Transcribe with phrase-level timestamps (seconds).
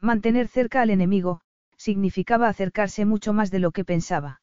[0.00, 1.40] Mantener cerca al enemigo,
[1.76, 4.40] significaba acercarse mucho más de lo que pensaba.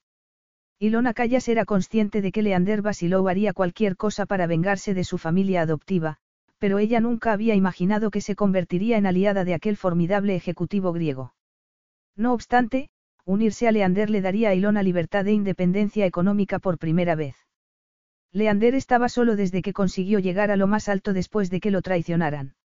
[0.79, 5.17] Ilona Callas era consciente de que Leander Basilou haría cualquier cosa para vengarse de su
[5.17, 6.17] familia adoptiva,
[6.57, 11.33] pero ella nunca había imaginado que se convertiría en aliada de aquel formidable ejecutivo griego.
[12.17, 12.89] No obstante,
[13.23, 17.35] unirse a Leander le daría a Ilona libertad e independencia económica por primera vez.
[18.33, 21.81] Leander estaba solo desde que consiguió llegar a lo más alto después de que lo
[21.81, 22.55] traicionaran.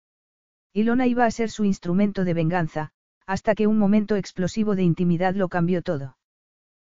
[0.73, 2.93] Ilona iba a ser su instrumento de venganza,
[3.27, 6.17] hasta que un momento explosivo de intimidad lo cambió todo.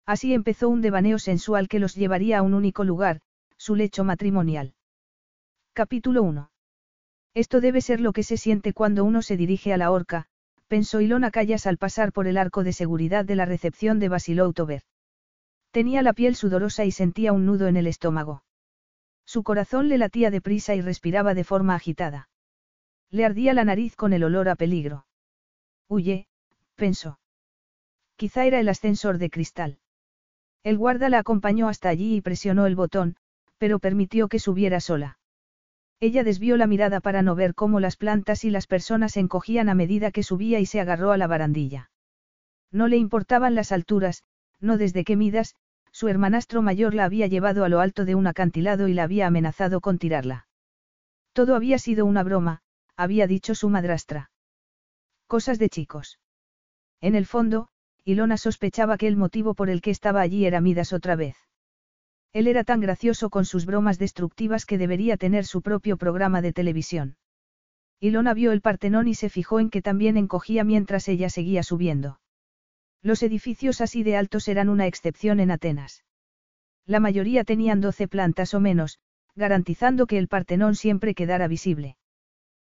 [0.05, 3.21] Así empezó un devaneo sensual que los llevaría a un único lugar,
[3.57, 4.73] su lecho matrimonial.
[5.73, 6.49] Capítulo 1.
[7.33, 10.25] Esto debe ser lo que se siente cuando uno se dirige a la horca,
[10.67, 14.53] pensó Ilona Callas al pasar por el arco de seguridad de la recepción de Basilou
[14.53, 14.81] Tober.
[15.71, 18.43] Tenía la piel sudorosa y sentía un nudo en el estómago.
[19.25, 22.29] Su corazón le latía deprisa y respiraba de forma agitada.
[23.11, 25.05] Le ardía la nariz con el olor a peligro.
[25.87, 26.27] Huye,
[26.75, 27.19] pensó.
[28.17, 29.79] Quizá era el ascensor de cristal.
[30.63, 33.15] El guarda la acompañó hasta allí y presionó el botón,
[33.57, 35.19] pero permitió que subiera sola.
[35.99, 39.69] Ella desvió la mirada para no ver cómo las plantas y las personas se encogían
[39.69, 41.89] a medida que subía y se agarró a la barandilla.
[42.71, 44.23] No le importaban las alturas,
[44.59, 45.55] no desde que Midas,
[45.91, 49.25] su hermanastro mayor la había llevado a lo alto de un acantilado y la había
[49.25, 50.47] amenazado con tirarla.
[51.33, 52.61] Todo había sido una broma,
[52.97, 54.31] había dicho su madrastra.
[55.27, 56.19] Cosas de chicos.
[56.99, 57.69] En el fondo,
[58.03, 61.37] Ilona sospechaba que el motivo por el que estaba allí era Midas otra vez.
[62.33, 66.53] Él era tan gracioso con sus bromas destructivas que debería tener su propio programa de
[66.53, 67.17] televisión.
[67.99, 72.19] Ilona vio el Partenón y se fijó en que también encogía mientras ella seguía subiendo.
[73.01, 76.03] Los edificios así de altos eran una excepción en Atenas.
[76.85, 78.99] La mayoría tenían doce plantas o menos,
[79.35, 81.97] garantizando que el Partenón siempre quedara visible.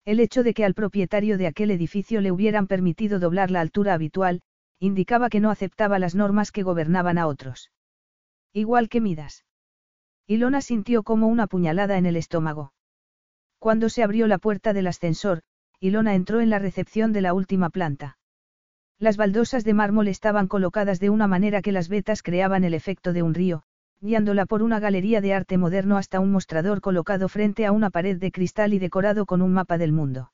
[0.06, 3.94] El hecho de que al propietario de aquel edificio le hubieran permitido doblar la altura
[3.94, 4.42] habitual,
[4.80, 7.72] indicaba que no aceptaba las normas que gobernaban a otros.
[8.52, 9.46] Igual que Midas.
[10.28, 12.74] Ilona sintió como una puñalada en el estómago.
[13.60, 15.42] Cuando se abrió la puerta del ascensor,
[15.80, 18.18] Ilona entró en la recepción de la última planta.
[19.00, 23.14] Las baldosas de mármol estaban colocadas de una manera que las vetas creaban el efecto
[23.14, 23.64] de un río,
[24.04, 28.18] guiándola por una galería de arte moderno hasta un mostrador colocado frente a una pared
[28.20, 30.34] de cristal y decorado con un mapa del mundo.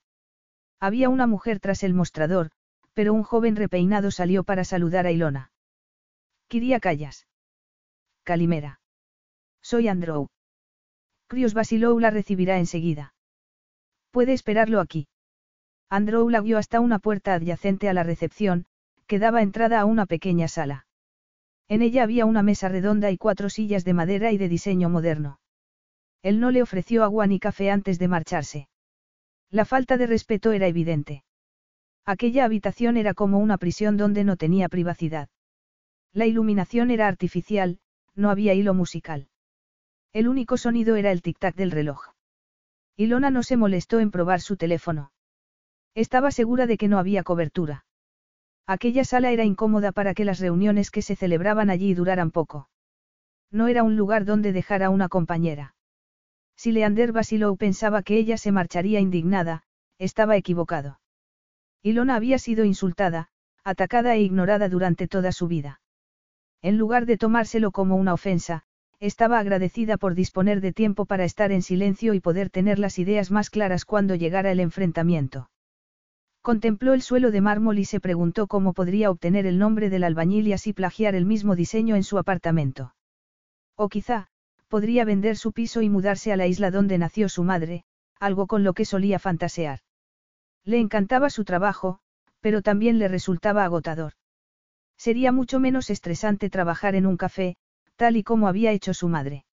[0.80, 2.50] Había una mujer tras el mostrador,
[2.94, 5.52] pero un joven repeinado salió para saludar a Ilona.
[6.47, 7.28] Kiria Callas.
[8.24, 8.80] Calimera.
[9.62, 10.30] Soy Andrew.
[11.28, 13.13] Crios Basilou la recibirá enseguida.
[14.09, 15.07] Puede esperarlo aquí.
[15.91, 18.66] Andrew la guió hasta una puerta adyacente a la recepción,
[19.06, 20.88] que daba entrada a una pequeña sala.
[21.69, 25.40] En ella había una mesa redonda y cuatro sillas de madera y de diseño moderno.
[26.24, 28.69] Él no le ofreció agua ni café antes de marcharse.
[29.52, 31.24] La falta de respeto era evidente.
[32.06, 35.30] Aquella habitación era como una prisión donde no tenía privacidad.
[36.12, 37.80] La iluminación era artificial,
[38.16, 39.30] no había hilo musical.
[40.12, 42.13] El único sonido era el tic-tac del reloj.
[42.97, 45.12] Ilona no se molestó en probar su teléfono.
[45.94, 47.86] Estaba segura de que no había cobertura.
[48.69, 52.69] Aquella sala era incómoda para que las reuniones que se celebraban allí duraran poco.
[53.50, 55.74] No era un lugar donde dejar a una compañera.
[56.56, 59.63] Si Leander Basilou pensaba que ella se marcharía indignada,
[59.98, 61.00] estaba equivocado.
[61.81, 63.30] Ilona había sido insultada,
[63.63, 65.81] atacada e ignorada durante toda su vida.
[66.62, 68.66] En lugar de tomárselo como una ofensa,
[69.00, 73.31] estaba agradecida por disponer de tiempo para estar en silencio y poder tener las ideas
[73.31, 75.50] más claras cuando llegara el enfrentamiento.
[76.41, 80.47] Contempló el suelo de mármol y se preguntó cómo podría obtener el nombre del albañil
[80.47, 82.95] y así plagiar el mismo diseño en su apartamento.
[83.75, 84.27] O quizá,
[84.69, 87.83] podría vender su piso y mudarse a la isla donde nació su madre,
[88.19, 89.80] algo con lo que solía fantasear.
[90.63, 92.00] Le encantaba su trabajo,
[92.39, 94.13] pero también le resultaba agotador.
[94.97, 97.57] Sería mucho menos estresante trabajar en un café,
[97.95, 99.45] tal y como había hecho su madre.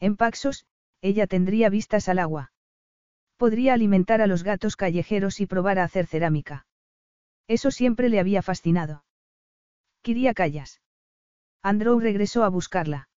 [0.00, 0.66] En Paxos,
[1.00, 2.51] ella tendría vistas al agua.
[3.36, 6.66] Podría alimentar a los gatos callejeros y probar a hacer cerámica.
[7.48, 9.04] Eso siempre le había fascinado.
[10.02, 10.80] Quería callas.
[11.62, 13.08] Andrew regresó a buscarla.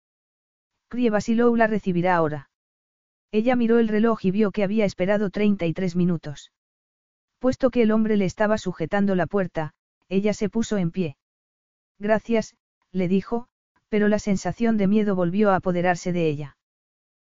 [0.87, 2.49] Crie Basilou la recibirá ahora.
[3.31, 6.51] Ella miró el reloj y vio que había esperado 33 minutos.
[7.39, 9.73] Puesto que el hombre le estaba sujetando la puerta,
[10.09, 11.17] ella se puso en pie.
[11.99, 12.55] Gracias,
[12.91, 13.47] le dijo,
[13.89, 16.57] pero la sensación de miedo volvió a apoderarse de ella.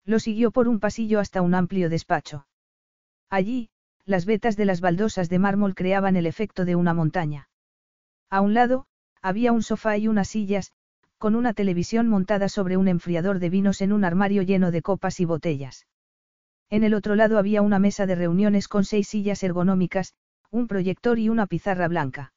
[0.05, 2.47] Lo siguió por un pasillo hasta un amplio despacho.
[3.31, 3.69] Allí,
[4.05, 7.47] las vetas de las baldosas de mármol creaban el efecto de una montaña.
[8.29, 8.85] A un lado,
[9.21, 10.73] había un sofá y unas sillas,
[11.17, 15.21] con una televisión montada sobre un enfriador de vinos en un armario lleno de copas
[15.21, 15.87] y botellas.
[16.69, 20.13] En el otro lado había una mesa de reuniones con seis sillas ergonómicas,
[20.49, 22.33] un proyector y una pizarra blanca.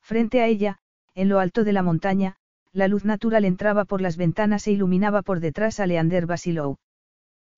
[0.00, 0.78] Frente a ella,
[1.14, 2.36] en lo alto de la montaña,
[2.72, 6.76] la luz natural entraba por las ventanas e iluminaba por detrás a Leander Basilou.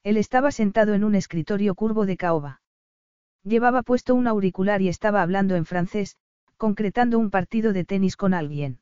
[0.03, 2.63] Él estaba sentado en un escritorio curvo de caoba.
[3.45, 6.17] Llevaba puesto un auricular y estaba hablando en francés,
[6.57, 8.81] concretando un partido de tenis con alguien.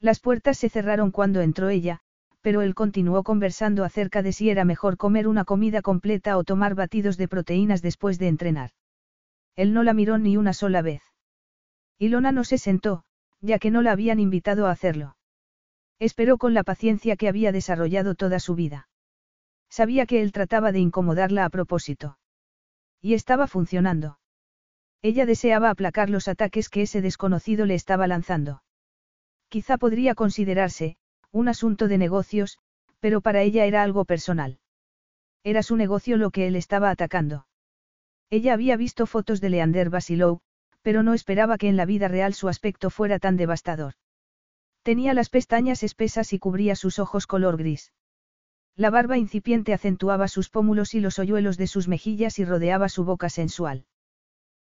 [0.00, 2.00] Las puertas se cerraron cuando entró ella,
[2.42, 6.74] pero él continuó conversando acerca de si era mejor comer una comida completa o tomar
[6.74, 8.70] batidos de proteínas después de entrenar.
[9.56, 11.02] Él no la miró ni una sola vez.
[11.98, 13.04] Ilona no se sentó,
[13.40, 15.16] ya que no la habían invitado a hacerlo.
[15.98, 18.88] Esperó con la paciencia que había desarrollado toda su vida.
[19.68, 22.18] Sabía que él trataba de incomodarla a propósito.
[23.00, 24.18] Y estaba funcionando.
[25.02, 28.62] Ella deseaba aplacar los ataques que ese desconocido le estaba lanzando.
[29.48, 30.96] Quizá podría considerarse,
[31.30, 32.58] un asunto de negocios,
[33.00, 34.58] pero para ella era algo personal.
[35.44, 37.46] Era su negocio lo que él estaba atacando.
[38.30, 40.40] Ella había visto fotos de Leander Basilou,
[40.82, 43.94] pero no esperaba que en la vida real su aspecto fuera tan devastador.
[44.82, 47.92] Tenía las pestañas espesas y cubría sus ojos color gris.
[48.78, 53.04] La barba incipiente acentuaba sus pómulos y los hoyuelos de sus mejillas y rodeaba su
[53.04, 53.86] boca sensual.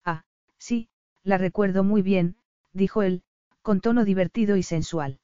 [0.04, 0.24] Ah,
[0.58, 0.88] sí,
[1.22, 2.34] la recuerdo muy bien,
[2.72, 3.22] dijo él,
[3.62, 5.20] con tono divertido y sensual.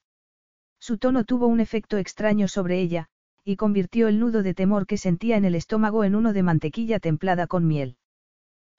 [0.79, 3.09] Su tono tuvo un efecto extraño sobre ella,
[3.45, 7.01] y convirtió el nudo de temor que sentía en el estómago en uno de mantequilla
[7.01, 7.97] templada con miel.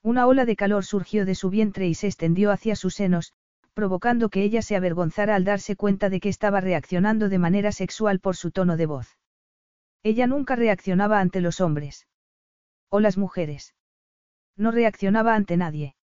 [0.03, 3.33] Una ola de calor surgió de su vientre y se extendió hacia sus senos,
[3.73, 8.21] provocando que ella se avergonzara al darse cuenta de que estaba reaccionando de manera sexual
[8.21, 9.17] por su tono de voz.
[10.09, 12.07] Ella nunca reaccionaba ante los hombres.
[12.89, 13.75] O las mujeres.
[14.55, 15.95] No reaccionaba ante nadie.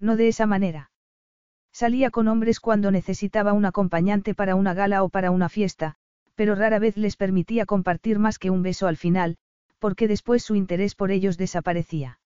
[0.00, 0.90] No de esa manera.
[1.70, 5.94] Salía con hombres cuando necesitaba un acompañante para una gala o para una fiesta,
[6.34, 9.36] pero rara vez les permitía compartir más que un beso al final,
[9.78, 12.18] porque después su interés por ellos desaparecía.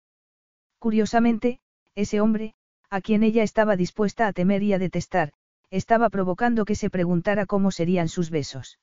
[0.78, 1.60] Curiosamente,
[1.94, 2.54] ese hombre,
[2.88, 5.34] a quien ella estaba dispuesta a temer y a detestar,
[5.68, 8.78] estaba provocando que se preguntara cómo serían sus besos.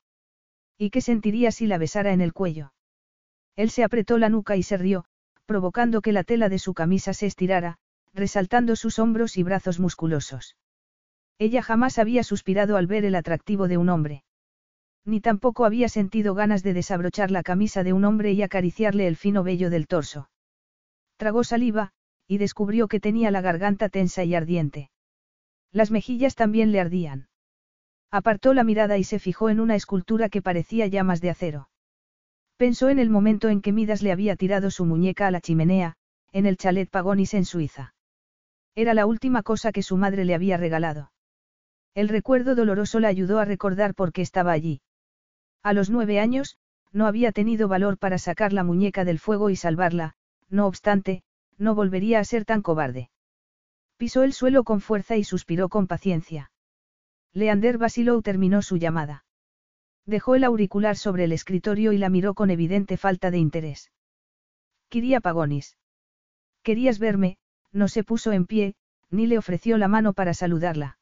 [0.81, 2.73] ¿Y qué sentiría si la besara en el cuello?
[3.55, 5.05] Él se apretó la nuca y se rió,
[5.45, 7.77] provocando que la tela de su camisa se estirara,
[8.15, 10.57] resaltando sus hombros y brazos musculosos.
[11.37, 14.23] Ella jamás había suspirado al ver el atractivo de un hombre.
[15.05, 19.17] Ni tampoco había sentido ganas de desabrochar la camisa de un hombre y acariciarle el
[19.17, 20.31] fino vello del torso.
[21.17, 21.91] Tragó saliva,
[22.25, 24.89] y descubrió que tenía la garganta tensa y ardiente.
[25.71, 27.27] Las mejillas también le ardían.
[28.11, 31.69] Apartó la mirada y se fijó en una escultura que parecía llamas de acero.
[32.57, 35.95] Pensó en el momento en que Midas le había tirado su muñeca a la chimenea,
[36.33, 37.93] en el chalet Pagonis en Suiza.
[38.75, 41.11] Era la última cosa que su madre le había regalado.
[41.95, 44.81] El recuerdo doloroso la ayudó a recordar por qué estaba allí.
[45.63, 46.57] A los nueve años,
[46.91, 50.15] no había tenido valor para sacar la muñeca del fuego y salvarla,
[50.49, 51.23] no obstante,
[51.57, 53.09] no volvería a ser tan cobarde.
[53.97, 56.50] Pisó el suelo con fuerza y suspiró con paciencia.
[57.33, 59.25] Leander Basilou terminó su llamada.
[60.05, 63.91] Dejó el auricular sobre el escritorio y la miró con evidente falta de interés.
[64.89, 65.77] Quería Pagonis.
[66.63, 67.37] Querías verme,
[67.71, 68.75] no se puso en pie,
[69.09, 70.97] ni le ofreció la mano para saludarla.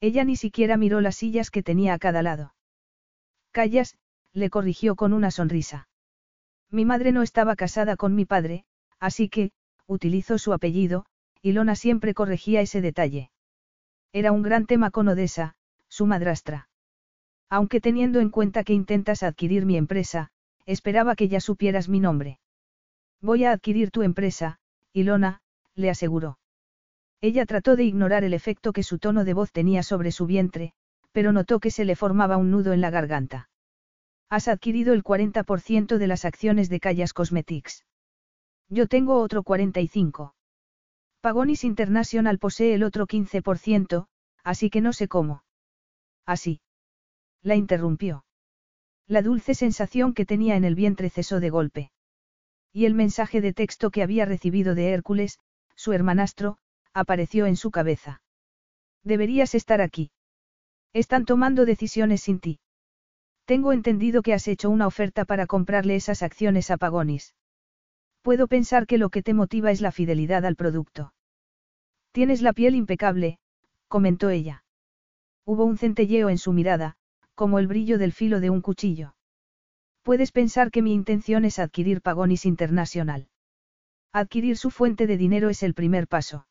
[0.00, 2.54] Ella ni siquiera miró las sillas que tenía a cada lado.
[3.50, 3.96] Callas,
[4.32, 5.88] le corrigió con una sonrisa.
[6.70, 8.64] Mi madre no estaba casada con mi padre,
[8.98, 9.52] así que,
[9.86, 11.04] utilizó su apellido,
[11.42, 13.31] y Lona siempre corregía ese detalle.
[14.12, 15.54] Era un gran tema con Odessa,
[15.88, 16.68] su madrastra.
[17.48, 20.30] Aunque teniendo en cuenta que intentas adquirir mi empresa,
[20.66, 22.38] esperaba que ya supieras mi nombre.
[23.20, 24.58] Voy a adquirir tu empresa,
[24.92, 25.40] Ilona,
[25.74, 26.38] le aseguró.
[27.20, 30.72] Ella trató de ignorar el efecto que su tono de voz tenía sobre su vientre,
[31.12, 33.48] pero notó que se le formaba un nudo en la garganta.
[34.28, 37.84] Has adquirido el 40% de las acciones de Callas Cosmetics.
[38.68, 40.34] Yo tengo otro 45.
[41.22, 44.08] Pagonis International posee el otro 15%,
[44.42, 45.44] así que no sé cómo.
[46.26, 46.60] Así.
[47.42, 48.24] La interrumpió.
[49.06, 51.92] La dulce sensación que tenía en el vientre cesó de golpe.
[52.72, 55.38] Y el mensaje de texto que había recibido de Hércules,
[55.76, 56.58] su hermanastro,
[56.92, 58.20] apareció en su cabeza.
[59.04, 60.10] Deberías estar aquí.
[60.92, 62.58] Están tomando decisiones sin ti.
[63.44, 67.36] Tengo entendido que has hecho una oferta para comprarle esas acciones a Pagonis.
[68.22, 71.12] Puedo pensar que lo que te motiva es la fidelidad al producto.
[72.12, 73.38] Tienes la piel impecable,
[73.88, 74.64] comentó ella.
[75.44, 76.96] Hubo un centelleo en su mirada,
[77.34, 79.16] como el brillo del filo de un cuchillo.
[80.02, 83.28] Puedes pensar que mi intención es adquirir Pagonis Internacional.
[84.12, 86.46] Adquirir su fuente de dinero es el primer paso.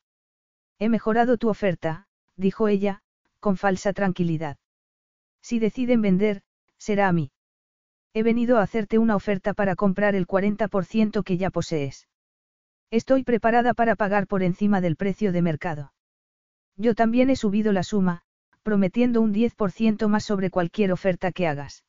[0.79, 3.01] He mejorado tu oferta, dijo ella,
[3.39, 4.57] con falsa tranquilidad.
[5.41, 6.41] Si deciden vender,
[6.77, 7.31] será a mí.
[8.13, 12.07] He venido a hacerte una oferta para comprar el 40% que ya posees.
[12.91, 15.93] Estoy preparada para pagar por encima del precio de mercado.
[16.75, 18.23] Yo también he subido la suma,
[18.63, 21.85] prometiendo un 10% más sobre cualquier oferta que hagas.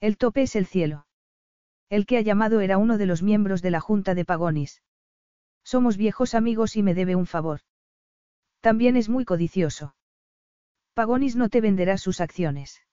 [0.00, 1.06] El tope es el cielo.
[1.90, 4.82] El que ha llamado era uno de los miembros de la Junta de Pagonis.
[5.62, 7.60] Somos viejos amigos y me debe un favor.
[8.60, 9.94] También es muy codicioso.
[10.94, 12.83] Pagonis no te venderá sus acciones.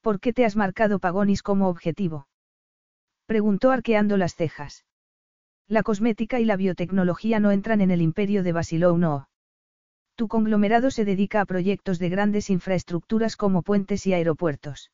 [0.00, 2.26] ¿Por qué te has marcado Pagonis como objetivo?
[3.26, 4.84] Preguntó arqueando las cejas.
[5.68, 9.28] La cosmética y la biotecnología no entran en el imperio de Basilou no.
[10.16, 14.90] Tu conglomerado se dedica a proyectos de grandes infraestructuras como puentes y aeropuertos.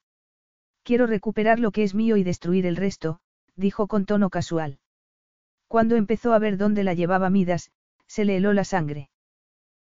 [0.83, 3.21] Quiero recuperar lo que es mío y destruir el resto,
[3.57, 4.79] dijo con tono casual.
[5.67, 7.71] Cuando empezó a ver dónde la llevaba Midas,
[8.07, 9.11] se le heló la sangre.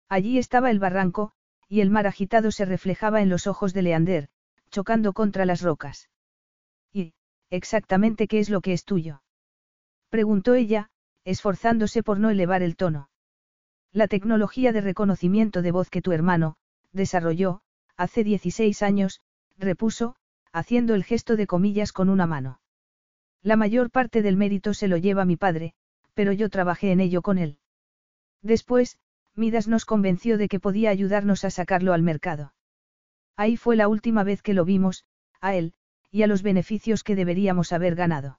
[0.09, 1.33] Allí estaba el barranco,
[1.69, 4.29] y el mar agitado se reflejaba en los ojos de Leander,
[4.75, 6.11] chocando contra las rocas.
[6.93, 7.15] ¿Y,
[7.49, 9.23] exactamente qué es lo que es tuyo?
[10.09, 10.91] Preguntó ella,
[11.25, 13.09] esforzándose por no elevar el tono.
[13.93, 16.57] La tecnología de reconocimiento de voz que tu hermano,
[16.91, 17.61] desarrolló,
[17.97, 19.21] hace 16 años,
[19.57, 20.17] repuso,
[20.53, 22.61] haciendo el gesto de comillas con una mano.
[23.43, 25.75] La mayor parte del mérito se lo lleva mi padre,
[26.15, 27.59] pero yo trabajé en ello con él.
[28.43, 28.99] Después,
[29.37, 32.55] Midas nos convenció de que podía ayudarnos a sacarlo al mercado.
[33.37, 35.05] Ahí fue la última vez que lo vimos,
[35.41, 35.75] a él,
[36.11, 38.39] y a los beneficios que deberíamos haber ganado.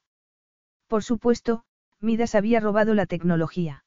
[0.88, 1.66] Por supuesto,
[2.00, 3.84] Midas había robado la tecnología.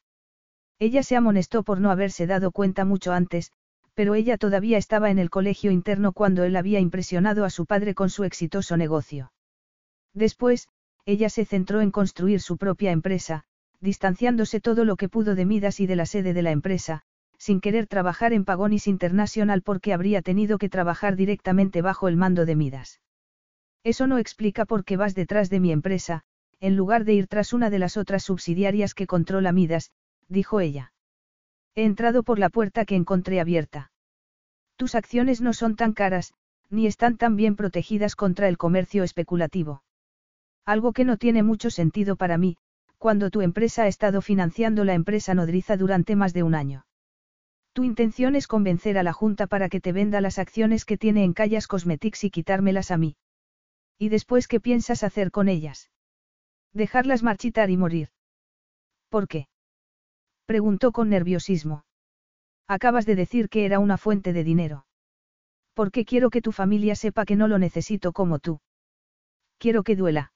[0.78, 3.52] Ella se amonestó por no haberse dado cuenta mucho antes,
[3.94, 7.94] pero ella todavía estaba en el colegio interno cuando él había impresionado a su padre
[7.94, 9.32] con su exitoso negocio.
[10.14, 10.68] Después,
[11.04, 13.44] ella se centró en construir su propia empresa,
[13.80, 17.02] distanciándose todo lo que pudo de Midas y de la sede de la empresa,
[17.38, 22.44] sin querer trabajar en Pagonis International porque habría tenido que trabajar directamente bajo el mando
[22.44, 23.00] de Midas.
[23.84, 26.24] Eso no explica por qué vas detrás de mi empresa,
[26.60, 29.92] en lugar de ir tras una de las otras subsidiarias que controla Midas,
[30.28, 30.92] dijo ella.
[31.74, 33.92] He entrado por la puerta que encontré abierta.
[34.76, 36.34] Tus acciones no son tan caras,
[36.70, 39.82] ni están tan bien protegidas contra el comercio especulativo.
[40.64, 42.56] Algo que no tiene mucho sentido para mí,
[42.98, 46.84] cuando tu empresa ha estado financiando la empresa nodriza durante más de un año.
[47.78, 51.22] Tu intención es convencer a la Junta para que te venda las acciones que tiene
[51.22, 53.14] en Callas Cosmetics y quitármelas a mí.
[54.00, 55.88] ¿Y después qué piensas hacer con ellas?
[56.72, 58.08] Dejarlas marchitar y morir.
[59.08, 59.46] ¿Por qué?
[60.44, 61.84] Preguntó con nerviosismo.
[62.66, 64.84] Acabas de decir que era una fuente de dinero.
[65.72, 68.60] Porque quiero que tu familia sepa que no lo necesito como tú.
[69.56, 70.32] Quiero que duela.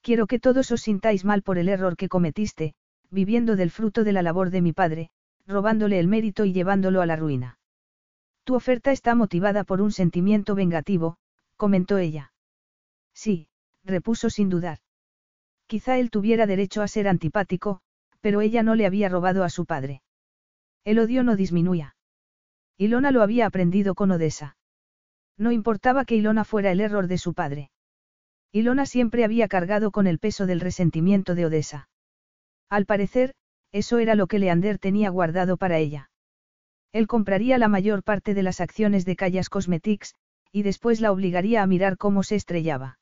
[0.00, 2.74] Quiero que todos os sintáis mal por el error que cometiste,
[3.10, 5.10] viviendo del fruto de la labor de mi padre,
[5.46, 7.58] robándole el mérito y llevándolo a la ruina.
[8.44, 11.16] Tu oferta está motivada por un sentimiento vengativo,
[11.56, 12.32] comentó ella.
[13.14, 13.48] Sí,
[13.84, 14.78] repuso sin dudar.
[15.66, 17.80] Quizá él tuviera derecho a ser antipático,
[18.20, 20.02] pero ella no le había robado a su padre.
[20.84, 21.96] El odio no disminuía.
[22.76, 24.56] Ilona lo había aprendido con Odessa.
[25.38, 27.70] No importaba que Ilona fuera el error de su padre.
[28.50, 31.88] Ilona siempre había cargado con el peso del resentimiento de Odessa.
[32.68, 33.34] Al parecer,
[33.72, 36.10] eso era lo que Leander tenía guardado para ella.
[36.92, 40.14] Él compraría la mayor parte de las acciones de Callas Cosmetics,
[40.52, 42.98] y después la obligaría a mirar cómo se estrellaba.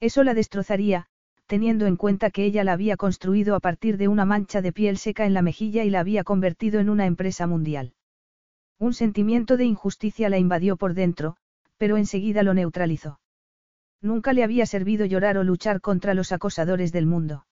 [0.00, 1.06] Eso la destrozaría,
[1.46, 4.96] teniendo en cuenta que ella la había construido a partir de una mancha de piel
[4.96, 7.92] seca en la mejilla y la había convertido en una empresa mundial.
[8.78, 11.36] Un sentimiento de injusticia la invadió por dentro,
[11.76, 13.20] pero enseguida lo neutralizó.
[14.00, 17.44] Nunca le había servido llorar o luchar contra los acosadores del mundo.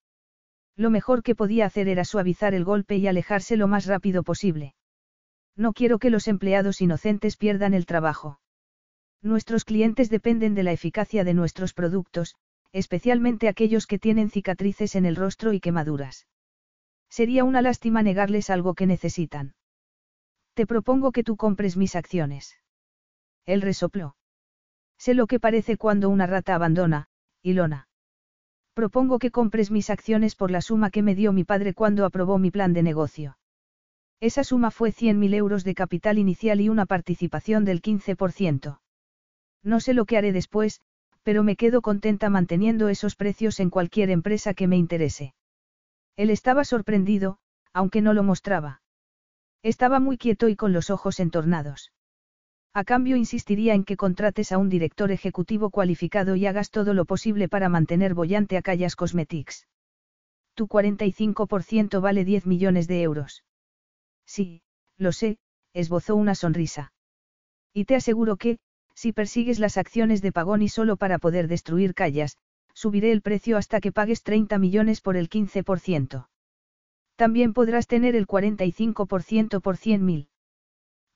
[0.76, 4.74] Lo mejor que podía hacer era suavizar el golpe y alejarse lo más rápido posible.
[5.56, 8.40] No quiero que los empleados inocentes pierdan el trabajo.
[9.22, 12.36] Nuestros clientes dependen de la eficacia de nuestros productos,
[12.72, 16.26] especialmente aquellos que tienen cicatrices en el rostro y quemaduras.
[17.10, 19.54] Sería una lástima negarles algo que necesitan.
[20.54, 22.56] Te propongo que tú compres mis acciones.
[23.44, 24.16] Él resopló.
[24.96, 27.08] Sé lo que parece cuando una rata abandona,
[27.42, 27.89] Ilona.
[28.74, 32.38] Propongo que compres mis acciones por la suma que me dio mi padre cuando aprobó
[32.38, 33.36] mi plan de negocio.
[34.20, 38.80] Esa suma fue 100.000 euros de capital inicial y una participación del 15%.
[39.62, 40.80] No sé lo que haré después,
[41.22, 45.34] pero me quedo contenta manteniendo esos precios en cualquier empresa que me interese.
[46.16, 47.38] Él estaba sorprendido,
[47.72, 48.82] aunque no lo mostraba.
[49.62, 51.92] Estaba muy quieto y con los ojos entornados.
[52.72, 57.04] A cambio insistiría en que contrates a un director ejecutivo cualificado y hagas todo lo
[57.04, 59.66] posible para mantener bollante a Callas Cosmetics.
[60.54, 63.44] Tu 45% vale 10 millones de euros.
[64.24, 64.62] Sí,
[64.96, 65.38] lo sé,
[65.72, 66.92] esbozó una sonrisa.
[67.72, 68.58] Y te aseguro que,
[68.94, 72.36] si persigues las acciones de Pagoni solo para poder destruir Callas,
[72.72, 76.28] subiré el precio hasta que pagues 30 millones por el 15%.
[77.16, 80.28] También podrás tener el 45% por 100.000.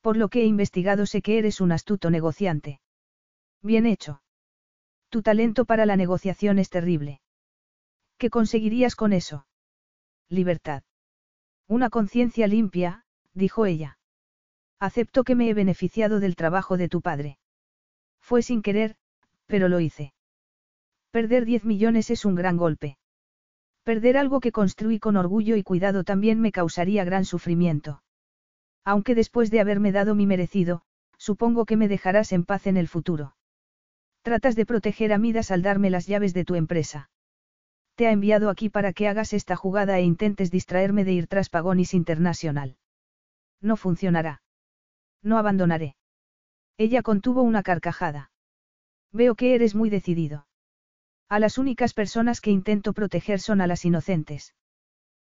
[0.04, 2.78] Por lo que he investigado sé que eres un astuto negociante.
[3.62, 4.20] Bien hecho.
[5.08, 7.22] Tu talento para la negociación es terrible.
[8.18, 9.46] ¿Qué conseguirías con eso?
[10.28, 10.82] Libertad.
[11.68, 13.96] Una conciencia limpia, dijo ella.
[14.78, 17.38] Acepto que me he beneficiado del trabajo de tu padre.
[18.20, 18.96] Fue sin querer,
[19.46, 20.12] pero lo hice.
[21.12, 22.98] Perder 10 millones es un gran golpe.
[23.84, 28.03] Perder algo que construí con orgullo y cuidado también me causaría gran sufrimiento.
[28.84, 30.82] Aunque después de haberme dado mi merecido,
[31.16, 33.36] supongo que me dejarás en paz en el futuro.
[34.22, 37.10] Tratas de proteger a Midas al darme las llaves de tu empresa.
[37.94, 41.48] Te ha enviado aquí para que hagas esta jugada e intentes distraerme de ir tras
[41.48, 42.76] Pagonis Internacional.
[43.60, 44.42] No funcionará.
[45.22, 45.96] No abandonaré.
[46.76, 48.30] Ella contuvo una carcajada.
[49.12, 50.46] Veo que eres muy decidido.
[51.28, 54.54] A las únicas personas que intento proteger son a las inocentes.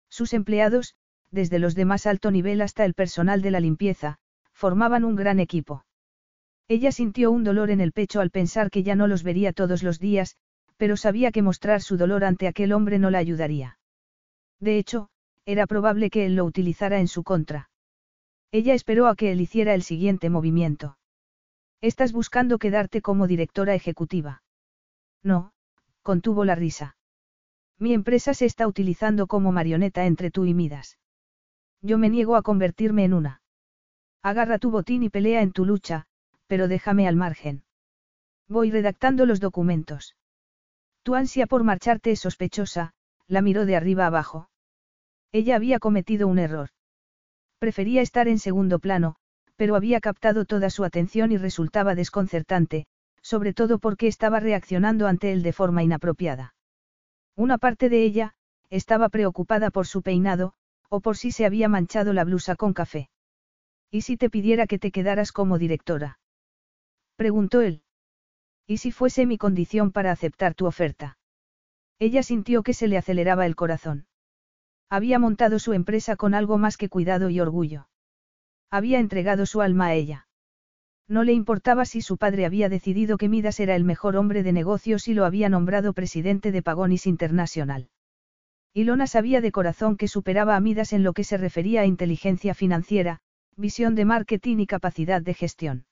[0.10, 0.96] Sus empleados,
[1.32, 4.18] desde los de más alto nivel hasta el personal de la limpieza,
[4.54, 5.86] formaban un gran equipo.
[6.68, 9.84] Ella sintió un dolor en el pecho al pensar que ya no los vería todos
[9.84, 10.36] los días,
[10.78, 13.80] pero sabía que mostrar su dolor ante aquel hombre no la ayudaría.
[14.60, 15.10] De hecho,
[15.46, 17.70] era probable que él lo utilizara en su contra.
[18.52, 20.98] Ella esperó a que él hiciera el siguiente movimiento.
[21.82, 24.44] Estás buscando quedarte como directora ejecutiva.
[25.24, 25.52] No,
[26.02, 26.98] contuvo la risa.
[27.80, 30.98] Mi empresa se está utilizando como marioneta entre tú y Midas.
[31.82, 33.42] Yo me niego a convertirme en una.
[34.24, 36.06] Agarra tu botín y pelea en tu lucha,
[36.48, 37.64] pero déjame al margen.
[38.48, 40.16] Voy redactando los documentos.
[41.04, 42.94] Tu ansia por marcharte es sospechosa,
[43.28, 44.50] la miró de arriba abajo.
[45.32, 46.70] Ella había cometido un error.
[47.60, 49.16] Prefería estar en segundo plano,
[49.56, 52.86] pero había captado toda su atención y resultaba desconcertante,
[53.22, 56.56] sobre todo porque estaba reaccionando ante él de forma inapropiada.
[57.36, 58.36] Una parte de ella,
[58.70, 60.54] estaba preocupada por su peinado,
[60.90, 63.10] o por si se había manchado la blusa con café.
[63.92, 66.20] ¿Y si te pidiera que te quedaras como directora?
[67.16, 67.84] Preguntó él.
[68.66, 71.18] ¿Y si fuese mi condición para aceptar tu oferta?
[72.00, 74.08] Ella sintió que se le aceleraba el corazón.
[74.90, 77.88] Había montado su empresa con algo más que cuidado y orgullo.
[78.70, 80.28] Había entregado su alma a ella.
[81.08, 84.52] No le importaba si su padre había decidido que Midas era el mejor hombre de
[84.52, 87.90] negocios y lo había nombrado presidente de Pagonis Internacional.
[88.78, 92.54] Ilona sabía de corazón que superaba a Midas en lo que se refería a inteligencia
[92.54, 93.18] financiera,
[93.56, 95.86] visión de marketing y capacidad de gestión.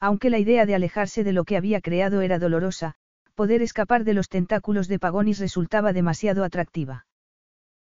[0.00, 2.94] Aunque la idea de alejarse de lo que había creado era dolorosa,
[3.34, 7.04] poder escapar de los tentáculos de Pagonis resultaba demasiado atractiva.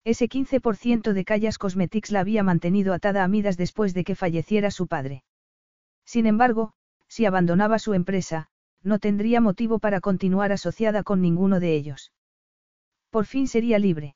[0.03, 4.71] Ese 15% de Callas Cosmetics la había mantenido atada a Midas después de que falleciera
[4.71, 5.23] su padre.
[6.03, 6.73] Sin embargo,
[7.07, 8.47] si abandonaba su empresa,
[8.81, 12.11] no tendría motivo para continuar asociada con ninguno de ellos.
[13.09, 14.15] Por fin sería libre.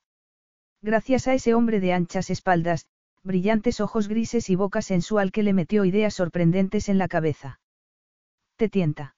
[0.82, 2.88] Gracias a ese hombre de anchas espaldas,
[3.24, 7.60] brillantes ojos grises y boca sensual que le metió ideas sorprendentes en la cabeza.
[8.56, 9.16] ¿Te tienta?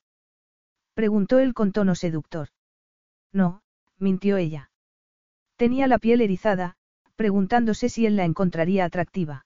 [0.94, 2.50] Preguntó él con tono seductor.
[3.32, 3.62] No,
[3.98, 4.72] mintió ella.
[5.56, 6.76] Tenía la piel erizada,
[7.16, 9.46] preguntándose si él la encontraría atractiva.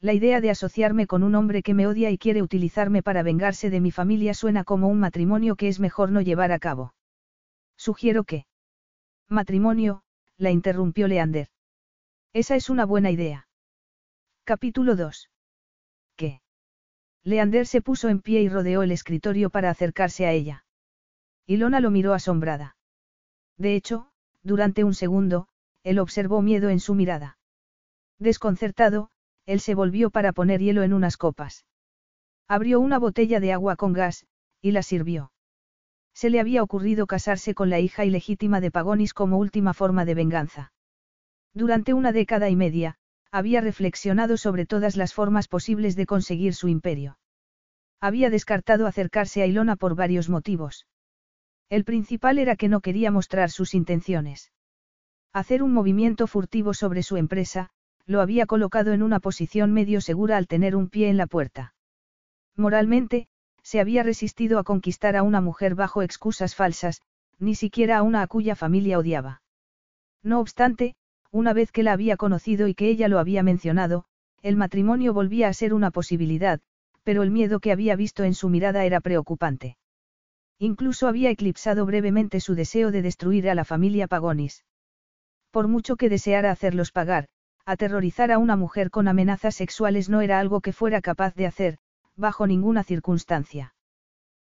[0.00, 3.70] La idea de asociarme con un hombre que me odia y quiere utilizarme para vengarse
[3.70, 6.94] de mi familia suena como un matrimonio que es mejor no llevar a cabo.
[7.76, 8.46] Sugiero que.
[9.28, 10.02] Matrimonio,
[10.36, 11.48] la interrumpió Leander.
[12.32, 13.48] Esa es una buena idea.
[14.44, 15.30] Capítulo 2.
[16.16, 16.42] ¿Qué?
[17.22, 20.66] Leander se puso en pie y rodeó el escritorio para acercarse a ella.
[21.46, 22.76] Ilona lo miró asombrada.
[23.56, 24.10] De hecho,
[24.42, 25.48] durante un segundo,
[25.84, 27.38] él observó miedo en su mirada.
[28.18, 29.10] Desconcertado,
[29.46, 31.64] él se volvió para poner hielo en unas copas.
[32.46, 34.26] Abrió una botella de agua con gas,
[34.60, 35.32] y la sirvió.
[36.14, 40.14] Se le había ocurrido casarse con la hija ilegítima de Pagonis como última forma de
[40.14, 40.72] venganza.
[41.52, 42.96] Durante una década y media,
[43.30, 47.18] había reflexionado sobre todas las formas posibles de conseguir su imperio.
[48.00, 50.86] Había descartado acercarse a Ilona por varios motivos.
[51.68, 54.52] El principal era que no quería mostrar sus intenciones.
[55.32, 57.70] Hacer un movimiento furtivo sobre su empresa,
[58.06, 61.74] lo había colocado en una posición medio segura al tener un pie en la puerta.
[62.56, 63.26] Moralmente,
[63.64, 67.00] se había resistido a conquistar a una mujer bajo excusas falsas,
[67.38, 69.42] ni siquiera a una a cuya familia odiaba.
[70.22, 70.94] No obstante,
[71.32, 74.04] una vez que la había conocido y que ella lo había mencionado,
[74.42, 76.60] el matrimonio volvía a ser una posibilidad,
[77.02, 79.76] pero el miedo que había visto en su mirada era preocupante.
[80.58, 84.64] Incluso había eclipsado brevemente su deseo de destruir a la familia Pagonis.
[85.50, 87.28] Por mucho que deseara hacerlos pagar,
[87.64, 91.78] aterrorizar a una mujer con amenazas sexuales no era algo que fuera capaz de hacer,
[92.16, 93.74] bajo ninguna circunstancia.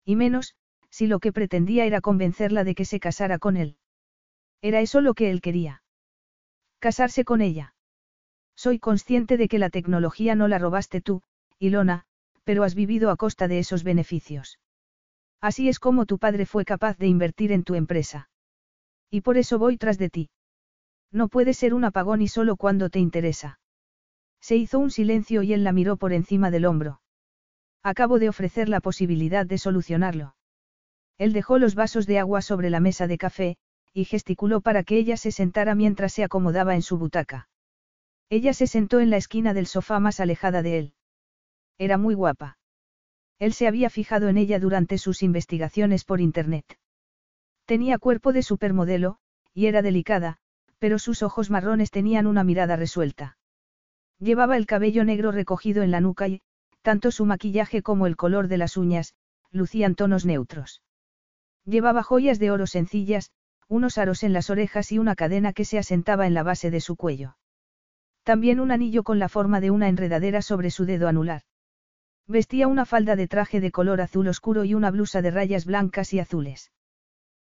[0.06, 0.56] Y menos,
[0.90, 3.78] si lo que pretendía era convencerla de que se casara con él.
[4.62, 5.84] Era eso lo que él quería.
[6.80, 7.76] Casarse con ella.
[8.56, 11.22] Soy consciente de que la tecnología no la robaste tú,
[11.60, 12.06] Ilona,
[12.44, 14.60] pero has vivido a costa de esos beneficios.
[15.42, 18.30] Así es como tu padre fue capaz de invertir en tu empresa.
[19.10, 20.30] Y por eso voy tras de ti.
[21.12, 23.60] No puede ser un apagón y solo cuando te interesa.
[24.42, 27.03] Se hizo un silencio y él la miró por encima del hombro.
[27.84, 30.36] Acabo de ofrecer la posibilidad de solucionarlo.
[31.18, 33.58] Él dejó los vasos de agua sobre la mesa de café,
[33.94, 37.50] y gesticuló para que ella se sentara mientras se acomodaba en su butaca.
[38.30, 40.94] Ella se sentó en la esquina del sofá más alejada de él.
[41.78, 42.58] Era muy guapa.
[43.38, 46.80] Él se había fijado en ella durante sus investigaciones por Internet.
[47.66, 49.18] Tenía cuerpo de supermodelo,
[49.54, 50.38] y era delicada,
[50.80, 53.38] pero sus ojos marrones tenían una mirada resuelta.
[54.20, 56.42] Llevaba el cabello negro recogido en la nuca y,
[56.84, 59.16] tanto su maquillaje como el color de las uñas,
[59.52, 60.84] lucían tonos neutros.
[61.66, 63.32] Llevaba joyas de oro sencillas,
[63.70, 66.82] unos aros en las orejas y una cadena que se asentaba en la base de
[66.82, 67.38] su cuello.
[68.24, 71.42] También un anillo con la forma de una enredadera sobre su dedo anular.
[72.28, 76.14] Vestía una falda de traje de color azul oscuro y una blusa de rayas blancas
[76.14, 76.72] y azules.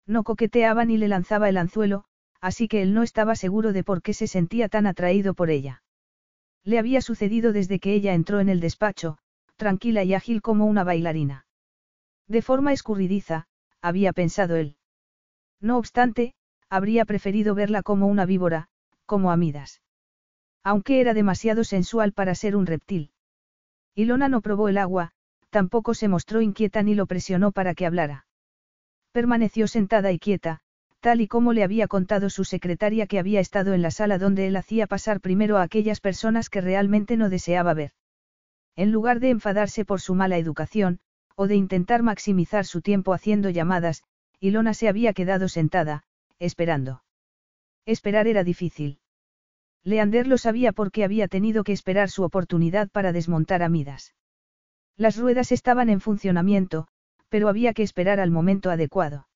[0.07, 2.05] No coqueteaba ni le lanzaba el anzuelo,
[2.41, 5.83] así que él no estaba seguro de por qué se sentía tan atraído por ella.
[6.65, 9.19] Le había sucedido desde que ella entró en el despacho,
[9.57, 11.47] tranquila y ágil como una bailarina.
[12.29, 13.47] De forma escurridiza,
[13.81, 14.77] había pensado él.
[15.61, 16.35] No obstante,
[16.69, 18.69] habría preferido verla como una víbora,
[19.07, 19.81] como Amidas.
[20.63, 23.13] Aunque era demasiado sensual para ser un reptil.
[23.95, 25.13] Ilona no probó el agua,
[25.51, 28.27] tampoco se mostró inquieta ni lo presionó para que hablara.
[29.13, 30.61] Permaneció sentada y quieta,
[31.01, 34.49] tal y como le había contado su secretaria que había estado en la sala donde
[34.49, 37.93] él hacía pasar primero a aquellas personas que realmente no deseaba ver.
[38.77, 41.01] En lugar de enfadarse por su mala educación,
[41.35, 44.03] o de intentar maximizar su tiempo haciendo llamadas,
[44.39, 46.03] Ilona se había quedado sentada,
[46.39, 47.03] esperando.
[47.87, 48.99] Esperar era difícil.
[49.83, 54.15] Leander lo sabía porque había tenido que esperar su oportunidad para desmontar a Midas.
[54.97, 56.89] Las ruedas estaban en funcionamiento,
[57.29, 59.29] pero había que esperar al momento adecuado.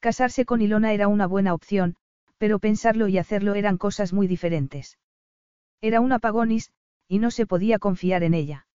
[0.00, 1.96] Casarse con Ilona era una buena opción,
[2.36, 4.98] pero pensarlo y hacerlo eran cosas muy diferentes.
[5.80, 6.72] Era una pagonis,
[7.12, 8.66] y no se podía confiar en ella.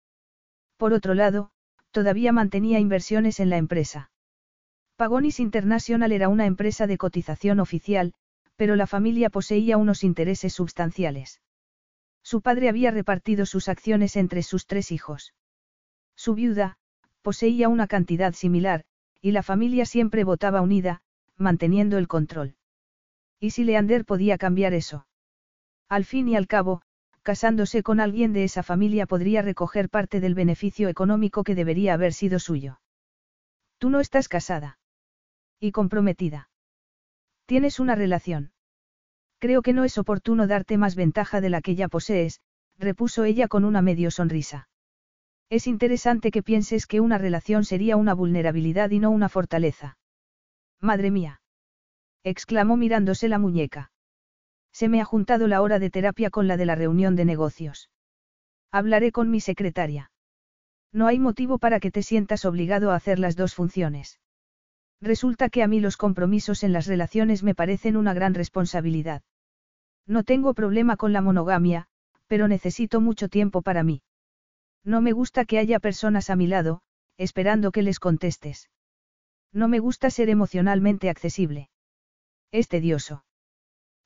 [0.77, 1.53] Por otro lado,
[1.91, 4.11] todavía mantenía inversiones en la empresa.
[4.97, 8.13] Pagonis International era una empresa de cotización oficial,
[8.55, 11.41] pero la familia poseía unos intereses substanciales.
[12.23, 15.33] Su padre había repartido sus acciones entre sus tres hijos.
[16.15, 16.77] Su viuda,
[17.23, 18.85] poseía una cantidad similar,
[19.23, 21.01] y la familia siempre votaba unida,
[21.39, 22.57] manteniendo el control.
[23.41, 25.07] ¿Y si Leander podía cambiar eso?
[25.89, 26.83] Al fin y al cabo,
[27.27, 32.13] casándose con alguien de esa familia podría recoger parte del beneficio económico que debería haber
[32.13, 32.79] sido suyo.
[33.79, 34.79] Tú no estás casada.
[35.59, 36.51] Y comprometida.
[37.45, 38.53] Tienes una relación.
[39.41, 42.43] Creo que no es oportuno darte más ventaja de la que ya posees,
[42.79, 44.69] repuso ella con una medio sonrisa.
[45.51, 49.99] Es interesante que pienses que una relación sería una vulnerabilidad y no una fortaleza.
[50.81, 51.41] Madre mía.
[52.23, 53.91] exclamó mirándose la muñeca.
[54.79, 57.89] Se me ha juntado la hora de terapia con la de la reunión de negocios.
[58.71, 60.11] Hablaré con mi secretaria.
[60.93, 64.21] No hay motivo para que te sientas obligado a hacer las dos funciones.
[65.01, 69.23] Resulta que a mí los compromisos en las relaciones me parecen una gran responsabilidad.
[70.07, 71.87] No tengo problema con la monogamia,
[72.27, 74.03] pero necesito mucho tiempo para mí.
[74.85, 76.83] No me gusta que haya personas a mi lado,
[77.17, 78.69] esperando que les contestes.
[79.55, 81.71] No me gusta ser emocionalmente accesible.
[82.53, 83.25] Es tedioso.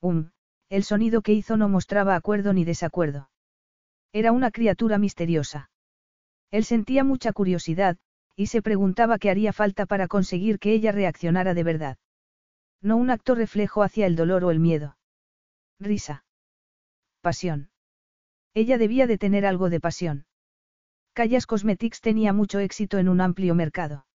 [0.01, 0.31] Um,
[0.71, 3.29] el sonido que hizo no mostraba acuerdo ni desacuerdo.
[4.13, 5.71] Era una criatura misteriosa.
[6.51, 7.99] Él sentía mucha curiosidad,
[8.37, 11.99] y se preguntaba qué haría falta para conseguir que ella reaccionara de verdad.
[12.81, 14.97] No un acto reflejo hacia el dolor o el miedo.
[15.79, 16.25] Risa.
[17.21, 17.71] pasión.
[18.55, 20.27] Ella debía de tener algo de pasión.
[21.13, 24.07] Callas Cosmetics tenía mucho éxito en un amplio mercado.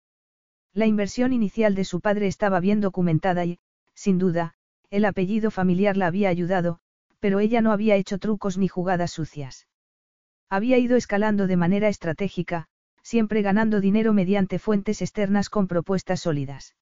[0.73, 3.59] La inversión inicial de su padre estaba bien documentada y,
[3.93, 4.55] sin duda,
[4.89, 6.79] el apellido familiar la había ayudado,
[7.19, 9.67] pero ella no había hecho trucos ni jugadas sucias.
[10.49, 12.67] Había ido escalando de manera estratégica,
[13.01, 16.75] siempre ganando dinero mediante fuentes externas con propuestas sólidas.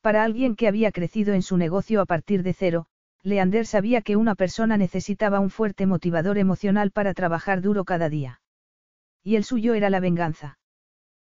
[0.00, 2.86] Para alguien que había crecido en su negocio a partir de cero,
[3.22, 8.42] Leander sabía que una persona necesitaba un fuerte motivador emocional para trabajar duro cada día.
[9.22, 10.58] Y el suyo era la venganza.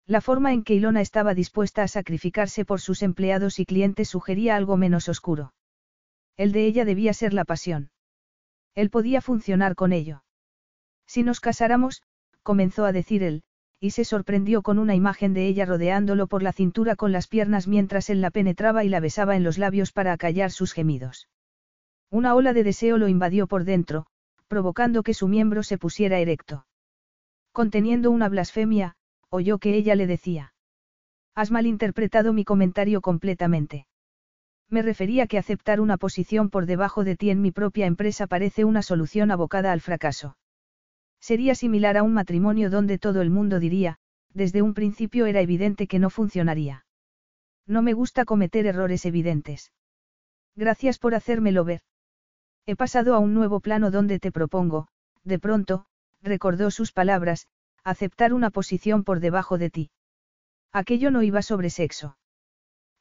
[0.08, 4.56] La forma en que Ilona estaba dispuesta a sacrificarse por sus empleados y clientes sugería
[4.56, 5.54] algo menos oscuro.
[6.38, 7.92] El de ella debía ser la pasión.
[8.76, 10.24] Él podía funcionar con ello.
[11.06, 12.04] Si nos casáramos,
[12.44, 13.44] comenzó a decir él,
[13.80, 17.68] y se sorprendió con una imagen de ella rodeándolo por la cintura con las piernas
[17.68, 21.28] mientras él la penetraba y la besaba en los labios para acallar sus gemidos.
[22.10, 24.06] Una ola de deseo lo invadió por dentro,
[24.48, 26.66] provocando que su miembro se pusiera erecto.
[27.52, 28.96] Conteniendo una blasfemia,
[29.30, 30.54] oyó que ella le decía.
[31.34, 33.88] Has malinterpretado mi comentario completamente.
[34.72, 38.64] Me refería que aceptar una posición por debajo de ti en mi propia empresa parece
[38.64, 40.38] una solución abocada al fracaso.
[41.20, 43.98] Sería similar a un matrimonio donde todo el mundo diría,
[44.34, 46.86] desde un principio era evidente que no funcionaría.
[47.68, 49.74] No me gusta cometer errores evidentes.
[50.56, 51.82] Gracias por hacérmelo ver.
[52.66, 54.88] He pasado a un nuevo plano donde te propongo,
[55.26, 55.86] de pronto,
[56.22, 57.48] recordó sus palabras,
[57.84, 59.92] aceptar una posición por debajo de ti.
[60.72, 62.16] Aquello no iba sobre sexo.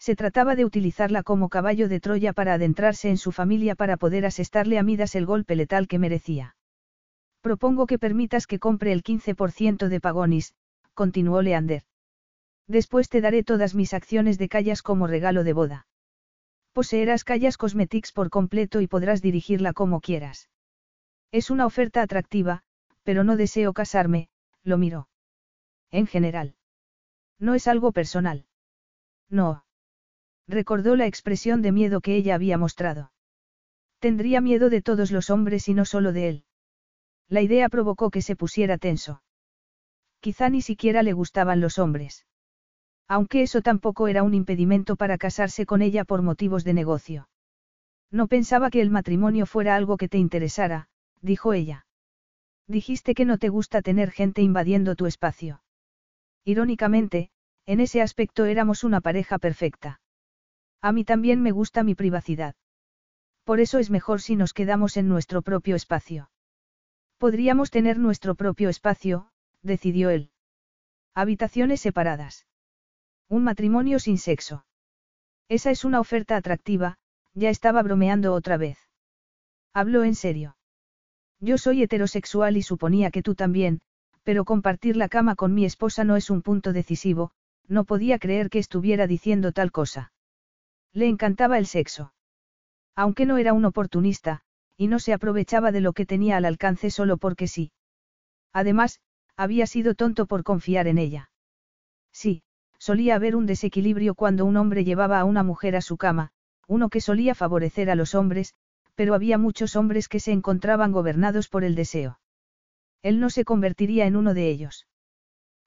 [0.00, 4.24] Se trataba de utilizarla como caballo de Troya para adentrarse en su familia para poder
[4.24, 6.56] asestarle a Midas el golpe letal que merecía.
[7.42, 10.54] Propongo que permitas que compre el 15% de Pagonis,
[10.94, 11.82] continuó Leander.
[12.66, 15.86] Después te daré todas mis acciones de Callas como regalo de boda.
[16.72, 20.48] Poseerás Callas Cosmetics por completo y podrás dirigirla como quieras.
[21.30, 22.62] Es una oferta atractiva,
[23.02, 24.30] pero no deseo casarme,
[24.62, 25.08] lo miró.
[25.90, 26.54] En general.
[27.38, 28.46] No es algo personal.
[29.28, 29.64] No.
[30.46, 33.12] Recordó la expresión de miedo que ella había mostrado.
[33.98, 36.44] Tendría miedo de todos los hombres y no solo de él.
[37.28, 39.22] La idea provocó que se pusiera tenso.
[40.20, 42.26] Quizá ni siquiera le gustaban los hombres.
[43.06, 47.28] Aunque eso tampoco era un impedimento para casarse con ella por motivos de negocio.
[48.10, 50.88] No pensaba que el matrimonio fuera algo que te interesara,
[51.20, 51.86] dijo ella.
[52.66, 55.62] Dijiste que no te gusta tener gente invadiendo tu espacio.
[56.44, 57.30] Irónicamente,
[57.66, 59.99] en ese aspecto éramos una pareja perfecta.
[60.82, 62.54] A mí también me gusta mi privacidad.
[63.44, 66.30] Por eso es mejor si nos quedamos en nuestro propio espacio.
[67.18, 69.30] Podríamos tener nuestro propio espacio,
[69.62, 70.30] decidió él.
[71.14, 72.46] Habitaciones separadas.
[73.28, 74.64] Un matrimonio sin sexo.
[75.48, 76.96] Esa es una oferta atractiva,
[77.34, 78.78] ya estaba bromeando otra vez.
[79.74, 80.56] Habló en serio.
[81.40, 83.80] Yo soy heterosexual y suponía que tú también,
[84.22, 87.32] pero compartir la cama con mi esposa no es un punto decisivo,
[87.66, 90.12] no podía creer que estuviera diciendo tal cosa.
[90.92, 92.12] Le encantaba el sexo.
[92.96, 94.42] Aunque no era un oportunista,
[94.76, 97.72] y no se aprovechaba de lo que tenía al alcance solo porque sí.
[98.52, 99.00] Además,
[99.36, 101.30] había sido tonto por confiar en ella.
[102.12, 102.42] Sí,
[102.78, 106.32] solía haber un desequilibrio cuando un hombre llevaba a una mujer a su cama,
[106.66, 108.54] uno que solía favorecer a los hombres,
[108.94, 112.20] pero había muchos hombres que se encontraban gobernados por el deseo.
[113.02, 114.86] Él no se convertiría en uno de ellos.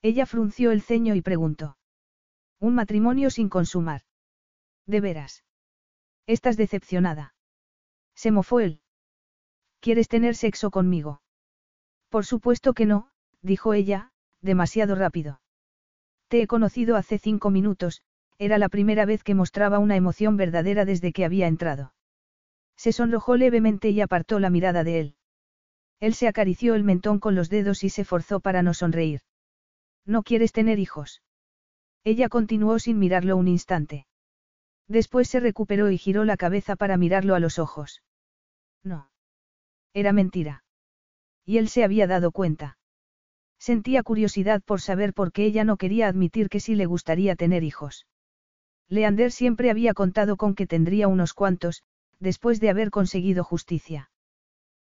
[0.01, 1.77] Ella frunció el ceño y preguntó.
[2.59, 4.01] Un matrimonio sin consumar.
[4.85, 5.43] De veras.
[6.27, 7.35] Estás decepcionada.
[8.15, 8.81] Se mofó él.
[9.79, 11.21] ¿Quieres tener sexo conmigo?
[12.09, 13.09] Por supuesto que no,
[13.41, 15.41] dijo ella, demasiado rápido.
[16.27, 18.01] Te he conocido hace cinco minutos,
[18.37, 21.93] era la primera vez que mostraba una emoción verdadera desde que había entrado.
[22.75, 25.15] Se sonrojó levemente y apartó la mirada de él.
[25.99, 29.21] Él se acarició el mentón con los dedos y se forzó para no sonreír.
[30.05, 31.21] ¿No quieres tener hijos?
[32.03, 34.05] Ella continuó sin mirarlo un instante.
[34.87, 38.03] Después se recuperó y giró la cabeza para mirarlo a los ojos.
[38.83, 39.09] No.
[39.93, 40.63] Era mentira.
[41.45, 42.77] Y él se había dado cuenta.
[43.59, 47.63] Sentía curiosidad por saber por qué ella no quería admitir que sí le gustaría tener
[47.63, 48.07] hijos.
[48.89, 51.83] Leander siempre había contado con que tendría unos cuantos,
[52.19, 54.11] después de haber conseguido justicia.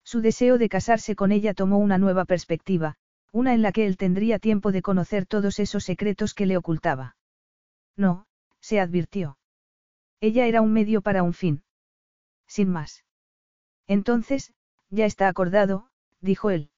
[0.04, 2.96] Su deseo de casarse con ella tomó una nueva perspectiva,
[3.32, 7.16] una en la que él tendría tiempo de conocer todos esos secretos que le ocultaba.
[7.96, 8.26] No,
[8.60, 9.38] se advirtió.
[10.20, 11.62] Ella era un medio para un fin.
[12.46, 13.04] Sin más.
[13.86, 14.52] Entonces,
[14.90, 15.88] ya está acordado,
[16.20, 16.70] dijo él.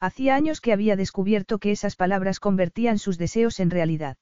[0.00, 4.16] Hacía años que había descubierto que esas palabras convertían sus deseos en realidad.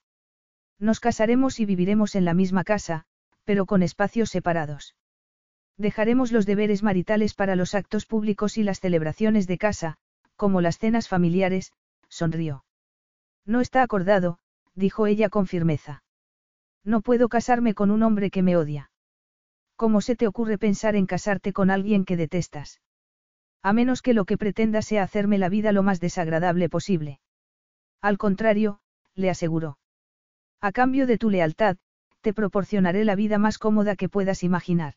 [0.78, 3.04] Nos casaremos y viviremos en la misma casa,
[3.44, 4.94] pero con espacios separados.
[5.76, 9.96] Dejaremos los deberes maritales para los actos públicos y las celebraciones de casa,
[10.36, 11.72] como las cenas familiares,
[12.08, 12.64] sonrió.
[13.46, 14.38] No está acordado,
[14.74, 16.02] dijo ella con firmeza.
[16.84, 18.90] No puedo casarme con un hombre que me odia.
[19.76, 22.80] ¿Cómo se te ocurre pensar en casarte con alguien que detestas?
[23.62, 27.20] A menos que lo que pretenda sea hacerme la vida lo más desagradable posible.
[28.00, 28.80] Al contrario,
[29.14, 29.78] le aseguró.
[30.60, 31.76] A cambio de tu lealtad,
[32.20, 34.94] te proporcionaré la vida más cómoda que puedas imaginar.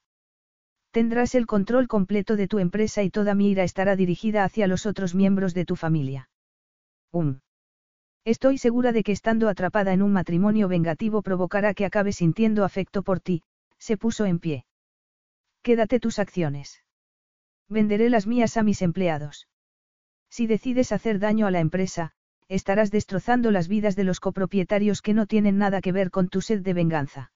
[0.92, 4.86] Tendrás el control completo de tu empresa y toda mi ira estará dirigida hacia los
[4.86, 6.30] otros miembros de tu familia.
[7.12, 7.40] Um.
[8.26, 13.04] Estoy segura de que estando atrapada en un matrimonio vengativo provocará que acabe sintiendo afecto
[13.04, 13.44] por ti,
[13.78, 14.66] se puso en pie.
[15.62, 16.84] Quédate tus acciones.
[17.68, 19.50] Venderé las mías a mis empleados.
[20.30, 22.12] Si decides hacer daño a la empresa,
[22.48, 26.40] estarás destrozando las vidas de los copropietarios que no tienen nada que ver con tu
[26.40, 27.34] sed de venganza.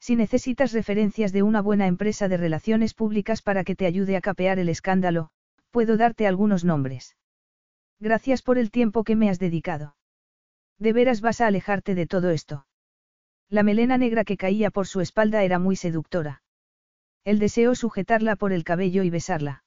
[0.00, 4.20] Si necesitas referencias de una buena empresa de relaciones públicas para que te ayude a
[4.20, 5.30] capear el escándalo,
[5.70, 7.16] puedo darte algunos nombres.
[8.00, 9.94] Gracias por el tiempo que me has dedicado.
[10.80, 12.66] ¿De veras vas a alejarte de todo esto?
[13.50, 16.42] La melena negra que caía por su espalda era muy seductora.
[17.22, 19.62] Él deseó sujetarla por el cabello y besarla.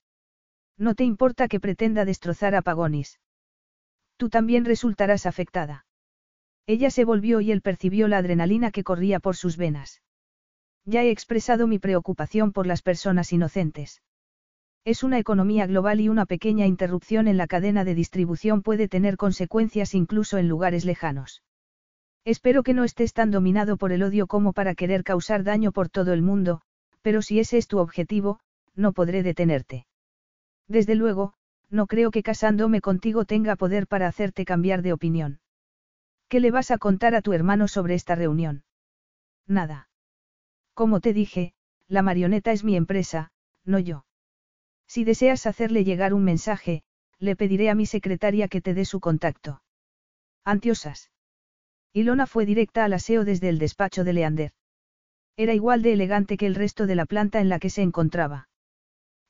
[0.76, 3.19] No te importa que pretenda destrozar a Pagonis.
[4.17, 5.86] Tú también resultarás afectada.
[6.65, 10.02] Ella se volvió y él percibió la adrenalina que corría por sus venas.
[10.84, 14.02] Ya he expresado mi preocupación por las personas inocentes.
[14.86, 19.15] Es una economía global y una pequeña interrupción en la cadena de distribución puede tener
[19.15, 21.41] consecuencias incluso en lugares lejanos.
[22.26, 25.88] Espero que no estés tan dominado por el odio como para querer causar daño por
[25.88, 26.62] todo el mundo,
[27.02, 28.41] pero si ese es tu objetivo,
[28.76, 29.88] no podré detenerte.
[30.67, 31.34] Desde luego,
[31.69, 35.39] no creo que casándome contigo tenga poder para hacerte cambiar de opinión.
[36.28, 38.63] ¿Qué le vas a contar a tu hermano sobre esta reunión?
[39.48, 39.88] Nada.
[40.74, 41.54] Como te dije,
[41.88, 43.32] la marioneta es mi empresa,
[43.63, 44.06] no yo.
[44.93, 46.84] Si deseas hacerle llegar un mensaje,
[47.17, 49.63] le pediré a mi secretaria que te dé su contacto.
[50.45, 51.10] Antiosas.
[51.93, 54.51] Ilona fue directa al aseo desde el despacho de Leander.
[55.36, 58.49] Era igual de elegante que el resto de la planta en la que se encontraba.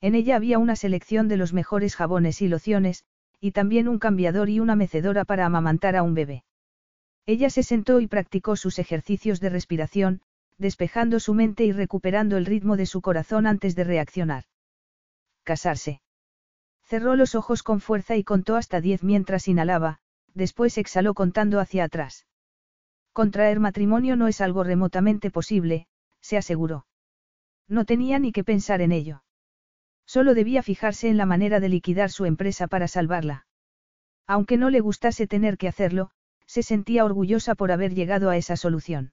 [0.02, 3.06] En ella había una selección de los mejores jabones y lociones,
[3.40, 6.44] y también un cambiador y una mecedora para amamantar a un bebé.
[7.24, 10.20] Ella se sentó y practicó sus ejercicios de respiración,
[10.58, 14.44] despejando su mente y recuperando el ritmo de su corazón antes de reaccionar.
[15.44, 16.00] Casarse.
[16.82, 20.00] Cerró los ojos con fuerza y contó hasta diez mientras inhalaba,
[20.34, 22.26] después exhaló contando hacia atrás.
[23.12, 25.86] Contraer matrimonio no es algo remotamente posible,
[26.20, 26.86] se aseguró.
[27.68, 29.22] No tenía ni que pensar en ello.
[30.06, 33.46] Solo debía fijarse en la manera de liquidar su empresa para salvarla.
[34.26, 36.10] Aunque no le gustase tener que hacerlo,
[36.46, 39.12] se sentía orgullosa por haber llegado a esa solución.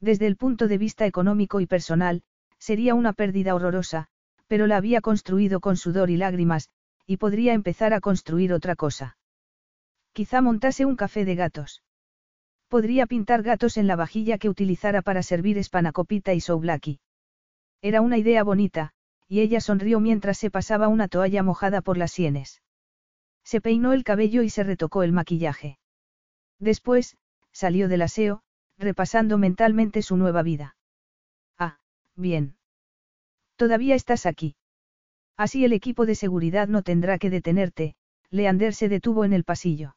[0.00, 2.22] Desde el punto de vista económico y personal,
[2.58, 4.08] sería una pérdida horrorosa,
[4.48, 6.68] pero la había construido con sudor y lágrimas,
[7.06, 9.16] y podría empezar a construir otra cosa.
[10.12, 11.82] Quizá montase un café de gatos.
[12.68, 17.00] Podría pintar gatos en la vajilla que utilizara para servir espanacopita y souvlaki.
[17.80, 18.92] Era una idea bonita,
[19.26, 22.60] y ella sonrió mientras se pasaba una toalla mojada por las sienes.
[23.44, 25.78] Se peinó el cabello y se retocó el maquillaje.
[26.58, 27.16] Después,
[27.52, 28.42] salió del aseo,
[28.76, 30.76] repasando mentalmente su nueva vida.
[31.58, 31.78] Ah,
[32.16, 32.57] bien.
[33.58, 34.54] Todavía estás aquí.
[35.36, 37.96] Así el equipo de seguridad no tendrá que detenerte,
[38.30, 39.96] Leander se detuvo en el pasillo.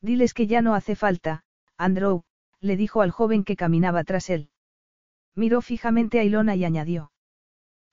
[0.00, 1.44] Diles que ya no hace falta,
[1.76, 2.22] Andrew,
[2.58, 4.48] le dijo al joven que caminaba tras él.
[5.34, 7.12] Miró fijamente a Ilona y añadió.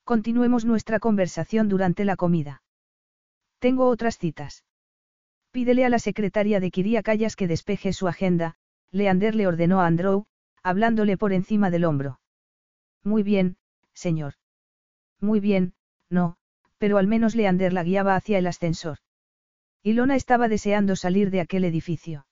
[0.05, 2.63] Continuemos nuestra conversación durante la comida.
[3.59, 4.63] Tengo otras citas.
[5.51, 8.55] Pídele a la secretaria de Kiria Callas que despeje su agenda,
[8.91, 10.27] Leander le ordenó a Andrew,
[10.63, 12.21] hablándole por encima del hombro.
[13.03, 13.57] Muy bien,
[13.93, 14.35] señor.
[15.19, 15.73] Muy bien,
[16.09, 16.37] no,
[16.77, 18.99] pero al menos Leander la guiaba hacia el ascensor.
[19.83, 22.27] Ilona estaba deseando salir de aquel edificio.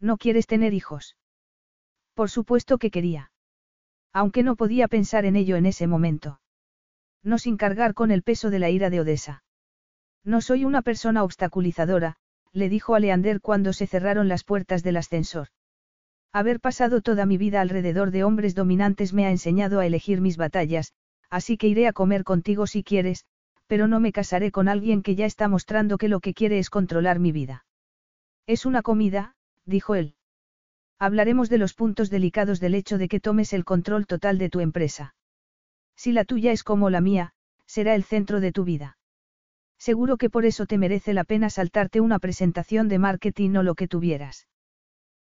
[0.00, 1.16] ¿No quieres tener hijos?
[2.14, 3.30] Por supuesto que quería.
[4.12, 6.40] Aunque no podía pensar en ello en ese momento.
[7.22, 9.42] No sin cargar con el peso de la ira de Odessa.
[10.24, 12.16] No soy una persona obstaculizadora,
[12.52, 15.48] le dijo a Leander cuando se cerraron las puertas del ascensor.
[16.32, 20.36] Haber pasado toda mi vida alrededor de hombres dominantes me ha enseñado a elegir mis
[20.36, 20.92] batallas,
[21.30, 23.24] así que iré a comer contigo si quieres,
[23.66, 26.70] pero no me casaré con alguien que ya está mostrando que lo que quiere es
[26.70, 27.66] controlar mi vida.
[28.46, 29.34] Es una comida,
[29.66, 30.14] dijo él.
[30.98, 34.60] Hablaremos de los puntos delicados del hecho de que tomes el control total de tu
[34.60, 35.14] empresa.
[35.96, 37.32] Si la tuya es como la mía,
[37.66, 38.98] será el centro de tu vida.
[39.78, 43.74] Seguro que por eso te merece la pena saltarte una presentación de marketing o lo
[43.74, 44.48] que tuvieras.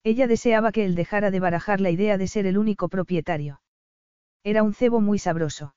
[0.04, 3.62] Ella deseaba que él dejara de barajar la idea de ser el único propietario.
[4.44, 5.74] Era un cebo muy sabroso.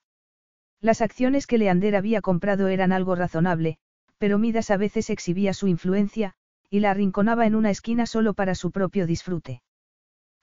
[0.81, 3.77] Las acciones que Leander había comprado eran algo razonable,
[4.17, 6.35] pero Midas a veces exhibía su influencia,
[6.69, 9.61] y la arrinconaba en una esquina solo para su propio disfrute.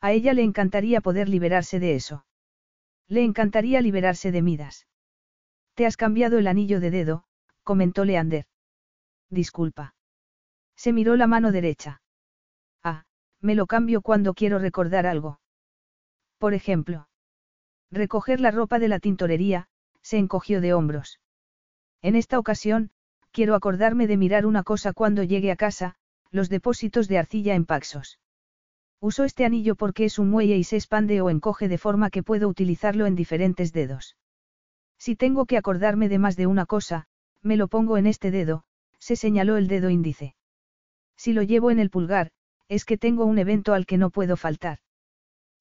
[0.01, 2.25] A ella le encantaría poder liberarse de eso.
[3.09, 4.87] Le encantaría liberarse de Midas.
[5.75, 7.25] Te has cambiado el anillo de dedo,
[7.63, 8.47] comentó Leander.
[9.31, 9.95] Disculpa.
[10.77, 12.03] Se miró la mano derecha.
[12.83, 13.05] Ah,
[13.41, 15.41] me lo cambio cuando quiero recordar algo.
[16.39, 17.09] Por ejemplo.
[17.91, 19.69] Recoger la ropa de la tintorería,
[20.03, 21.21] se encogió de hombros.
[22.03, 22.91] En esta ocasión,
[23.31, 25.95] quiero acordarme de mirar una cosa cuando llegue a casa,
[26.31, 28.19] los depósitos de arcilla en Paxos.
[29.01, 32.23] Uso este anillo porque es un muelle y se expande o encoge de forma que
[32.23, 34.17] puedo utilizarlo en diferentes dedos.
[34.99, 37.07] Si tengo que acordarme de más de una cosa,
[37.41, 38.65] me lo pongo en este dedo,
[38.99, 40.37] se señaló el dedo índice.
[41.17, 42.31] Si lo llevo en el pulgar,
[42.69, 44.79] es que tengo un evento al que no puedo faltar.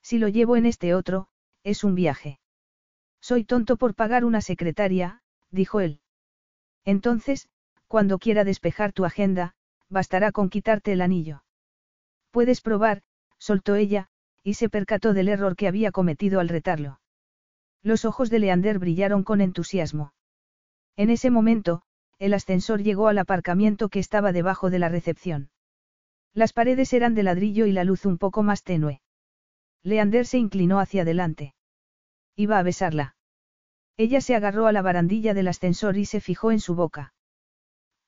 [0.04, 1.28] Si lo llevo en este otro,
[1.64, 2.41] es un viaje.
[3.22, 6.02] Soy tonto por pagar una secretaria, dijo él.
[6.84, 7.48] Entonces,
[7.88, 9.54] cuando quiera despejar tu agenda,
[9.90, 11.44] bastará con quitarte el anillo.
[12.32, 13.04] Puedes probar,
[13.38, 14.08] soltó ella,
[14.44, 17.00] y se percató del error que había cometido al retarlo.
[17.84, 20.14] Los ojos de Leander brillaron con entusiasmo.
[20.96, 21.84] En ese momento,
[22.20, 25.50] el ascensor llegó al aparcamiento que estaba debajo de la recepción.
[26.34, 29.02] Las paredes eran de ladrillo y la luz un poco más tenue.
[29.84, 31.56] Leander se inclinó hacia adelante.
[32.42, 33.16] Iba a besarla.
[33.98, 37.14] Ella se agarró a la barandilla del ascensor y se fijó en su boca.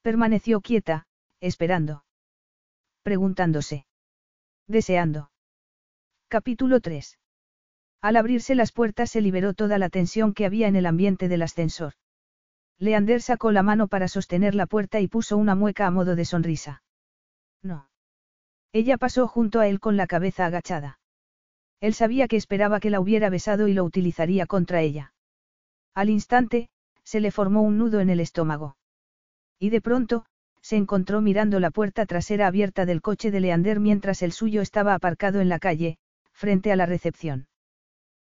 [0.02, 1.06] Permaneció quieta,
[1.40, 2.04] esperando.
[3.04, 3.86] Preguntándose.
[4.68, 5.30] Deseando.
[6.30, 7.20] Capítulo 3.
[8.02, 11.44] Al abrirse las puertas se liberó toda la tensión que había en el ambiente del
[11.44, 11.94] ascensor.
[12.80, 16.26] Leander sacó la mano para sostener la puerta y puso una mueca a modo de
[16.26, 16.82] sonrisa.
[17.62, 17.88] No.
[18.72, 20.98] Ella pasó junto a él con la cabeza agachada.
[21.84, 25.14] Él sabía que esperaba que la hubiera besado y lo utilizaría contra ella.
[25.94, 26.70] Al instante,
[27.04, 28.78] se le formó un nudo en el estómago.
[29.60, 30.26] Y de pronto,
[30.62, 34.94] se encontró mirando la puerta trasera abierta del coche de Leander mientras el suyo estaba
[34.94, 35.98] aparcado en la calle,
[36.32, 37.50] frente a la recepción.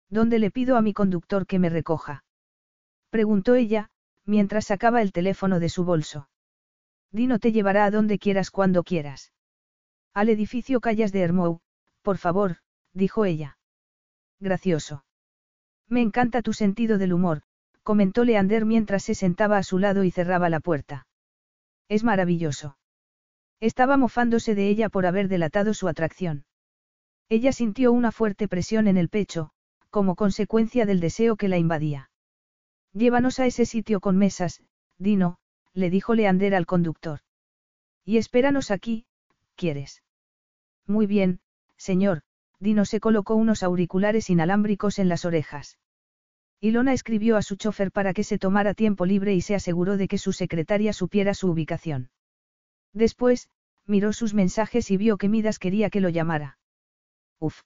[0.10, 2.24] ¿Dónde le pido a mi conductor que me recoja?
[3.12, 3.92] Preguntó ella,
[4.26, 6.30] mientras sacaba el teléfono de su bolso.
[7.12, 9.34] Dino te llevará a donde quieras cuando quieras.
[10.16, 11.60] Al edificio Callas de Hermou,
[12.02, 12.58] por favor,
[12.94, 13.58] dijo ella.
[14.40, 15.06] Gracioso.
[15.88, 17.42] Me encanta tu sentido del humor,
[17.84, 21.08] comentó Leander mientras se sentaba a su lado y cerraba la puerta.
[21.90, 22.78] Es maravilloso.
[23.60, 26.46] Estaba mofándose de ella por haber delatado su atracción.
[27.30, 29.52] Ella sintió una fuerte presión en el pecho,
[29.90, 32.10] como consecuencia del deseo que la invadía.
[32.94, 34.64] Llévanos a ese sitio con mesas,
[34.98, 35.38] Dino,
[35.74, 37.20] le dijo Leander al conductor.
[38.04, 39.06] Y espéranos aquí,
[39.56, 40.04] ¿quieres?
[40.88, 41.40] Muy bien,
[41.78, 42.24] señor,
[42.62, 45.80] Dino se colocó unos auriculares inalámbricos en las orejas.
[46.60, 50.08] Ilona escribió a su chofer para que se tomara tiempo libre y se aseguró de
[50.08, 52.12] que su secretaria supiera su ubicación.
[52.94, 53.50] Después,
[53.88, 56.60] miró sus mensajes y vio que Midas quería que lo llamara.
[57.40, 57.64] Uf.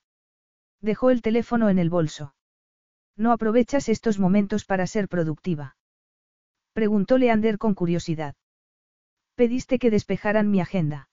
[0.80, 2.34] Dejó el teléfono en el bolso.
[3.18, 5.76] ¿No aprovechas estos momentos para ser productiva?
[6.72, 8.36] Preguntó Leander con curiosidad.
[9.36, 11.10] Pediste que despejaran mi agenda.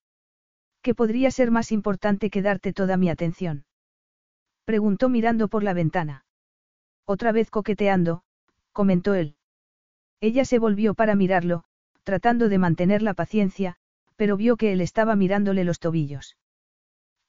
[0.83, 3.64] ¿Qué podría ser más importante que darte toda mi atención?
[4.64, 6.24] Preguntó mirando por la ventana.
[7.04, 8.22] Otra vez coqueteando,
[8.72, 9.36] comentó él.
[10.20, 11.64] Ella se volvió para mirarlo,
[12.04, 13.76] tratando de mantener la paciencia,
[14.16, 16.36] pero vio que él estaba mirándole los tobillos.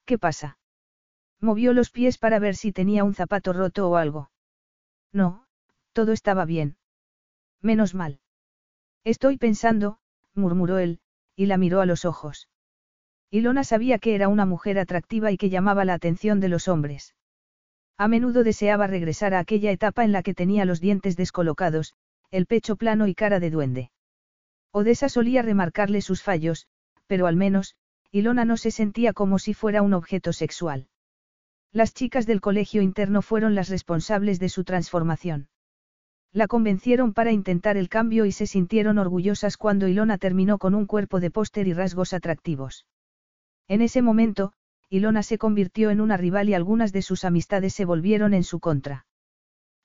[0.06, 0.58] ¿Qué pasa?
[1.40, 4.30] Movió los pies para ver si tenía un zapato roto o algo.
[5.12, 5.46] No,
[5.92, 6.78] todo estaba bien.
[7.62, 8.20] Menos mal.
[9.04, 9.98] Estoy pensando,
[10.36, 11.00] murmuró él,
[11.36, 12.48] y la miró a los ojos.
[13.32, 17.16] Ilona sabía que era una mujer atractiva y que llamaba la atención de los hombres.
[17.98, 21.94] A menudo deseaba regresar a aquella etapa en la que tenía los dientes descolocados,
[22.32, 23.92] el pecho plano y cara de duende.
[24.72, 26.68] Odessa solía remarcarle sus fallos,
[27.06, 27.76] pero al menos,
[28.12, 30.88] Ilona no se sentía como si fuera un objeto sexual.
[31.72, 35.50] Las chicas del colegio interno fueron las responsables de su transformación.
[36.32, 40.88] La convencieron para intentar el cambio y se sintieron orgullosas cuando Ilona terminó con un
[40.88, 42.88] cuerpo de póster y rasgos atractivos.
[43.68, 44.54] En ese momento,
[44.94, 48.60] Ilona se convirtió en una rival y algunas de sus amistades se volvieron en su
[48.60, 49.08] contra.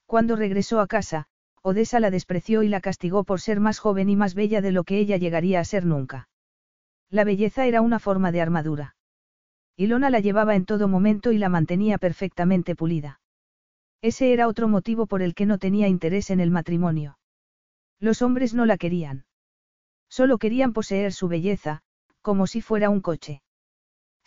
[0.04, 1.28] Cuando regresó a casa,
[1.62, 4.84] Odessa la despreció y la castigó por ser más joven y más bella de lo
[4.84, 6.28] que ella llegaría a ser nunca.
[7.08, 8.96] La belleza era una forma de armadura.
[9.78, 13.22] Ilona la llevaba en todo momento y la mantenía perfectamente pulida.
[14.02, 17.18] Ese era otro motivo por el que no tenía interés en el matrimonio.
[17.98, 19.24] Los hombres no la querían.
[20.10, 21.80] Solo querían poseer su belleza,
[22.20, 23.40] como si fuera un coche.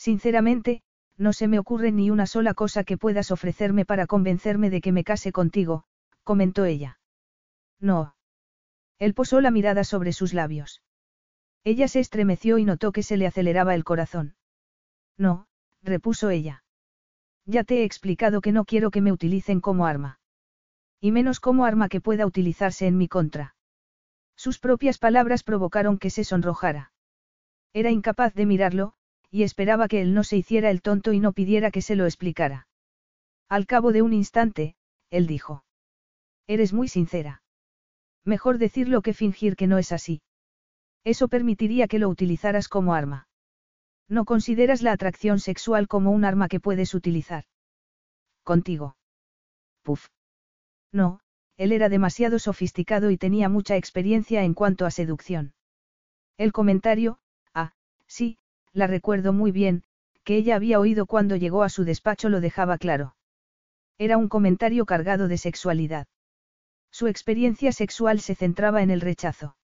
[0.02, 0.82] Sinceramente,
[1.16, 4.91] no se me ocurre ni una sola cosa que puedas ofrecerme para convencerme de que
[4.91, 5.84] me case contigo,
[6.24, 6.99] comentó ella.
[7.80, 8.16] No.
[8.97, 10.82] Él posó la mirada sobre sus labios.
[11.64, 14.34] Ella se estremeció y notó que se le aceleraba el corazón.
[15.20, 15.45] No,
[15.84, 16.64] repuso ella.
[17.45, 20.20] Ya te he explicado que no quiero que me utilicen como arma.
[20.99, 23.56] Y menos como arma que pueda utilizarse en mi contra.
[24.36, 26.91] Sus propias palabras provocaron que se sonrojara.
[27.72, 28.95] Era incapaz de mirarlo,
[29.32, 32.06] y esperaba que él no se hiciera el tonto y no pidiera que se lo
[32.06, 32.68] explicara.
[33.48, 34.76] Al cabo de un instante,
[35.10, 35.64] él dijo.
[36.48, 37.42] Eres muy sincera.
[38.26, 40.22] Mejor decirlo que fingir que no es así.
[41.04, 43.28] Eso permitiría que lo utilizaras como arma.
[44.08, 47.46] No consideras la atracción sexual como un arma que puedes utilizar.
[48.44, 48.98] Contigo.
[49.82, 50.10] Puf.
[50.92, 51.22] No,
[51.58, 55.54] él era demasiado sofisticado y tenía mucha experiencia en cuanto a seducción.
[56.38, 57.20] El comentario,
[57.54, 57.74] ah,
[58.08, 58.38] sí,
[58.74, 59.84] la recuerdo muy bien,
[60.24, 63.15] que ella había oído cuando llegó a su despacho lo dejaba claro.
[63.97, 66.07] Era un comentario cargado de sexualidad.
[66.91, 69.55] Su experiencia sexual se centraba en el rechazo.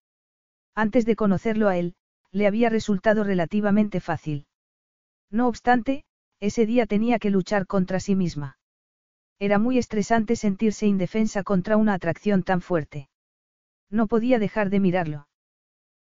[0.76, 1.96] Antes de conocerlo a él,
[2.32, 4.46] le había resultado relativamente fácil.
[5.30, 6.06] No obstante,
[6.40, 8.58] ese día tenía que luchar contra sí misma.
[9.40, 13.10] Era muy estresante sentirse indefensa contra una atracción tan fuerte.
[13.90, 15.28] No podía dejar de mirarlo.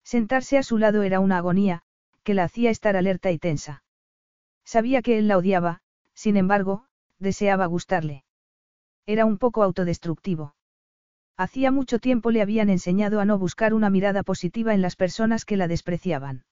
[0.05, 1.83] Sentarse a su lado era una agonía,
[2.23, 3.83] que la hacía estar alerta y tensa.
[4.65, 5.81] Sabía que él la odiaba,
[6.15, 6.85] sin embargo,
[7.19, 8.25] deseaba gustarle.
[9.07, 10.55] Era un poco autodestructivo.
[11.37, 15.45] Hacía mucho tiempo le habían enseñado a no buscar una mirada positiva en las personas
[15.45, 16.45] que la despreciaban.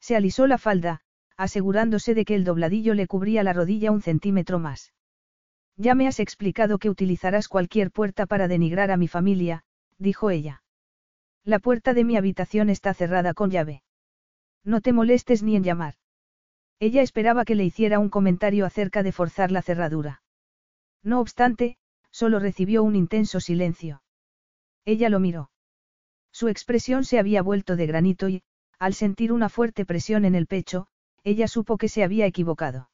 [0.00, 1.00] Se alisó la falda,
[1.36, 4.92] asegurándose de que el dobladillo le cubría la rodilla un centímetro más.
[5.76, 9.64] Ya me has explicado que utilizarás cualquier puerta para denigrar a mi familia,
[9.98, 10.62] dijo ella.
[11.44, 13.82] La puerta de mi habitación está cerrada con llave.
[14.64, 15.94] No te molestes ni en llamar.
[16.78, 20.22] Ella esperaba que le hiciera un comentario acerca de forzar la cerradura.
[21.02, 21.76] No obstante,
[22.10, 24.02] solo recibió un intenso silencio.
[24.84, 25.50] Ella lo miró.
[26.32, 28.42] Su expresión se había vuelto de granito y,
[28.78, 30.86] al sentir una fuerte presión en el pecho,
[31.24, 32.90] ella supo que se había equivocado.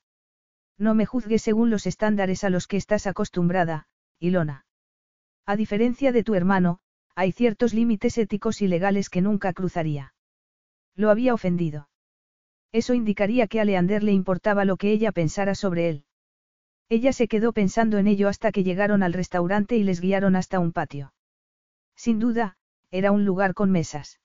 [0.76, 3.88] No me juzgues según los estándares a los que estás acostumbrada,
[4.18, 4.66] Ilona.
[5.46, 6.80] A diferencia de tu hermano,
[7.14, 10.14] hay ciertos límites éticos y legales que nunca cruzaría.
[10.98, 11.88] Lo había ofendido.
[12.72, 16.04] Eso indicaría que a Leander le importaba lo que ella pensara sobre él.
[16.88, 20.58] Ella se quedó pensando en ello hasta que llegaron al restaurante y les guiaron hasta
[20.58, 21.14] un patio.
[21.94, 22.56] Sin duda,
[22.90, 24.18] era un lugar con mesas.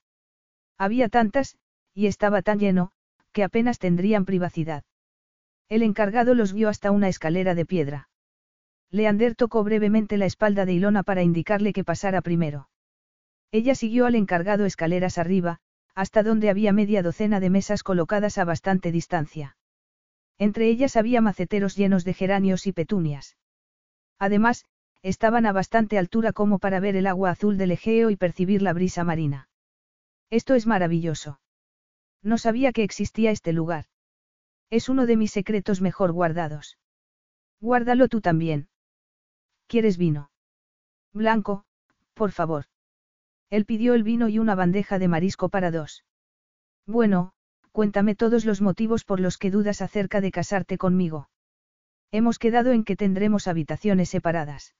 [0.76, 1.56] Había tantas,
[1.94, 2.90] y estaba tan lleno,
[3.30, 4.82] que apenas tendrían privacidad.
[5.68, 8.08] El encargado los guió hasta una escalera de piedra.
[8.90, 12.68] Leander tocó brevemente la espalda de Ilona para indicarle que pasara primero.
[13.52, 15.60] Ella siguió al encargado escaleras arriba,
[15.94, 19.56] hasta donde había media docena de mesas colocadas a bastante distancia.
[20.38, 23.36] Entre ellas había maceteros llenos de geranios y petunias.
[24.18, 24.64] Además,
[25.02, 28.72] estaban a bastante altura como para ver el agua azul del Egeo y percibir la
[28.72, 29.48] brisa marina.
[30.30, 31.40] Esto es maravilloso.
[32.22, 33.84] No sabía que existía este lugar.
[34.70, 36.78] Es uno de mis secretos mejor guardados.
[37.60, 38.68] Guárdalo tú también.
[39.66, 40.30] ¿Quieres vino?
[41.12, 41.64] Blanco,
[42.14, 42.64] por favor.
[43.54, 46.04] Él pidió el vino y una bandeja de marisco para dos.
[46.88, 47.34] Bueno,
[47.70, 51.28] cuéntame todos los motivos por los que dudas acerca de casarte conmigo.
[52.10, 54.74] Hemos quedado en que tendremos habitaciones separadas.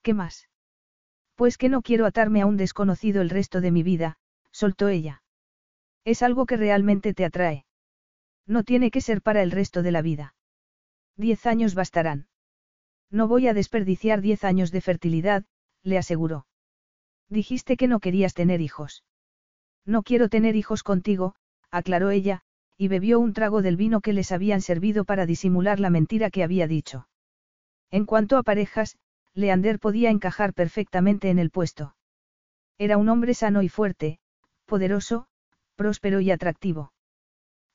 [0.00, 0.48] ¿Qué más?
[1.34, 4.16] Pues que no quiero atarme a un desconocido el resto de mi vida,
[4.50, 5.22] soltó ella.
[6.06, 7.66] Es algo que realmente te atrae.
[8.46, 10.34] No tiene que ser para el resto de la vida.
[11.18, 12.28] Diez años bastarán.
[13.10, 15.44] No voy a desperdiciar diez años de fertilidad,
[15.82, 16.46] le aseguró.
[17.28, 19.04] Dijiste que no querías tener hijos.
[19.84, 21.34] No quiero tener hijos contigo,
[21.70, 22.42] aclaró ella,
[22.76, 26.42] y bebió un trago del vino que les habían servido para disimular la mentira que
[26.42, 27.08] había dicho.
[27.90, 28.96] En cuanto a parejas,
[29.34, 31.96] Leander podía encajar perfectamente en el puesto.
[32.78, 34.18] Era un hombre sano y fuerte,
[34.66, 35.26] poderoso,
[35.76, 36.92] próspero y atractivo.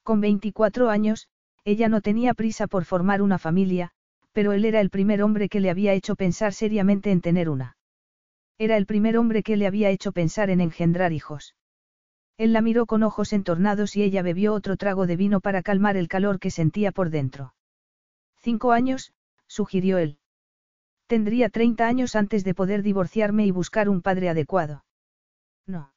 [0.04, 1.28] Con 24 años,
[1.64, 3.92] ella no tenía prisa por formar una familia,
[4.32, 7.78] pero él era el primer hombre que le había hecho pensar seriamente en tener una.
[8.60, 11.56] Era el primer hombre que le había hecho pensar en engendrar hijos.
[12.38, 15.96] Él la miró con ojos entornados y ella bebió otro trago de vino para calmar
[15.96, 17.54] el calor que sentía por dentro.
[18.38, 19.14] Cinco años,
[19.48, 20.20] sugirió él.
[21.08, 24.86] Tendría treinta años antes de poder divorciarme y buscar un padre adecuado.
[25.66, 25.94] No.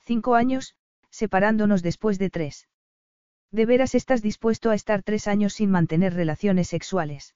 [0.00, 0.76] Cinco años,
[1.10, 2.68] separándonos después de tres.
[3.50, 7.34] ¿De veras estás dispuesto a estar tres años sin mantener relaciones sexuales?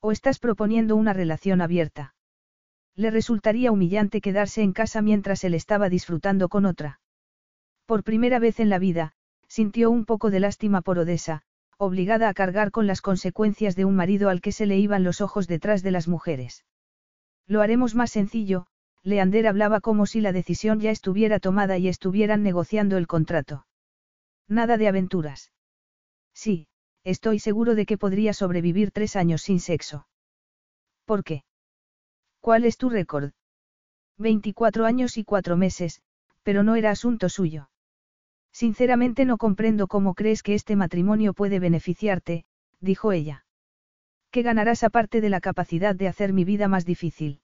[0.00, 2.15] ¿O estás proponiendo una relación abierta?
[2.96, 7.00] Le resultaría humillante quedarse en casa mientras él estaba disfrutando con otra.
[7.84, 9.12] Por primera vez en la vida,
[9.48, 11.42] sintió un poco de lástima por Odessa,
[11.78, 15.20] obligada a cargar con las consecuencias de un marido al que se le iban los
[15.20, 16.64] ojos detrás de las mujeres.
[17.46, 18.66] Lo haremos más sencillo,
[19.02, 23.66] Leander hablaba como si la decisión ya estuviera tomada y estuvieran negociando el contrato.
[24.48, 25.52] Nada de aventuras.
[26.32, 26.66] Sí,
[27.04, 30.08] estoy seguro de que podría sobrevivir tres años sin sexo.
[31.04, 31.44] ¿Por qué?
[32.46, 33.32] ¿Cuál es tu récord?
[34.18, 36.00] 24 años y cuatro meses,
[36.44, 37.70] pero no era asunto suyo.
[38.52, 42.44] Sinceramente no comprendo cómo crees que este matrimonio puede beneficiarte,
[42.78, 43.44] dijo ella.
[44.30, 47.40] ¿Qué ganarás aparte de la capacidad de hacer mi vida más difícil?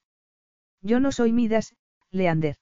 [0.83, 1.75] Yo no soy Midas,
[2.13, 2.55] Leander.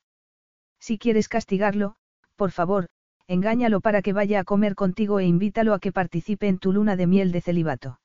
[0.78, 1.96] Si quieres castigarlo,
[2.36, 2.86] por favor,
[3.26, 6.96] engáñalo para que vaya a comer contigo e invítalo a que participe en tu luna
[6.96, 8.00] de miel de celibato.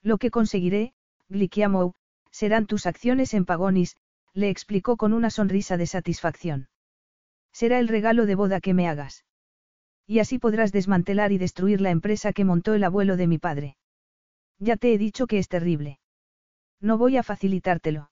[0.00, 0.94] Lo que conseguiré,
[1.28, 1.92] Glikiamou,
[2.30, 3.96] serán tus acciones en Pagonis,
[4.32, 6.68] le explicó con una sonrisa de satisfacción.
[7.52, 9.24] Será el regalo de boda que me hagas.
[10.06, 13.76] Y así podrás desmantelar y destruir la empresa que montó el abuelo de mi padre.
[14.58, 15.98] Ya te he dicho que es terrible.
[16.80, 18.10] No voy a facilitártelo.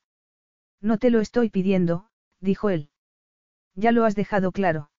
[0.80, 2.08] No te lo estoy pidiendo,
[2.40, 2.90] dijo él.
[3.74, 4.90] Ya lo has dejado claro.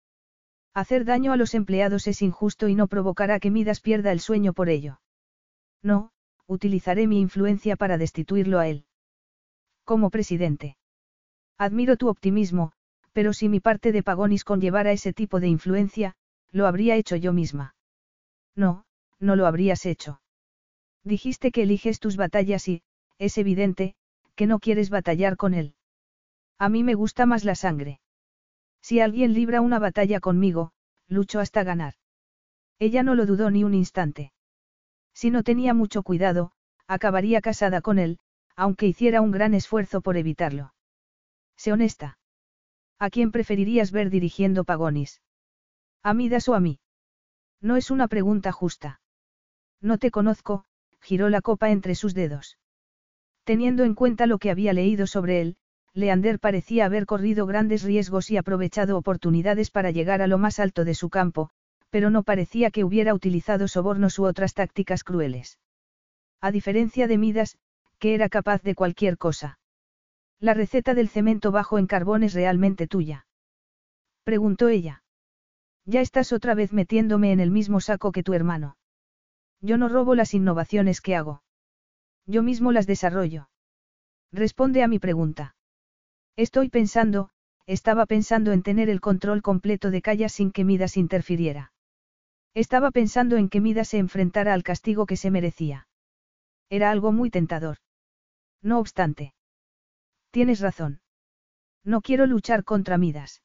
[0.74, 4.54] Hacer daño a los empleados es injusto y no provocará que Midas pierda el sueño
[4.54, 5.02] por ello.
[5.82, 6.12] No,
[6.48, 8.86] utilizaré mi influencia para destituirlo a él.
[9.90, 10.78] Como presidente.
[11.58, 12.74] Admiro tu optimismo,
[13.12, 16.14] pero si mi parte de Pagonis conllevara ese tipo de influencia,
[16.52, 17.74] lo habría hecho yo misma.
[18.56, 18.86] No,
[19.20, 20.22] no lo habrías hecho.
[21.04, 22.84] Dijiste que eliges tus batallas y,
[23.18, 23.96] es evidente,
[24.36, 25.74] que no quieres batallar con él.
[26.60, 28.00] A mí me gusta más la sangre.
[28.84, 30.72] Si alguien libra una batalla conmigo,
[31.08, 31.96] lucho hasta ganar.
[32.78, 34.34] Ella no lo dudó ni un instante.
[35.16, 36.52] Si no tenía mucho cuidado,
[36.86, 38.20] acabaría casada con él,
[38.60, 40.74] aunque hiciera un gran esfuerzo por evitarlo.
[41.56, 42.18] Sé honesta.
[43.00, 45.22] ¿A quién preferirías ver dirigiendo Pagonis?
[46.04, 46.82] ¿A Midas o a mí?
[47.62, 49.00] No es una pregunta justa.
[49.80, 50.66] No te conozco,
[51.00, 52.58] giró la copa entre sus dedos.
[53.46, 55.56] Teniendo en cuenta lo que había leído sobre él,
[55.94, 60.84] Leander parecía haber corrido grandes riesgos y aprovechado oportunidades para llegar a lo más alto
[60.84, 61.50] de su campo,
[61.90, 65.60] pero no parecía que hubiera utilizado sobornos u otras tácticas crueles.
[66.42, 67.58] A diferencia de Midas,
[68.00, 69.60] que era capaz de cualquier cosa.
[70.40, 73.28] La receta del cemento bajo en carbón es realmente tuya.
[74.24, 75.04] Preguntó ella.
[75.86, 78.78] Ya estás otra vez metiéndome en el mismo saco que tu hermano.
[79.62, 81.44] Yo no robo las innovaciones que hago.
[82.26, 83.50] Yo mismo las desarrollo.
[84.32, 85.56] Responde a mi pregunta.
[86.38, 87.32] Estoy pensando,
[87.66, 91.74] estaba pensando en tener el control completo de Callas sin que Midas interfiriera.
[92.54, 95.88] Estaba pensando en que Midas se enfrentara al castigo que se merecía.
[96.70, 97.78] Era algo muy tentador.
[98.62, 99.34] No obstante.
[100.32, 101.02] Tienes razón.
[101.84, 103.42] No quiero luchar contra Midas.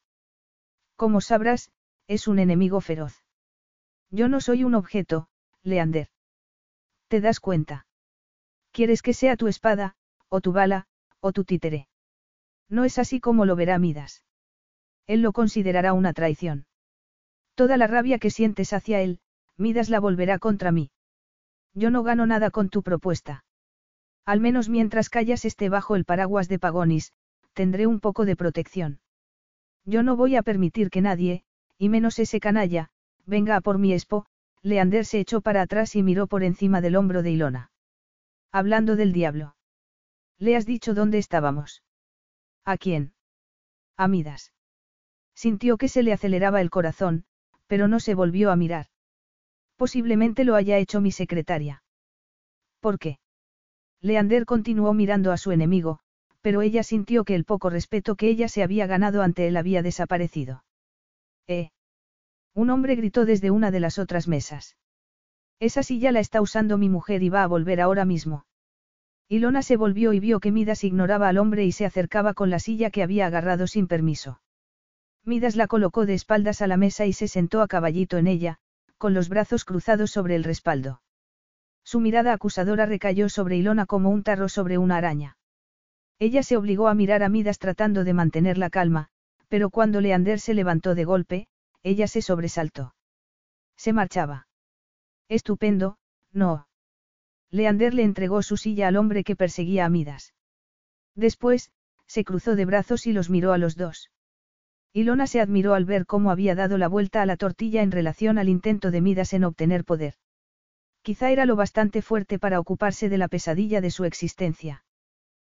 [0.95, 1.71] Como sabrás,
[2.07, 3.23] es un enemigo feroz.
[4.11, 5.27] Yo no soy un objeto,
[5.63, 6.09] Leander.
[7.07, 7.87] ¿Te das cuenta?
[8.71, 9.95] Quieres que sea tu espada,
[10.29, 10.87] o tu bala,
[11.19, 11.87] o tu títere.
[12.69, 14.23] No es así como lo verá Midas.
[15.07, 16.65] Él lo considerará una traición.
[17.55, 19.19] Toda la rabia que sientes hacia él,
[19.57, 20.91] Midas la volverá contra mí.
[21.73, 23.44] Yo no gano nada con tu propuesta.
[24.25, 27.13] Al menos mientras Callas esté bajo el paraguas de Pagonis,
[27.53, 28.99] tendré un poco de protección.
[29.85, 31.43] Yo no voy a permitir que nadie,
[31.77, 32.89] y menos ese canalla,
[33.25, 34.25] venga a por mi espo,
[34.63, 37.71] Leander se echó para atrás y miró por encima del hombro de Ilona.
[38.51, 39.55] Hablando del diablo.
[40.39, 41.83] ¿Le has dicho dónde estábamos?
[42.63, 43.13] ¿A quién?
[43.95, 44.53] A Midas.
[45.35, 47.25] Sintió que se le aceleraba el corazón,
[47.67, 48.87] pero no se volvió a mirar.
[49.75, 51.83] Posiblemente lo haya hecho mi secretaria.
[52.79, 53.19] ¿Por qué?
[54.01, 55.99] Leander continuó mirando a su enemigo,
[56.41, 59.81] pero ella sintió que el poco respeto que ella se había ganado ante él había
[59.81, 60.63] desaparecido.
[61.47, 61.69] ¿Eh?
[62.53, 64.77] Un hombre gritó desde una de las otras mesas.
[65.59, 68.45] Esa silla la está usando mi mujer y va a volver ahora mismo.
[69.27, 72.59] Ilona se volvió y vio que Midas ignoraba al hombre y se acercaba con la
[72.59, 74.39] silla que había agarrado sin permiso.
[75.23, 78.59] Midas la colocó de espaldas a la mesa y se sentó a caballito en ella,
[78.99, 81.01] con los brazos cruzados sobre el respaldo.
[81.85, 85.37] Su mirada acusadora recayó sobre Ilona como un tarro sobre una araña.
[86.17, 89.09] Ella se obligó a mirar a Midas tratando de mantener la calma,
[89.49, 91.47] pero cuando Leander se levantó de golpe,
[91.83, 92.95] ella se sobresaltó.
[93.77, 94.47] Se marchaba.
[95.29, 95.97] Estupendo,
[96.31, 96.67] no.
[97.51, 100.33] Leander le entregó su silla al hombre que perseguía a Midas.
[101.13, 101.71] Después,
[102.07, 104.09] se cruzó de brazos y los miró a los dos.
[104.91, 108.39] Ilona se admiró al ver cómo había dado la vuelta a la tortilla en relación
[108.39, 110.15] al intento de Midas en obtener poder.
[111.05, 114.83] Quizá era lo bastante fuerte para ocuparse de la pesadilla de su existencia.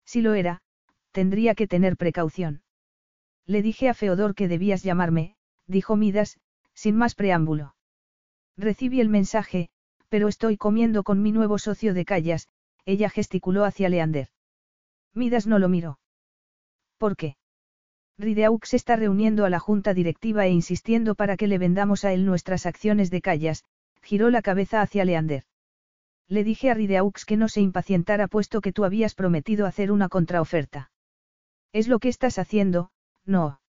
[0.03, 0.63] Si lo era,
[1.11, 2.63] tendría que tener precaución.
[3.45, 5.35] Le dije a Feodor que debías llamarme,
[5.67, 6.39] dijo Midas,
[6.73, 7.75] sin más preámbulo.
[8.57, 9.69] Recibí el mensaje,
[10.09, 12.47] pero estoy comiendo con mi nuevo socio de callas,
[12.83, 14.29] ella gesticuló hacia Leander.
[15.13, 15.99] Midas no lo miró.
[16.97, 17.37] ¿Por qué?
[18.17, 22.25] Rideaux está reuniendo a la junta directiva e insistiendo para que le vendamos a él
[22.25, 23.63] nuestras acciones de callas,
[24.05, 25.43] giró la cabeza hacia Leander.
[26.27, 30.09] Le dije a Rideaux que no se impacientara puesto que tú habías prometido hacer una
[30.09, 30.91] contraoferta.
[31.73, 32.91] Es lo que estás haciendo,
[33.25, 33.59] no.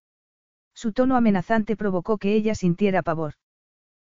[0.75, 3.33] Su tono amenazante provocó que ella sintiera pavor.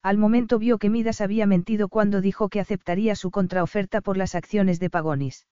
[0.02, 4.34] Al momento vio que Midas había mentido cuando dijo que aceptaría su contraoferta por las
[4.34, 5.46] acciones de Pagonis.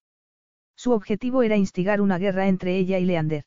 [0.76, 3.44] Su objetivo era instigar una guerra entre ella y Leander.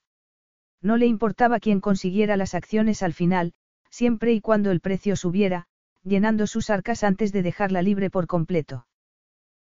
[0.81, 3.53] No le importaba quién consiguiera las acciones al final,
[3.91, 5.67] siempre y cuando el precio subiera,
[6.03, 8.87] llenando sus arcas antes de dejarla libre por completo.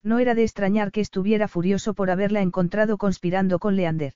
[0.03, 4.13] No era de extrañar que estuviera furioso por haberla encontrado conspirando con Leander.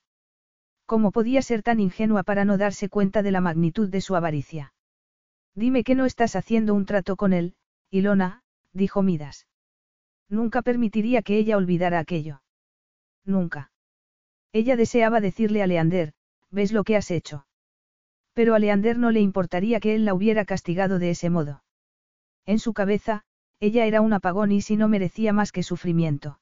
[0.86, 4.74] ¿Cómo podía ser tan ingenua para no darse cuenta de la magnitud de su avaricia?
[5.55, 7.55] Dime que no estás haciendo un trato con él,
[7.89, 8.43] Ilona,
[8.74, 9.47] dijo Midas.
[10.30, 12.41] Nunca permitiría que ella olvidara aquello.
[13.26, 13.72] Nunca.
[14.51, 16.13] Ella deseaba decirle a Leander,
[16.51, 17.45] ¿ves lo que has hecho?
[18.34, 21.63] Pero a Leander no le importaría que él la hubiera castigado de ese modo.
[22.49, 23.21] En su cabeza,
[23.59, 26.39] ella era un apagón y si no merecía más que sufrimiento.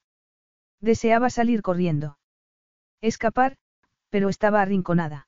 [0.79, 2.17] Deseaba salir corriendo.
[3.01, 3.57] Escapar,
[4.09, 5.27] pero estaba arrinconada.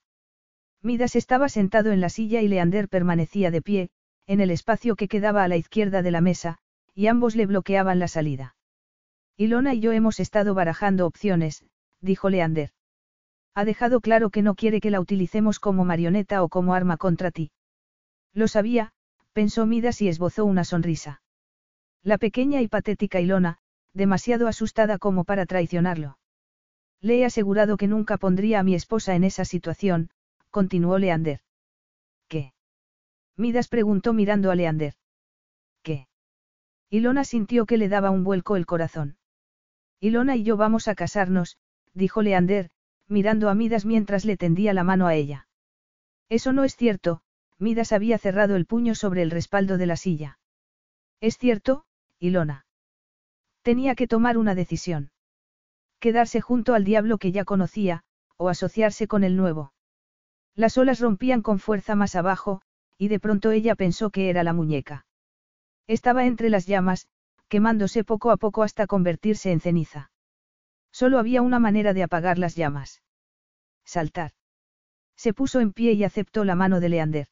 [0.82, 3.90] Midas estaba sentado en la silla y Leander permanecía de pie,
[4.26, 6.60] en el espacio que quedaba a la izquierda de la mesa,
[6.96, 8.56] y ambos le bloqueaban la salida.
[9.36, 11.66] Ilona y yo hemos estado barajando opciones,
[12.00, 12.72] dijo Leander.
[13.54, 17.32] Ha dejado claro que no quiere que la utilicemos como marioneta o como arma contra
[17.32, 17.52] ti.
[18.34, 18.94] Lo sabía,
[19.40, 21.22] pensó Midas y esbozó una sonrisa.
[22.04, 23.58] La pequeña y patética Ilona,
[23.94, 26.18] demasiado asustada como para traicionarlo.
[27.00, 30.10] Le he asegurado que nunca pondría a mi esposa en esa situación,
[30.50, 31.40] continuó Leander.
[32.28, 32.52] ¿Qué?
[33.38, 34.96] Midas preguntó mirando a Leander.
[35.84, 36.10] ¿Qué?
[36.90, 39.20] Ilona sintió que le daba un vuelco el corazón.
[40.02, 41.58] Ilona y yo vamos a casarnos,
[41.94, 42.72] dijo Leander,
[43.08, 45.48] mirando a Midas mientras le tendía la mano a ella.
[46.28, 47.22] Eso no es cierto,
[47.60, 50.40] Midas había cerrado el puño sobre el respaldo de la silla.
[51.20, 51.86] Es cierto,
[52.18, 52.66] Ilona.
[53.62, 55.12] Tenía que tomar una decisión.
[56.00, 58.04] Quedarse junto al diablo que ya conocía,
[58.38, 59.74] o asociarse con el nuevo.
[60.56, 62.62] Las olas rompían con fuerza más abajo,
[62.98, 65.06] y de pronto ella pensó que era la muñeca.
[65.88, 67.08] Estaba entre las llamas,
[67.50, 70.12] quemándose poco a poco hasta convertirse en ceniza.
[70.92, 73.04] Solo había una manera de apagar las llamas.
[73.84, 74.32] Saltar.
[75.18, 77.28] Se puso en pie y aceptó la mano de Leander.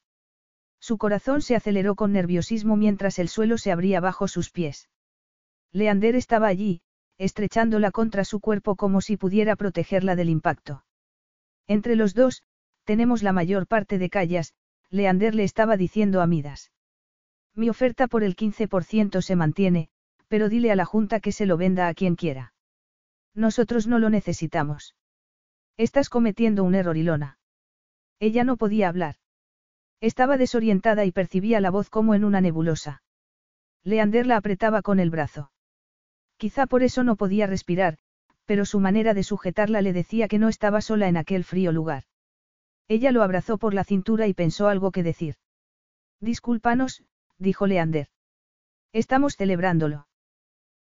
[0.80, 4.89] Su corazón se aceleró con nerviosismo mientras el suelo se abría bajo sus pies.
[5.71, 6.82] Leander estaba allí,
[7.17, 10.84] estrechándola contra su cuerpo como si pudiera protegerla del impacto.
[11.67, 12.43] Entre los dos,
[12.84, 14.53] tenemos la mayor parte de callas,
[14.89, 16.71] Leander le estaba diciendo a Midas.
[17.53, 19.89] Mi oferta por el 15% se mantiene,
[20.28, 22.53] pero dile a la Junta que se lo venda a quien quiera.
[23.34, 24.95] Nosotros no lo necesitamos.
[25.75, 27.39] Estás cometiendo un error, Ilona.
[28.19, 29.15] Ella no podía hablar.
[29.99, 33.01] Estaba desorientada y percibía la voz como en una nebulosa.
[33.83, 35.51] Leander la apretaba con el brazo.
[36.37, 37.97] Quizá por eso no podía respirar,
[38.45, 42.03] pero su manera de sujetarla le decía que no estaba sola en aquel frío lugar.
[42.87, 45.35] Ella lo abrazó por la cintura y pensó algo que decir.
[46.21, 47.03] Discúlpanos,
[47.37, 48.07] dijo Leander.
[48.93, 50.07] Estamos celebrándolo.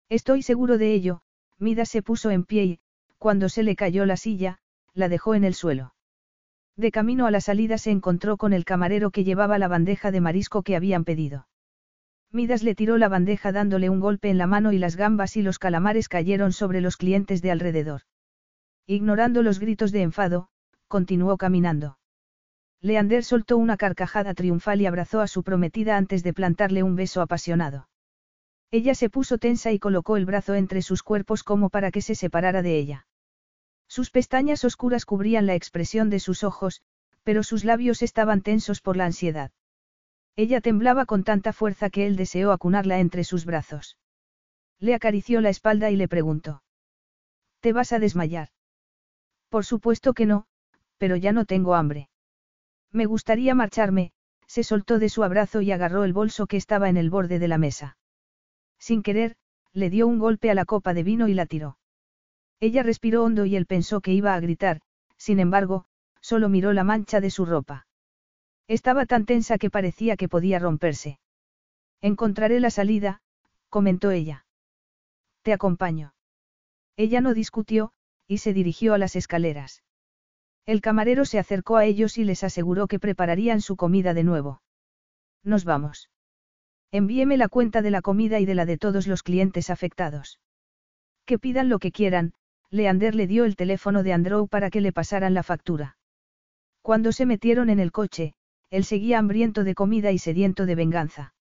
[0.08, 1.22] Estoy seguro de ello,
[1.58, 2.80] Mida se puso en pie y,
[3.18, 4.60] cuando se le cayó la silla,
[4.92, 5.95] la dejó en el suelo.
[6.76, 10.20] De camino a la salida se encontró con el camarero que llevaba la bandeja de
[10.20, 11.48] marisco que habían pedido.
[12.30, 15.42] Midas le tiró la bandeja dándole un golpe en la mano y las gambas y
[15.42, 18.02] los calamares cayeron sobre los clientes de alrededor.
[18.86, 20.48] Ignorando los gritos de enfado,
[20.86, 21.98] continuó caminando.
[22.82, 27.22] Leander soltó una carcajada triunfal y abrazó a su prometida antes de plantarle un beso
[27.22, 27.88] apasionado.
[28.70, 32.14] Ella se puso tensa y colocó el brazo entre sus cuerpos como para que se
[32.14, 33.05] separara de ella.
[33.88, 36.82] Sus pestañas oscuras cubrían la expresión de sus ojos,
[37.22, 39.50] pero sus labios estaban tensos por la ansiedad.
[40.36, 43.96] Ella temblaba con tanta fuerza que él deseó acunarla entre sus brazos.
[44.78, 46.62] Le acarició la espalda y le preguntó.
[47.60, 48.50] ¿Te vas a desmayar?
[49.48, 50.46] Por supuesto que no,
[50.98, 52.10] pero ya no tengo hambre.
[52.92, 54.12] Me gustaría marcharme,
[54.46, 57.48] se soltó de su abrazo y agarró el bolso que estaba en el borde de
[57.48, 57.96] la mesa.
[58.78, 59.36] Sin querer,
[59.72, 61.78] le dio un golpe a la copa de vino y la tiró.
[62.60, 64.80] Ella respiró hondo y él pensó que iba a gritar,
[65.16, 65.84] sin embargo,
[66.20, 67.86] solo miró la mancha de su ropa.
[68.68, 71.20] Estaba tan tensa que parecía que podía romperse.
[72.00, 73.20] Encontraré la salida,
[73.68, 74.46] comentó ella.
[75.42, 76.14] Te acompaño.
[76.96, 77.92] Ella no discutió,
[78.26, 79.82] y se dirigió a las escaleras.
[80.64, 84.62] El camarero se acercó a ellos y les aseguró que prepararían su comida de nuevo.
[85.44, 86.10] Nos vamos.
[86.90, 90.40] Envíeme la cuenta de la comida y de la de todos los clientes afectados.
[91.24, 92.32] Que pidan lo que quieran,
[92.70, 95.96] Leander le dio el teléfono de Andrew para que le pasaran la factura.
[96.82, 98.34] Cuando se metieron en el coche,
[98.70, 101.34] él seguía hambriento de comida y sediento de venganza.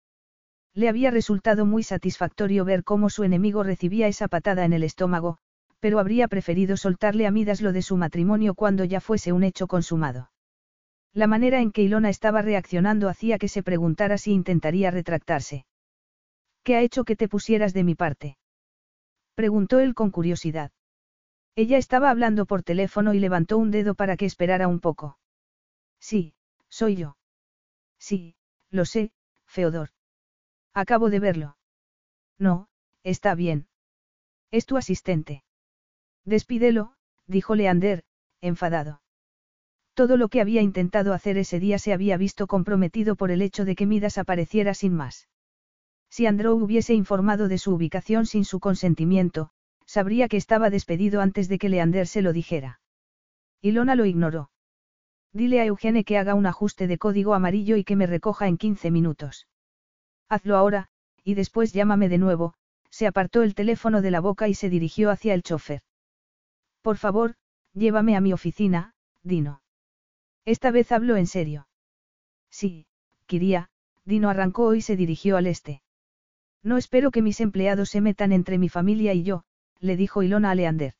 [0.73, 5.37] Le había resultado muy satisfactorio ver cómo su enemigo recibía esa patada en el estómago,
[5.79, 9.67] pero habría preferido soltarle a Midas lo de su matrimonio cuando ya fuese un hecho
[9.67, 10.31] consumado.
[11.13, 15.65] La manera en que Ilona estaba reaccionando hacía que se preguntara si intentaría retractarse.
[16.63, 18.37] ¿Qué ha hecho que te pusieras de mi parte?
[19.35, 20.71] Preguntó él con curiosidad.
[21.55, 25.17] Ella estaba hablando por teléfono y levantó un dedo para que esperara un poco.
[25.99, 26.35] Sí,
[26.69, 27.17] soy yo.
[27.97, 28.35] Sí,
[28.69, 29.11] lo sé,
[29.45, 29.89] Feodor.
[30.73, 31.57] Acabo de verlo.
[32.37, 32.67] No,
[33.03, 33.67] está bien.
[34.51, 35.43] Es tu asistente.
[36.25, 36.95] Despídelo,
[37.25, 38.03] dijo Leander,
[38.41, 39.01] enfadado.
[39.93, 43.63] Todo lo que había intentado hacer ese día se había visto comprometido por el hecho
[43.63, 45.29] de que Midas apareciera sin más.
[46.09, 49.51] Si Andrew hubiese informado de su ubicación sin su consentimiento,
[49.85, 52.79] sabría que estaba despedido antes de que Leander se lo dijera.
[53.61, 54.49] Ilona lo ignoró.
[55.33, 58.57] Dile a Eugene que haga un ajuste de código amarillo y que me recoja en
[58.57, 59.47] 15 minutos.
[60.29, 60.87] Hazlo ahora,
[61.23, 62.53] y después llámame de nuevo,
[62.89, 65.81] se apartó el teléfono de la boca y se dirigió hacia el chofer.
[66.81, 67.35] Por favor,
[67.73, 69.61] llévame a mi oficina, Dino.
[70.45, 71.67] Esta vez hablo en serio.
[72.49, 72.85] Sí,
[73.25, 73.69] quería,
[74.05, 75.81] Dino arrancó y se dirigió al este.
[76.63, 79.43] No espero que mis empleados se metan entre mi familia y yo,
[79.79, 80.93] le dijo Ilona a Leander.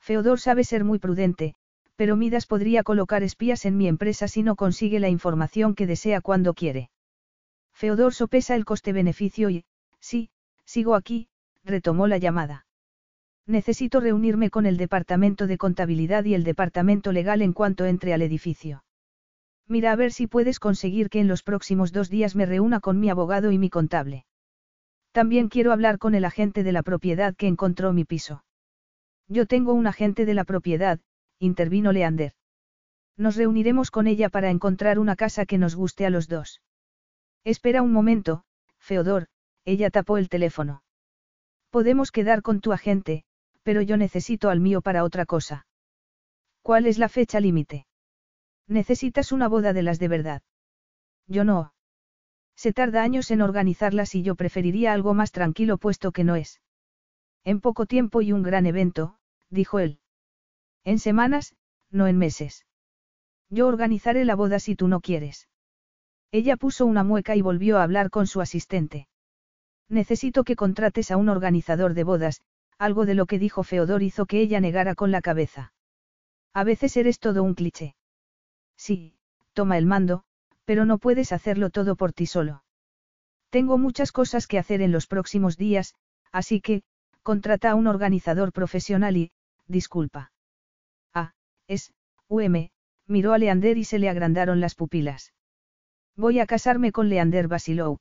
[0.00, 1.54] Feodor sabe ser muy prudente,
[1.96, 6.20] pero Midas podría colocar espías en mi empresa si no consigue la información que desea
[6.20, 6.90] cuando quiere.
[7.72, 9.64] Feodor sopesa el coste-beneficio y,
[10.00, 10.30] sí,
[10.64, 11.28] sigo aquí,
[11.64, 12.66] retomó la llamada.
[13.46, 18.22] Necesito reunirme con el departamento de contabilidad y el departamento legal en cuanto entre al
[18.22, 18.84] edificio.
[19.68, 23.00] Mira a ver si puedes conseguir que en los próximos dos días me reúna con
[23.00, 24.25] mi abogado y mi contable.
[25.16, 28.44] También quiero hablar con el agente de la propiedad que encontró mi piso.
[29.28, 31.00] Yo tengo un agente de la propiedad,
[31.38, 32.34] intervino Leander.
[33.16, 36.60] Nos reuniremos con ella para encontrar una casa que nos guste a los dos.
[37.44, 38.44] Espera un momento,
[38.78, 39.28] Feodor,
[39.64, 40.82] ella tapó el teléfono.
[41.70, 43.24] Podemos quedar con tu agente,
[43.62, 45.66] pero yo necesito al mío para otra cosa.
[46.60, 47.86] ¿Cuál es la fecha límite?
[48.68, 50.42] Necesitas una boda de las de verdad.
[51.26, 51.72] Yo no.
[52.56, 56.60] Se tarda años en organizarlas y yo preferiría algo más tranquilo puesto que no es.
[57.44, 59.18] En poco tiempo y un gran evento,
[59.50, 60.00] dijo él.
[60.84, 61.54] En semanas,
[61.90, 62.66] no en meses.
[63.50, 65.48] Yo organizaré la boda si tú no quieres.
[66.32, 69.06] Ella puso una mueca y volvió a hablar con su asistente.
[69.88, 72.40] Necesito que contrates a un organizador de bodas,
[72.78, 75.72] algo de lo que dijo Feodor hizo que ella negara con la cabeza.
[76.52, 77.94] A veces eres todo un cliché.
[78.76, 79.14] Sí,
[79.52, 80.24] toma el mando,
[80.66, 82.62] pero no puedes hacerlo todo por ti solo.
[83.48, 85.94] Tengo muchas cosas que hacer en los próximos días,
[86.32, 86.82] así que,
[87.22, 89.30] contrata a un organizador profesional y,
[89.66, 90.32] disculpa.
[91.14, 91.32] Ah,
[91.68, 91.94] es,
[92.28, 92.68] UM,
[93.06, 95.32] miró a Leander y se le agrandaron las pupilas.
[96.16, 97.98] Voy a casarme con Leander Basilou.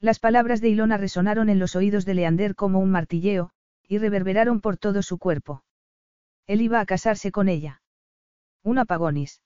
[0.00, 3.50] Las palabras de Ilona resonaron en los oídos de Leander como un martilleo,
[3.86, 5.64] y reverberaron por todo su cuerpo.
[6.46, 7.82] Él iba a casarse con ella.
[8.62, 9.42] Una pagonis.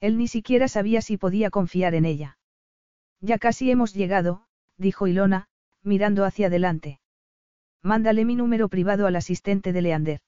[0.00, 2.38] Él ni siquiera sabía si podía confiar en ella.
[3.20, 4.46] Ya casi hemos llegado,
[4.78, 5.48] dijo Ilona,
[5.82, 7.00] mirando hacia adelante.
[7.82, 10.20] Mándale mi número privado al asistente de Leander.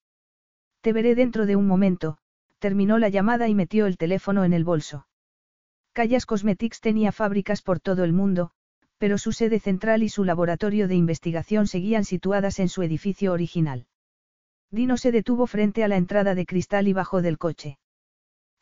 [0.82, 2.18] Te veré dentro de un momento,
[2.58, 5.06] terminó la llamada y metió el teléfono en el bolso.
[5.92, 8.52] Callas Cosmetics tenía fábricas por todo el mundo,
[8.98, 13.86] pero su sede central y su laboratorio de investigación seguían situadas en su edificio original.
[14.70, 17.78] Dino se detuvo frente a la entrada de cristal y bajó del coche.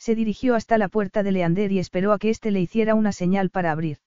[0.01, 3.13] Se dirigió hasta la puerta de Leander y esperó a que éste le hiciera una
[3.13, 3.99] señal para abrir.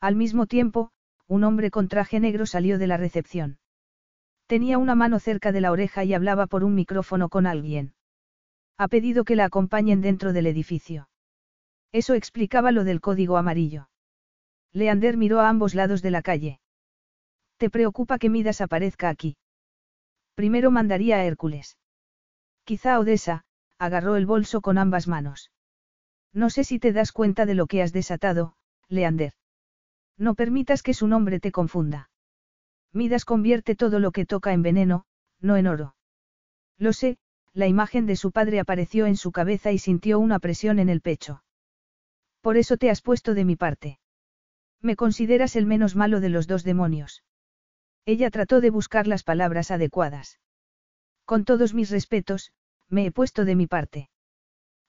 [0.00, 0.92] Al mismo tiempo,
[1.26, 3.58] un hombre con traje negro salió de la recepción.
[4.46, 7.94] Tenía una mano cerca de la oreja y hablaba por un micrófono con alguien.
[8.76, 11.08] Ha pedido que la acompañen dentro del edificio.
[11.90, 13.88] Eso explicaba lo del código amarillo.
[14.72, 16.60] Leander miró a ambos lados de la calle.
[17.56, 19.36] ¿Te preocupa que Midas aparezca aquí?
[20.36, 21.76] Primero mandaría a Hércules.
[22.62, 23.44] Quizá Odessa,
[23.78, 25.50] agarró el bolso con ambas manos.
[26.32, 28.54] No sé si te das cuenta de lo que has desatado,
[28.88, 29.32] Leander.
[30.16, 32.10] No permitas que su nombre te confunda.
[32.92, 35.04] Midas convierte todo lo que toca en veneno,
[35.40, 35.94] no en oro.
[36.78, 37.18] Lo sé,
[37.52, 41.00] la imagen de su padre apareció en su cabeza y sintió una presión en el
[41.00, 41.42] pecho.
[42.40, 43.98] Por eso te has puesto de mi parte.
[44.80, 47.24] Me consideras el menos malo de los dos demonios.
[48.06, 50.38] Ella trató de buscar las palabras adecuadas.
[51.24, 52.52] Con todos mis respetos,
[52.88, 54.08] me he puesto de mi parte.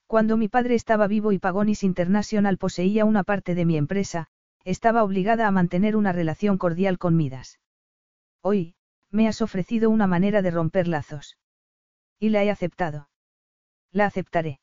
[0.06, 4.28] Cuando mi padre estaba vivo y Pagonis International poseía una parte de mi empresa,
[4.64, 7.60] estaba obligada a mantener una relación cordial con Midas.
[8.42, 8.74] Hoy,
[9.10, 11.38] me has ofrecido una manera de romper lazos.
[12.18, 13.08] Y la he aceptado.
[13.92, 14.60] La aceptaré.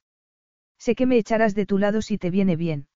[0.77, 2.87] Sé que me echarás de tu lado si te viene bien.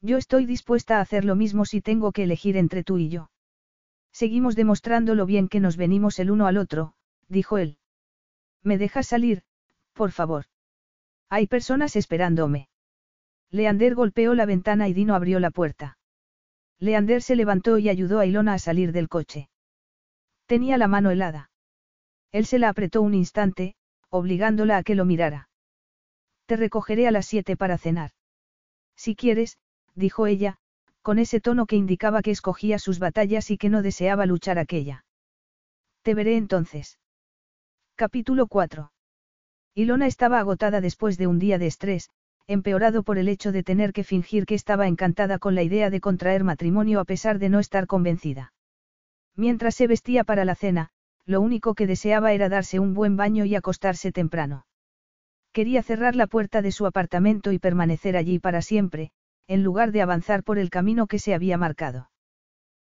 [0.00, 3.30] Yo estoy dispuesta a hacer lo mismo si tengo que elegir entre tú y yo.
[4.12, 6.94] Seguimos demostrando lo bien que nos venimos el uno al otro,
[7.28, 7.78] dijo él.
[8.62, 9.42] ¿Me dejas salir,
[9.96, 10.44] por favor?
[11.28, 12.68] Hay personas esperándome.
[13.50, 15.98] Leander golpeó la ventana y Dino abrió la puerta.
[16.78, 19.48] Leander se levantó y ayudó a Ilona a salir del coche.
[20.46, 21.50] Tenía la mano helada.
[22.30, 23.74] Él se la apretó un instante,
[24.10, 25.48] obligándola a que lo mirara.
[26.44, 28.10] Te recogeré a las siete para cenar.
[28.94, 29.58] Si quieres,
[29.94, 30.58] dijo ella,
[31.02, 35.04] con ese tono que indicaba que escogía sus batallas y que no deseaba luchar aquella.
[36.02, 36.98] Te veré entonces.
[37.96, 38.90] Capítulo 4.
[39.78, 42.08] Ilona estaba agotada después de un día de estrés,
[42.46, 46.00] empeorado por el hecho de tener que fingir que estaba encantada con la idea de
[46.00, 48.54] contraer matrimonio a pesar de no estar convencida.
[49.34, 50.88] Mientras se vestía para la cena,
[51.26, 54.64] lo único que deseaba era darse un buen baño y acostarse temprano.
[55.52, 59.10] Quería cerrar la puerta de su apartamento y permanecer allí para siempre,
[59.46, 62.10] en lugar de avanzar por el camino que se había marcado.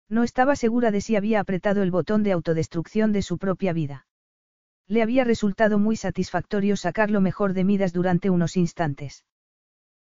[0.09, 4.05] No estaba segura de si había apretado el botón de autodestrucción de su propia vida.
[4.87, 9.25] Le había resultado muy satisfactorio sacar lo mejor de Midas durante unos instantes.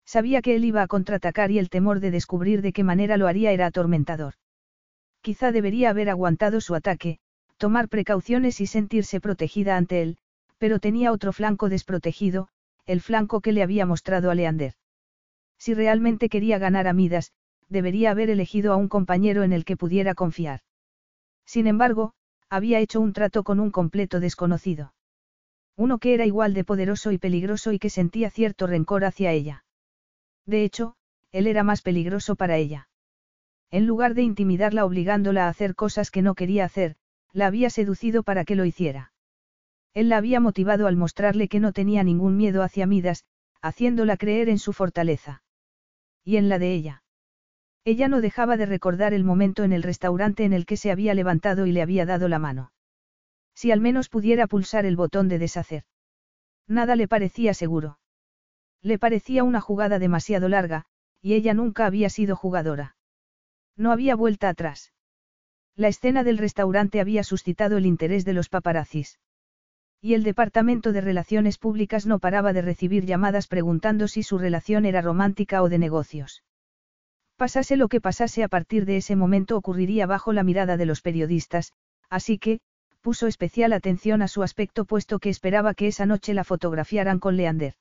[0.06, 3.28] Sabía que él iba a contraatacar y el temor de descubrir de qué manera lo
[3.28, 4.34] haría era atormentador.
[5.22, 7.20] Quizá debería haber aguantado su ataque,
[7.58, 10.18] tomar precauciones y sentirse protegida ante él,
[10.58, 12.48] pero tenía otro flanco desprotegido,
[12.86, 14.74] el flanco que le había mostrado a Leander.
[15.58, 17.34] Si realmente quería ganar a Midas,
[17.70, 20.62] debería haber elegido a un compañero en el que pudiera confiar.
[21.46, 22.14] Sin embargo,
[22.52, 24.94] había hecho un trato con un completo desconocido.
[25.78, 29.64] Uno que era igual de poderoso y peligroso y que sentía cierto rencor hacia ella.
[30.46, 30.96] De hecho,
[31.32, 32.90] él era más peligroso para ella.
[33.72, 36.98] En lugar de intimidarla obligándola a hacer cosas que no quería hacer,
[37.32, 39.14] la había seducido para que lo hiciera.
[39.94, 43.24] Él la había motivado al mostrarle que no tenía ningún miedo hacia Midas,
[43.62, 45.42] haciéndola creer en su fortaleza.
[46.26, 47.04] Y en la de ella.
[47.84, 51.16] Ella no dejaba de recordar el momento en el restaurante en el que se había
[51.16, 52.72] levantado y le había dado la mano.
[53.56, 55.84] Si al menos pudiera pulsar el botón de deshacer.
[56.68, 58.00] Nada le parecía seguro.
[58.82, 60.86] Le parecía una jugada demasiado larga,
[61.22, 62.96] y ella nunca había sido jugadora.
[63.76, 64.94] No había vuelta atrás.
[65.76, 69.20] La escena del restaurante había suscitado el interés de los paparazzis.
[70.02, 74.86] Y el Departamento de Relaciones Públicas no paraba de recibir llamadas preguntando si su relación
[74.86, 76.44] era romántica o de negocios.
[77.42, 81.02] Pasase lo que pasase a partir de ese momento ocurriría bajo la mirada de los
[81.02, 81.74] periodistas,
[82.08, 82.60] así que,
[83.02, 87.38] puso especial atención a su aspecto puesto que esperaba que esa noche la fotografiaran con
[87.38, 87.74] Leander.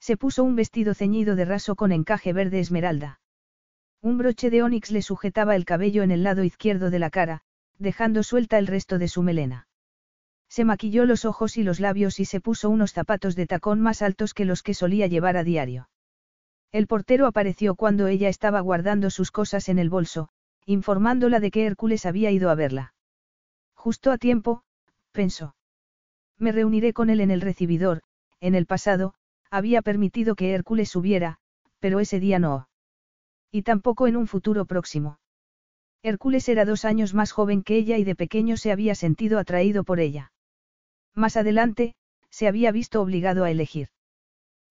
[0.00, 3.20] Se puso un vestido ceñido de raso con encaje verde esmeralda.
[4.00, 7.42] Un broche de onix le sujetaba el cabello en el lado izquierdo de la cara,
[7.78, 9.68] dejando suelta el resto de su melena.
[10.48, 14.02] Se maquilló los ojos y los labios y se puso unos zapatos de tacón más
[14.02, 15.88] altos que los que solía llevar a diario.
[16.72, 20.30] El portero apareció cuando ella estaba guardando sus cosas en el bolso,
[20.64, 22.94] informándola de que Hércules había ido a verla.
[23.74, 24.62] Justo a tiempo,
[25.12, 25.54] pensó.
[26.38, 28.00] Me reuniré con él en el recibidor,
[28.40, 29.14] en el pasado,
[29.50, 31.38] había permitido que Hércules subiera,
[31.78, 32.68] pero ese día no.
[33.50, 35.18] Y tampoco en un futuro próximo.
[36.02, 39.84] Hércules era dos años más joven que ella y de pequeño se había sentido atraído
[39.84, 40.32] por ella.
[41.14, 41.94] Más adelante,
[42.30, 43.88] se había visto obligado a elegir.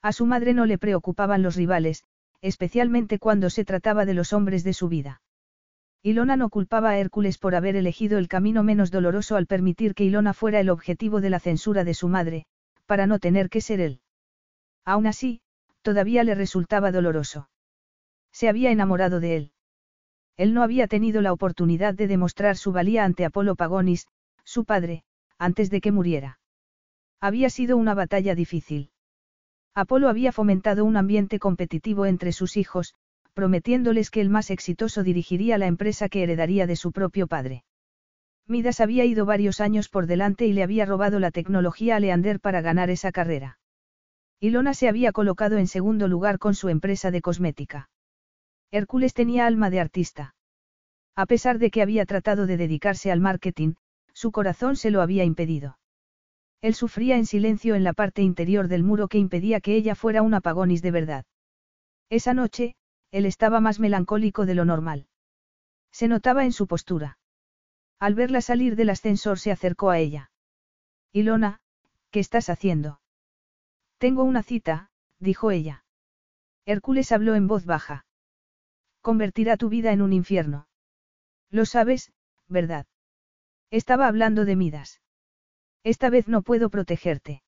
[0.01, 2.03] A su madre no le preocupaban los rivales,
[2.41, 5.21] especialmente cuando se trataba de los hombres de su vida.
[6.03, 10.03] Ilona no culpaba a Hércules por haber elegido el camino menos doloroso al permitir que
[10.03, 12.45] Ilona fuera el objetivo de la censura de su madre,
[12.87, 14.01] para no tener que ser él.
[14.83, 15.41] Aún así,
[15.83, 17.49] todavía le resultaba doloroso.
[18.31, 19.51] Se había enamorado de él.
[20.37, 24.07] Él no había tenido la oportunidad de demostrar su valía ante Apolo Pagonis,
[24.43, 25.03] su padre,
[25.37, 26.39] antes de que muriera.
[27.19, 28.89] Había sido una batalla difícil.
[29.73, 32.93] Apolo había fomentado un ambiente competitivo entre sus hijos,
[33.33, 37.63] prometiéndoles que el más exitoso dirigiría la empresa que heredaría de su propio padre.
[38.47, 42.41] Midas había ido varios años por delante y le había robado la tecnología a Leander
[42.41, 43.59] para ganar esa carrera.
[44.41, 47.89] Ilona se había colocado en segundo lugar con su empresa de cosmética.
[48.71, 50.35] Hércules tenía alma de artista.
[51.15, 53.75] A pesar de que había tratado de dedicarse al marketing,
[54.13, 55.77] su corazón se lo había impedido.
[56.61, 60.21] Él sufría en silencio en la parte interior del muro que impedía que ella fuera
[60.21, 61.25] un apagonis de verdad.
[62.09, 62.75] Esa noche,
[63.11, 65.07] él estaba más melancólico de lo normal.
[65.91, 67.17] Se notaba en su postura.
[67.99, 70.31] Al verla salir del ascensor se acercó a ella.
[71.11, 71.61] Ilona,
[72.11, 73.01] ¿qué estás haciendo?
[73.97, 75.83] Tengo una cita, dijo ella.
[76.65, 78.05] Hércules habló en voz baja.
[79.01, 80.67] Convertirá tu vida en un infierno.
[81.49, 82.13] Lo sabes,
[82.47, 82.85] ¿verdad?
[83.71, 85.01] Estaba hablando de Midas.
[85.83, 87.43] Esta vez no puedo protegerte.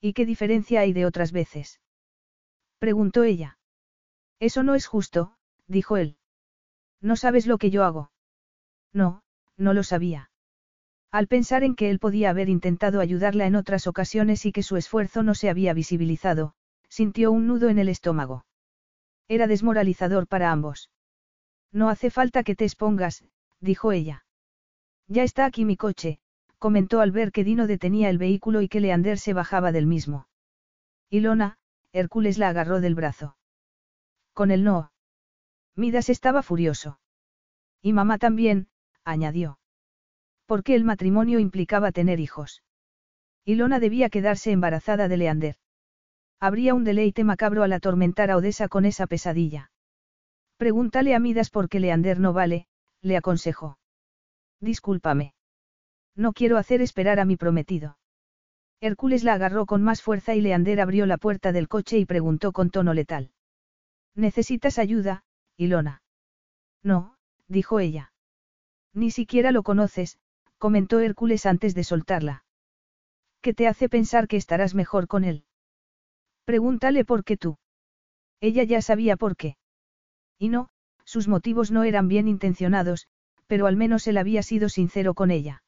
[0.00, 1.80] ¿Y qué diferencia hay de otras veces?
[2.78, 3.58] Preguntó ella.
[4.38, 5.36] Eso no es justo,
[5.66, 6.16] dijo él.
[7.00, 8.12] No sabes lo que yo hago.
[8.92, 9.22] No,
[9.56, 10.30] no lo sabía.
[11.10, 14.76] Al pensar en que él podía haber intentado ayudarla en otras ocasiones y que su
[14.76, 16.54] esfuerzo no se había visibilizado,
[16.88, 18.44] sintió un nudo en el estómago.
[19.26, 20.90] Era desmoralizador para ambos.
[21.72, 23.24] No hace falta que te expongas,
[23.60, 24.24] dijo ella.
[25.06, 26.20] Ya está aquí mi coche,
[26.58, 30.28] comentó al ver que Dino detenía el vehículo y que Leander se bajaba del mismo.
[31.10, 31.58] Ilona,
[31.92, 33.36] Hércules la agarró del brazo.
[34.34, 34.92] Con el no.
[35.74, 37.00] Midas estaba furioso.
[37.80, 38.68] Y mamá también,
[39.04, 39.58] añadió.
[40.46, 42.62] Porque el matrimonio implicaba tener hijos.
[43.44, 45.56] Ilona debía quedarse embarazada de Leander.
[46.40, 49.70] Habría un deleite macabro al atormentar a Odessa con esa pesadilla.
[50.56, 52.66] Pregúntale a Midas por qué Leander no vale,
[53.00, 53.78] le aconsejó.
[54.60, 55.34] Discúlpame.
[56.18, 57.96] No quiero hacer esperar a mi prometido.
[58.80, 62.50] Hércules la agarró con más fuerza y Leander abrió la puerta del coche y preguntó
[62.50, 63.30] con tono letal.
[64.16, 65.22] ¿Necesitas ayuda,
[65.56, 66.02] Ilona?
[66.82, 67.14] No,
[67.46, 68.12] dijo ella.
[68.92, 70.18] Ni siquiera lo conoces,
[70.58, 72.44] comentó Hércules antes de soltarla.
[73.40, 75.44] ¿Qué te hace pensar que estarás mejor con él?
[76.44, 77.58] Pregúntale por qué tú.
[78.40, 79.56] Ella ya sabía por qué.
[80.36, 80.68] Y no,
[81.04, 83.06] sus motivos no eran bien intencionados,
[83.46, 85.62] pero al menos él había sido sincero con ella.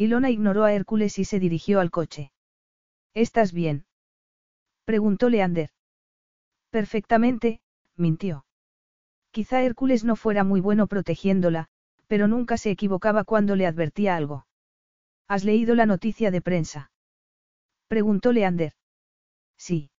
[0.00, 2.32] Ilona ignoró a Hércules y se dirigió al coche.
[3.12, 3.84] ¿Estás bien?
[4.86, 5.68] preguntó Leander.
[6.70, 7.60] Perfectamente,
[7.96, 8.46] mintió.
[9.30, 11.66] Quizá Hércules no fuera muy bueno protegiéndola,
[12.06, 14.46] pero nunca se equivocaba cuando le advertía algo.
[15.28, 16.90] ¿Has leído la noticia de prensa?
[17.86, 18.72] preguntó Leander.
[19.58, 19.90] Sí.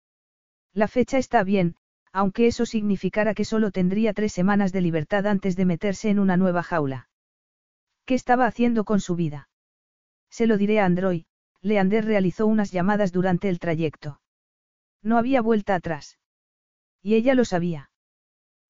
[0.73, 1.75] La fecha está bien,
[2.11, 6.37] aunque eso significara que solo tendría tres semanas de libertad antes de meterse en una
[6.37, 7.07] nueva jaula.
[8.05, 9.49] ¿Qué estaba haciendo con su vida?
[10.31, 11.25] Se lo diré a Android,
[11.61, 14.21] Leander realizó unas llamadas durante el trayecto.
[15.03, 16.17] No había vuelta atrás.
[17.03, 17.91] Y ella lo sabía.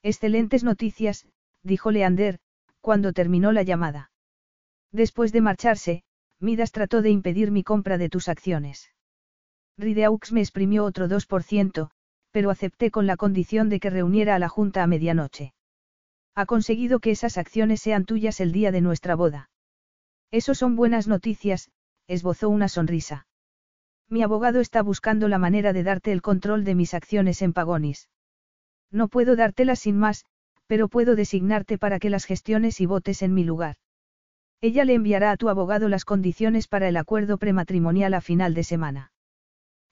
[0.03, 1.27] Excelentes noticias,
[1.63, 2.39] dijo Leander,
[2.81, 4.11] cuando terminó la llamada.
[4.91, 6.03] Después de marcharse,
[6.39, 8.89] Midas trató de impedir mi compra de tus acciones.
[9.77, 11.91] Rideaux me exprimió otro 2%,
[12.31, 15.53] pero acepté con la condición de que reuniera a la Junta a medianoche.
[16.33, 19.50] Ha conseguido que esas acciones sean tuyas el día de nuestra boda.
[20.31, 21.69] Eso son buenas noticias,
[22.07, 23.27] esbozó una sonrisa.
[24.09, 28.09] Mi abogado está buscando la manera de darte el control de mis acciones en Pagonis.
[28.91, 30.25] No puedo dártelas sin más,
[30.67, 33.75] pero puedo designarte para que las gestiones y votes en mi lugar.
[34.61, 38.63] Ella le enviará a tu abogado las condiciones para el acuerdo prematrimonial a final de
[38.63, 39.11] semana.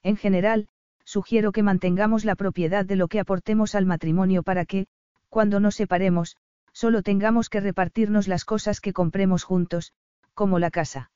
[0.02, 0.68] En general,
[1.04, 4.86] sugiero que mantengamos la propiedad de lo que aportemos al matrimonio para que,
[5.28, 6.36] cuando nos separemos,
[6.72, 9.92] solo tengamos que repartirnos las cosas que compremos juntos,
[10.40, 11.10] como la casa.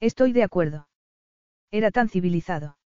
[0.00, 0.88] Estoy de acuerdo.
[1.70, 2.78] Era tan civilizado.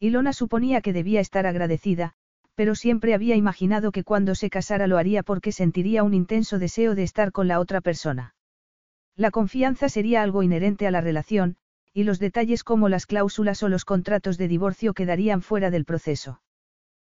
[0.00, 2.14] Ilona suponía que debía estar agradecida,
[2.54, 6.94] pero siempre había imaginado que cuando se casara lo haría porque sentiría un intenso deseo
[6.94, 8.34] de estar con la otra persona.
[9.14, 11.58] La confianza sería algo inherente a la relación,
[11.92, 16.40] y los detalles como las cláusulas o los contratos de divorcio quedarían fuera del proceso.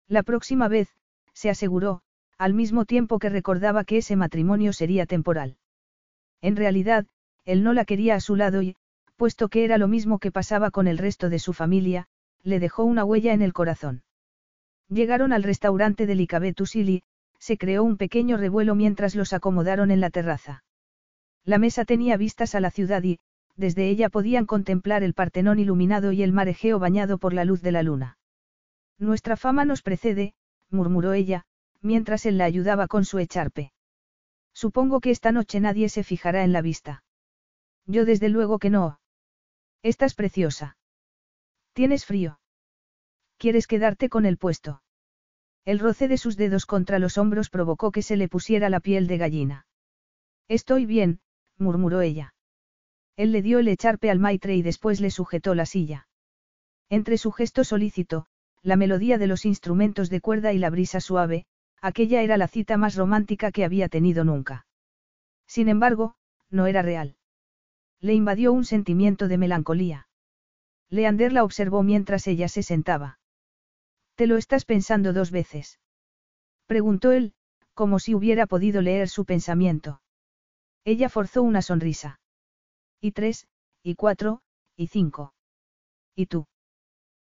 [0.09, 0.91] La próxima vez,
[1.33, 2.03] se aseguró,
[2.37, 5.57] al mismo tiempo que recordaba que ese matrimonio sería temporal.
[6.43, 7.07] En realidad,
[7.45, 8.77] él no la quería a su lado y,
[9.17, 12.09] puesto que era lo mismo que pasaba con el resto de su familia,
[12.43, 14.03] le dejó una huella en el corazón.
[14.89, 17.03] Llegaron al restaurante de Licabetus y
[17.39, 20.65] se creó un pequeño revuelo mientras los acomodaron en la terraza.
[21.45, 23.19] La mesa tenía vistas a la ciudad y,
[23.57, 27.63] desde ella podían contemplar el Partenón iluminado y el mar Egeo bañado por la luz
[27.63, 28.19] de la luna.
[28.99, 30.35] Nuestra fama nos precede,
[30.71, 31.45] murmuró ella,
[31.81, 33.73] mientras él la ayudaba con su echarpe.
[34.53, 37.03] Supongo que esta noche nadie se fijará en la vista.
[37.87, 39.01] Yo desde luego que no.
[39.83, 40.77] Estás preciosa.
[41.73, 42.39] ¿Tienes frío?
[43.39, 44.83] ¿Quieres quedarte con el puesto?
[45.65, 49.07] El roce de sus dedos contra los hombros provocó que se le pusiera la piel
[49.07, 49.67] de gallina.
[50.49, 51.21] Estoy bien,
[51.59, 52.35] murmuró ella.
[53.17, 56.09] Él le dio el echarpe al maitre y después le sujetó la silla.
[56.89, 58.27] Entre su gesto solícito,
[58.63, 61.47] la melodía de los instrumentos de cuerda y la brisa suave,
[61.81, 64.67] aquella era la cita más romántica que había tenido nunca.
[65.47, 66.15] Sin embargo,
[66.51, 67.17] no era real.
[68.03, 70.09] Le invadió un sentimiento de melancolía.
[70.91, 73.21] Leander la observó mientras ella se sentaba.
[74.17, 75.79] ¿Te lo estás pensando dos veces?
[76.67, 77.33] Preguntó él,
[77.75, 80.03] como si hubiera podido leer su pensamiento.
[80.85, 82.21] Ella forzó una sonrisa.
[83.01, 83.47] Y tres,
[83.85, 84.43] y cuatro,
[84.77, 85.33] y cinco.
[86.17, 86.47] ¿Y tú?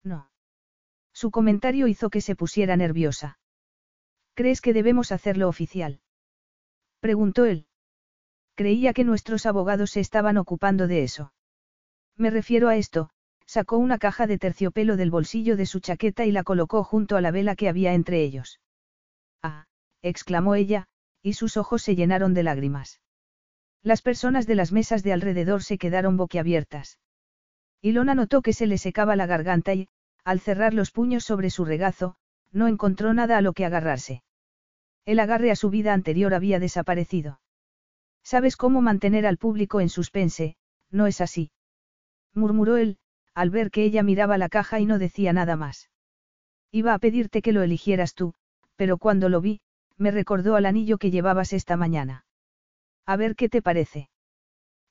[0.03, 0.29] No.
[1.11, 3.39] Su comentario hizo que se pusiera nerviosa.
[4.35, 6.01] ¿Crees que debemos hacerlo oficial?
[6.99, 7.65] Preguntó él.
[8.57, 11.31] Creía que nuestros abogados se estaban ocupando de eso.
[12.15, 13.11] Me refiero a esto,
[13.45, 17.21] sacó una caja de terciopelo del bolsillo de su chaqueta y la colocó junto a
[17.21, 18.59] la vela que había entre ellos.
[19.43, 19.67] Ah,
[20.01, 20.87] exclamó ella,
[21.21, 22.99] y sus ojos se llenaron de lágrimas.
[23.83, 26.97] Las personas de las mesas de alrededor se quedaron boquiabiertas.
[27.83, 29.87] Ilona notó que se le secaba la garganta y,
[30.23, 32.15] al cerrar los puños sobre su regazo,
[32.51, 34.23] no encontró nada a lo que agarrarse.
[35.05, 37.39] El agarre a su vida anterior había desaparecido.
[38.27, 40.57] Sabes cómo mantener al público en suspense,
[40.91, 41.49] ¿no es así?
[42.33, 42.97] murmuró él,
[43.33, 45.89] al ver que ella miraba la caja y no decía nada más.
[46.69, 48.33] Iba a pedirte que lo eligieras tú,
[48.75, 49.61] pero cuando lo vi,
[49.95, 52.25] me recordó al anillo que llevabas esta mañana.
[53.05, 54.09] A ver qué te parece.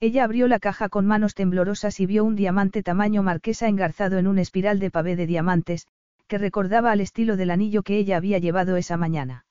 [0.00, 4.28] Ella abrió la caja con manos temblorosas y vio un diamante tamaño marquesa engarzado en
[4.28, 5.88] un espiral de pavé de diamantes,
[6.26, 9.44] que recordaba al estilo del anillo que ella había llevado esa mañana.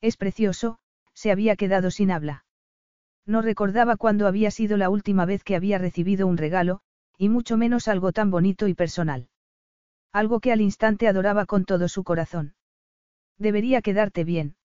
[0.00, 0.78] Es precioso,
[1.12, 2.44] se había quedado sin habla.
[3.26, 6.80] No recordaba cuándo había sido la última vez que había recibido un regalo,
[7.18, 9.28] y mucho menos algo tan bonito y personal.
[10.12, 12.54] Algo que al instante adoraba con todo su corazón.
[13.38, 14.56] Debería quedarte bien.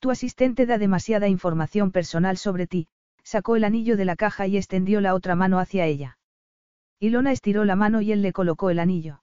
[0.00, 2.88] Tu asistente da demasiada información personal sobre ti,
[3.22, 6.18] sacó el anillo de la caja y extendió la otra mano hacia ella.
[6.98, 9.22] Ilona estiró la mano y él le colocó el anillo.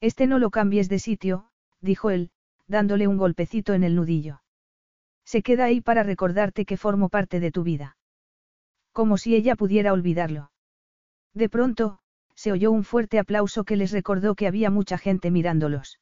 [0.00, 1.48] Este no lo cambies de sitio,
[1.80, 2.30] dijo él,
[2.66, 4.42] dándole un golpecito en el nudillo.
[5.24, 7.96] Se queda ahí para recordarte que formo parte de tu vida.
[8.92, 10.50] Como si ella pudiera olvidarlo.
[11.34, 11.98] De pronto,
[12.34, 16.00] se oyó un fuerte aplauso que les recordó que había mucha gente mirándolos.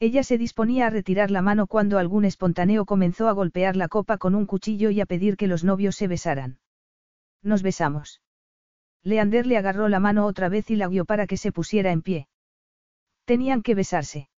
[0.00, 4.16] Ella se disponía a retirar la mano cuando algún espontáneo comenzó a golpear la copa
[4.16, 6.58] con un cuchillo y a pedir que los novios se besaran.
[7.42, 8.22] Nos besamos.
[9.02, 12.02] Leander le agarró la mano otra vez y la guió para que se pusiera en
[12.02, 12.28] pie.
[13.26, 14.28] Tenían que besarse.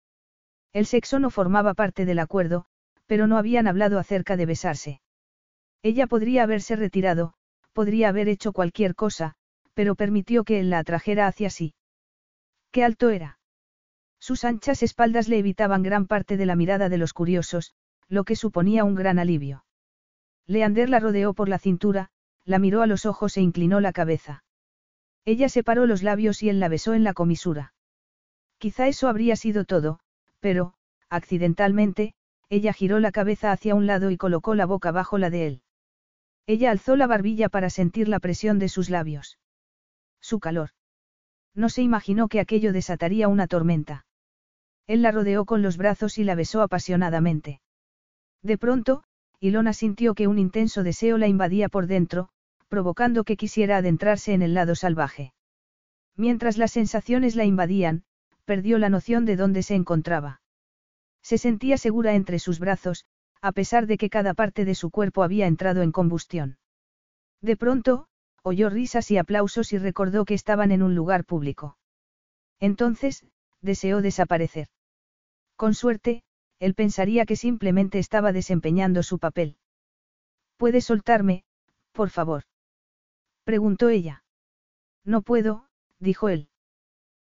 [0.72, 2.66] El sexo no formaba parte del acuerdo,
[3.12, 5.02] pero no habían hablado acerca de besarse.
[5.82, 7.34] Ella podría haberse retirado,
[7.74, 9.34] podría haber hecho cualquier cosa,
[9.74, 11.74] pero permitió que él la atrajera hacia sí.
[12.70, 13.38] ¡Qué alto era!
[14.18, 17.74] Sus anchas espaldas le evitaban gran parte de la mirada de los curiosos,
[18.08, 19.66] lo que suponía un gran alivio.
[20.46, 22.08] Leander la rodeó por la cintura,
[22.46, 24.42] la miró a los ojos e inclinó la cabeza.
[25.26, 27.74] Ella separó los labios y él la besó en la comisura.
[28.56, 30.00] Quizá eso habría sido todo,
[30.40, 30.72] pero,
[31.10, 32.14] accidentalmente,
[32.52, 35.62] ella giró la cabeza hacia un lado y colocó la boca bajo la de él.
[36.46, 39.38] Ella alzó la barbilla para sentir la presión de sus labios.
[40.20, 40.68] Su calor.
[41.54, 44.04] No se imaginó que aquello desataría una tormenta.
[44.86, 47.62] Él la rodeó con los brazos y la besó apasionadamente.
[48.42, 49.02] De pronto,
[49.40, 52.28] Ilona sintió que un intenso deseo la invadía por dentro,
[52.68, 55.32] provocando que quisiera adentrarse en el lado salvaje.
[56.18, 58.04] Mientras las sensaciones la invadían,
[58.44, 60.41] perdió la noción de dónde se encontraba.
[61.22, 63.06] Se sentía segura entre sus brazos,
[63.40, 66.58] a pesar de que cada parte de su cuerpo había entrado en combustión.
[67.40, 68.06] De pronto,
[68.42, 71.76] oyó risas y aplausos y recordó que estaban en un lugar público.
[72.60, 73.26] Entonces,
[73.60, 74.68] deseó desaparecer.
[75.56, 76.22] Con suerte,
[76.58, 79.56] él pensaría que simplemente estaba desempeñando su papel.
[80.56, 81.44] ¿Puedes soltarme,
[81.92, 82.44] por favor?
[83.44, 84.24] preguntó ella.
[85.04, 85.66] No puedo,
[85.98, 86.48] dijo él.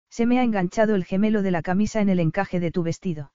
[0.10, 3.32] Se me ha enganchado el gemelo de la camisa en el encaje de tu vestido.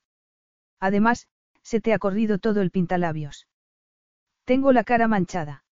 [0.81, 1.29] Además,
[1.63, 3.47] se te ha corrido todo el pintalabios.
[4.45, 5.65] Tengo la cara manchada.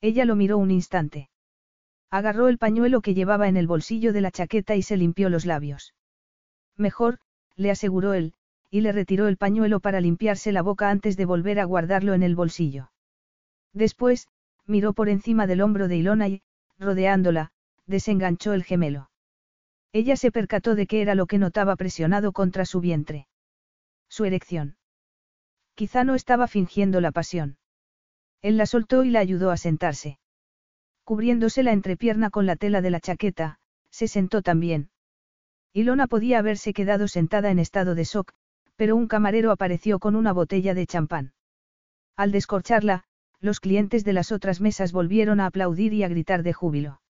[0.00, 1.28] Ella lo miró un instante.
[2.10, 5.44] Agarró el pañuelo que llevaba en el bolsillo de la chaqueta y se limpió los
[5.44, 5.94] labios.
[6.76, 7.18] Mejor,
[7.56, 8.34] le aseguró él,
[8.70, 12.22] y le retiró el pañuelo para limpiarse la boca antes de volver a guardarlo en
[12.22, 12.90] el bolsillo.
[13.72, 14.28] Después,
[14.66, 16.42] miró por encima del hombro de Ilona y,
[16.78, 17.52] rodeándola,
[17.86, 19.10] desenganchó el gemelo.
[19.92, 23.26] Ella se percató de que era lo que notaba presionado contra su vientre.
[24.10, 24.76] Su erección.
[25.74, 27.56] Quizá no estaba fingiendo la pasión.
[28.42, 30.18] Él la soltó y la ayudó a sentarse.
[31.04, 33.60] Cubriéndose la entrepierna con la tela de la chaqueta,
[33.90, 34.90] se sentó también.
[35.72, 38.32] Ilona podía haberse quedado sentada en estado de shock,
[38.76, 41.32] pero un camarero apareció con una botella de champán.
[42.16, 43.04] Al descorcharla,
[43.40, 47.00] los clientes de las otras mesas volvieron a aplaudir y a gritar de júbilo.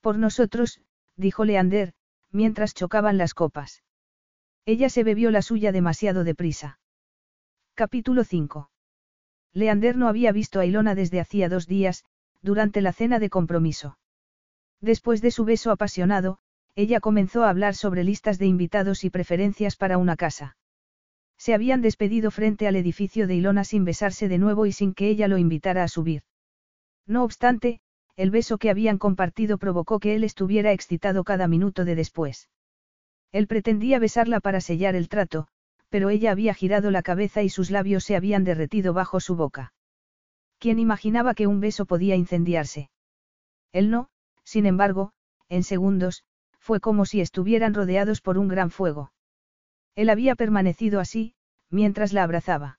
[0.00, 0.80] Por nosotros,
[1.16, 1.94] dijo Leander,
[2.30, 3.82] mientras chocaban las copas.
[4.64, 6.78] Ella se bebió la suya demasiado deprisa.
[7.74, 8.70] Capítulo 5.
[9.54, 12.04] Leander no había visto a Ilona desde hacía dos días,
[12.42, 13.98] durante la cena de compromiso.
[14.80, 16.38] Después de su beso apasionado,
[16.76, 20.56] ella comenzó a hablar sobre listas de invitados y preferencias para una casa.
[21.36, 25.08] Se habían despedido frente al edificio de Ilona sin besarse de nuevo y sin que
[25.08, 26.22] ella lo invitara a subir.
[27.04, 27.80] No obstante,
[28.14, 32.48] el beso que habían compartido provocó que él estuviera excitado cada minuto de después.
[33.32, 35.48] Él pretendía besarla para sellar el trato,
[35.88, 39.72] pero ella había girado la cabeza y sus labios se habían derretido bajo su boca.
[40.58, 42.90] ¿Quién imaginaba que un beso podía incendiarse?
[43.72, 44.08] Él no,
[44.44, 45.12] sin embargo,
[45.48, 46.24] en segundos,
[46.58, 49.12] fue como si estuvieran rodeados por un gran fuego.
[49.96, 51.34] Él había permanecido así,
[51.68, 52.78] mientras la abrazaba.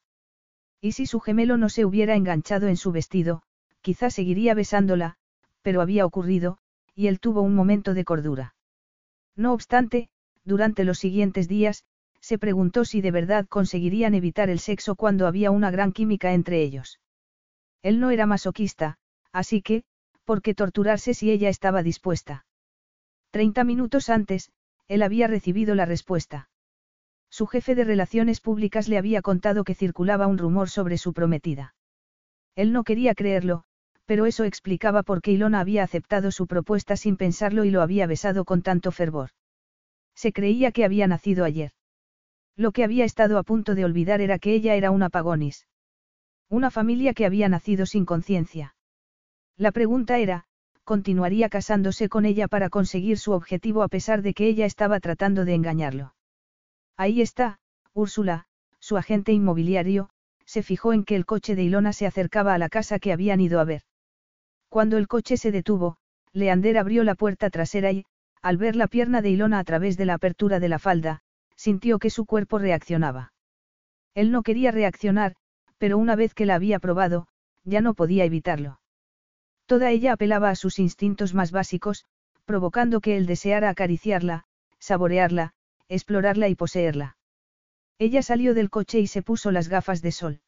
[0.81, 3.43] Y si su gemelo no se hubiera enganchado en su vestido,
[3.81, 5.17] quizá seguiría besándola,
[5.61, 6.57] pero había ocurrido,
[6.95, 8.55] y él tuvo un momento de cordura.
[9.35, 10.09] No obstante,
[10.45, 11.83] durante los siguientes días,
[12.19, 16.61] se preguntó si de verdad conseguirían evitar el sexo cuando había una gran química entre
[16.61, 16.99] ellos.
[17.81, 18.97] Él no era masoquista,
[19.33, 19.83] así que,
[20.23, 22.45] ¿por qué torturarse si ella estaba dispuesta?
[23.31, 24.51] Treinta minutos antes,
[24.87, 26.49] él había recibido la respuesta.
[27.29, 31.75] Su jefe de relaciones públicas le había contado que circulaba un rumor sobre su prometida.
[32.55, 33.63] Él no quería creerlo,
[34.05, 38.05] pero eso explicaba por qué Ilona había aceptado su propuesta sin pensarlo y lo había
[38.05, 39.31] besado con tanto fervor.
[40.15, 41.71] Se creía que había nacido ayer.
[42.55, 45.67] Lo que había estado a punto de olvidar era que ella era una pagonis.
[46.49, 48.75] Una familia que había nacido sin conciencia.
[49.57, 50.45] La pregunta era,
[50.83, 55.45] ¿continuaría casándose con ella para conseguir su objetivo a pesar de que ella estaba tratando
[55.45, 56.13] de engañarlo?
[56.95, 57.59] Ahí está,
[57.93, 58.45] Úrsula,
[58.79, 60.09] su agente inmobiliario,
[60.45, 63.39] se fijó en que el coche de Ilona se acercaba a la casa que habían
[63.39, 63.81] ido a ver.
[64.69, 65.97] Cuando el coche se detuvo,
[66.33, 68.05] Leander abrió la puerta trasera y,
[68.43, 71.21] al ver la pierna de Ilona a través de la apertura de la falda,
[71.55, 73.33] sintió que su cuerpo reaccionaba.
[74.13, 75.35] Él no quería reaccionar,
[75.77, 77.27] pero una vez que la había probado,
[77.63, 78.81] ya no podía evitarlo.
[79.65, 82.05] Toda ella apelaba a sus instintos más básicos,
[82.43, 84.43] provocando que él deseara acariciarla,
[84.77, 85.53] saborearla,
[85.87, 87.17] explorarla y poseerla.
[87.97, 90.41] Ella salió del coche y se puso las gafas de sol.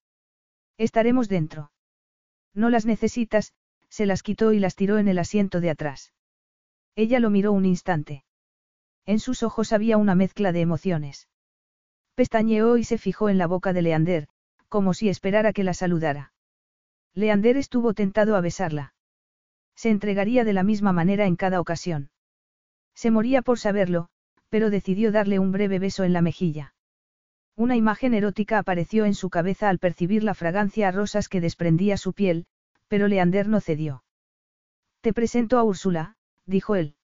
[0.78, 1.72] Estaremos dentro.
[2.54, 3.54] No las necesitas,
[3.88, 6.12] se las quitó y las tiró en el asiento de atrás.
[6.96, 8.24] Ella lo miró un instante.
[9.06, 11.28] En sus ojos había una mezcla de emociones.
[12.16, 14.28] Pestañeó y se fijó en la boca de Leander,
[14.70, 16.34] como si esperara que la saludara.
[17.14, 18.94] Leander estuvo tentado a besarla.
[19.76, 22.10] Se entregaría de la misma manera en cada ocasión.
[22.94, 24.08] Se moría por saberlo,
[24.50, 26.74] pero decidió darle un breve beso en la mejilla.
[27.58, 31.98] Una imagen erótica apareció en su cabeza al percibir la fragancia a rosas que desprendía
[31.98, 32.46] su piel,
[32.88, 34.04] pero Leander no cedió.
[35.02, 36.16] Te presento a Úrsula,
[36.46, 36.96] dijo él.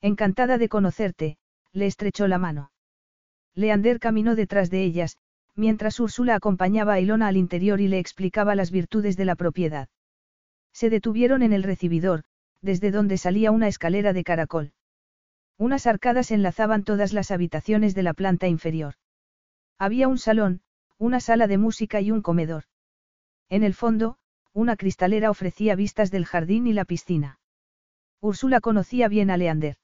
[0.00, 1.38] Encantada de conocerte,
[1.72, 2.70] le estrechó la mano.
[3.54, 5.16] Leander caminó detrás de ellas,
[5.54, 9.88] mientras Úrsula acompañaba a Ilona al interior y le explicaba las virtudes de la propiedad.
[10.72, 12.24] Se detuvieron en el recibidor,
[12.60, 14.72] desde donde salía una escalera de caracol.
[15.56, 18.94] Unas arcadas enlazaban todas las habitaciones de la planta inferior.
[19.78, 20.60] Había un salón,
[20.98, 22.64] una sala de música y un comedor.
[23.48, 24.18] En el fondo,
[24.52, 27.38] una cristalera ofrecía vistas del jardín y la piscina.
[28.26, 29.76] Úrsula conocía bien a Leander.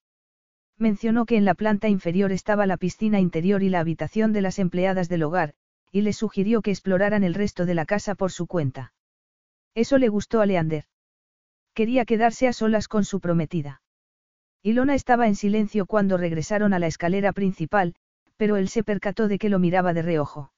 [0.76, 4.58] Mencionó que en la planta inferior estaba la piscina interior y la habitación de las
[4.58, 5.54] empleadas del hogar,
[5.92, 8.94] y le sugirió que exploraran el resto de la casa por su cuenta.
[9.76, 10.86] Eso le gustó a Leander.
[11.72, 13.80] Quería quedarse a solas con su prometida.
[14.60, 17.94] Ilona estaba en silencio cuando regresaron a la escalera principal,
[18.36, 20.52] pero él se percató de que lo miraba de reojo.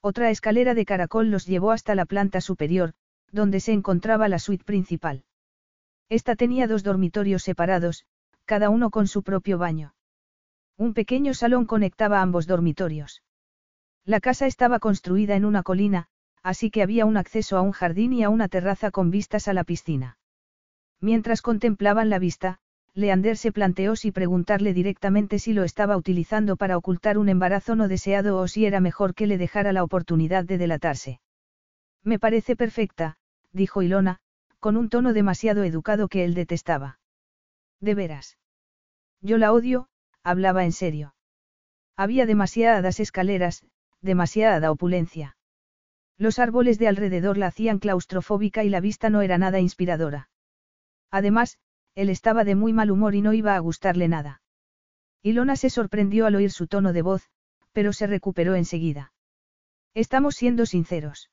[0.00, 2.92] Otra escalera de caracol los llevó hasta la planta superior,
[3.32, 5.24] donde se encontraba la suite principal.
[6.10, 8.04] Esta tenía dos dormitorios separados,
[8.44, 9.94] cada uno con su propio baño.
[10.76, 13.22] Un pequeño salón conectaba ambos dormitorios.
[14.04, 16.08] La casa estaba construida en una colina,
[16.42, 19.52] así que había un acceso a un jardín y a una terraza con vistas a
[19.52, 20.18] la piscina.
[21.00, 22.58] Mientras contemplaban la vista,
[22.92, 27.86] Leander se planteó si preguntarle directamente si lo estaba utilizando para ocultar un embarazo no
[27.86, 31.20] deseado o si era mejor que le dejara la oportunidad de delatarse.
[32.02, 33.16] Me parece perfecta,
[33.52, 34.18] dijo Ilona,
[34.60, 37.00] con un tono demasiado educado que él detestaba.
[37.80, 38.38] De veras.
[39.20, 39.88] Yo la odio,
[40.22, 41.14] hablaba en serio.
[41.96, 43.64] Había demasiadas escaleras,
[44.00, 45.36] demasiada opulencia.
[46.16, 50.28] Los árboles de alrededor la hacían claustrofóbica y la vista no era nada inspiradora.
[51.10, 51.58] Además,
[51.94, 54.42] él estaba de muy mal humor y no iba a gustarle nada.
[55.22, 57.28] Ilona se sorprendió al oír su tono de voz,
[57.72, 59.12] pero se recuperó enseguida.
[59.94, 61.30] Estamos siendo sinceros.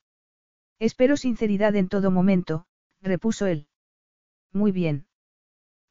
[0.79, 2.65] Espero sinceridad en todo momento,
[3.01, 3.67] repuso él.
[4.53, 5.07] Muy bien.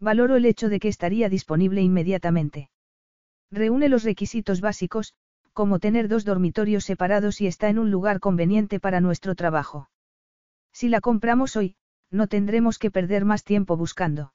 [0.01, 2.71] Valoro el hecho de que estaría disponible inmediatamente.
[3.51, 5.15] Reúne los requisitos básicos,
[5.53, 9.89] como tener dos dormitorios separados y está en un lugar conveniente para nuestro trabajo.
[10.73, 11.77] Si la compramos hoy,
[12.11, 14.35] no tendremos que perder más tiempo buscando.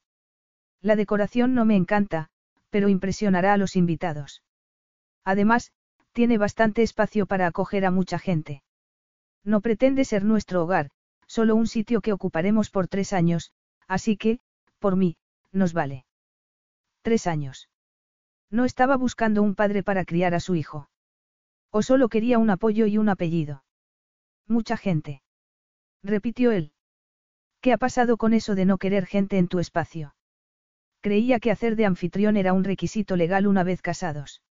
[0.82, 2.30] La decoración no me encanta,
[2.72, 4.42] pero impresionará a los invitados.
[5.24, 5.72] Además,
[6.12, 8.64] tiene bastante espacio para acoger a mucha gente.
[9.44, 10.90] No pretende ser nuestro hogar,
[11.36, 13.54] solo un sitio que ocuparemos por tres años,
[13.88, 14.42] así que,
[14.80, 15.16] por mí,
[15.54, 16.06] nos vale.
[17.04, 17.70] Tres años.
[18.50, 20.90] No estaba buscando un padre para criar a su hijo.
[21.70, 23.64] O solo quería un apoyo y un apellido.
[24.46, 25.22] Mucha gente.
[26.04, 26.74] Repitió él.
[27.62, 30.16] ¿Qué ha pasado con eso de no querer gente en tu espacio?
[31.00, 34.42] Creía que hacer de anfitrión era un requisito legal una vez casados.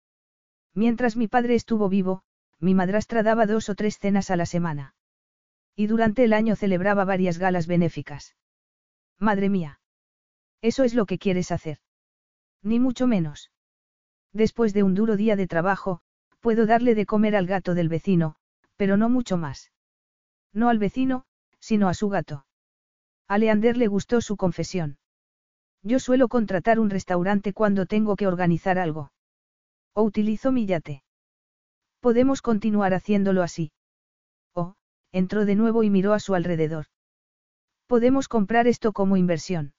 [0.73, 2.23] Mientras mi padre estuvo vivo,
[2.59, 4.95] mi madrastra daba dos o tres cenas a la semana.
[5.81, 8.37] Y durante el año celebraba varias galas benéficas.
[9.19, 9.81] Madre mía.
[10.61, 11.79] Eso es lo que quieres hacer.
[12.63, 13.51] Ni mucho menos.
[14.35, 16.03] Después de un duro día de trabajo,
[16.41, 18.37] puedo darle de comer al gato del vecino,
[18.77, 19.73] pero no mucho más.
[20.53, 21.25] No al vecino,
[21.61, 22.45] sino a su gato.
[23.27, 24.99] A Leander le gustó su confesión.
[25.83, 29.13] Yo suelo contratar un restaurante cuando tengo que organizar algo.
[29.95, 31.05] O utilizo mi yate.
[32.01, 33.73] Podemos continuar haciéndolo así.
[35.13, 36.87] Entró de nuevo y miró a su alrededor.
[37.87, 39.75] Podemos comprar esto como inversión.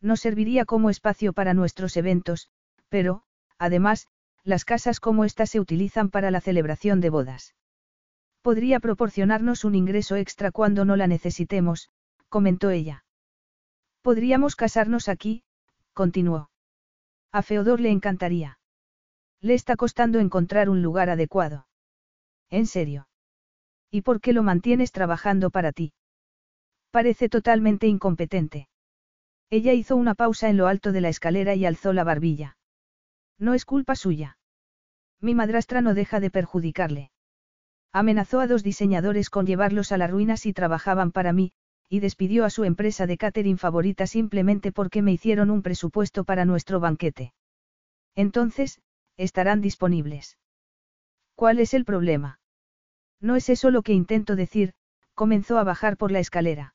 [0.00, 2.48] No serviría como espacio para nuestros eventos,
[2.88, 3.22] pero,
[3.58, 4.08] además,
[4.44, 7.54] las casas como esta se utilizan para la celebración de bodas.
[8.42, 11.90] Podría proporcionarnos un ingreso extra cuando no la necesitemos,
[12.28, 13.04] comentó ella.
[14.02, 15.42] Podríamos casarnos aquí,
[15.94, 16.50] continuó.
[17.32, 18.58] A Feodor le encantaría.
[19.40, 21.66] Le está costando encontrar un lugar adecuado.
[22.50, 23.08] ¿En serio?
[23.94, 25.92] ¿Y por qué lo mantienes trabajando para ti?
[26.90, 28.66] Parece totalmente incompetente.
[29.50, 32.56] Ella hizo una pausa en lo alto de la escalera y alzó la barbilla.
[33.38, 34.36] No es culpa suya.
[35.20, 37.12] Mi madrastra no deja de perjudicarle.
[37.92, 41.52] Amenazó a dos diseñadores con llevarlos a la ruina si trabajaban para mí,
[41.88, 46.44] y despidió a su empresa de catering favorita simplemente porque me hicieron un presupuesto para
[46.44, 47.32] nuestro banquete.
[48.16, 48.80] Entonces,
[49.16, 50.36] estarán disponibles.
[51.36, 52.40] ¿Cuál es el problema?
[53.24, 54.74] No es eso lo que intento decir,
[55.14, 56.74] comenzó a bajar por la escalera.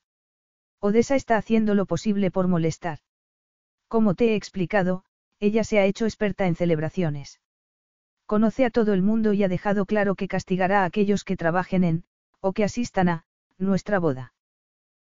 [0.79, 2.97] Odessa está haciendo lo posible por molestar.
[3.87, 5.03] Como te he explicado,
[5.39, 7.39] ella se ha hecho experta en celebraciones.
[8.25, 11.83] Conoce a todo el mundo y ha dejado claro que castigará a aquellos que trabajen
[11.83, 12.03] en,
[12.39, 13.25] o que asistan a,
[13.59, 14.33] nuestra boda.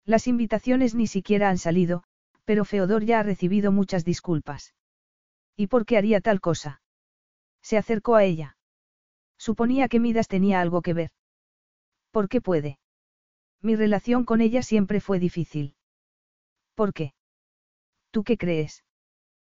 [0.04, 2.04] Las invitaciones ni siquiera han salido,
[2.44, 4.74] pero Feodor ya ha recibido muchas disculpas.
[5.56, 6.82] ¿Y por qué haría tal cosa?
[7.62, 8.58] Se acercó a ella.
[9.38, 11.10] Suponía que Midas tenía algo que ver.
[12.10, 12.78] ¿Por qué puede?
[13.62, 15.74] Mi relación con ella siempre fue difícil.
[16.74, 17.14] ¿Por qué?
[18.10, 18.84] ¿Tú qué crees?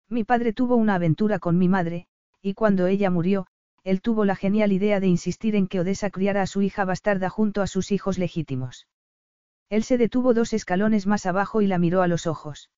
[0.09, 2.07] Mi padre tuvo una aventura con mi madre,
[2.41, 3.47] y cuando ella murió,
[3.83, 7.29] él tuvo la genial idea de insistir en que Odessa criara a su hija bastarda
[7.29, 8.87] junto a sus hijos legítimos.
[9.69, 12.69] Él se detuvo dos escalones más abajo y la miró a los ojos.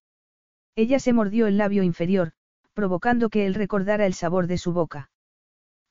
[0.76, 2.32] Ella se mordió el labio inferior,
[2.72, 5.10] provocando que él recordara el sabor de su boca.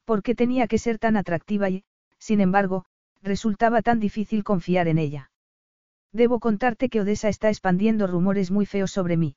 [0.06, 1.84] ¿Por qué tenía que ser tan atractiva y,
[2.18, 2.86] sin embargo,
[3.24, 5.32] resultaba tan difícil confiar en ella?
[6.12, 9.36] Debo contarte que Odessa está expandiendo rumores muy feos sobre mí.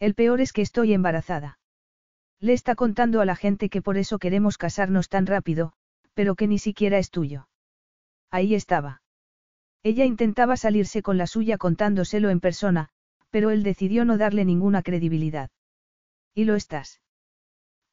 [0.00, 1.58] El peor es que estoy embarazada.
[2.40, 5.72] Le está contando a la gente que por eso queremos casarnos tan rápido,
[6.14, 7.48] pero que ni siquiera es tuyo.
[8.30, 9.02] Ahí estaba.
[9.82, 12.88] Ella intentaba salirse con la suya contándoselo en persona,
[13.30, 15.50] pero él decidió no darle ninguna credibilidad.
[16.34, 17.00] ¿Y lo estás?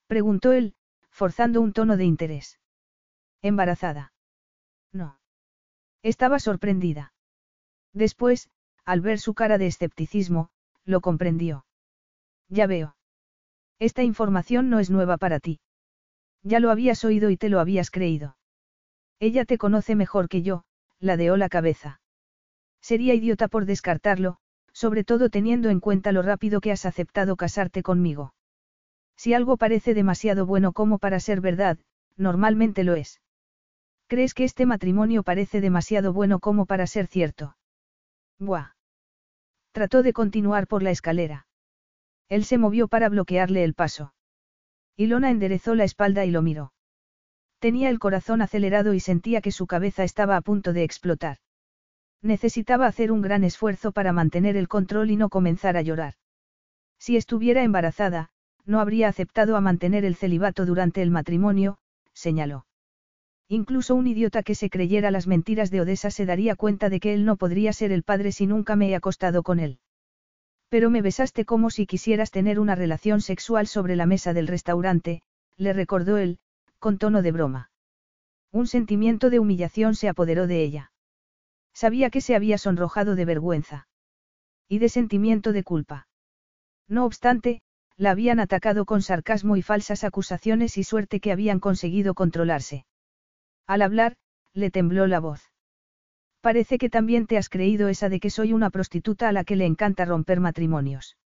[0.08, 0.74] Preguntó él,
[1.10, 2.60] forzando un tono de interés.
[3.42, 4.14] ¿Embarazada?
[4.94, 5.20] No.
[6.04, 7.14] Estaba sorprendida.
[7.94, 8.50] Después,
[8.86, 10.50] al ver su cara de escepticismo,
[10.86, 11.66] lo comprendió.
[12.50, 12.96] Ya veo.
[13.80, 15.60] Esta información no es nueva para ti.
[16.44, 18.38] Ya lo habías oído y te lo habías creído.
[19.20, 20.64] Ella te conoce mejor que yo,
[21.00, 22.02] ladeó la cabeza.
[22.82, 24.38] Sería idiota por descartarlo,
[24.74, 28.34] sobre todo teniendo en cuenta lo rápido que has aceptado casarte conmigo.
[29.16, 31.78] Si algo parece demasiado bueno como para ser verdad,
[32.18, 33.22] normalmente lo es.
[34.12, 37.56] ¿Crees que este matrimonio parece demasiado bueno como para ser cierto?
[38.40, 38.76] Buah.
[39.72, 41.48] Trató de continuar por la escalera.
[42.28, 44.14] Él se movió para bloquearle el paso.
[44.98, 46.74] Ilona enderezó la espalda y lo miró.
[47.60, 51.38] Tenía el corazón acelerado y sentía que su cabeza estaba a punto de explotar.
[52.22, 56.16] Necesitaba hacer un gran esfuerzo para mantener el control y no comenzar a llorar.
[57.00, 58.32] Si estuviera embarazada,
[58.66, 61.78] no habría aceptado a mantener el celibato durante el matrimonio,
[62.12, 62.66] señaló.
[63.54, 67.14] Incluso un idiota que se creyera las mentiras de Odessa se daría cuenta de que
[67.14, 69.80] él no podría ser el padre si nunca me he acostado con él.
[70.70, 75.22] Pero me besaste como si quisieras tener una relación sexual sobre la mesa del restaurante,
[75.58, 76.40] le recordó él,
[76.80, 77.72] con tono de broma.
[78.54, 80.94] Un sentimiento de humillación se apoderó de ella.
[81.74, 83.90] Sabía que se había sonrojado de vergüenza.
[84.70, 86.08] Y de sentimiento de culpa.
[86.88, 87.60] No obstante,
[87.98, 92.86] la habían atacado con sarcasmo y falsas acusaciones y suerte que habían conseguido controlarse.
[93.68, 94.16] Al hablar,
[94.54, 95.52] le tembló la voz.
[96.42, 99.56] Parece que también te has creído esa de que soy una prostituta a la que
[99.56, 101.18] le encanta romper matrimonios.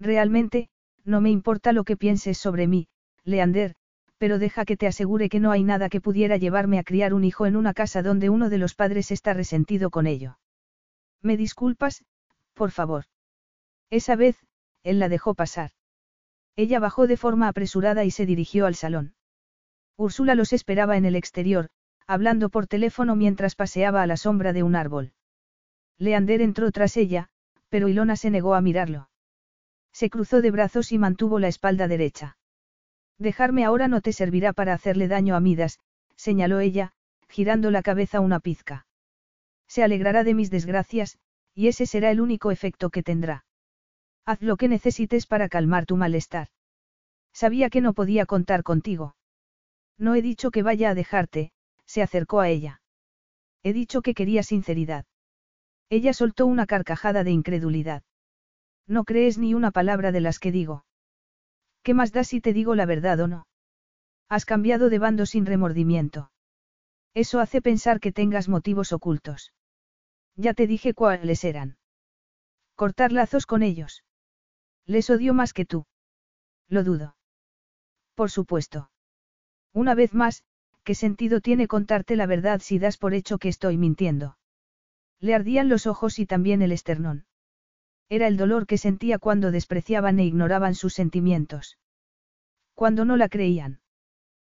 [0.00, 0.68] Realmente,
[1.04, 2.88] no me importa lo que pienses sobre mí,
[3.24, 3.74] Leander,
[4.18, 7.24] pero deja que te asegure que no hay nada que pudiera llevarme a criar un
[7.24, 10.38] hijo en una casa donde uno de los padres está resentido con ello.
[11.22, 12.04] ¿Me disculpas,
[12.54, 13.04] por favor?
[13.90, 14.36] Esa vez,
[14.82, 15.70] él la dejó pasar.
[16.56, 19.14] Ella bajó de forma apresurada y se dirigió al salón.
[19.96, 21.68] Úrsula los esperaba en el exterior,
[22.06, 25.12] hablando por teléfono mientras paseaba a la sombra de un árbol.
[25.98, 27.28] Leander entró tras ella,
[27.68, 29.08] pero Ilona se negó a mirarlo.
[29.92, 32.36] Se cruzó de brazos y mantuvo la espalda derecha.
[33.18, 35.78] Dejarme ahora no te servirá para hacerle daño a Midas,
[36.16, 36.92] señaló ella,
[37.28, 38.86] girando la cabeza una pizca.
[39.68, 41.18] Se alegrará de mis desgracias,
[41.54, 43.44] y ese será el único efecto que tendrá.
[44.24, 46.48] Haz lo que necesites para calmar tu malestar.
[47.32, 49.14] Sabía que no podía contar contigo.
[49.98, 51.52] No he dicho que vaya a dejarte,
[51.86, 52.80] se acercó a ella.
[53.62, 55.04] He dicho que quería sinceridad.
[55.88, 58.02] Ella soltó una carcajada de incredulidad.
[58.86, 60.84] No crees ni una palabra de las que digo.
[61.82, 63.46] ¿Qué más da si te digo la verdad o no?
[64.28, 66.30] Has cambiado de bando sin remordimiento.
[67.14, 69.52] Eso hace pensar que tengas motivos ocultos.
[70.36, 71.76] Ya te dije cuáles eran.
[72.74, 74.02] Cortar lazos con ellos.
[74.86, 75.84] Les odio más que tú.
[76.68, 77.16] Lo dudo.
[78.14, 78.91] Por supuesto.
[79.74, 80.44] Una vez más,
[80.84, 84.36] ¿qué sentido tiene contarte la verdad si das por hecho que estoy mintiendo?
[85.18, 87.26] Le ardían los ojos y también el esternón.
[88.08, 91.78] Era el dolor que sentía cuando despreciaban e ignoraban sus sentimientos.
[92.74, 93.80] Cuando no la creían.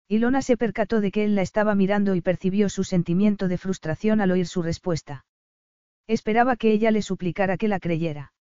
[0.09, 4.20] Ilona se percató de que él la estaba mirando y percibió su sentimiento de frustración
[4.20, 5.24] al oír su respuesta.
[6.06, 8.32] Esperaba que ella le suplicara que la creyera.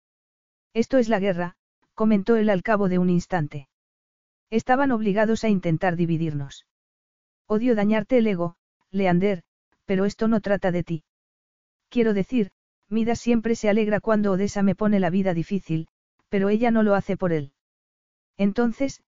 [0.73, 1.55] Esto es la guerra,
[1.93, 3.69] comentó él al cabo de un instante.
[4.49, 6.65] Estaban obligados a intentar dividirnos.
[7.47, 8.55] Odio dañarte el ego,
[8.91, 9.43] Leander,
[9.85, 11.03] pero esto no trata de ti.
[11.89, 12.51] Quiero decir,
[12.89, 15.87] Mida siempre se alegra cuando Odessa me pone la vida difícil,
[16.29, 17.53] pero ella no lo hace por él.
[18.37, 19.01] Entonces,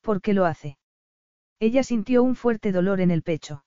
[0.00, 0.78] ¿por qué lo hace?
[1.58, 3.64] Ella sintió un fuerte dolor en el pecho.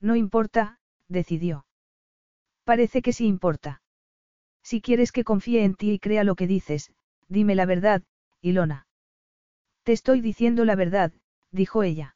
[0.00, 1.66] No importa, decidió.
[2.64, 3.82] Parece que sí importa.
[4.62, 6.92] Si quieres que confíe en ti y crea lo que dices,
[7.28, 8.02] dime la verdad,
[8.40, 8.87] Ilona.
[9.88, 11.14] Te estoy diciendo la verdad,
[11.50, 12.14] dijo ella.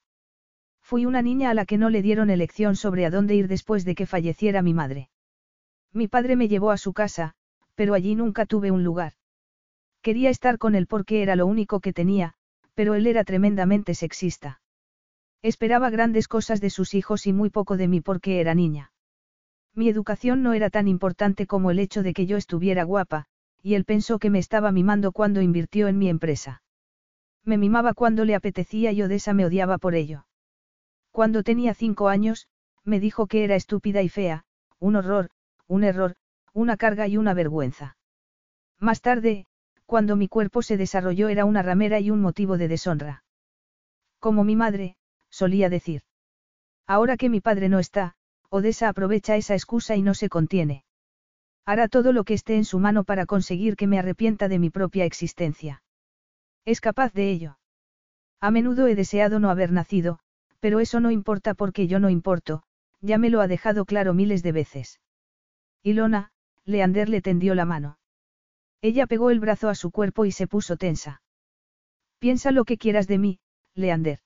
[0.82, 3.86] Fui una niña a la que no le dieron elección sobre a dónde ir después
[3.86, 5.08] de que falleciera mi madre.
[5.90, 7.32] Mi padre me llevó a su casa,
[7.74, 9.14] pero allí nunca tuve un lugar.
[10.02, 12.34] Quería estar con él porque era lo único que tenía,
[12.74, 14.60] pero él era tremendamente sexista.
[15.40, 18.92] Esperaba grandes cosas de sus hijos y muy poco de mí porque era niña.
[19.74, 23.24] Mi educación no era tan importante como el hecho de que yo estuviera guapa,
[23.62, 26.62] y él pensó que me estaba mimando cuando invirtió en mi empresa.
[27.44, 30.26] Me mimaba cuando le apetecía y Odessa me odiaba por ello.
[31.10, 32.48] Cuando tenía cinco años,
[32.84, 34.44] me dijo que era estúpida y fea,
[34.78, 35.30] un horror,
[35.66, 36.16] un error,
[36.52, 37.96] una carga y una vergüenza.
[38.78, 39.46] Más tarde,
[39.86, 43.24] cuando mi cuerpo se desarrolló era una ramera y un motivo de deshonra.
[44.18, 44.96] Como mi madre,
[45.28, 46.02] solía decir.
[46.86, 48.14] Ahora que mi padre no está,
[48.48, 50.84] Odessa aprovecha esa excusa y no se contiene.
[51.64, 54.70] Hará todo lo que esté en su mano para conseguir que me arrepienta de mi
[54.70, 55.82] propia existencia.
[56.64, 57.58] Es capaz de ello.
[58.40, 60.18] A menudo he deseado no haber nacido,
[60.60, 62.62] pero eso no importa porque yo no importo,
[63.00, 65.00] ya me lo ha dejado claro miles de veces.
[65.82, 66.30] Ilona,
[66.64, 67.98] Leander le tendió la mano.
[68.80, 71.22] Ella pegó el brazo a su cuerpo y se puso tensa.
[72.18, 73.40] Piensa lo que quieras de mí,
[73.74, 74.20] Leander.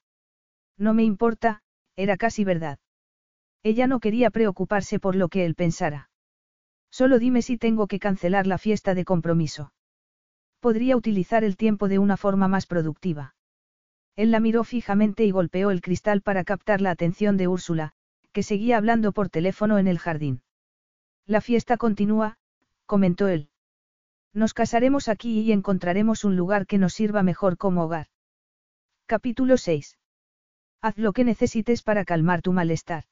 [0.76, 1.62] No me importa,
[1.96, 2.78] era casi verdad.
[3.62, 6.10] Ella no quería preocuparse por lo que él pensara.
[6.90, 9.72] Solo dime si tengo que cancelar la fiesta de compromiso.
[10.66, 13.36] Podría utilizar el tiempo de una forma más productiva.
[14.16, 17.92] Él la miró fijamente y golpeó el cristal para captar la atención de Úrsula,
[18.32, 20.42] que seguía hablando por teléfono en el jardín.
[21.24, 22.38] La fiesta continúa,
[22.84, 23.48] comentó él.
[24.32, 28.08] Nos casaremos aquí y encontraremos un lugar que nos sirva mejor como hogar.
[29.06, 30.00] Capítulo 6.
[30.82, 33.04] Haz lo que necesites para calmar tu malestar.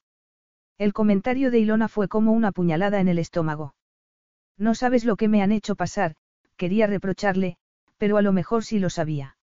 [0.77, 3.75] El comentario de Ilona fue como una puñalada en el estómago.
[4.57, 6.17] No sabes lo que me han hecho pasar,
[6.55, 7.57] quería reprocharle,
[7.97, 9.37] pero a lo mejor sí lo sabía.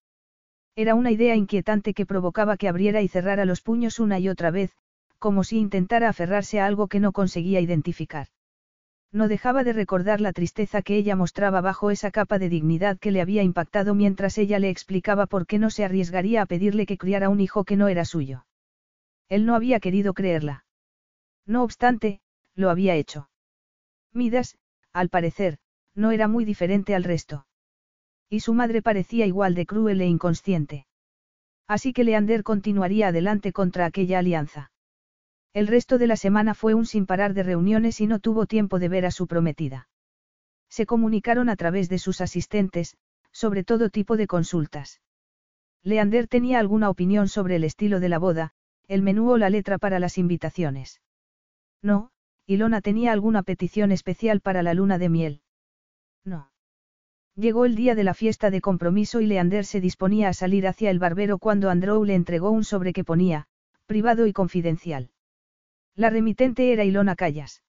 [0.74, 4.50] Era una idea inquietante que provocaba que abriera y cerrara los puños una y otra
[4.50, 4.76] vez,
[5.18, 8.28] como si intentara aferrarse a algo que no conseguía identificar.
[9.12, 13.10] No dejaba de recordar la tristeza que ella mostraba bajo esa capa de dignidad que
[13.10, 16.96] le había impactado mientras ella le explicaba por qué no se arriesgaría a pedirle que
[16.96, 18.46] criara un hijo que no era suyo.
[19.28, 20.64] Él no había querido creerla.
[21.44, 22.20] No obstante,
[22.54, 23.28] lo había hecho.
[24.14, 24.56] Midas,
[24.92, 25.58] al parecer,
[25.94, 27.46] no era muy diferente al resto.
[28.28, 30.86] Y su madre parecía igual de cruel e inconsciente.
[31.68, 34.72] Así que Leander continuaría adelante contra aquella alianza.
[35.54, 38.78] El resto de la semana fue un sin parar de reuniones y no tuvo tiempo
[38.78, 39.88] de ver a su prometida.
[40.70, 42.96] Se comunicaron a través de sus asistentes,
[43.32, 45.02] sobre todo tipo de consultas.
[45.82, 48.52] Leander tenía alguna opinión sobre el estilo de la boda,
[48.88, 51.02] el menú o la letra para las invitaciones.
[51.82, 52.10] No,
[52.46, 55.42] Ilona tenía alguna petición especial para la luna de miel.
[56.24, 56.50] No.
[57.34, 60.90] Llegó el día de la fiesta de compromiso y Leander se disponía a salir hacia
[60.90, 63.46] el barbero cuando Andrew le entregó un sobre que ponía,
[63.86, 65.10] privado y confidencial.
[65.94, 67.62] La remitente era Ilona Callas.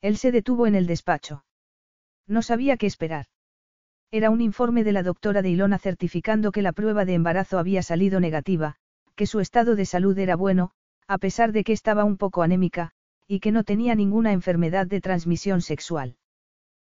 [0.00, 1.44] Él se detuvo en el despacho.
[2.26, 3.26] No sabía qué esperar.
[4.10, 7.82] Era un informe de la doctora de Ilona certificando que la prueba de embarazo había
[7.82, 8.76] salido negativa,
[9.14, 10.70] que su estado de salud era bueno,
[11.06, 12.92] a pesar de que estaba un poco anémica,
[13.26, 16.16] y que no tenía ninguna enfermedad de transmisión sexual.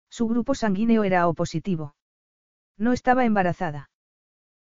[0.10, 1.96] Su grupo sanguíneo era O positivo.
[2.78, 3.90] No estaba embarazada.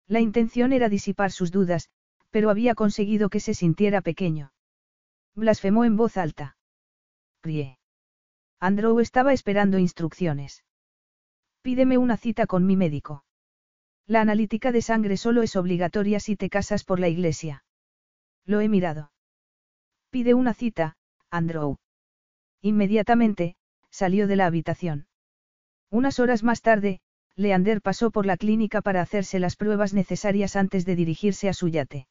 [0.08, 1.90] La intención era disipar sus dudas,
[2.30, 4.54] pero había conseguido que se sintiera pequeño.
[5.36, 6.58] Blasfemó en voz alta.
[7.42, 7.78] Prie.
[8.60, 10.64] Andrew estaba esperando instrucciones.
[11.62, 13.26] Pídeme una cita con mi médico.
[14.06, 17.64] La analítica de sangre solo es obligatoria si te casas por la iglesia.
[18.46, 19.12] Lo he mirado.
[20.10, 20.98] Pide una cita,
[21.30, 21.78] Andrew.
[22.62, 23.56] Inmediatamente,
[23.90, 25.08] salió de la habitación.
[25.94, 27.02] Unas horas más tarde,
[27.36, 31.68] Leander pasó por la clínica para hacerse las pruebas necesarias antes de dirigirse a su
[31.68, 32.08] yate.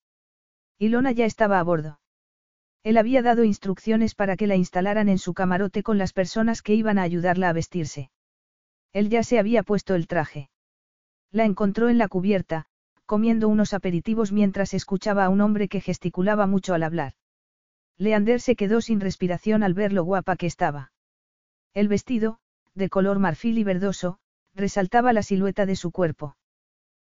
[0.79, 1.99] Ilona ya estaba a bordo.
[2.85, 6.75] Él había dado instrucciones para que la instalaran en su camarote con las personas que
[6.75, 8.13] iban a ayudarla a vestirse.
[8.93, 10.49] Él ya se había puesto el traje.
[11.33, 12.67] La encontró en la cubierta,
[13.05, 17.15] comiendo unos aperitivos mientras escuchaba a un hombre que gesticulaba mucho al hablar.
[17.99, 20.93] Leander se quedó sin respiración al ver lo guapa que estaba.
[21.75, 22.39] El vestido,
[22.75, 24.19] de color marfil y verdoso,
[24.55, 26.37] resaltaba la silueta de su cuerpo.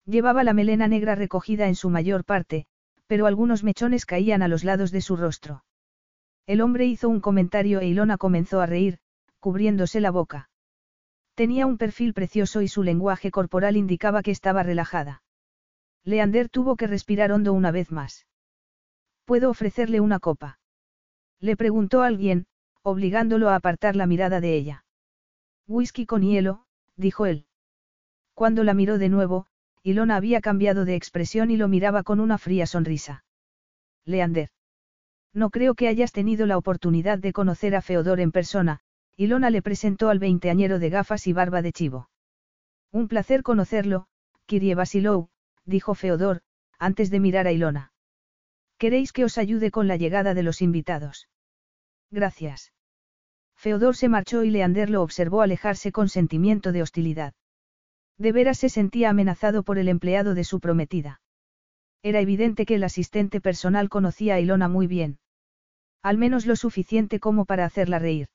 [0.05, 2.65] Llevaba la melena negra recogida en su mayor parte,
[3.07, 5.63] pero algunos mechones caían a los lados de su rostro.
[6.45, 8.99] El hombre hizo un comentario e Ilona comenzó a reír,
[9.39, 10.49] cubriéndose la boca.
[11.35, 15.21] Tenía un perfil precioso y su lenguaje corporal indicaba que estaba relajada.
[16.03, 18.25] Leander tuvo que respirar hondo una vez más.
[19.25, 20.59] ¿Puedo ofrecerle una copa?
[21.39, 22.47] Le preguntó alguien,
[22.81, 24.85] obligándolo a apartar la mirada de ella.
[25.67, 26.65] Whisky con hielo,
[26.95, 27.45] dijo él.
[28.33, 29.47] Cuando la miró de nuevo,
[29.83, 33.25] Ilona había cambiado de expresión y lo miraba con una fría sonrisa.
[34.05, 34.49] Leander.
[35.33, 38.79] No creo que hayas tenido la oportunidad de conocer a Feodor en persona,
[39.17, 42.09] Ilona le presentó al veinteañero de gafas y barba de chivo.
[42.91, 44.07] Un placer conocerlo,
[44.45, 45.29] Kirie Basilou,
[45.65, 46.41] dijo Feodor,
[46.79, 47.91] antes de mirar a Ilona.
[48.77, 51.27] ¿Queréis que os ayude con la llegada de los invitados?
[52.11, 52.71] Gracias.
[53.57, 57.33] Feodor se marchó y Leander lo observó alejarse con sentimiento de hostilidad.
[58.17, 61.21] De veras se sentía amenazado por el empleado de su prometida.
[62.03, 65.19] Era evidente que el asistente personal conocía a Ilona muy bien.
[66.03, 68.29] Al menos lo suficiente como para hacerla reír.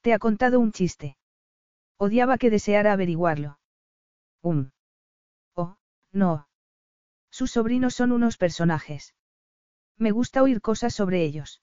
[0.00, 1.16] Te ha contado un chiste.
[1.98, 3.58] Odiaba que deseara averiguarlo.
[4.42, 4.70] Um.
[5.54, 5.76] Oh,
[6.12, 6.48] no.
[7.30, 9.14] Sus sobrinos son unos personajes.
[9.98, 11.60] Me gusta oír cosas sobre ellos.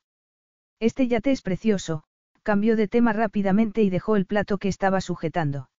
[0.79, 2.03] Este yate es precioso,
[2.47, 5.69] cambió de tema rápidamente y dejó el plato que estaba sujetando.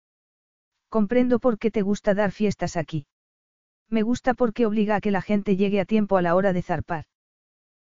[0.87, 3.07] Comprendo por qué te gusta dar fiestas aquí.
[3.89, 6.61] Me gusta porque obliga a que la gente llegue a tiempo a la hora de
[6.61, 7.05] zarpar.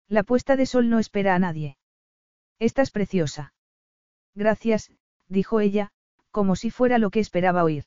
[0.09, 1.77] La puesta de sol no espera a nadie.
[2.59, 3.53] Estás preciosa.
[4.35, 4.91] Gracias,
[5.29, 5.91] dijo ella,
[6.31, 7.85] como si fuera lo que esperaba oír.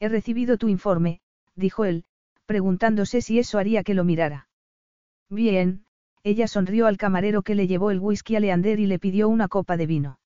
[0.00, 1.20] He recibido tu informe,
[1.54, 2.06] dijo él,
[2.44, 4.48] preguntándose si eso haría que lo mirara.
[5.30, 5.84] Bien,
[6.28, 9.48] ella sonrió al camarero que le llevó el whisky a Leander y le pidió una
[9.48, 10.20] copa de vino.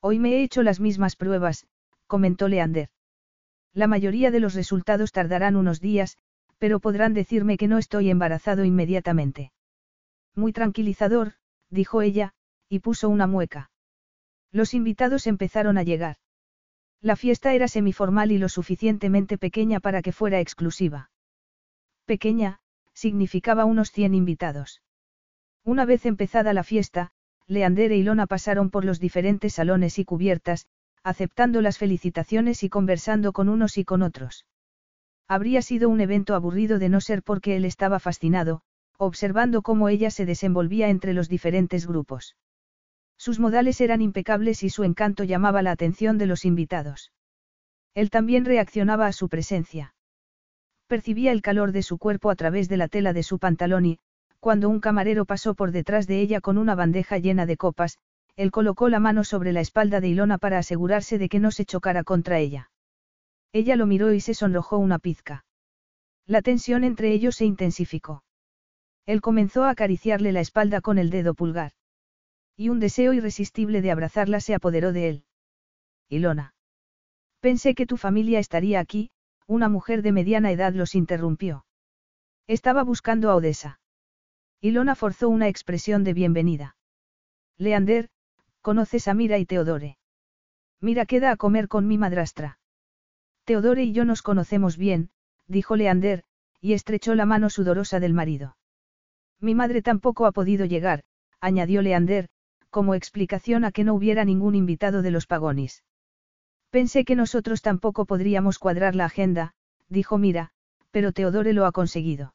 [0.00, 1.66] Hoy me he hecho las mismas pruebas,
[2.06, 2.88] comentó Leander.
[3.74, 6.16] La mayoría de los resultados tardarán unos días,
[6.56, 9.52] pero podrán decirme que no estoy embarazado inmediatamente.
[10.34, 11.34] Muy tranquilizador,
[11.68, 12.32] dijo ella,
[12.70, 13.70] y puso una mueca.
[14.50, 16.16] Los invitados empezaron a llegar.
[17.02, 21.10] La fiesta era semiformal y lo suficientemente pequeña para que fuera exclusiva.
[22.06, 22.60] Pequeña,
[22.94, 24.80] significaba unos 100 invitados.
[25.68, 27.10] Una vez empezada la fiesta,
[27.46, 30.66] Leander e Ilona pasaron por los diferentes salones y cubiertas,
[31.04, 34.46] aceptando las felicitaciones y conversando con unos y con otros.
[35.28, 38.62] Habría sido un evento aburrido de no ser porque él estaba fascinado,
[38.96, 42.34] observando cómo ella se desenvolvía entre los diferentes grupos.
[43.18, 47.12] Sus modales eran impecables y su encanto llamaba la atención de los invitados.
[47.92, 49.94] Él también reaccionaba a su presencia.
[50.86, 53.98] Percibía el calor de su cuerpo a través de la tela de su pantalón y,
[54.40, 57.98] cuando un camarero pasó por detrás de ella con una bandeja llena de copas,
[58.36, 61.64] él colocó la mano sobre la espalda de Ilona para asegurarse de que no se
[61.64, 62.70] chocara contra ella.
[63.52, 65.44] Ella lo miró y se sonrojó una pizca.
[66.26, 68.22] La tensión entre ellos se intensificó.
[69.06, 71.72] Él comenzó a acariciarle la espalda con el dedo pulgar.
[72.56, 75.24] Y un deseo irresistible de abrazarla se apoderó de él.
[76.08, 76.54] Ilona.
[77.40, 79.10] Pensé que tu familia estaría aquí,
[79.46, 81.64] una mujer de mediana edad los interrumpió.
[82.46, 83.80] Estaba buscando a Odessa.
[84.60, 86.76] Ilona forzó una expresión de bienvenida.
[87.58, 88.08] Leander,
[88.60, 89.98] Conoces a Mira y Teodore.
[90.80, 92.58] Mira queda a comer con mi madrastra.
[93.44, 95.10] Teodore y yo nos conocemos bien,
[95.46, 96.24] dijo Leander,
[96.60, 98.56] y estrechó la mano sudorosa del marido.
[99.40, 101.04] Mi madre tampoco ha podido llegar,
[101.40, 102.28] añadió Leander,
[102.68, 105.84] como explicación a que no hubiera ningún invitado de los Pagonis.
[106.70, 109.54] Pensé que nosotros tampoco podríamos cuadrar la agenda,
[109.88, 110.50] dijo Mira,
[110.90, 112.34] pero Teodore lo ha conseguido.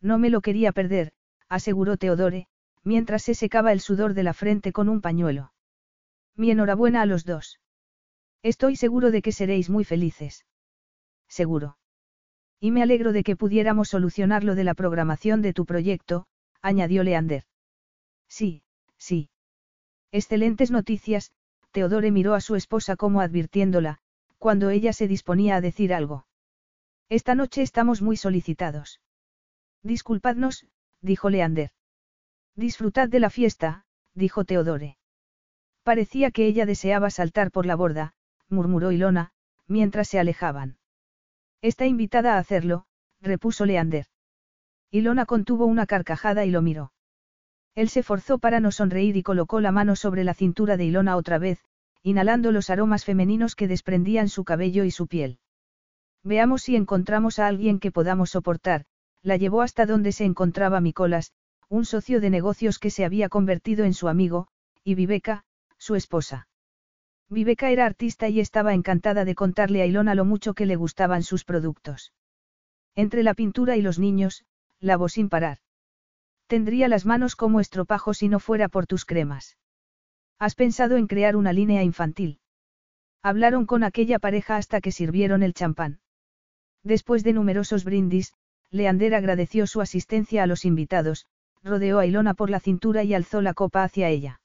[0.00, 1.12] No me lo quería perder,
[1.52, 2.46] aseguró Teodore,
[2.82, 5.52] mientras se secaba el sudor de la frente con un pañuelo.
[6.34, 7.60] Mi enhorabuena a los dos.
[8.42, 10.46] Estoy seguro de que seréis muy felices.
[11.28, 11.76] Seguro.
[12.58, 16.24] Y me alegro de que pudiéramos solucionar lo de la programación de tu proyecto,
[16.62, 17.44] añadió Leander.
[18.28, 18.62] Sí,
[18.96, 19.28] sí.
[20.10, 21.32] Excelentes noticias,
[21.70, 23.98] Teodore miró a su esposa como advirtiéndola,
[24.38, 26.26] cuando ella se disponía a decir algo.
[27.10, 29.00] Esta noche estamos muy solicitados.
[29.82, 30.66] Disculpadnos,
[31.02, 31.70] dijo Leander.
[32.56, 33.84] Disfrutad de la fiesta,
[34.14, 34.96] dijo Teodore.
[35.82, 38.14] Parecía que ella deseaba saltar por la borda,
[38.48, 39.32] murmuró Ilona,
[39.66, 40.78] mientras se alejaban.
[41.60, 42.86] Está invitada a hacerlo,
[43.20, 44.06] repuso Leander.
[44.90, 46.92] Ilona contuvo una carcajada y lo miró.
[47.74, 51.16] Él se forzó para no sonreír y colocó la mano sobre la cintura de Ilona
[51.16, 51.64] otra vez,
[52.02, 55.38] inhalando los aromas femeninos que desprendían su cabello y su piel.
[56.22, 58.84] Veamos si encontramos a alguien que podamos soportar,
[59.22, 61.32] la llevó hasta donde se encontraba Micolas,
[61.68, 64.48] un socio de negocios que se había convertido en su amigo,
[64.84, 65.44] y Viveca,
[65.78, 66.48] su esposa.
[67.28, 71.22] Viveca era artista y estaba encantada de contarle a Ilona lo mucho que le gustaban
[71.22, 72.12] sus productos.
[72.94, 74.44] Entre la pintura y los niños,
[74.80, 75.58] lavó sin parar.
[76.46, 79.56] Tendría las manos como estropajo si no fuera por tus cremas.
[80.38, 82.40] ¿Has pensado en crear una línea infantil?
[83.22, 86.00] Hablaron con aquella pareja hasta que sirvieron el champán.
[86.82, 88.34] Después de numerosos brindis,
[88.72, 91.26] Leander agradeció su asistencia a los invitados,
[91.62, 94.40] rodeó a Ilona por la cintura y alzó la copa hacia ella.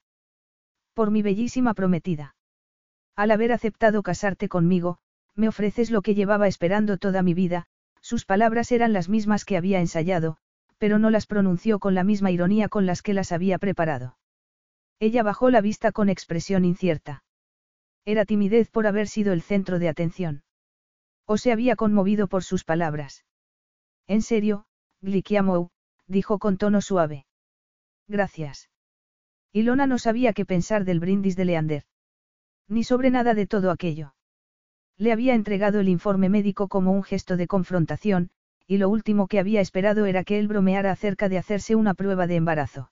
[0.93, 2.35] Por mi bellísima prometida.
[3.15, 4.99] Al haber aceptado casarte conmigo,
[5.33, 7.67] me ofreces lo que llevaba esperando toda mi vida,
[8.01, 10.37] sus palabras eran las mismas que había ensayado,
[10.77, 14.17] pero no las pronunció con la misma ironía con las que las había preparado.
[14.99, 17.23] Ella bajó la vista con expresión incierta.
[18.03, 20.43] Era timidez por haber sido el centro de atención.
[21.25, 23.23] O se había conmovido por sus palabras.
[24.07, 24.65] En serio,
[25.01, 25.69] Glikiamou,
[26.07, 27.25] dijo con tono suave.
[28.07, 28.69] Gracias.
[29.51, 31.83] Ilona no sabía qué pensar del brindis de Leander.
[32.67, 34.13] Ni sobre nada de todo aquello.
[34.97, 38.29] Le había entregado el informe médico como un gesto de confrontación,
[38.65, 42.27] y lo último que había esperado era que él bromeara acerca de hacerse una prueba
[42.27, 42.91] de embarazo.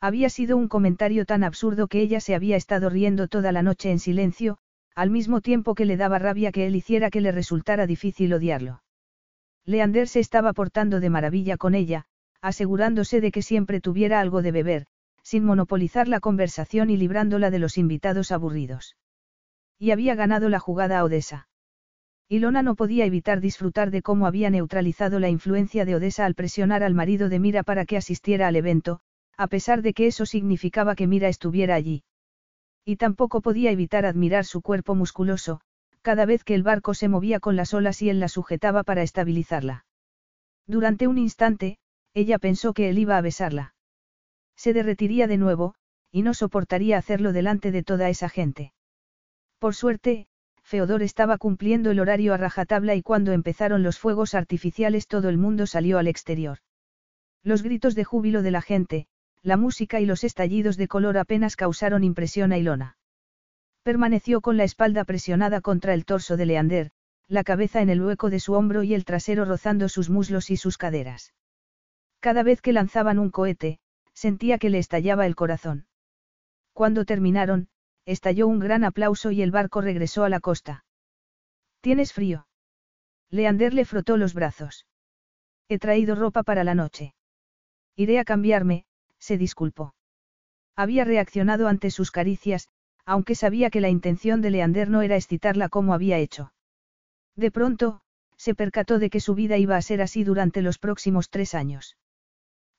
[0.00, 3.90] Había sido un comentario tan absurdo que ella se había estado riendo toda la noche
[3.90, 4.58] en silencio,
[4.94, 8.83] al mismo tiempo que le daba rabia que él hiciera que le resultara difícil odiarlo.
[9.66, 12.04] Leander se estaba portando de maravilla con ella,
[12.42, 14.86] asegurándose de que siempre tuviera algo de beber,
[15.22, 18.96] sin monopolizar la conversación y librándola de los invitados aburridos.
[19.78, 21.48] Y había ganado la jugada a Odessa.
[22.28, 26.82] Ilona no podía evitar disfrutar de cómo había neutralizado la influencia de Odessa al presionar
[26.82, 29.00] al marido de Mira para que asistiera al evento,
[29.36, 32.04] a pesar de que eso significaba que Mira estuviera allí.
[32.84, 35.60] Y tampoco podía evitar admirar su cuerpo musculoso,
[36.04, 39.02] cada vez que el barco se movía con las olas y él la sujetaba para
[39.02, 39.86] estabilizarla.
[40.66, 41.78] Durante un instante,
[42.12, 43.74] ella pensó que él iba a besarla.
[44.54, 45.74] Se derretiría de nuevo,
[46.12, 48.74] y no soportaría hacerlo delante de toda esa gente.
[49.58, 50.26] Por suerte,
[50.62, 55.38] Feodor estaba cumpliendo el horario a rajatabla y cuando empezaron los fuegos artificiales todo el
[55.38, 56.58] mundo salió al exterior.
[57.42, 59.06] Los gritos de júbilo de la gente,
[59.42, 62.98] la música y los estallidos de color apenas causaron impresión a Ilona.
[63.84, 66.90] Permaneció con la espalda presionada contra el torso de Leander,
[67.28, 70.56] la cabeza en el hueco de su hombro y el trasero rozando sus muslos y
[70.56, 71.34] sus caderas.
[72.18, 73.80] Cada vez que lanzaban un cohete,
[74.14, 75.86] sentía que le estallaba el corazón.
[76.72, 77.68] Cuando terminaron,
[78.06, 80.86] estalló un gran aplauso y el barco regresó a la costa.
[81.82, 82.46] ¿Tienes frío?
[83.28, 84.86] Leander le frotó los brazos.
[85.68, 87.14] He traído ropa para la noche.
[87.96, 88.86] Iré a cambiarme,
[89.18, 89.94] se disculpó.
[90.74, 92.68] Había reaccionado ante sus caricias,
[93.06, 96.52] aunque sabía que la intención de Leander no era excitarla como había hecho.
[97.36, 98.00] De pronto,
[98.36, 101.96] se percató de que su vida iba a ser así durante los próximos tres años.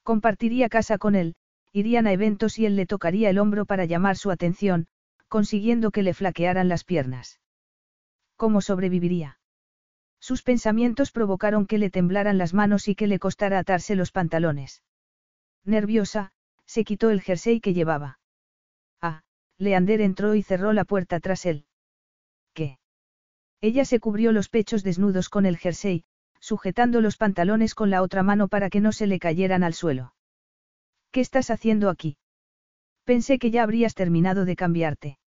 [0.03, 1.35] Compartiría casa con él,
[1.71, 4.87] irían a eventos y él le tocaría el hombro para llamar su atención,
[5.27, 7.39] consiguiendo que le flaquearan las piernas.
[8.35, 9.39] ¿Cómo sobreviviría?
[10.19, 14.83] Sus pensamientos provocaron que le temblaran las manos y que le costara atarse los pantalones.
[15.63, 16.31] Nerviosa,
[16.65, 18.19] se quitó el jersey que llevaba.
[19.57, 21.65] Leander entró y cerró la puerta tras él.
[22.53, 22.77] ¿Qué?
[23.61, 26.03] Ella se cubrió los pechos desnudos con el jersey,
[26.39, 30.13] sujetando los pantalones con la otra mano para que no se le cayeran al suelo.
[31.11, 32.17] ¿Qué estás haciendo aquí?
[33.05, 35.19] Pensé que ya habrías terminado de cambiarte.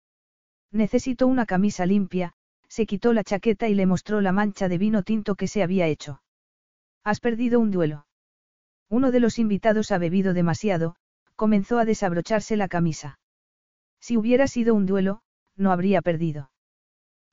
[0.72, 2.34] Necesito una camisa limpia,
[2.68, 5.88] se quitó la chaqueta y le mostró la mancha de vino tinto que se había
[5.88, 6.22] hecho.
[7.04, 8.06] Has perdido un duelo.
[8.90, 10.96] Uno de los invitados ha bebido demasiado,
[11.36, 13.20] comenzó a desabrocharse la camisa.
[14.00, 15.22] Si hubiera sido un duelo,
[15.56, 16.52] no habría perdido.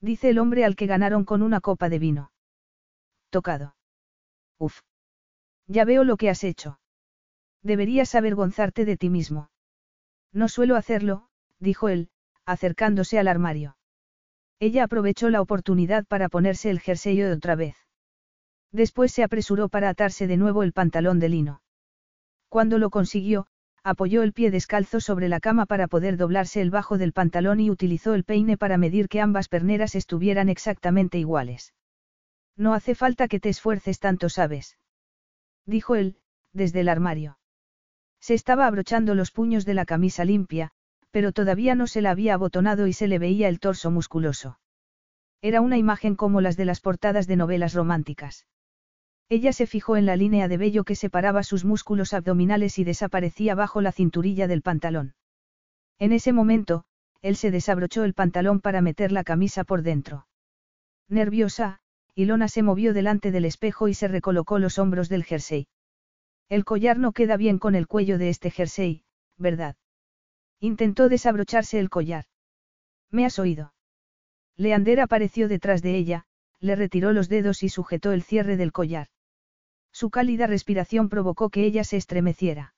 [0.01, 2.33] Dice el hombre al que ganaron con una copa de vino.
[3.31, 3.77] Tocado.
[4.59, 4.81] Uf.
[5.67, 6.79] Ya veo lo que has hecho.
[7.63, 9.51] Deberías avergonzarte de ti mismo.
[10.33, 11.29] No suelo hacerlo,
[11.59, 12.11] dijo él,
[12.45, 13.77] acercándose al armario.
[14.61, 17.77] Ella aprovechó la oportunidad para ponerse el jersey otra vez.
[18.73, 21.63] Después se apresuró para atarse de nuevo el pantalón de lino.
[22.49, 23.47] Cuando lo consiguió,
[23.85, 27.71] apoyó el pie descalzo sobre la cama para poder doblarse el bajo del pantalón y
[27.71, 31.75] utilizó el peine para medir que ambas perneras estuvieran exactamente iguales.
[32.57, 34.79] No hace falta que te esfuerces tanto, sabes.
[35.67, 36.17] Dijo él,
[36.53, 37.39] desde el armario.
[38.21, 40.71] Se estaba abrochando los puños de la camisa limpia,
[41.11, 44.59] pero todavía no se la había abotonado y se le veía el torso musculoso.
[45.43, 48.47] Era una imagen como las de las portadas de novelas románticas.
[49.35, 53.57] Ella se fijó en la línea de vello que separaba sus músculos abdominales y desaparecía
[53.57, 55.17] bajo la cinturilla del pantalón.
[55.99, 56.85] En ese momento,
[57.21, 60.29] él se desabrochó el pantalón para meter la camisa por dentro.
[61.09, 61.81] Nerviosa,
[62.15, 65.67] Ilona se movió delante del espejo y se recolocó los hombros del jersey.
[66.49, 69.03] El collar no queda bien con el cuello de este jersey,
[69.37, 69.75] ¿verdad?
[70.61, 72.27] Intentó desabrocharse el collar.
[73.11, 73.75] ¿Me has oído?
[74.57, 76.25] Leander apareció detrás de ella,
[76.61, 79.09] le retiró los dedos y sujetó el cierre del collar.
[79.95, 82.75] Su cálida respiración provocó que ella se estremeciera.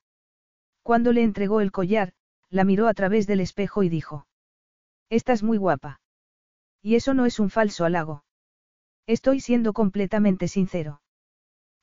[0.83, 2.13] Cuando le entregó el collar,
[2.51, 4.27] la miró a través del espejo y dijo.
[5.09, 5.99] Estás muy guapa.
[6.83, 8.23] Y eso no es un falso halago.
[9.07, 11.01] Estoy siendo completamente sincero.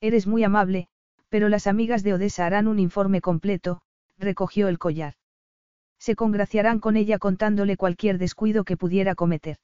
[0.00, 0.86] Eres muy amable,
[1.28, 3.80] pero las amigas de Odessa harán un informe completo,
[4.16, 5.14] recogió el collar.
[5.98, 9.58] Se congraciarán con ella contándole cualquier descuido que pudiera cometer.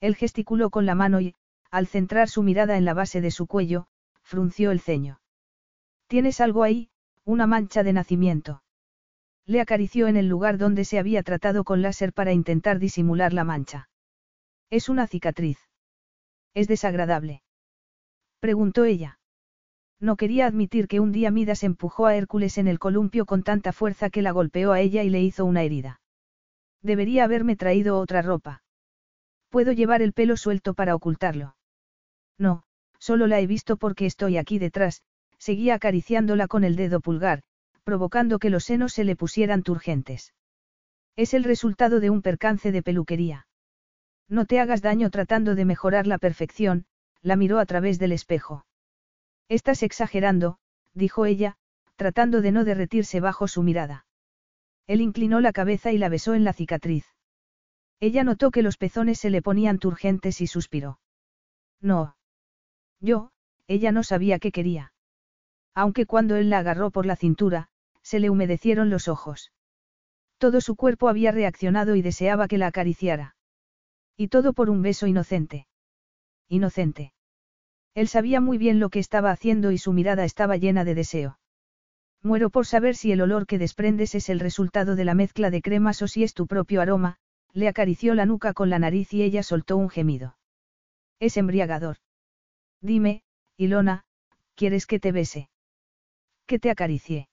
[0.00, 1.34] Él gesticuló con la mano y,
[1.70, 3.86] al centrar su mirada en la base de su cuello,
[4.32, 5.20] frunció el ceño.
[6.06, 6.88] Tienes algo ahí,
[7.22, 8.62] una mancha de nacimiento.
[9.44, 13.44] Le acarició en el lugar donde se había tratado con láser para intentar disimular la
[13.44, 13.90] mancha.
[14.70, 15.58] Es una cicatriz.
[16.54, 17.42] Es desagradable.
[18.40, 19.18] Preguntó ella.
[20.00, 23.74] No quería admitir que un día Midas empujó a Hércules en el columpio con tanta
[23.74, 26.00] fuerza que la golpeó a ella y le hizo una herida.
[26.80, 28.62] Debería haberme traído otra ropa.
[29.50, 31.54] Puedo llevar el pelo suelto para ocultarlo.
[32.38, 32.64] No,
[33.02, 35.02] Solo la he visto porque estoy aquí detrás,
[35.36, 37.42] seguía acariciándola con el dedo pulgar,
[37.82, 40.34] provocando que los senos se le pusieran turgentes.
[41.16, 43.48] Es el resultado de un percance de peluquería.
[44.28, 46.86] No te hagas daño tratando de mejorar la perfección,
[47.22, 48.66] la miró a través del espejo.
[49.48, 50.58] Estás exagerando,
[50.94, 51.56] dijo ella,
[51.96, 54.06] tratando de no derretirse bajo su mirada.
[54.86, 57.06] Él inclinó la cabeza y la besó en la cicatriz.
[57.98, 61.00] Ella notó que los pezones se le ponían turgentes y suspiró.
[61.80, 62.14] No.
[63.02, 63.30] Yo,
[63.66, 64.92] ella no sabía qué quería.
[65.74, 67.68] Aunque cuando él la agarró por la cintura,
[68.02, 69.52] se le humedecieron los ojos.
[70.38, 73.36] Todo su cuerpo había reaccionado y deseaba que la acariciara.
[74.16, 75.66] Y todo por un beso inocente.
[76.48, 77.12] Inocente.
[77.94, 81.38] Él sabía muy bien lo que estaba haciendo y su mirada estaba llena de deseo.
[82.22, 85.60] Muero por saber si el olor que desprendes es el resultado de la mezcla de
[85.60, 87.16] cremas o si es tu propio aroma,
[87.52, 90.36] le acarició la nuca con la nariz y ella soltó un gemido.
[91.18, 91.96] Es embriagador.
[92.82, 93.22] Dime,
[93.56, 94.02] Ilona,
[94.56, 95.48] ¿quieres que te bese?
[96.46, 97.28] Que te acaricie.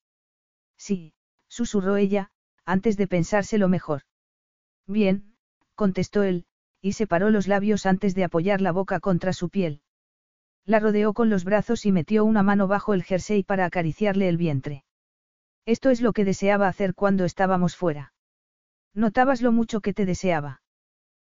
[0.78, 1.14] Sí,
[1.48, 2.30] susurró ella,
[2.66, 4.04] antes de pensárselo mejor.
[4.86, 5.36] Bien,
[5.74, 6.46] contestó él,
[6.82, 9.82] y separó los labios antes de apoyar la boca contra su piel.
[10.66, 14.38] La rodeó con los brazos y metió una mano bajo el jersey para acariciarle el
[14.38, 14.84] vientre.
[15.66, 18.14] Esto es lo que deseaba hacer cuando estábamos fuera.
[18.94, 20.62] Notabas lo mucho que te deseaba.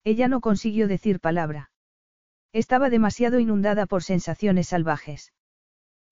[0.02, 1.69] Ella no consiguió decir palabra.
[2.52, 5.32] Estaba demasiado inundada por sensaciones salvajes.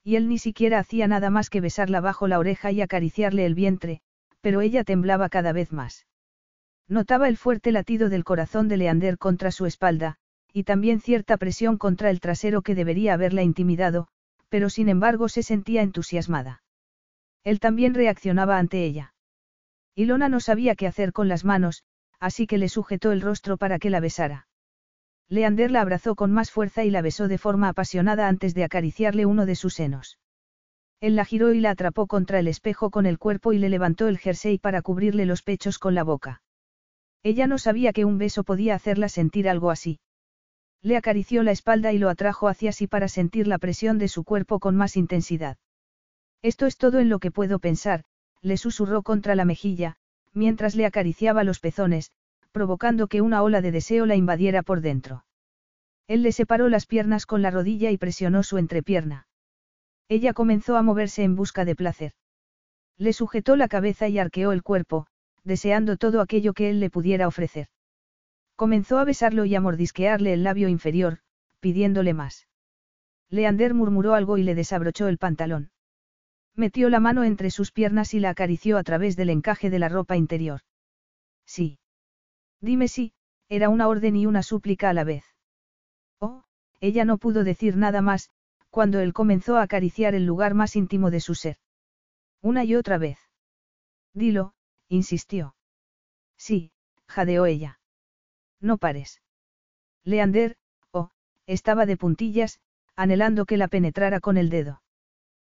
[0.04, 3.54] Y él ni siquiera hacía nada más que besarla bajo la oreja y acariciarle el
[3.54, 4.00] vientre,
[4.40, 6.06] pero ella temblaba cada vez más.
[6.86, 10.16] Notaba el fuerte latido del corazón de Leander contra su espalda,
[10.52, 14.08] y también cierta presión contra el trasero que debería haberla intimidado,
[14.48, 16.62] pero sin embargo se sentía entusiasmada.
[17.44, 19.14] Él también reaccionaba ante ella.
[19.94, 21.82] Ilona no sabía qué hacer con las manos,
[22.20, 24.47] así que le sujetó el rostro para que la besara.
[25.30, 29.26] Leander la abrazó con más fuerza y la besó de forma apasionada antes de acariciarle
[29.26, 30.18] uno de sus senos.
[31.00, 34.08] Él la giró y la atrapó contra el espejo con el cuerpo y le levantó
[34.08, 36.42] el jersey para cubrirle los pechos con la boca.
[37.22, 40.00] Ella no sabía que un beso podía hacerla sentir algo así.
[40.82, 44.24] Le acarició la espalda y lo atrajo hacia sí para sentir la presión de su
[44.24, 45.56] cuerpo con más intensidad.
[46.40, 48.04] Esto es todo en lo que puedo pensar,
[48.40, 49.96] le susurró contra la mejilla,
[50.32, 52.12] mientras le acariciaba los pezones,
[52.52, 55.24] provocando que una ola de deseo la invadiera por dentro.
[56.06, 59.26] Él le separó las piernas con la rodilla y presionó su entrepierna.
[60.08, 62.12] Ella comenzó a moverse en busca de placer.
[62.96, 65.06] Le sujetó la cabeza y arqueó el cuerpo,
[65.44, 67.68] deseando todo aquello que él le pudiera ofrecer.
[68.56, 71.18] Comenzó a besarlo y a mordisquearle el labio inferior,
[71.60, 72.48] pidiéndole más.
[73.30, 75.70] Leander murmuró algo y le desabrochó el pantalón.
[76.56, 79.88] Metió la mano entre sus piernas y la acarició a través del encaje de la
[79.88, 80.62] ropa interior.
[81.46, 81.78] Sí.
[82.60, 83.12] Dime si,
[83.48, 85.24] era una orden y una súplica a la vez.
[86.18, 86.44] Oh,
[86.80, 88.30] ella no pudo decir nada más,
[88.70, 91.56] cuando él comenzó a acariciar el lugar más íntimo de su ser.
[92.42, 93.18] Una y otra vez.
[94.12, 94.54] Dilo,
[94.88, 95.54] insistió.
[96.36, 96.72] Sí,
[97.06, 97.80] jadeó ella.
[98.60, 99.22] No pares.
[100.04, 100.56] Leander,
[100.90, 101.10] oh,
[101.46, 102.60] estaba de puntillas,
[102.96, 104.82] anhelando que la penetrara con el dedo.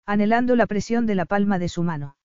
[0.06, 2.16] Anhelando la presión de la palma de su mano.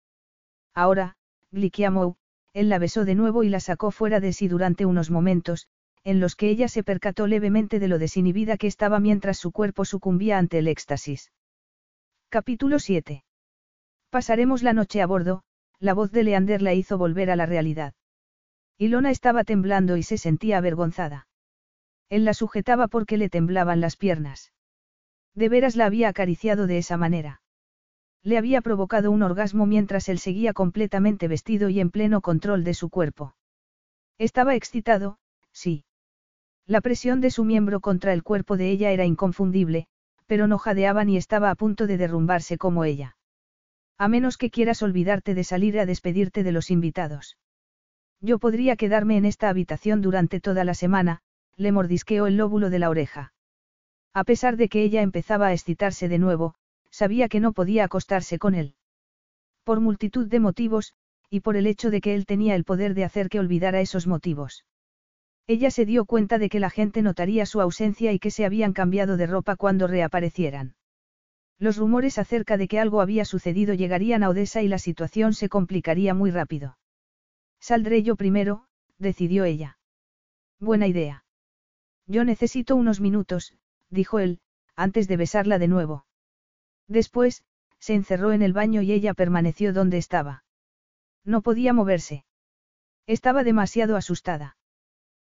[0.74, 1.18] Ahora,
[1.52, 2.18] Glikiamou,
[2.56, 5.68] él la besó de nuevo y la sacó fuera de sí durante unos momentos,
[6.06, 9.84] en los que ella se percató levemente de lo desinhibida que estaba mientras su cuerpo
[9.84, 11.34] sucumbía ante el éxtasis.
[12.30, 13.26] Capítulo 7.
[14.10, 15.44] Pasaremos la noche a bordo,
[15.80, 17.94] la voz de Leander la hizo volver a la realidad.
[18.78, 21.28] Ilona estaba temblando y se sentía avergonzada.
[22.08, 24.54] Él la sujetaba porque le temblaban las piernas.
[25.34, 27.42] De veras la había acariciado de esa manera.
[28.26, 32.74] Le había provocado un orgasmo mientras él seguía completamente vestido y en pleno control de
[32.74, 33.36] su cuerpo.
[34.18, 35.20] Estaba excitado,
[35.52, 35.86] sí.
[36.66, 39.86] La presión de su miembro contra el cuerpo de ella era inconfundible,
[40.26, 43.16] pero no jadeaba ni estaba a punto de derrumbarse como ella.
[44.00, 47.38] A menos que quieras olvidarte de salir a despedirte de los invitados.
[48.22, 51.22] Yo podría quedarme en esta habitación durante toda la semana,
[51.58, 53.34] le mordisqueó el lóbulo de la oreja.
[54.16, 56.56] A pesar de que ella empezaba a excitarse de nuevo,
[56.96, 58.76] sabía que no podía acostarse con él.
[59.66, 60.94] Por multitud de motivos,
[61.30, 64.08] y por el hecho de que él tenía el poder de hacer que olvidara esos
[64.08, 64.64] motivos.
[65.46, 68.72] Ella se dio cuenta de que la gente notaría su ausencia y que se habían
[68.72, 70.76] cambiado de ropa cuando reaparecieran.
[71.60, 75.50] Los rumores acerca de que algo había sucedido llegarían a Odessa y la situación se
[75.50, 76.78] complicaría muy rápido.
[77.60, 78.68] Saldré yo primero,
[79.00, 79.78] decidió ella.
[80.62, 81.26] Buena idea.
[82.08, 83.54] Yo necesito unos minutos,
[83.90, 84.40] dijo él,
[84.78, 86.05] antes de besarla de nuevo.
[86.88, 87.44] Después,
[87.80, 90.44] se encerró en el baño y ella permaneció donde estaba.
[91.24, 92.26] No podía moverse.
[93.08, 94.58] Estaba demasiado asustada.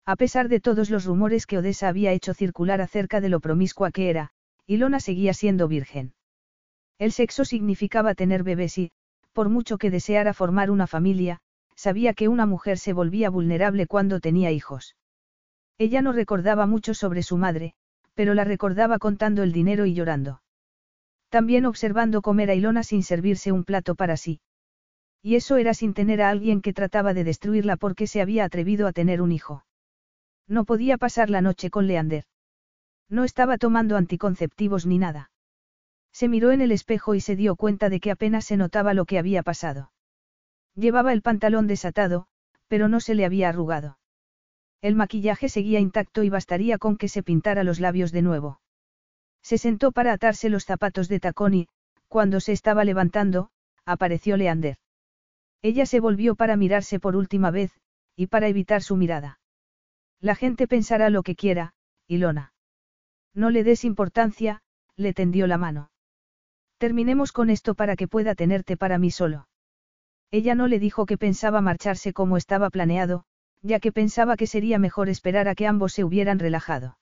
[0.05, 3.91] A pesar de todos los rumores que Odessa había hecho circular acerca de lo promiscua
[3.91, 4.31] que era,
[4.67, 6.13] Ilona seguía siendo virgen.
[6.99, 8.91] El sexo significaba tener bebés y,
[9.31, 11.39] por mucho que deseara formar una familia,
[11.75, 14.95] sabía que una mujer se volvía vulnerable cuando tenía hijos.
[15.77, 17.73] Ella no recordaba mucho sobre su madre,
[18.13, 20.42] pero la recordaba contando el dinero y llorando.
[21.33, 24.39] También observando comer a Ilona sin servirse un plato para sí.
[25.23, 28.85] Y eso era sin tener a alguien que trataba de destruirla porque se había atrevido
[28.85, 29.65] a tener un hijo.
[30.47, 32.25] No podía pasar la noche con Leander.
[33.09, 35.31] No estaba tomando anticonceptivos ni nada.
[36.11, 39.05] Se miró en el espejo y se dio cuenta de que apenas se notaba lo
[39.05, 39.91] que había pasado.
[40.75, 42.27] Llevaba el pantalón desatado,
[42.67, 43.97] pero no se le había arrugado.
[44.81, 48.61] El maquillaje seguía intacto y bastaría con que se pintara los labios de nuevo.
[49.43, 51.67] Se sentó para atarse los zapatos de tacón y,
[52.07, 53.49] cuando se estaba levantando,
[53.85, 54.77] apareció Leander.
[55.61, 57.71] Ella se volvió para mirarse por última vez,
[58.15, 59.39] y para evitar su mirada.
[60.19, 61.73] La gente pensará lo que quiera,
[62.07, 62.53] Ilona.
[63.33, 64.61] No le des importancia,
[64.95, 65.91] le tendió la mano.
[66.77, 69.47] Terminemos con esto para que pueda tenerte para mí solo.
[70.31, 73.25] Ella no le dijo que pensaba marcharse como estaba planeado,
[73.61, 76.97] ya que pensaba que sería mejor esperar a que ambos se hubieran relajado.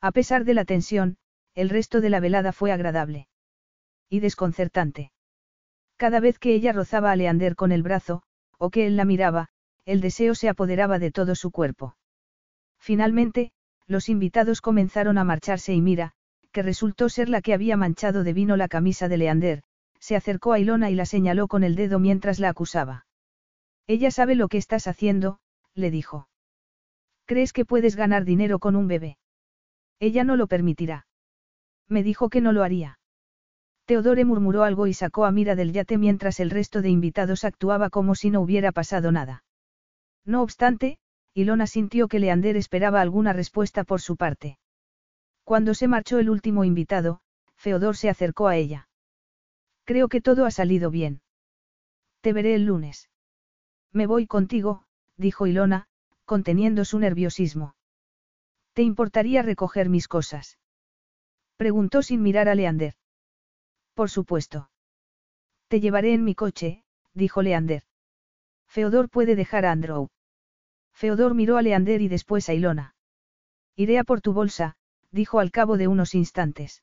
[0.00, 1.16] A pesar de la tensión,
[1.54, 3.28] el resto de la velada fue agradable.
[4.08, 5.12] Y desconcertante.
[5.96, 8.22] Cada vez que ella rozaba a Leander con el brazo,
[8.58, 9.48] o que él la miraba,
[9.84, 11.96] el deseo se apoderaba de todo su cuerpo.
[12.78, 13.52] Finalmente,
[13.86, 16.12] los invitados comenzaron a marcharse y Mira,
[16.52, 19.62] que resultó ser la que había manchado de vino la camisa de Leander,
[19.98, 23.06] se acercó a Ilona y la señaló con el dedo mientras la acusaba.
[23.86, 25.38] Ella sabe lo que estás haciendo,
[25.74, 26.28] le dijo.
[27.26, 29.18] ¿Crees que puedes ganar dinero con un bebé?
[29.98, 31.06] Ella no lo permitirá.
[31.88, 32.98] Me dijo que no lo haría.
[33.86, 37.90] Teodore murmuró algo y sacó a Mira del yate mientras el resto de invitados actuaba
[37.90, 39.44] como si no hubiera pasado nada.
[40.24, 40.98] No obstante,
[41.34, 44.58] Ilona sintió que Leander esperaba alguna respuesta por su parte.
[45.42, 47.20] Cuando se marchó el último invitado,
[47.56, 48.88] Feodor se acercó a ella.
[49.84, 51.20] Creo que todo ha salido bien.
[52.22, 53.10] Te veré el lunes.
[53.92, 54.86] Me voy contigo,
[55.18, 55.88] dijo Ilona,
[56.24, 57.76] conteniendo su nerviosismo.
[58.72, 60.58] ¿Te importaría recoger mis cosas?
[61.56, 62.94] Preguntó sin mirar a Leander.
[63.94, 64.70] Por supuesto.
[65.68, 67.84] Te llevaré en mi coche, dijo Leander.
[68.66, 70.08] Feodor puede dejar a Andrew.
[70.92, 72.94] Feodor miró a Leander y después a Ilona.
[73.76, 74.76] Iré a por tu bolsa,
[75.10, 76.82] dijo al cabo de unos instantes.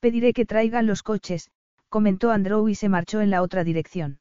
[0.00, 1.50] Pediré que traigan los coches,
[1.88, 4.18] comentó Andrew y se marchó en la otra dirección.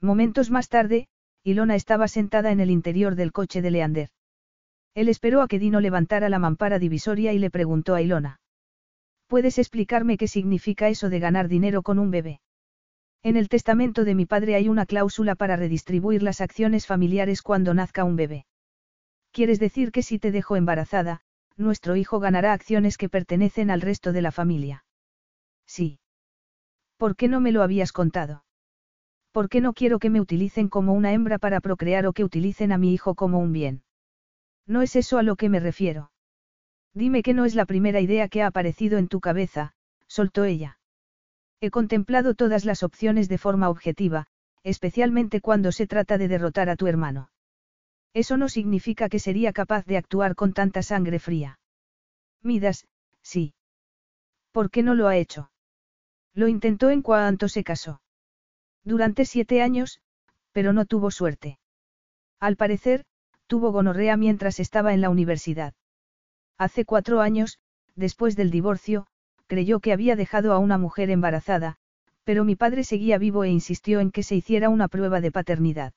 [0.00, 1.08] Momentos más tarde,
[1.42, 4.10] Ilona estaba sentada en el interior del coche de Leander.
[4.94, 8.40] Él esperó a que Dino levantara la mampara divisoria y le preguntó a Ilona.
[9.30, 12.40] ¿Puedes explicarme qué significa eso de ganar dinero con un bebé?
[13.22, 17.72] En el testamento de mi padre hay una cláusula para redistribuir las acciones familiares cuando
[17.72, 18.44] nazca un bebé.
[19.30, 21.20] ¿Quieres decir que si te dejo embarazada,
[21.56, 24.84] nuestro hijo ganará acciones que pertenecen al resto de la familia?
[25.64, 26.00] Sí.
[26.96, 28.44] ¿Por qué no me lo habías contado?
[29.30, 32.72] ¿Por qué no quiero que me utilicen como una hembra para procrear o que utilicen
[32.72, 33.84] a mi hijo como un bien?
[34.66, 36.10] No es eso a lo que me refiero.
[36.94, 39.74] Dime que no es la primera idea que ha aparecido en tu cabeza,
[40.06, 40.78] soltó ella.
[41.60, 44.26] He contemplado todas las opciones de forma objetiva,
[44.62, 47.30] especialmente cuando se trata de derrotar a tu hermano.
[48.12, 51.60] Eso no significa que sería capaz de actuar con tanta sangre fría.
[52.42, 52.86] Midas,
[53.22, 53.54] sí.
[54.52, 55.52] ¿Por qué no lo ha hecho?
[56.34, 58.02] Lo intentó en cuanto se casó.
[58.82, 60.00] Durante siete años,
[60.52, 61.58] pero no tuvo suerte.
[62.40, 63.04] Al parecer,
[63.46, 65.74] tuvo gonorrea mientras estaba en la universidad.
[66.60, 67.58] Hace cuatro años,
[67.96, 69.06] después del divorcio,
[69.46, 71.78] creyó que había dejado a una mujer embarazada,
[72.22, 75.94] pero mi padre seguía vivo e insistió en que se hiciera una prueba de paternidad.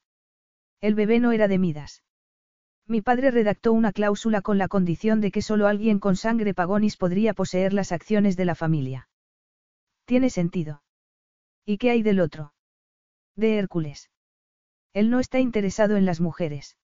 [0.80, 2.02] El bebé no era de Midas.
[2.88, 6.96] Mi padre redactó una cláusula con la condición de que solo alguien con sangre pagonis
[6.96, 9.10] podría poseer las acciones de la familia.
[10.06, 10.82] Tiene sentido.
[11.66, 12.54] ¿Y qué hay del otro?
[13.36, 14.12] De Hércules.
[14.94, 16.78] Él no está interesado en las mujeres.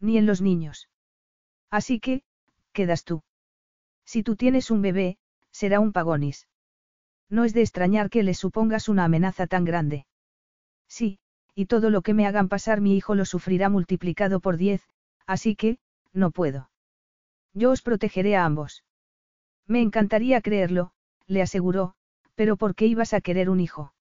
[0.00, 0.88] Ni en los niños.
[1.70, 2.24] Así que,
[2.74, 3.22] quedas tú.
[4.04, 5.16] Si tú tienes un bebé,
[5.50, 6.46] será un pagonis.
[7.30, 10.06] No es de extrañar que le supongas una amenaza tan grande.
[10.86, 11.18] Sí,
[11.54, 14.82] y todo lo que me hagan pasar mi hijo lo sufrirá multiplicado por diez,
[15.26, 15.78] así que,
[16.12, 16.70] no puedo.
[17.54, 18.84] Yo os protegeré a ambos.
[19.66, 20.92] Me encantaría creerlo,
[21.26, 21.94] le aseguró,
[22.34, 23.94] pero ¿por qué ibas a querer un hijo?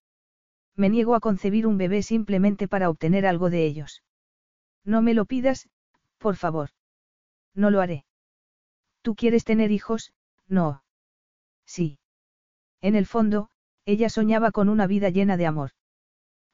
[0.76, 4.04] Me niego a concebir un bebé simplemente para obtener algo de ellos.
[4.84, 5.70] No me lo pidas,
[6.18, 6.70] por favor.
[7.54, 8.06] No lo haré.
[9.04, 10.14] ¿Tú quieres tener hijos?
[10.48, 10.82] No.
[11.66, 12.00] Sí.
[12.82, 13.50] En el fondo,
[13.86, 15.72] ella soñaba con una vida llena de amor.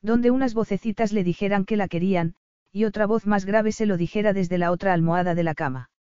[0.01, 2.33] Donde unas vocecitas le dijeran que la querían,
[2.71, 5.91] y otra voz más grave se lo dijera desde la otra almohada de la cama.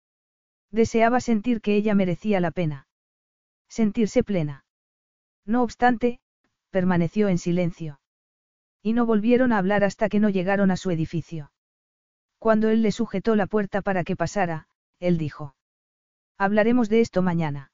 [0.70, 2.88] Deseaba sentir que ella merecía la pena.
[3.68, 4.64] Sentirse plena.
[5.44, 6.18] No obstante,
[6.70, 8.00] permaneció en silencio.
[8.82, 11.52] Y no volvieron a hablar hasta que no llegaron a su edificio.
[12.38, 14.68] Cuando él le sujetó la puerta para que pasara,
[14.98, 15.54] él dijo.
[16.38, 17.72] Hablaremos de esto mañana.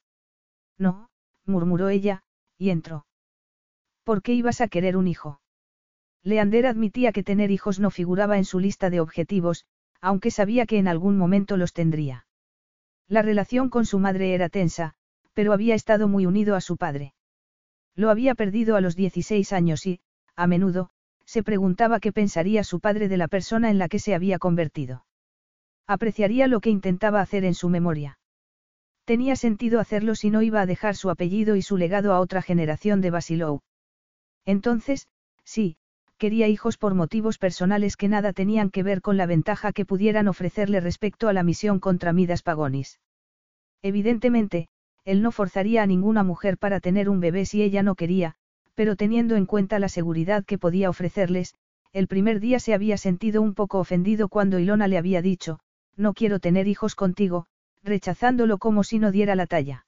[0.79, 1.11] No,
[1.45, 2.23] murmuró ella,
[2.57, 3.07] y entró.
[4.05, 5.41] ¿Por qué ibas a querer un hijo?
[6.23, 9.67] Leander admitía que tener hijos no figuraba en su lista de objetivos,
[10.01, 12.27] aunque sabía que en algún momento los tendría.
[13.07, 14.95] La relación con su madre era tensa,
[15.35, 17.15] pero había estado muy unido a su padre.
[17.95, 20.01] Lo había perdido a los 16 años y,
[20.37, 20.91] a menudo,
[21.27, 25.05] se preguntaba qué pensaría su padre de la persona en la que se había convertido.
[25.87, 28.19] Apreciaría lo que intentaba hacer en su memoria.
[29.05, 32.41] Tenía sentido hacerlo si no iba a dejar su apellido y su legado a otra
[32.41, 33.61] generación de Basilou.
[34.47, 35.09] Entonces,
[35.45, 35.77] sí,
[36.17, 40.29] quería hijos por motivos personales que nada tenían que ver con la ventaja que pudieran
[40.29, 42.99] ofrecerle respecto a la misión contra Midas Pagonis.
[43.83, 44.69] Evidentemente,
[45.05, 48.37] él no forzaría a ninguna mujer para tener un bebé si ella no quería,
[48.75, 51.55] pero teniendo en cuenta la seguridad que podía ofrecerles,
[51.93, 55.61] el primer día se había sentido un poco ofendido cuando Ilona le había dicho,
[55.97, 57.47] no quiero tener hijos contigo,
[57.85, 59.87] rechazándolo como si no diera la talla.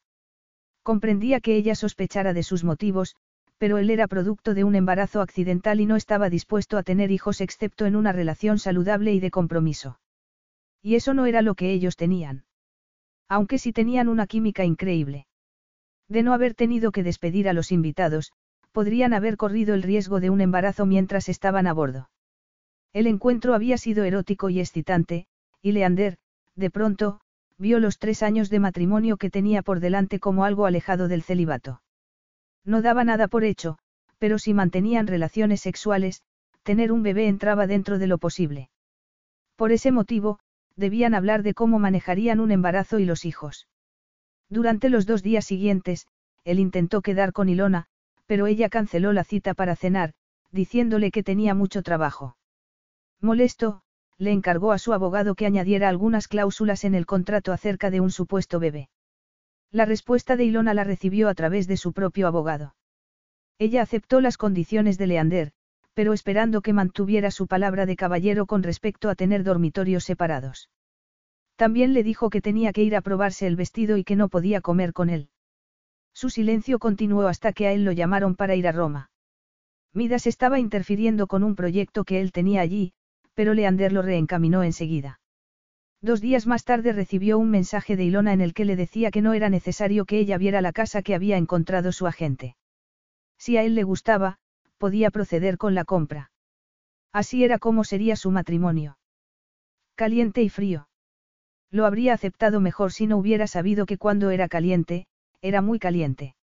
[0.82, 3.16] Comprendía que ella sospechara de sus motivos,
[3.58, 7.40] pero él era producto de un embarazo accidental y no estaba dispuesto a tener hijos
[7.40, 9.98] excepto en una relación saludable y de compromiso.
[10.82, 12.44] Y eso no era lo que ellos tenían.
[13.28, 15.26] Aunque sí tenían una química increíble.
[16.08, 18.32] De no haber tenido que despedir a los invitados,
[18.70, 22.10] podrían haber corrido el riesgo de un embarazo mientras estaban a bordo.
[22.92, 25.26] El encuentro había sido erótico y excitante,
[25.62, 26.18] y Leander,
[26.54, 27.20] de pronto,
[27.58, 31.82] vio los tres años de matrimonio que tenía por delante como algo alejado del celibato.
[32.64, 33.78] No daba nada por hecho,
[34.18, 36.22] pero si mantenían relaciones sexuales,
[36.62, 38.70] tener un bebé entraba dentro de lo posible.
[39.56, 40.38] Por ese motivo,
[40.74, 43.68] debían hablar de cómo manejarían un embarazo y los hijos.
[44.50, 46.06] Durante los dos días siguientes,
[46.44, 47.86] él intentó quedar con Ilona,
[48.26, 50.12] pero ella canceló la cita para cenar,
[50.50, 52.36] diciéndole que tenía mucho trabajo.
[53.20, 53.82] Molesto,
[54.18, 58.10] le encargó a su abogado que añadiera algunas cláusulas en el contrato acerca de un
[58.10, 58.88] supuesto bebé.
[59.70, 62.74] La respuesta de Ilona la recibió a través de su propio abogado.
[63.58, 65.52] Ella aceptó las condiciones de Leander,
[65.94, 70.70] pero esperando que mantuviera su palabra de caballero con respecto a tener dormitorios separados.
[71.56, 74.60] También le dijo que tenía que ir a probarse el vestido y que no podía
[74.60, 75.30] comer con él.
[76.12, 79.10] Su silencio continuó hasta que a él lo llamaron para ir a Roma.
[79.94, 82.92] Midas estaba interfiriendo con un proyecto que él tenía allí,
[83.36, 85.20] pero Leander lo reencaminó enseguida.
[86.00, 89.20] Dos días más tarde recibió un mensaje de Ilona en el que le decía que
[89.20, 92.56] no era necesario que ella viera la casa que había encontrado su agente.
[93.38, 94.38] Si a él le gustaba,
[94.78, 96.30] podía proceder con la compra.
[97.12, 98.98] Así era como sería su matrimonio.
[99.96, 100.88] Caliente y frío.
[101.70, 105.06] Lo habría aceptado mejor si no hubiera sabido que cuando era caliente,
[105.42, 106.36] era muy caliente.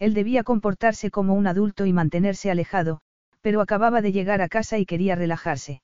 [0.00, 3.02] Él debía comportarse como un adulto y mantenerse alejado,
[3.40, 5.80] pero acababa de llegar a casa y quería relajarse.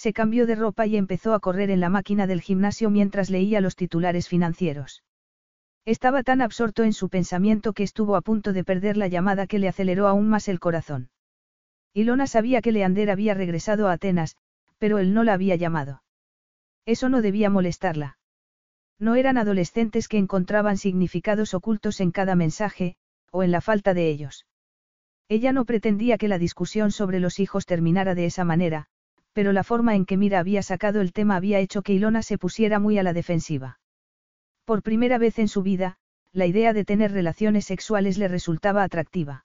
[0.00, 3.60] Se cambió de ropa y empezó a correr en la máquina del gimnasio mientras leía
[3.60, 5.04] los titulares financieros.
[5.84, 9.58] Estaba tan absorto en su pensamiento que estuvo a punto de perder la llamada que
[9.58, 11.10] le aceleró aún más el corazón.
[11.92, 14.36] Ilona sabía que Leander había regresado a Atenas,
[14.78, 16.02] pero él no la había llamado.
[16.86, 18.16] Eso no debía molestarla.
[18.98, 22.96] No eran adolescentes que encontraban significados ocultos en cada mensaje,
[23.30, 24.46] o en la falta de ellos.
[25.28, 28.88] Ella no pretendía que la discusión sobre los hijos terminara de esa manera,
[29.32, 32.38] pero la forma en que Mira había sacado el tema había hecho que Ilona se
[32.38, 33.78] pusiera muy a la defensiva.
[34.64, 35.96] Por primera vez en su vida,
[36.32, 39.44] la idea de tener relaciones sexuales le resultaba atractiva.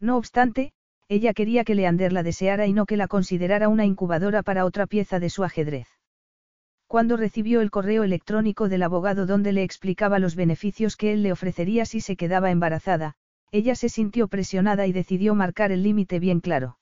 [0.00, 0.72] No obstante,
[1.08, 4.86] ella quería que Leander la deseara y no que la considerara una incubadora para otra
[4.86, 5.88] pieza de su ajedrez.
[6.86, 11.32] Cuando recibió el correo electrónico del abogado donde le explicaba los beneficios que él le
[11.32, 13.14] ofrecería si se quedaba embarazada,
[13.50, 16.78] ella se sintió presionada y decidió marcar el límite bien claro.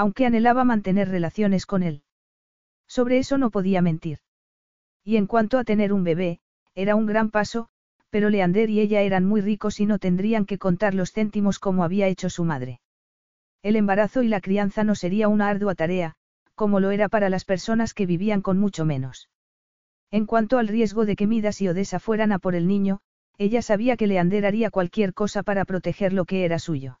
[0.00, 2.04] Aunque anhelaba mantener relaciones con él.
[2.86, 4.20] Sobre eso no podía mentir.
[5.02, 6.38] Y en cuanto a tener un bebé,
[6.76, 7.68] era un gran paso,
[8.08, 11.82] pero Leander y ella eran muy ricos y no tendrían que contar los céntimos como
[11.82, 12.80] había hecho su madre.
[13.64, 16.14] El embarazo y la crianza no sería una ardua tarea,
[16.54, 19.28] como lo era para las personas que vivían con mucho menos.
[20.12, 23.00] En cuanto al riesgo de que Midas y Odessa fueran a por el niño,
[23.36, 27.00] ella sabía que Leander haría cualquier cosa para proteger lo que era suyo.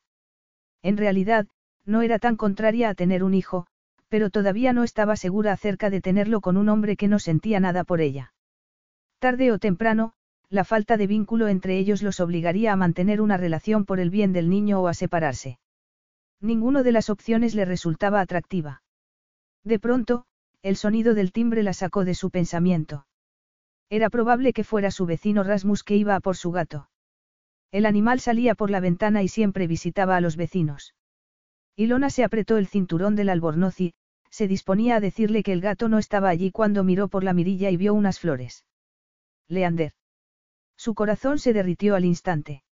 [0.82, 1.46] En realidad,
[1.88, 3.66] no era tan contraria a tener un hijo,
[4.08, 7.82] pero todavía no estaba segura acerca de tenerlo con un hombre que no sentía nada
[7.82, 8.34] por ella.
[9.18, 10.12] Tarde o temprano,
[10.50, 14.32] la falta de vínculo entre ellos los obligaría a mantener una relación por el bien
[14.34, 15.58] del niño o a separarse.
[16.40, 18.82] Ninguno de las opciones le resultaba atractiva.
[19.64, 20.26] De pronto,
[20.62, 23.06] el sonido del timbre la sacó de su pensamiento.
[23.90, 26.90] Era probable que fuera su vecino Rasmus que iba a por su gato.
[27.72, 30.94] El animal salía por la ventana y siempre visitaba a los vecinos.
[31.78, 33.94] Ilona se apretó el cinturón del albornoz y,
[34.30, 37.70] se disponía a decirle que el gato no estaba allí cuando miró por la mirilla
[37.70, 38.66] y vio unas flores.
[39.46, 39.92] Leander.
[40.76, 42.64] Su corazón se derritió al instante.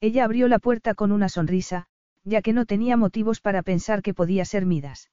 [0.00, 1.86] Ella abrió la puerta con una sonrisa,
[2.24, 5.12] ya que no tenía motivos para pensar que podía ser Midas.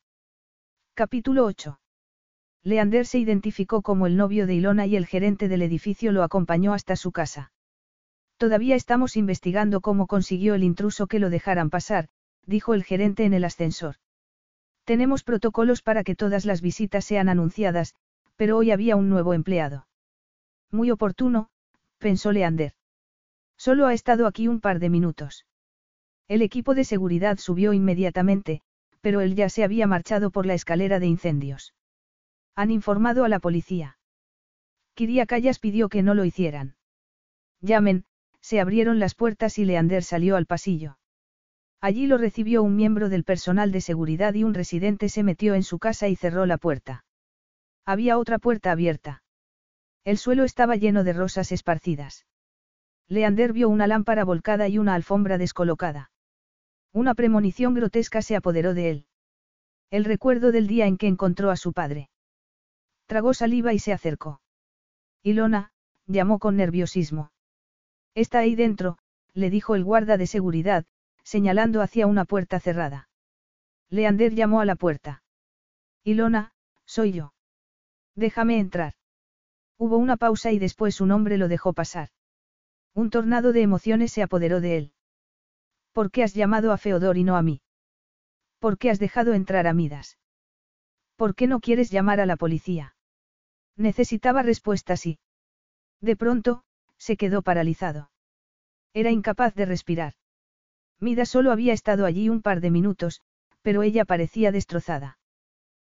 [0.96, 1.80] Capítulo 8.
[2.64, 6.74] Leander se identificó como el novio de Ilona y el gerente del edificio lo acompañó
[6.74, 7.52] hasta su casa.
[8.38, 12.10] Todavía estamos investigando cómo consiguió el intruso que lo dejaran pasar,
[12.46, 13.96] dijo el gerente en el ascensor.
[14.84, 17.96] Tenemos protocolos para que todas las visitas sean anunciadas,
[18.36, 19.88] pero hoy había un nuevo empleado.
[20.72, 21.50] Muy oportuno,
[21.98, 22.74] pensó Leander.
[23.58, 25.46] Solo ha estado aquí un par de minutos.
[26.28, 28.62] El equipo de seguridad subió inmediatamente,
[29.02, 31.74] pero él ya se había marchado por la escalera de incendios.
[32.56, 33.98] Han informado a la policía.
[35.28, 36.76] Callas pidió que no lo hicieran.
[37.60, 38.06] Llamen,
[38.40, 40.98] se abrieron las puertas y Leander salió al pasillo.
[41.82, 45.64] Allí lo recibió un miembro del personal de seguridad y un residente se metió en
[45.64, 47.04] su casa y cerró la puerta.
[47.86, 49.24] Había otra puerta abierta.
[50.04, 52.28] El suelo estaba lleno de rosas esparcidas.
[53.08, 56.12] Leander vio una lámpara volcada y una alfombra descolocada.
[56.94, 59.06] Una premonición grotesca se apoderó de él.
[59.90, 62.10] El recuerdo del día en que encontró a su padre.
[63.08, 64.40] Tragó saliva y se acercó.
[65.24, 65.72] Ilona,
[66.06, 67.32] llamó con nerviosismo.
[68.14, 68.98] Está ahí dentro,
[69.34, 70.86] le dijo el guarda de seguridad,
[71.24, 73.10] señalando hacia una puerta cerrada.
[73.90, 75.24] Leander llamó a la puerta.
[76.04, 76.54] Ilona,
[76.86, 77.34] soy yo.
[78.16, 78.94] Déjame entrar.
[79.78, 82.10] Hubo una pausa y después un hombre lo dejó pasar.
[82.94, 84.94] Un tornado de emociones se apoderó de él.
[85.92, 87.62] ¿Por qué has llamado a Feodor y no a mí?
[88.60, 90.18] ¿Por qué has dejado entrar a Midas?
[91.16, 92.96] ¿Por qué no quieres llamar a la policía?
[93.76, 95.20] Necesitaba respuestas y...
[96.00, 96.64] De pronto,
[96.98, 98.12] se quedó paralizado.
[98.94, 100.14] Era incapaz de respirar.
[101.02, 103.22] Midas solo había estado allí un par de minutos,
[103.64, 105.18] pero ella parecía destrozada.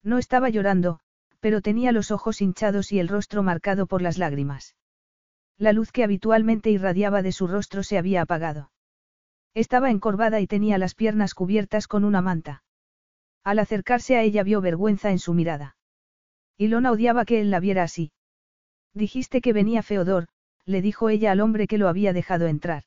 [0.04, 1.00] No estaba llorando,
[1.40, 4.76] pero tenía los ojos hinchados y el rostro marcado por las lágrimas.
[5.58, 8.72] La luz que habitualmente irradiaba de su rostro se había apagado.
[9.54, 12.64] Estaba encorvada y tenía las piernas cubiertas con una manta.
[13.44, 15.78] Al acercarse a ella vio vergüenza en su mirada.
[16.58, 18.12] Ilona odiaba que él la viera así.
[18.94, 20.28] Dijiste que venía Feodor,
[20.66, 22.84] le dijo ella al hombre que lo había dejado entrar.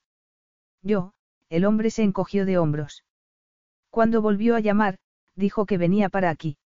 [0.83, 1.13] Yo,
[1.51, 3.05] el hombre se encogió de hombros.
[3.91, 4.99] Cuando volvió a llamar,
[5.35, 6.59] dijo que venía para aquí.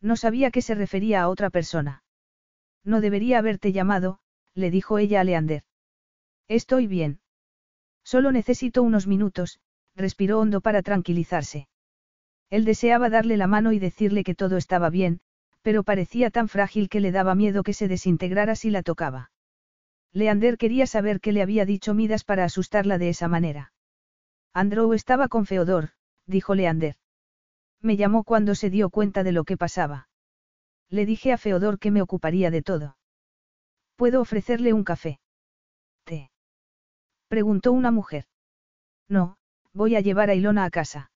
[0.00, 2.02] No sabía que se refería a otra persona.
[2.84, 4.18] No debería haberte llamado,
[4.54, 5.62] le dijo ella a Leander.
[6.48, 7.20] Estoy bien.
[8.02, 9.60] Solo necesito unos minutos,
[9.94, 11.68] respiró hondo para tranquilizarse.
[12.48, 15.20] Él deseaba darle la mano y decirle que todo estaba bien,
[15.62, 19.30] pero parecía tan frágil que le daba miedo que se desintegrara si la tocaba.
[20.12, 23.72] Leander quería saber qué le había dicho Midas para asustarla de esa manera.
[24.52, 25.90] Andrew estaba con Feodor,
[26.26, 26.96] dijo Leander.
[27.80, 30.08] Me llamó cuando se dio cuenta de lo que pasaba.
[30.88, 32.96] Le dije a Feodor que me ocuparía de todo.
[33.96, 35.20] ¿Puedo ofrecerle un café?
[36.04, 36.30] ¿Té?
[37.28, 38.26] Preguntó una mujer.
[39.08, 39.36] No,
[39.72, 41.12] voy a llevar a Ilona a casa.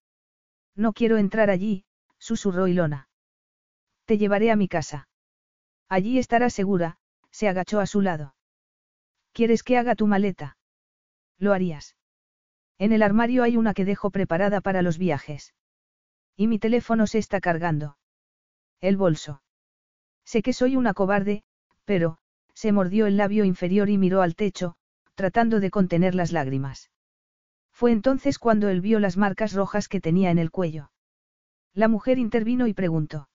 [0.77, 1.85] No quiero entrar allí,
[2.19, 3.09] susurró Ilona.
[4.05, 5.09] Te llevaré a mi casa.
[5.89, 6.99] Allí estarás segura,
[7.31, 8.35] se agachó a su lado.
[9.33, 10.57] ¿Quieres que haga tu maleta?
[11.39, 11.97] Lo harías.
[12.79, 15.55] En el armario hay una que dejo preparada para los viajes.
[16.37, 17.97] Y mi teléfono se está cargando.
[18.81, 19.43] El bolso.
[20.25, 21.45] Sé que soy una cobarde,
[21.85, 22.19] pero,
[22.55, 24.75] se mordió el labio inferior y miró al techo,
[25.15, 26.91] tratando de contener las lágrimas.
[27.73, 30.91] Fue entonces cuando él vio las marcas rojas que tenía en el cuello.
[31.73, 33.29] La mujer intervino y preguntó.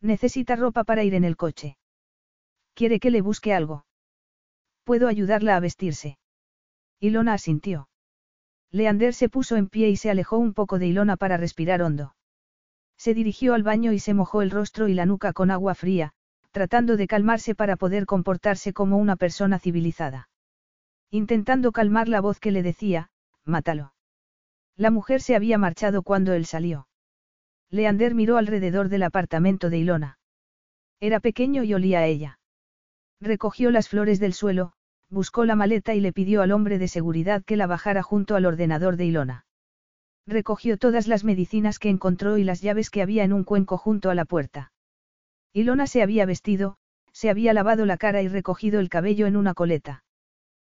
[0.00, 1.78] Necesita ropa para ir en el coche.
[2.74, 3.86] ¿Quiere que le busque algo?
[4.84, 6.18] Puedo ayudarla a vestirse.
[7.00, 7.88] Ilona asintió.
[8.74, 12.16] Leander se puso en pie y se alejó un poco de Ilona para respirar hondo.
[12.96, 16.12] Se dirigió al baño y se mojó el rostro y la nuca con agua fría,
[16.50, 20.28] tratando de calmarse para poder comportarse como una persona civilizada.
[21.08, 23.10] Intentando calmar la voz que le decía,
[23.44, 23.94] mátalo.
[24.74, 26.88] La mujer se había marchado cuando él salió.
[27.70, 30.18] Leander miró alrededor del apartamento de Ilona.
[30.98, 32.40] Era pequeño y olía a ella.
[33.20, 34.72] Recogió las flores del suelo,
[35.14, 38.44] buscó la maleta y le pidió al hombre de seguridad que la bajara junto al
[38.44, 39.46] ordenador de Ilona.
[40.26, 44.10] Recogió todas las medicinas que encontró y las llaves que había en un cuenco junto
[44.10, 44.72] a la puerta.
[45.54, 46.76] Ilona se había vestido,
[47.12, 50.04] se había lavado la cara y recogido el cabello en una coleta.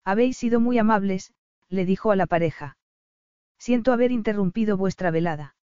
[0.04, 1.32] Habéis sido muy amables,
[1.68, 2.76] le dijo a la pareja.
[3.58, 5.54] Siento haber interrumpido vuestra velada.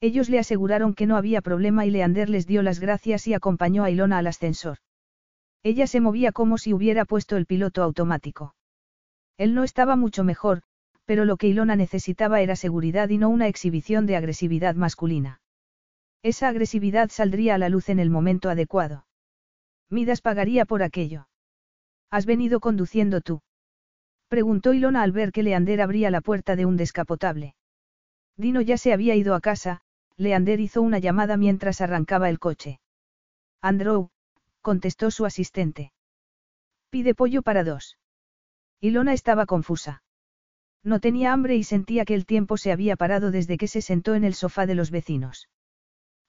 [0.00, 3.82] Ellos le aseguraron que no había problema y Leander les dio las gracias y acompañó
[3.82, 4.78] a Ilona al ascensor.
[5.62, 8.54] Ella se movía como si hubiera puesto el piloto automático.
[9.36, 10.62] Él no estaba mucho mejor,
[11.04, 15.40] pero lo que Ilona necesitaba era seguridad y no una exhibición de agresividad masculina.
[16.22, 19.06] Esa agresividad saldría a la luz en el momento adecuado.
[19.90, 21.28] Midas pagaría por aquello.
[22.10, 23.40] ¿Has venido conduciendo tú?
[24.28, 27.54] Preguntó Ilona al ver que Leander abría la puerta de un descapotable.
[28.36, 29.80] Dino ya se había ido a casa,
[30.16, 32.80] Leander hizo una llamada mientras arrancaba el coche.
[33.62, 34.10] Andrew,
[34.68, 35.92] contestó su asistente.
[36.90, 37.96] Pide pollo para dos.
[38.82, 40.02] Ilona estaba confusa.
[40.84, 44.14] No tenía hambre y sentía que el tiempo se había parado desde que se sentó
[44.14, 45.48] en el sofá de los vecinos.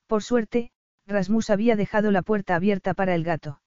[0.08, 0.72] Por suerte,
[1.06, 3.60] Rasmus había dejado la puerta abierta para el gato.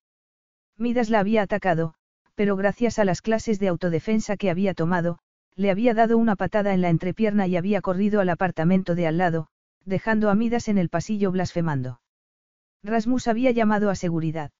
[0.78, 1.92] Midas la había atacado,
[2.34, 5.18] pero gracias a las clases de autodefensa que había tomado,
[5.54, 9.18] le había dado una patada en la entrepierna y había corrido al apartamento de al
[9.18, 9.48] lado,
[9.84, 12.00] dejando a Midas en el pasillo blasfemando.
[12.82, 14.50] Rasmus había llamado a seguridad.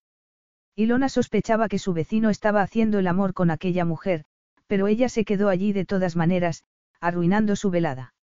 [0.75, 4.25] Ilona sospechaba que su vecino estaba haciendo el amor con aquella mujer,
[4.67, 6.65] pero ella se quedó allí de todas maneras,
[7.01, 8.15] arruinando su velada.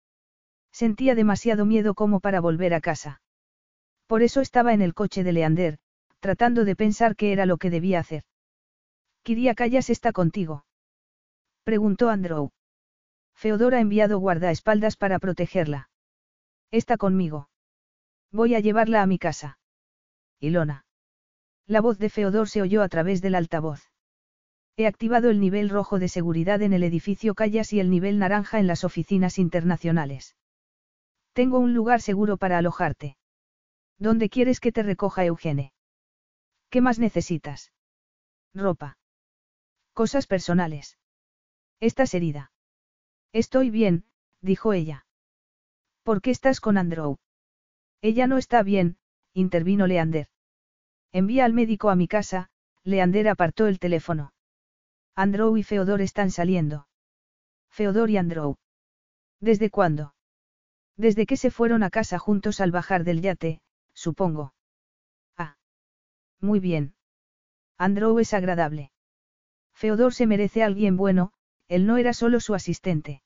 [0.71, 3.21] Sentía demasiado miedo como para volver a casa.
[4.07, 5.77] Por eso estaba en el coche de Leander,
[6.19, 8.23] tratando de pensar qué era lo que debía hacer.
[9.21, 10.65] ¿Kiria Callas está contigo?
[11.63, 12.49] Preguntó Andrew.
[13.35, 15.89] Feodor ha enviado guardaespaldas para protegerla.
[16.71, 17.49] Está conmigo.
[18.31, 19.59] Voy a llevarla a mi casa.
[20.39, 20.85] Ilona.
[21.69, 23.91] La voz de Feodor se oyó a través del altavoz.
[24.75, 28.59] He activado el nivel rojo de seguridad en el edificio Callas y el nivel naranja
[28.59, 30.35] en las oficinas internacionales.
[31.33, 33.17] Tengo un lugar seguro para alojarte.
[33.99, 35.71] ¿Dónde quieres que te recoja Eugene?
[36.71, 37.71] ¿Qué más necesitas?
[38.55, 38.97] Ropa.
[39.93, 40.97] Cosas personales.
[41.79, 42.51] Estás herida.
[43.31, 44.05] Estoy bien,
[44.41, 45.05] dijo ella.
[46.01, 47.19] ¿Por qué estás con Andrew?
[48.01, 48.97] Ella no está bien,
[49.35, 50.29] intervino Leander.
[51.11, 52.49] Envía al médico a mi casa,
[52.83, 54.33] Leander apartó el teléfono.
[55.15, 56.87] Andrew y Feodor están saliendo.
[57.69, 58.55] Feodor y Andrew.
[59.39, 60.13] ¿Desde cuándo?
[60.95, 63.61] Desde que se fueron a casa juntos al bajar del yate,
[63.93, 64.53] supongo.
[65.37, 65.57] Ah.
[66.41, 66.93] Muy bien.
[67.77, 68.91] Andrew es agradable.
[69.73, 71.31] Feodor se merece a alguien bueno,
[71.69, 73.23] él no era solo su asistente.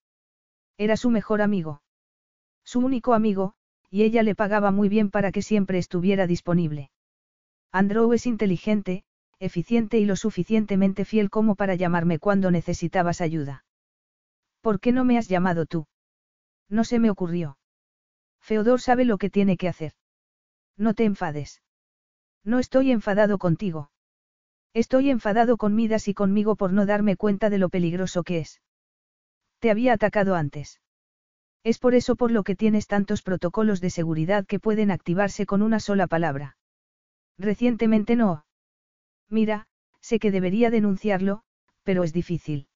[0.78, 1.82] Era su mejor amigo.
[2.64, 3.56] Su único amigo,
[3.90, 6.92] y ella le pagaba muy bien para que siempre estuviera disponible.
[7.76, 9.04] Andrew es inteligente,
[9.40, 13.66] eficiente y lo suficientemente fiel como para llamarme cuando necesitabas ayuda.
[14.62, 15.88] ¿Por qué no me has llamado tú?
[16.70, 17.58] No se me ocurrió.
[18.40, 19.94] Feodor sabe lo que tiene que hacer.
[20.78, 21.64] No te enfades.
[22.44, 23.90] No estoy enfadado contigo.
[24.76, 28.62] Estoy enfadado con Midas y conmigo por no darme cuenta de lo peligroso que es.
[29.58, 30.80] Te había atacado antes.
[31.64, 35.64] Es por eso por lo que tienes tantos protocolos de seguridad que pueden activarse con
[35.64, 36.56] una sola palabra.
[37.38, 38.46] Recientemente no.
[39.30, 39.68] Mira,
[40.00, 41.44] sé que debería denunciarlo,
[41.84, 42.68] pero es difícil.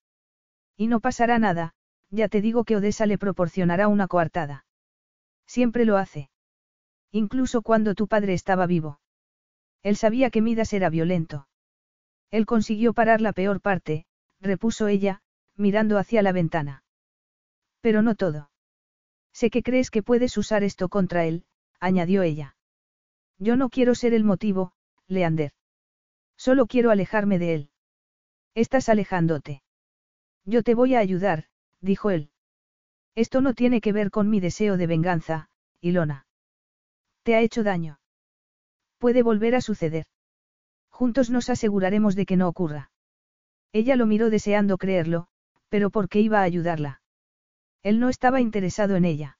[0.76, 1.74] Y no pasará nada,
[2.10, 4.64] ya te digo que Odessa le proporcionará una coartada.
[5.46, 6.30] Siempre lo hace.
[7.10, 9.00] Incluso cuando tu padre estaba vivo.
[9.82, 11.48] Él sabía que Midas era violento.
[12.30, 14.06] Él consiguió parar la peor parte,
[14.40, 15.22] repuso ella,
[15.56, 16.82] mirando hacia la ventana.
[17.80, 18.50] Pero no todo.
[19.32, 21.44] Sé que crees que puedes usar esto contra él,
[21.80, 22.56] añadió ella.
[23.38, 24.72] Yo no quiero ser el motivo,
[25.06, 25.52] Leander.
[26.36, 27.70] Solo quiero alejarme de él.
[28.54, 29.62] Estás alejándote.
[30.44, 31.44] Yo te voy a ayudar,
[31.80, 32.30] dijo él.
[33.14, 35.50] Esto no tiene que ver con mi deseo de venganza,
[35.80, 36.26] Ilona.
[37.22, 38.00] Te ha hecho daño.
[38.98, 40.06] Puede volver a suceder.
[40.90, 42.90] Juntos nos aseguraremos de que no ocurra.
[43.72, 45.28] Ella lo miró deseando creerlo,
[45.68, 47.02] pero ¿por qué iba a ayudarla?
[47.82, 49.38] Él no estaba interesado en ella.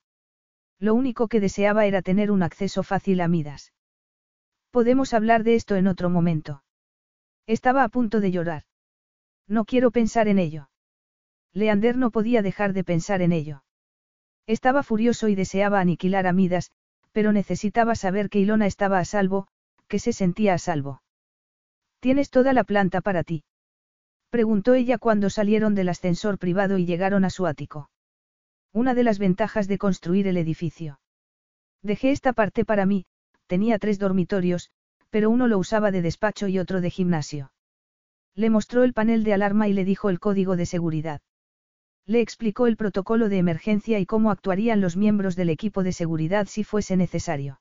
[0.79, 3.73] Lo único que deseaba era tener un acceso fácil a Midas.
[4.71, 6.63] Podemos hablar de esto en otro momento.
[7.47, 8.65] Estaba a punto de llorar.
[9.47, 10.69] No quiero pensar en ello.
[11.55, 13.65] Leander no podía dejar de pensar en ello.
[14.47, 16.71] Estaba furioso y deseaba aniquilar a Midas,
[17.13, 19.49] pero necesitaba saber que Ilona estaba a salvo,
[19.89, 21.03] que se sentía a salvo.
[22.01, 23.45] ¿Tienes toda la planta para ti?
[24.31, 27.91] Preguntó ella cuando salieron del ascensor privado y llegaron a su ático.
[28.73, 31.01] Una de las ventajas de construir el edificio.
[31.83, 33.07] Dejé esta parte para mí,
[33.49, 34.71] tenía tres dormitorios,
[35.11, 37.51] pero uno lo usaba de despacho y otro de gimnasio.
[38.37, 41.21] Le mostró el panel de alarma y le dijo el código de seguridad.
[42.07, 46.47] Le explicó el protocolo de emergencia y cómo actuarían los miembros del equipo de seguridad
[46.47, 47.61] si fuese necesario.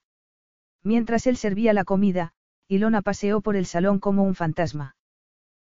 [0.83, 2.33] Mientras él servía la comida,
[2.67, 4.95] Ilona paseó por el salón como un fantasma.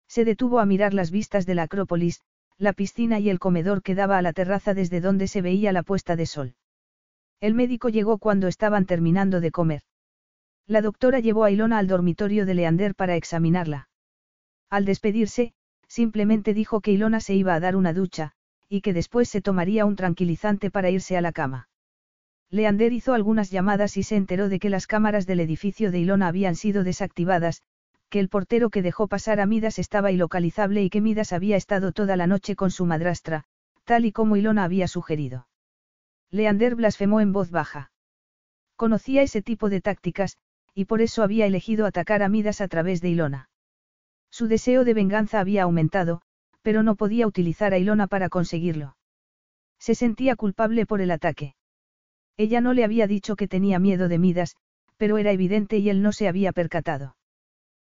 [0.09, 2.23] Se detuvo a mirar las vistas de la Acrópolis,
[2.57, 5.83] la piscina y el comedor que daba a la terraza desde donde se veía la
[5.83, 6.55] puesta de sol.
[7.41, 9.83] El médico llegó cuando estaban terminando de comer.
[10.69, 13.89] La doctora llevó a Ilona al dormitorio de Leander para examinarla.
[14.69, 15.55] Al despedirse,
[15.87, 18.33] simplemente dijo que Ilona se iba a dar una ducha,
[18.69, 21.71] y que después se tomaría un tranquilizante para irse a la cama.
[22.51, 26.29] Leander hizo algunas llamadas y se enteró de que las cámaras del edificio de Ilona
[26.29, 27.63] habían sido desactivadas,
[28.11, 31.93] que el portero que dejó pasar a Midas estaba ilocalizable y que Midas había estado
[31.93, 33.45] toda la noche con su madrastra,
[33.85, 35.49] tal y como Ilona había sugerido.
[36.31, 37.91] Leander blasfemó en voz baja.
[38.77, 40.37] Conocía ese tipo de tácticas,
[40.79, 43.51] y por eso había elegido atacar a Midas a través de Ilona.
[44.31, 46.23] Su deseo de venganza había aumentado,
[46.63, 48.97] pero no podía utilizar a Ilona para conseguirlo.
[49.81, 51.57] Se sentía culpable por el ataque.
[52.37, 54.55] Ella no le había dicho que tenía miedo de Midas,
[54.97, 57.17] pero era evidente y él no se había percatado.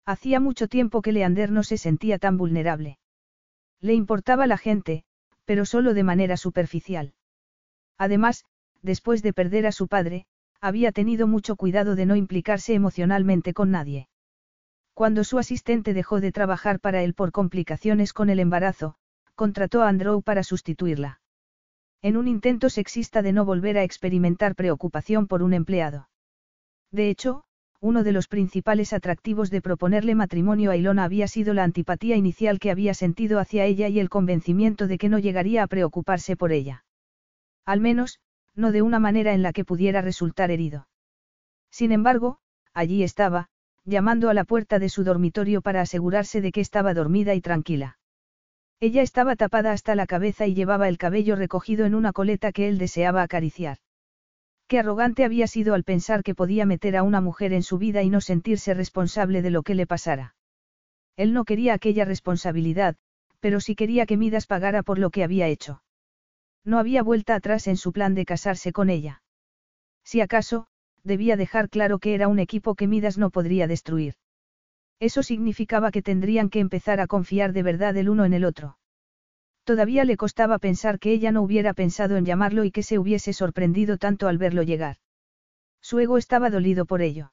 [0.06, 3.00] Hacía mucho tiempo que Leander no se sentía tan vulnerable.
[3.82, 5.06] Le importaba la gente,
[5.44, 7.16] pero solo de manera superficial.
[7.98, 8.46] Además,
[8.84, 10.28] después de perder a su padre,
[10.66, 14.08] había tenido mucho cuidado de no implicarse emocionalmente con nadie.
[14.96, 18.96] Cuando su asistente dejó de trabajar para él por complicaciones con el embarazo,
[19.36, 21.22] contrató a Andrew para sustituirla
[22.02, 26.08] en un intento sexista de no volver a experimentar preocupación por un empleado.
[26.92, 27.46] De hecho,
[27.80, 32.60] uno de los principales atractivos de proponerle matrimonio a Ilona había sido la antipatía inicial
[32.60, 36.52] que había sentido hacia ella y el convencimiento de que no llegaría a preocuparse por
[36.52, 36.86] ella.
[37.66, 38.20] Al menos,
[38.56, 40.88] no de una manera en la que pudiera resultar herido.
[41.70, 42.40] Sin embargo,
[42.74, 43.50] allí estaba,
[43.84, 47.98] llamando a la puerta de su dormitorio para asegurarse de que estaba dormida y tranquila.
[48.80, 52.68] Ella estaba tapada hasta la cabeza y llevaba el cabello recogido en una coleta que
[52.68, 53.78] él deseaba acariciar.
[54.68, 58.02] Qué arrogante había sido al pensar que podía meter a una mujer en su vida
[58.02, 60.36] y no sentirse responsable de lo que le pasara.
[61.16, 62.96] Él no quería aquella responsabilidad,
[63.40, 65.82] pero sí quería que Midas pagara por lo que había hecho.
[66.66, 69.22] No había vuelta atrás en su plan de casarse con ella.
[70.04, 70.68] Si acaso,
[71.04, 74.16] debía dejar claro que era un equipo que Midas no podría destruir.
[75.00, 78.78] Eso significaba que tendrían que empezar a confiar de verdad el uno en el otro.
[79.64, 83.34] Todavía le costaba pensar que ella no hubiera pensado en llamarlo y que se hubiese
[83.34, 84.98] sorprendido tanto al verlo llegar.
[85.82, 87.32] Su ego estaba dolido por ello.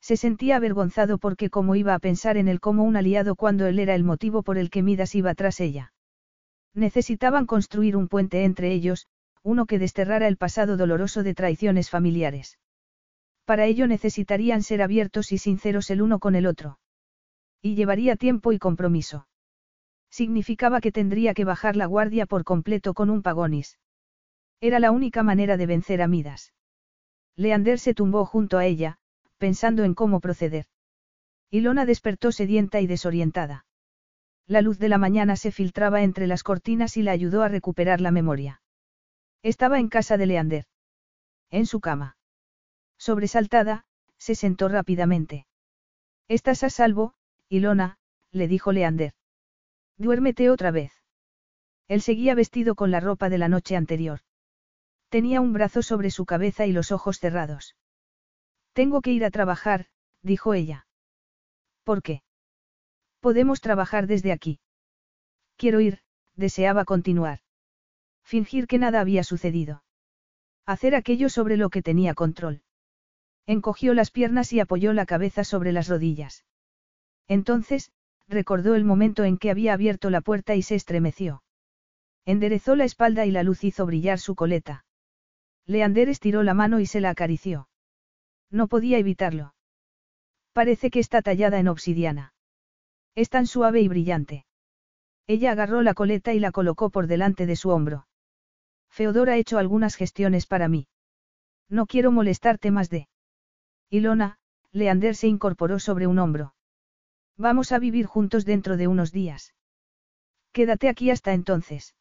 [0.00, 3.78] Se sentía avergonzado porque cómo iba a pensar en él como un aliado cuando él
[3.78, 5.92] era el motivo por el que Midas iba tras ella.
[6.74, 9.06] Necesitaban construir un puente entre ellos,
[9.42, 12.58] uno que desterrara el pasado doloroso de traiciones familiares.
[13.44, 16.78] Para ello necesitarían ser abiertos y sinceros el uno con el otro.
[17.62, 19.26] Y llevaría tiempo y compromiso.
[20.10, 23.78] Significaba que tendría que bajar la guardia por completo con un pagonis.
[24.60, 26.52] Era la única manera de vencer a Midas.
[27.36, 28.98] Leander se tumbó junto a ella,
[29.38, 30.66] pensando en cómo proceder.
[31.50, 33.64] Ilona despertó sedienta y desorientada.
[34.50, 38.00] La luz de la mañana se filtraba entre las cortinas y la ayudó a recuperar
[38.00, 38.62] la memoria.
[39.44, 40.64] Estaba en casa de Leander.
[41.50, 42.16] En su cama.
[42.98, 43.84] Sobresaltada,
[44.18, 45.46] se sentó rápidamente.
[46.26, 47.14] Estás a salvo,
[47.48, 47.98] Ilona,
[48.32, 49.12] le dijo Leander.
[49.98, 50.92] Duérmete otra vez.
[51.86, 54.18] Él seguía vestido con la ropa de la noche anterior.
[55.10, 57.76] Tenía un brazo sobre su cabeza y los ojos cerrados.
[58.72, 59.86] Tengo que ir a trabajar,
[60.22, 60.88] dijo ella.
[61.84, 62.24] ¿Por qué?
[63.20, 64.60] Podemos trabajar desde aquí.
[65.56, 66.00] Quiero ir,
[66.36, 67.40] deseaba continuar.
[68.24, 69.82] Fingir que nada había sucedido.
[70.66, 72.62] Hacer aquello sobre lo que tenía control.
[73.46, 76.44] Encogió las piernas y apoyó la cabeza sobre las rodillas.
[77.28, 77.92] Entonces,
[78.28, 81.42] recordó el momento en que había abierto la puerta y se estremeció.
[82.24, 84.84] Enderezó la espalda y la luz hizo brillar su coleta.
[85.66, 87.68] Leander estiró la mano y se la acarició.
[88.50, 89.54] No podía evitarlo.
[90.52, 92.32] Parece que está tallada en obsidiana.
[93.14, 94.46] Es tan suave y brillante.
[95.26, 98.06] Ella agarró la coleta y la colocó por delante de su hombro.
[98.90, 100.88] Feodor ha hecho algunas gestiones para mí.
[101.68, 103.08] No quiero molestarte más de.
[103.88, 104.38] Ilona,
[104.72, 106.54] Leander se incorporó sobre un hombro.
[107.36, 109.54] Vamos a vivir juntos dentro de unos días.
[110.52, 111.94] Quédate aquí hasta entonces.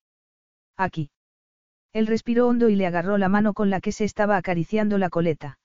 [0.76, 1.12] Aquí.
[1.94, 5.10] Él respiró hondo y le agarró la mano con la que se estaba acariciando la
[5.10, 5.60] coleta.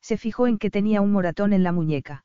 [0.00, 2.24] Se fijó en que tenía un moratón en la muñeca.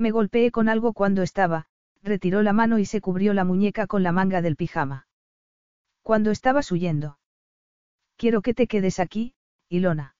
[0.00, 1.66] Me golpeé con algo cuando estaba,
[2.02, 5.06] retiró la mano y se cubrió la muñeca con la manga del pijama.
[6.00, 7.18] Cuando estabas huyendo.
[8.16, 9.34] Quiero que te quedes aquí,
[9.68, 10.16] Ilona.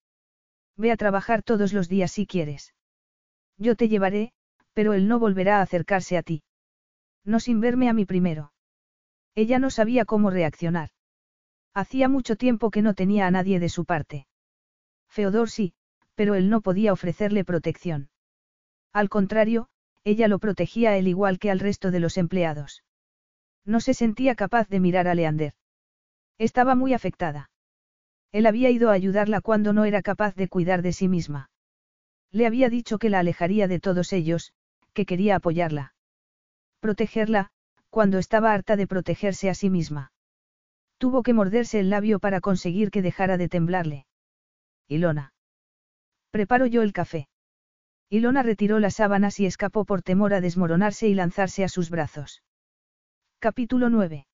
[0.76, 2.74] Ve a trabajar todos los días si quieres.
[3.56, 4.34] Yo te llevaré,
[4.74, 6.42] pero él no volverá a acercarse a ti.
[7.24, 8.52] No sin verme a mí primero.
[9.34, 10.90] Ella no sabía cómo reaccionar.
[11.72, 14.26] Hacía mucho tiempo que no tenía a nadie de su parte.
[15.08, 15.72] Feodor sí,
[16.14, 18.10] pero él no podía ofrecerle protección.
[18.92, 19.68] Al contrario,
[20.04, 22.82] ella lo protegía a él igual que al resto de los empleados.
[23.64, 25.54] No se sentía capaz de mirar a Leander.
[26.38, 27.50] Estaba muy afectada.
[28.32, 31.50] Él había ido a ayudarla cuando no era capaz de cuidar de sí misma.
[32.32, 34.52] Le había dicho que la alejaría de todos ellos,
[34.92, 35.94] que quería apoyarla.
[36.80, 37.50] Protegerla,
[37.90, 40.12] cuando estaba harta de protegerse a sí misma.
[40.98, 44.06] Tuvo que morderse el labio para conseguir que dejara de temblarle.
[44.86, 45.32] Ilona.
[46.30, 47.28] Preparo yo el café.
[48.12, 52.42] Ilona retiró las sábanas y escapó por temor a desmoronarse y lanzarse a sus brazos.
[53.38, 54.26] Capítulo 9.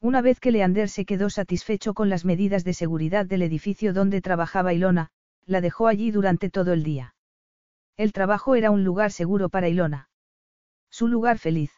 [0.00, 4.20] Una vez que Leander se quedó satisfecho con las medidas de seguridad del edificio donde
[4.20, 5.10] trabajaba Ilona,
[5.46, 7.16] la dejó allí durante todo el día.
[7.96, 10.08] El trabajo era un lugar seguro para Ilona.
[10.88, 11.72] Su lugar feliz.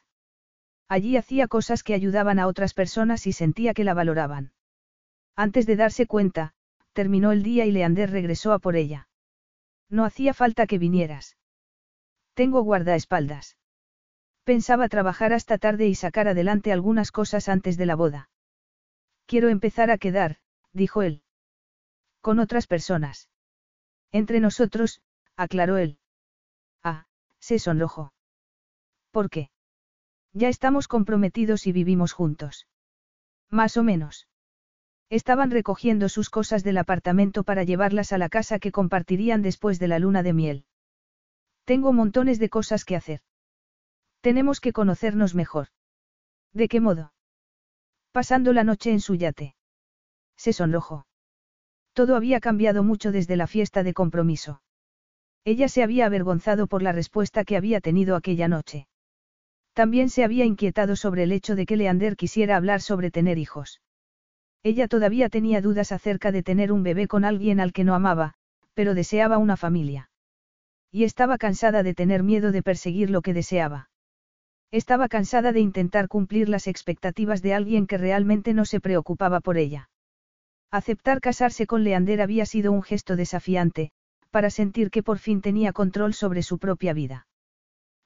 [0.88, 4.52] Allí hacía cosas que ayudaban a otras personas y sentía que la valoraban.
[5.36, 6.52] Antes de darse cuenta,
[6.92, 9.08] terminó el día y Leander regresó a por ella.
[9.94, 11.36] No hacía falta que vinieras.
[12.34, 13.56] Tengo guardaespaldas.
[14.42, 18.28] Pensaba trabajar hasta tarde y sacar adelante algunas cosas antes de la boda.
[19.26, 20.38] Quiero empezar a quedar,
[20.72, 21.22] dijo él.
[22.20, 23.28] Con otras personas.
[24.10, 25.00] Entre nosotros,
[25.36, 26.00] aclaró él.
[26.82, 27.06] Ah,
[27.38, 28.12] se sonrojó.
[29.12, 29.52] ¿Por qué?
[30.32, 32.66] Ya estamos comprometidos y vivimos juntos.
[33.48, 34.26] Más o menos.
[35.10, 39.88] Estaban recogiendo sus cosas del apartamento para llevarlas a la casa que compartirían después de
[39.88, 40.64] la luna de miel.
[41.64, 43.20] Tengo montones de cosas que hacer.
[44.20, 45.68] Tenemos que conocernos mejor.
[46.52, 47.12] ¿De qué modo?
[48.12, 49.54] Pasando la noche en su yate.
[50.36, 51.06] Se sonrojó.
[51.92, 54.62] Todo había cambiado mucho desde la fiesta de compromiso.
[55.44, 58.88] Ella se había avergonzado por la respuesta que había tenido aquella noche.
[59.74, 63.80] También se había inquietado sobre el hecho de que Leander quisiera hablar sobre tener hijos.
[64.64, 68.32] Ella todavía tenía dudas acerca de tener un bebé con alguien al que no amaba,
[68.72, 70.10] pero deseaba una familia.
[70.90, 73.90] Y estaba cansada de tener miedo de perseguir lo que deseaba.
[74.70, 79.58] Estaba cansada de intentar cumplir las expectativas de alguien que realmente no se preocupaba por
[79.58, 79.90] ella.
[80.70, 83.92] Aceptar casarse con Leander había sido un gesto desafiante,
[84.30, 87.26] para sentir que por fin tenía control sobre su propia vida.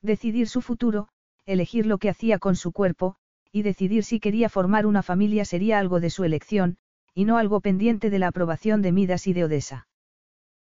[0.02, 1.08] Decidir su futuro,
[1.46, 3.16] elegir lo que hacía con su cuerpo,
[3.58, 6.78] y decidir si quería formar una familia sería algo de su elección,
[7.14, 9.88] y no algo pendiente de la aprobación de Midas y de Odessa.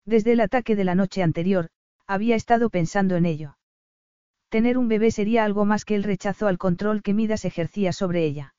[0.05, 1.69] Desde el ataque de la noche anterior,
[2.07, 3.57] había estado pensando en ello.
[4.49, 8.23] Tener un bebé sería algo más que el rechazo al control que Midas ejercía sobre
[8.23, 8.55] ella.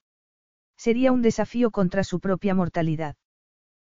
[0.77, 3.17] Sería un desafío contra su propia mortalidad.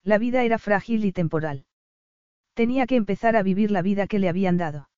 [0.04, 1.66] La vida era frágil y temporal.
[2.54, 4.90] Tenía que empezar a vivir la vida que le habían dado.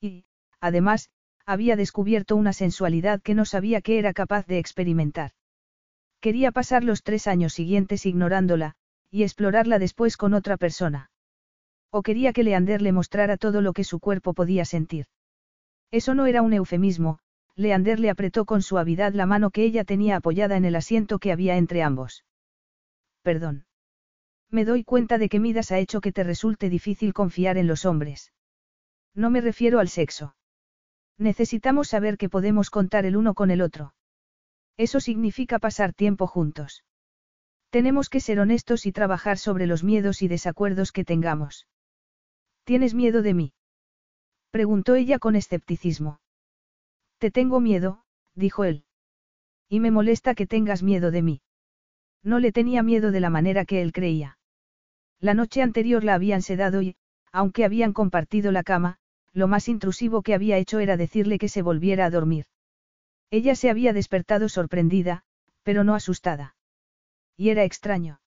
[0.00, 0.24] Y,
[0.60, 1.10] además,
[1.48, 5.30] había descubierto una sensualidad que no sabía que era capaz de experimentar.
[6.20, 8.74] Quería pasar los tres años siguientes ignorándola,
[9.10, 11.10] y explorarla después con otra persona.
[11.90, 15.06] O quería que Leander le mostrara todo lo que su cuerpo podía sentir.
[15.90, 17.20] Eso no era un eufemismo,
[17.56, 21.32] Leander le apretó con suavidad la mano que ella tenía apoyada en el asiento que
[21.32, 22.26] había entre ambos.
[23.22, 23.64] Perdón.
[24.50, 27.86] Me doy cuenta de que Midas ha hecho que te resulte difícil confiar en los
[27.86, 28.34] hombres.
[29.14, 30.34] No me refiero al sexo.
[31.18, 33.92] Necesitamos saber que podemos contar el uno con el otro.
[34.76, 36.84] Eso significa pasar tiempo juntos.
[37.70, 41.66] Tenemos que ser honestos y trabajar sobre los miedos y desacuerdos que tengamos.
[42.64, 43.52] ¿Tienes miedo de mí?
[44.50, 46.20] Preguntó ella con escepticismo.
[47.18, 48.04] Te tengo miedo,
[48.34, 48.84] dijo él.
[49.68, 51.42] Y me molesta que tengas miedo de mí.
[52.22, 54.38] No le tenía miedo de la manera que él creía.
[55.20, 56.96] La noche anterior la habían sedado y,
[57.32, 58.98] aunque habían compartido la cama,
[59.38, 62.46] lo más intrusivo que había hecho era decirle que se volviera a dormir.
[63.30, 65.22] Ella se había despertado sorprendida,
[65.62, 66.56] pero no asustada.
[67.36, 68.20] Y era extraño.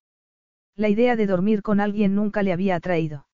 [0.76, 3.28] La idea de dormir con alguien nunca le había atraído.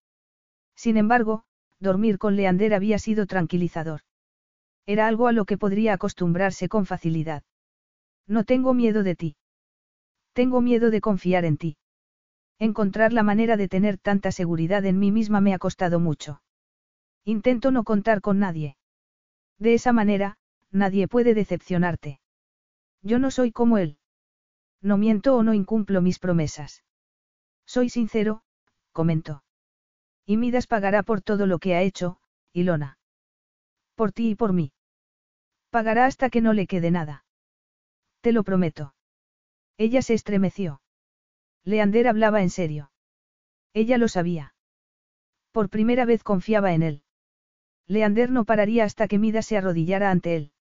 [0.75, 1.43] Sin embargo,
[1.79, 4.01] dormir con Leander había sido tranquilizador.
[4.87, 7.43] Era algo a lo que podría acostumbrarse con facilidad.
[8.25, 9.35] No tengo miedo de ti.
[10.33, 11.77] Tengo miedo de confiar en ti.
[12.59, 16.41] Encontrar la manera de tener tanta seguridad en mí misma me ha costado mucho.
[17.27, 18.77] Intento no contar con nadie.
[19.59, 20.37] De esa manera,
[20.71, 22.21] nadie puede decepcionarte.
[23.01, 23.97] Yo no soy como él.
[24.81, 26.85] No miento o no incumplo mis promesas.
[27.65, 28.43] Soy sincero,
[28.93, 29.43] comentó.
[30.25, 32.21] Y Midas pagará por todo lo que ha hecho,
[32.53, 32.97] Ilona.
[33.95, 34.71] Por ti y por mí.
[35.69, 37.25] Pagará hasta que no le quede nada.
[38.21, 38.95] Te lo prometo.
[39.75, 40.81] Ella se estremeció.
[41.65, 42.89] Leander hablaba en serio.
[43.73, 44.55] Ella lo sabía.
[45.51, 47.03] Por primera vez confiaba en él.
[47.87, 50.51] Leander no pararía hasta que Mida se arrodillara ante él.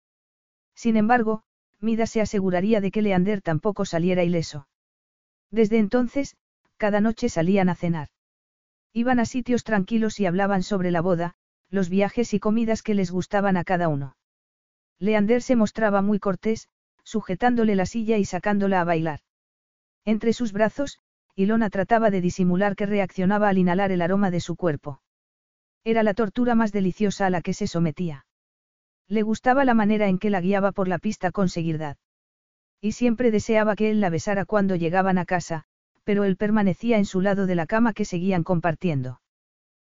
[0.75, 1.43] Sin embargo,
[1.81, 4.69] Mida se aseguraría de que Leander tampoco saliera ileso.
[5.51, 6.37] Desde entonces,
[6.77, 8.09] cada noche salían a cenar.
[8.93, 11.35] Iban a sitios tranquilos y hablaban sobre la boda,
[11.69, 14.17] los viajes y comidas que les gustaban a cada uno.
[14.99, 16.69] Leander se mostraba muy cortés,
[17.03, 19.21] sujetándole la silla y sacándola a bailar.
[20.05, 21.01] Entre sus brazos,
[21.35, 25.03] Ilona trataba de disimular que reaccionaba al inhalar el aroma de su cuerpo.
[25.87, 28.27] Era la tortura más deliciosa a la que se sometía.
[29.07, 31.97] Le gustaba la manera en que la guiaba por la pista con seguridad.
[32.81, 35.63] Y siempre deseaba que él la besara cuando llegaban a casa,
[36.03, 39.21] pero él permanecía en su lado de la cama que seguían compartiendo.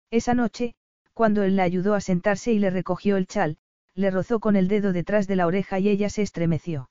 [0.09, 0.73] Esa noche,
[1.13, 3.57] cuando él la ayudó a sentarse y le recogió el chal,
[3.93, 6.89] le rozó con el dedo detrás de la oreja y ella se estremeció.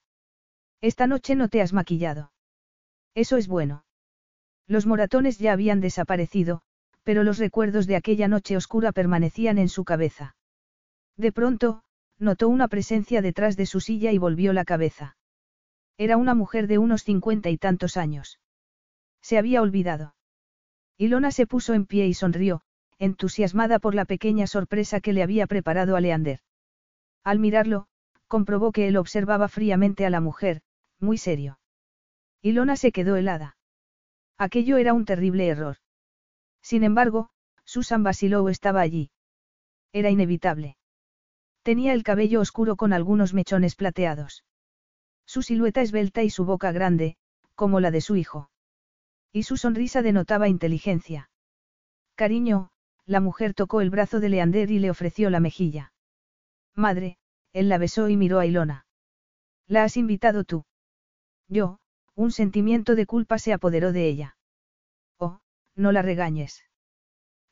[0.80, 2.30] Esta noche no te has maquillado.
[3.16, 3.84] Eso es bueno.
[4.68, 6.62] Los moratones ya habían desaparecido,
[7.02, 10.36] pero los recuerdos de aquella noche oscura permanecían en su cabeza.
[11.16, 11.82] De pronto,
[12.18, 15.16] notó una presencia detrás de su silla y volvió la cabeza.
[15.98, 18.40] Era una mujer de unos cincuenta y tantos años.
[19.20, 20.14] Se había olvidado.
[20.98, 22.62] Ilona se puso en pie y sonrió,
[22.98, 26.40] entusiasmada por la pequeña sorpresa que le había preparado a Leander.
[27.24, 27.86] Al mirarlo,
[28.28, 30.62] comprobó que él observaba fríamente a la mujer,
[30.98, 31.58] muy serio.
[32.40, 33.56] Ilona se quedó helada.
[34.38, 35.76] Aquello era un terrible error.
[36.62, 37.30] Sin embargo,
[37.64, 39.10] Susan Basilou estaba allí.
[39.92, 40.76] Era inevitable.
[41.62, 44.44] Tenía el cabello oscuro con algunos mechones plateados.
[45.26, 47.16] Su silueta esbelta y su boca grande,
[47.54, 48.50] como la de su hijo.
[49.32, 51.30] Y su sonrisa denotaba inteligencia.
[52.16, 52.70] Cariño,
[53.06, 55.92] la mujer tocó el brazo de Leander y le ofreció la mejilla.
[56.74, 57.18] Madre,
[57.52, 58.86] él la besó y miró a Ilona.
[59.66, 60.64] ¿La has invitado tú?
[61.48, 61.78] Yo,
[62.14, 64.36] un sentimiento de culpa se apoderó de ella.
[65.76, 66.64] No la regañes.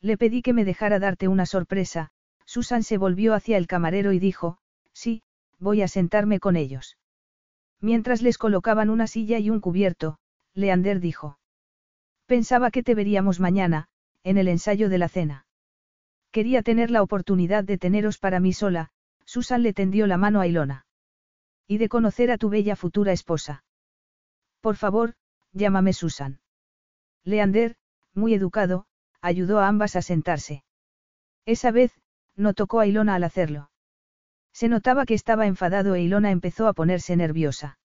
[0.01, 2.11] Le pedí que me dejara darte una sorpresa,
[2.45, 4.57] Susan se volvió hacia el camarero y dijo,
[4.93, 5.23] sí,
[5.59, 6.97] voy a sentarme con ellos.
[7.79, 10.17] Mientras les colocaban una silla y un cubierto,
[10.53, 11.39] Leander dijo.
[12.25, 13.87] Pensaba que te veríamos mañana,
[14.23, 15.45] en el ensayo de la cena.
[16.31, 18.89] Quería tener la oportunidad de teneros para mí sola,
[19.25, 20.85] Susan le tendió la mano a Ilona.
[21.67, 23.63] Y de conocer a tu bella futura esposa.
[24.61, 25.15] Por favor,
[25.53, 26.39] llámame Susan.
[27.23, 27.75] Leander,
[28.13, 28.85] muy educado,
[29.21, 30.63] ayudó a ambas a sentarse.
[31.45, 31.91] Esa vez,
[32.35, 33.71] no tocó a Ilona al hacerlo.
[34.53, 37.79] Se notaba que estaba enfadado e Ilona empezó a ponerse nerviosa.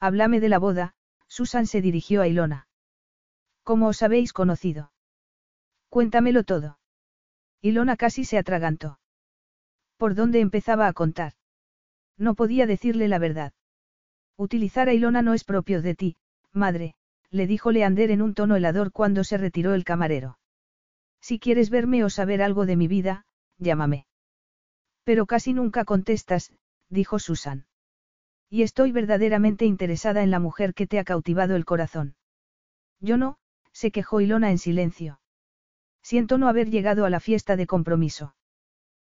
[0.00, 0.94] Háblame de la boda,
[1.28, 2.68] Susan se dirigió a Ilona.
[3.62, 4.92] ¿Cómo os habéis conocido?
[5.88, 6.78] Cuéntamelo todo.
[7.60, 8.98] Ilona casi se atragantó.
[9.96, 11.34] ¿Por dónde empezaba a contar?
[12.16, 13.52] No podía decirle la verdad.
[14.36, 16.16] Utilizar a Ilona no es propio de ti,
[16.52, 16.94] madre,
[17.32, 20.38] le dijo Leander en un tono helador cuando se retiró el camarero.
[21.20, 23.24] Si quieres verme o saber algo de mi vida,
[23.58, 24.06] llámame.
[25.02, 26.52] Pero casi nunca contestas,
[26.90, 27.66] dijo Susan.
[28.50, 32.16] Y estoy verdaderamente interesada en la mujer que te ha cautivado el corazón.
[33.00, 33.38] Yo no,
[33.72, 35.20] se quejó Ilona en silencio.
[36.02, 38.34] Siento no haber llegado a la fiesta de compromiso.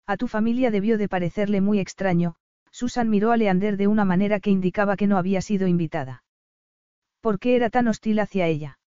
[0.06, 2.36] A tu familia debió de parecerle muy extraño,
[2.70, 6.24] Susan miró a Leander de una manera que indicaba que no había sido invitada.
[7.22, 8.80] ¿Por qué era tan hostil hacia ella?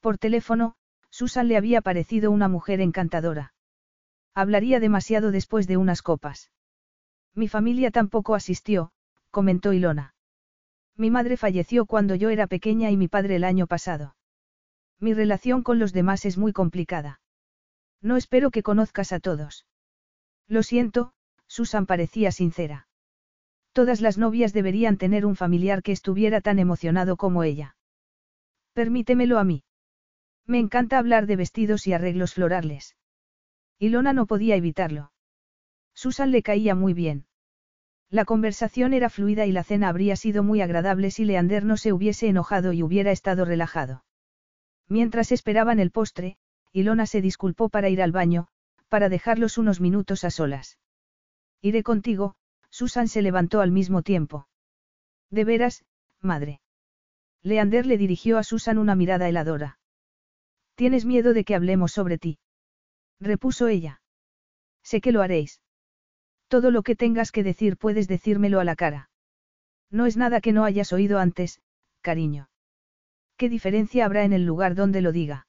[0.00, 0.76] Por teléfono,
[1.10, 3.54] Susan le había parecido una mujer encantadora.
[4.34, 6.50] Hablaría demasiado después de unas copas.
[7.34, 8.92] Mi familia tampoco asistió,
[9.30, 10.14] comentó Ilona.
[10.96, 14.16] Mi madre falleció cuando yo era pequeña y mi padre el año pasado.
[14.98, 17.20] Mi relación con los demás es muy complicada.
[18.00, 19.66] No espero que conozcas a todos.
[20.48, 21.12] Lo siento,
[21.46, 22.85] Susan parecía sincera.
[23.76, 27.76] Todas las novias deberían tener un familiar que estuviera tan emocionado como ella.
[28.72, 29.64] Permítemelo a mí.
[30.46, 32.96] Me encanta hablar de vestidos y arreglos florales.
[33.78, 35.12] Ilona no podía evitarlo.
[35.92, 37.26] Susan le caía muy bien.
[38.08, 41.92] La conversación era fluida y la cena habría sido muy agradable si Leander no se
[41.92, 44.06] hubiese enojado y hubiera estado relajado.
[44.88, 46.38] Mientras esperaban el postre,
[46.72, 48.48] Ilona se disculpó para ir al baño,
[48.88, 50.78] para dejarlos unos minutos a solas.
[51.60, 52.36] Iré contigo,
[52.78, 54.48] Susan se levantó al mismo tiempo.
[55.30, 55.86] De veras,
[56.20, 56.60] madre.
[57.42, 59.78] Leander le dirigió a Susan una mirada heladora.
[60.74, 62.38] ¿Tienes miedo de que hablemos sobre ti?
[63.18, 64.02] repuso ella.
[64.82, 65.62] Sé que lo haréis.
[66.48, 69.08] Todo lo que tengas que decir puedes decírmelo a la cara.
[69.90, 71.62] No es nada que no hayas oído antes,
[72.02, 72.50] cariño.
[73.38, 75.46] ¿Qué diferencia habrá en el lugar donde lo diga?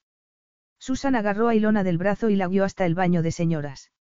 [0.80, 3.92] Susan agarró a Ilona del brazo y la guió hasta el baño de señoras.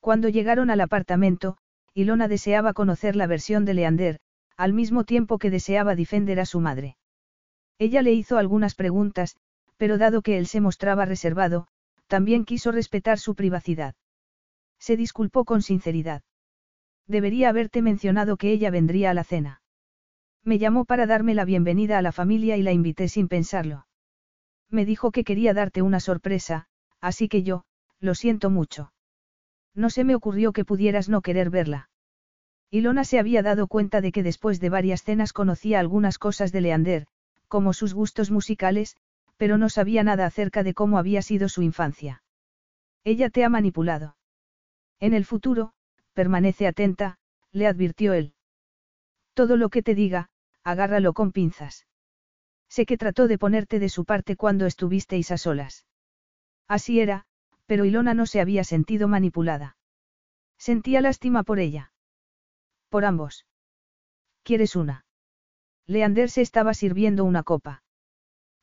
[0.00, 1.56] Cuando llegaron al apartamento,
[1.94, 4.20] Ilona deseaba conocer la versión de Leander,
[4.56, 6.96] al mismo tiempo que deseaba defender a su madre.
[7.78, 9.36] Ella le hizo algunas preguntas,
[9.76, 11.66] pero dado que él se mostraba reservado,
[12.06, 13.94] también quiso respetar su privacidad.
[14.78, 16.22] Se disculpó con sinceridad.
[17.06, 19.62] Debería haberte mencionado que ella vendría a la cena.
[20.44, 23.86] Me llamó para darme la bienvenida a la familia y la invité sin pensarlo.
[24.68, 26.66] Me dijo que quería darte una sorpresa,
[27.00, 27.64] así que yo,
[27.98, 28.92] lo siento mucho.
[29.74, 31.88] No se me ocurrió que pudieras no querer verla.
[32.70, 36.60] Ilona se había dado cuenta de que después de varias cenas conocía algunas cosas de
[36.60, 37.06] Leander,
[37.48, 38.96] como sus gustos musicales,
[39.36, 42.22] pero no sabía nada acerca de cómo había sido su infancia.
[43.02, 44.16] Ella te ha manipulado.
[45.00, 45.72] En el futuro,
[46.12, 47.18] permanece atenta,
[47.50, 48.34] le advirtió él.
[49.34, 50.30] Todo lo que te diga,
[50.62, 51.86] agárralo con pinzas.
[52.68, 55.86] Sé que trató de ponerte de su parte cuando estuvisteis a solas.
[56.68, 57.26] Así era,
[57.70, 59.76] pero Ilona no se había sentido manipulada.
[60.58, 61.92] Sentía lástima por ella.
[62.88, 63.46] Por ambos.
[64.42, 65.04] ¿Quieres una?
[65.86, 67.84] Leander se estaba sirviendo una copa.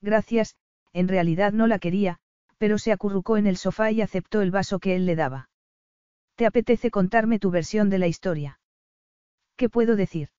[0.01, 0.57] Gracias,
[0.91, 2.19] en realidad no la quería,
[2.57, 5.49] pero se acurrucó en el sofá y aceptó el vaso que él le daba.
[6.35, 8.59] ¿Te apetece contarme tu versión de la historia?
[9.55, 10.31] ¿Qué puedo decir?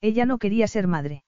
[0.00, 1.22] Ella no quería ser madre.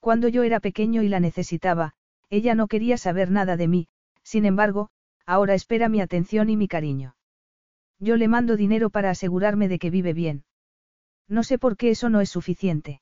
[0.00, 1.92] Cuando yo era pequeño y la necesitaba,
[2.28, 3.88] ella no quería saber nada de mí,
[4.24, 4.90] sin embargo,
[5.26, 7.16] ahora espera mi atención y mi cariño.
[7.98, 10.44] Yo le mando dinero para asegurarme de que vive bien.
[11.28, 13.00] No sé por qué eso no es suficiente.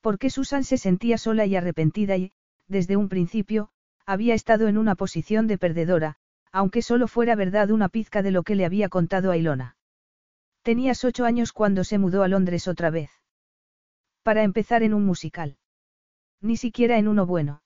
[0.00, 2.32] Porque Susan se sentía sola y arrepentida y,
[2.68, 3.70] desde un principio,
[4.06, 6.16] había estado en una posición de perdedora,
[6.52, 9.76] aunque solo fuera verdad una pizca de lo que le había contado a Ilona.
[10.62, 13.10] Tenías ocho años cuando se mudó a Londres otra vez.
[14.22, 15.56] Para empezar en un musical.
[16.40, 17.62] Ni siquiera en uno bueno.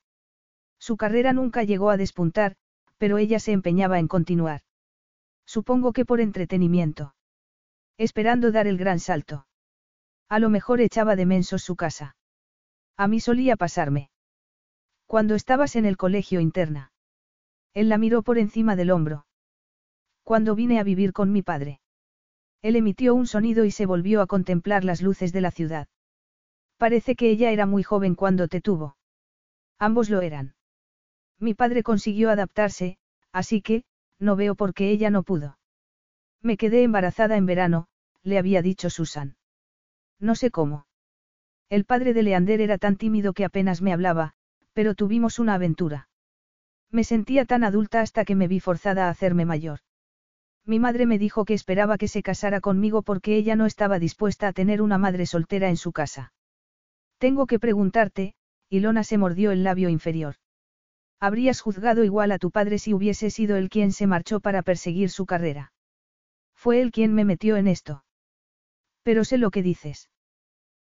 [0.79, 2.57] Su carrera nunca llegó a despuntar,
[2.99, 4.63] pero ella se empeñaba en continuar.
[5.47, 7.15] Supongo que por entretenimiento.
[7.99, 9.47] Esperando dar el gran salto.
[10.29, 12.17] A lo mejor echaba de mensos su casa.
[12.97, 14.11] A mí solía pasarme.
[15.07, 16.93] Cuando estabas en el colegio interna.
[17.75, 19.27] Él la miró por encima del hombro.
[20.23, 21.81] Cuando vine a vivir con mi padre.
[22.63, 25.89] Él emitió un sonido y se volvió a contemplar las luces de la ciudad.
[26.79, 28.97] Parece que ella era muy joven cuando te tuvo.
[29.79, 30.54] Ambos lo eran.
[31.45, 32.97] Mi padre consiguió adaptarse,
[33.31, 33.85] así que,
[34.19, 35.59] no veo por qué ella no pudo.
[36.41, 37.87] Me quedé embarazada en verano,
[38.23, 39.37] le había dicho Susan.
[40.19, 40.87] No sé cómo.
[41.69, 44.33] El padre de Leander era tan tímido que apenas me hablaba,
[44.73, 46.09] pero tuvimos una aventura.
[46.91, 49.81] Me sentía tan adulta hasta que me vi forzada a hacerme mayor.
[50.65, 54.49] Mi madre me dijo que esperaba que se casara conmigo porque ella no estaba dispuesta
[54.49, 56.33] a tener una madre soltera en su casa.
[57.19, 58.33] Tengo que preguntarte,
[58.71, 60.37] Ilona se mordió el labio inferior.
[61.21, 65.11] Habrías juzgado igual a tu padre si hubiese sido él quien se marchó para perseguir
[65.11, 65.73] su carrera.
[66.55, 68.05] Fue él quien me metió en esto.
[69.03, 70.11] Pero sé lo que dices.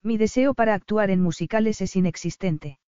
[0.02, 2.80] Mi deseo para actuar en musicales es inexistente.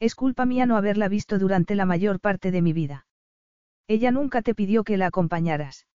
[0.00, 3.06] Es culpa mía no haberla visto durante la mayor parte de mi vida.
[3.86, 5.86] Ella nunca te pidió que la acompañaras.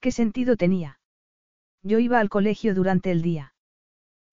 [0.00, 1.00] ¿Qué sentido tenía?
[1.82, 3.54] Yo iba al colegio durante el día.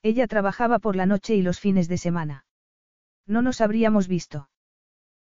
[0.03, 2.45] Ella trabajaba por la noche y los fines de semana.
[3.25, 4.49] No nos habríamos visto.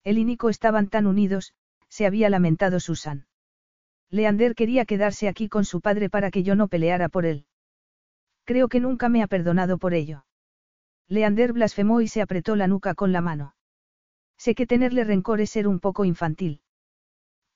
[0.06, 1.52] Él y Nico estaban tan unidos,
[1.88, 3.26] se había lamentado Susan.
[4.08, 7.44] Leander quería quedarse aquí con su padre para que yo no peleara por él.
[8.44, 10.24] Creo que nunca me ha perdonado por ello.
[11.08, 13.56] Leander blasfemó y se apretó la nuca con la mano.
[14.36, 16.60] Sé que tenerle rencor es ser un poco infantil.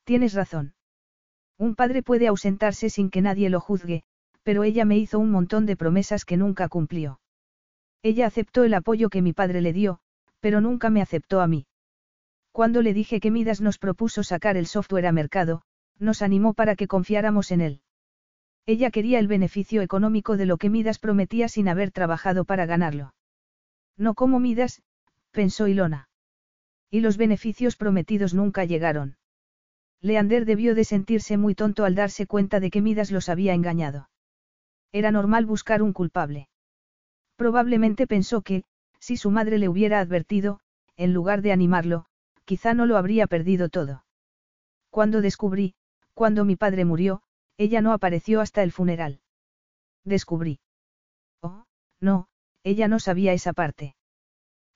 [0.03, 0.75] Tienes razón.
[1.57, 4.03] Un padre puede ausentarse sin que nadie lo juzgue,
[4.43, 7.21] pero ella me hizo un montón de promesas que nunca cumplió.
[8.03, 10.01] Ella aceptó el apoyo que mi padre le dio,
[10.41, 11.69] pero nunca me aceptó a mí.
[12.53, 15.63] Cuando le dije que Midas nos propuso sacar el software a mercado,
[15.99, 17.81] nos animó para que confiáramos en él.
[18.67, 23.15] Ella quería el beneficio económico de lo que Midas prometía sin haber trabajado para ganarlo.
[23.97, 24.83] No como Midas,
[25.31, 26.09] pensó Ilona.
[26.91, 29.17] Y los beneficios prometidos nunca llegaron.
[30.01, 34.09] Leander debió de sentirse muy tonto al darse cuenta de que Midas los había engañado.
[34.93, 36.49] Era normal buscar un culpable.
[37.37, 38.65] Probablemente pensó que,
[38.99, 40.61] si su madre le hubiera advertido,
[40.97, 42.07] en lugar de animarlo,
[42.51, 44.05] quizá no lo habría perdido todo.
[44.91, 45.77] Cuando descubrí,
[46.15, 47.23] cuando mi padre murió,
[47.57, 49.21] ella no apareció hasta el funeral.
[50.05, 50.59] Descubrí.
[51.43, 51.63] Oh,
[52.01, 52.27] no,
[52.65, 53.95] ella no sabía esa parte.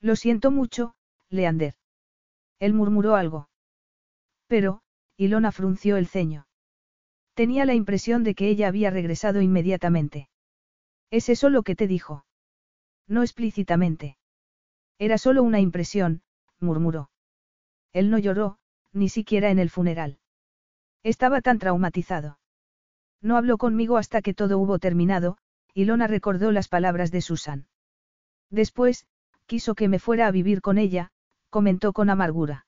[0.00, 0.94] Lo siento mucho,
[1.30, 1.74] Leander.
[2.60, 3.48] Él murmuró algo.
[4.46, 4.82] Pero,
[5.16, 6.46] Ilona frunció el ceño.
[7.34, 10.28] Tenía la impresión de que ella había regresado inmediatamente.
[11.10, 12.24] ¿Es eso lo que te dijo?
[13.08, 14.16] No explícitamente.
[15.00, 16.22] Era solo una impresión,
[16.60, 17.10] murmuró.
[17.94, 18.58] Él no lloró,
[18.92, 20.18] ni siquiera en el funeral.
[21.02, 22.38] Estaba tan traumatizado.
[23.22, 25.38] No habló conmigo hasta que todo hubo terminado,
[25.72, 27.66] y Lona recordó las palabras de Susan.
[28.50, 29.06] Después,
[29.46, 31.10] quiso que me fuera a vivir con ella,
[31.50, 32.66] comentó con amargura.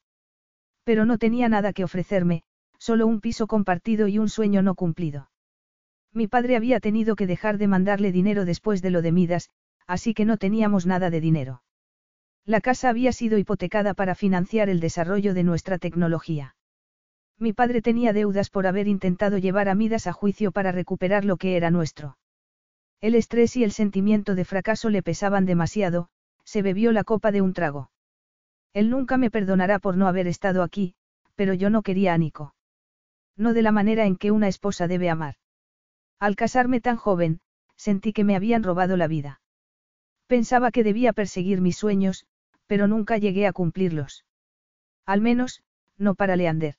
[0.85, 2.43] Pero no tenía nada que ofrecerme,
[2.79, 5.31] solo un piso compartido y un sueño no cumplido.
[6.13, 9.51] Mi padre había tenido que dejar de mandarle dinero después de lo de Midas,
[9.87, 11.63] así que no teníamos nada de dinero.
[12.47, 16.55] La casa había sido hipotecada para financiar el desarrollo de nuestra tecnología.
[17.39, 21.39] Mi padre tenía deudas por haber intentado llevar a Midas a juicio para recuperar lo
[21.39, 22.19] que era nuestro.
[23.01, 26.09] El estrés y el sentimiento de fracaso le pesaban demasiado,
[26.45, 27.91] se bebió la copa de un trago.
[28.73, 30.95] Él nunca me perdonará por no haber estado aquí,
[31.35, 32.55] pero yo no quería a Nico.
[33.37, 35.35] No de la manera en que una esposa debe amar.
[36.21, 37.41] Al casarme tan joven,
[37.75, 39.41] sentí que me habían robado la vida.
[40.29, 42.27] Pensaba que debía perseguir mis sueños,
[42.67, 44.25] pero nunca llegué a cumplirlos.
[45.05, 45.63] Al menos,
[45.97, 46.77] no para Leander.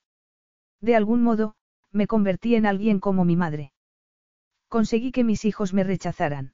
[0.82, 1.56] De algún modo,
[1.92, 3.72] me convertí en alguien como mi madre.
[4.68, 6.54] Conseguí que mis hijos me rechazaran.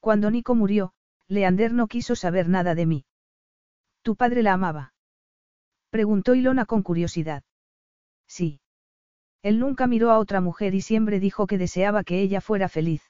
[0.00, 0.92] Cuando Nico murió,
[1.28, 3.04] Leander no quiso saber nada de mí.
[4.02, 4.94] ¿Tu padre la amaba?
[5.90, 7.42] Preguntó Ilona con curiosidad.
[8.28, 8.60] Sí.
[9.42, 13.02] Él nunca miró a otra mujer y siempre dijo que deseaba que ella fuera feliz.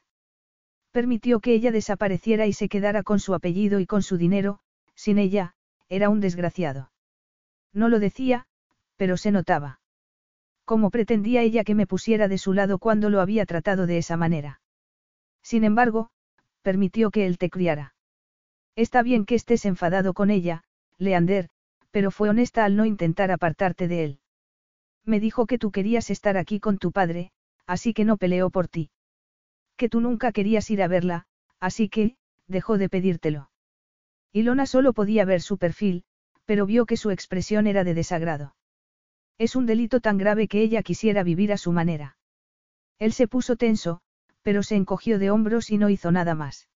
[0.93, 4.61] Permitió que ella desapareciera y se quedara con su apellido y con su dinero,
[4.97, 5.55] sin ella,
[5.89, 6.91] era un desgraciado.
[7.73, 8.47] No lo decía,
[8.97, 9.81] pero se notaba.
[10.65, 14.17] ¿Cómo pretendía ella que me pusiera de su lado cuando lo había tratado de esa
[14.17, 14.61] manera?
[15.43, 16.11] Sin embargo,
[16.63, 17.95] permitió que él te criara.
[18.75, 20.65] Está bien que estés enfadado con ella,
[20.99, 21.51] Leander,
[21.93, 24.21] pero fue honesta al no intentar apartarte de él.
[25.05, 27.31] Me dijo que tú querías estar aquí con tu padre,
[27.67, 28.91] así que no peleó por ti.
[29.77, 31.27] Que tú nunca querías ir a verla,
[31.61, 32.17] así que,
[32.49, 33.51] dejó de pedírtelo.
[34.37, 36.05] Ilona solo podía ver su perfil,
[36.45, 38.55] pero vio que su expresión era de desagrado.
[39.39, 42.19] Es un delito tan grave que ella quisiera vivir a su manera.
[42.99, 44.03] Él se puso tenso,
[44.43, 46.69] pero se encogió de hombros y no hizo nada más.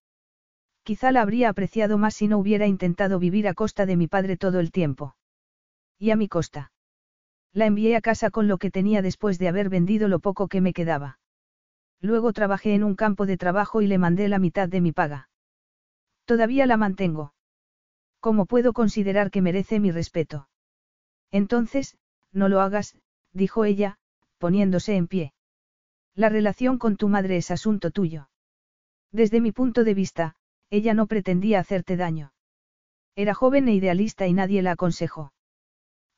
[0.84, 4.38] Quizá la habría apreciado más si no hubiera intentado vivir a costa de mi padre
[4.38, 5.14] todo el tiempo.
[5.98, 6.72] Y a mi costa.
[7.52, 10.62] La envié a casa con lo que tenía después de haber vendido lo poco que
[10.62, 11.18] me quedaba.
[12.00, 15.28] Luego trabajé en un campo de trabajo y le mandé la mitad de mi paga.
[16.24, 17.34] Todavía la mantengo.
[18.20, 20.48] ¿Cómo puedo considerar que merece mi respeto?
[21.30, 21.96] Entonces,
[22.32, 22.96] no lo hagas,
[23.32, 23.98] dijo ella,
[24.38, 25.32] poniéndose en pie.
[26.14, 28.28] La relación con tu madre es asunto tuyo.
[29.10, 30.36] Desde mi punto de vista,
[30.68, 32.32] ella no pretendía hacerte daño.
[33.16, 35.32] Era joven e idealista y nadie la aconsejó.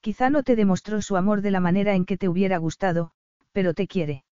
[0.01, 3.13] Quizá no te demostró su amor de la manera en que te hubiera gustado,
[3.53, 4.25] pero te quiere.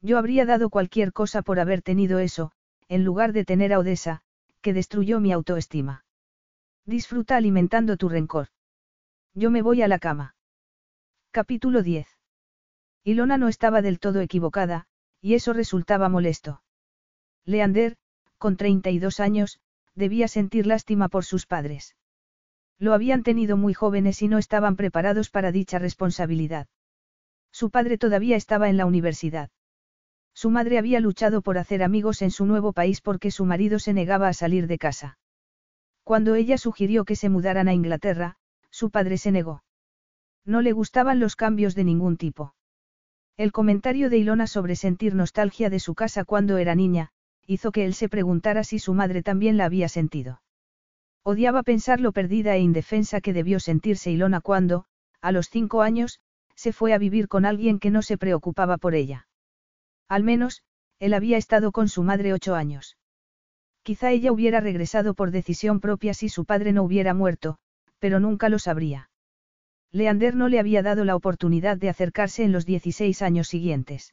[0.00, 2.52] Yo habría dado cualquier cosa por haber tenido eso,
[2.88, 4.22] en lugar de tener a Odessa,
[4.62, 6.05] que destruyó mi autoestima.
[6.88, 8.46] Disfruta alimentando tu rencor.
[9.34, 10.36] Yo me voy a la cama.
[11.32, 12.06] Capítulo 10.
[13.02, 14.86] Ilona no estaba del todo equivocada,
[15.20, 16.62] y eso resultaba molesto.
[17.44, 17.96] Leander,
[18.38, 19.58] con 32 años,
[19.96, 21.96] debía sentir lástima por sus padres.
[22.78, 26.68] Lo habían tenido muy jóvenes y no estaban preparados para dicha responsabilidad.
[27.50, 29.50] Su padre todavía estaba en la universidad.
[30.34, 33.92] Su madre había luchado por hacer amigos en su nuevo país porque su marido se
[33.92, 35.18] negaba a salir de casa.
[36.06, 38.36] Cuando ella sugirió que se mudaran a Inglaterra,
[38.70, 39.64] su padre se negó.
[40.44, 42.54] No le gustaban los cambios de ningún tipo.
[43.36, 47.10] El comentario de Ilona sobre sentir nostalgia de su casa cuando era niña,
[47.44, 50.42] hizo que él se preguntara si su madre también la había sentido.
[51.24, 54.84] Odiaba pensar lo perdida e indefensa que debió sentirse Ilona cuando,
[55.20, 56.20] a los cinco años,
[56.54, 59.26] se fue a vivir con alguien que no se preocupaba por ella.
[60.06, 60.62] Al menos,
[61.00, 62.96] él había estado con su madre ocho años.
[63.86, 67.58] Quizá ella hubiera regresado por decisión propia si su padre no hubiera muerto,
[68.00, 69.10] pero nunca lo sabría.
[69.92, 74.12] Leander no le había dado la oportunidad de acercarse en los 16 años siguientes.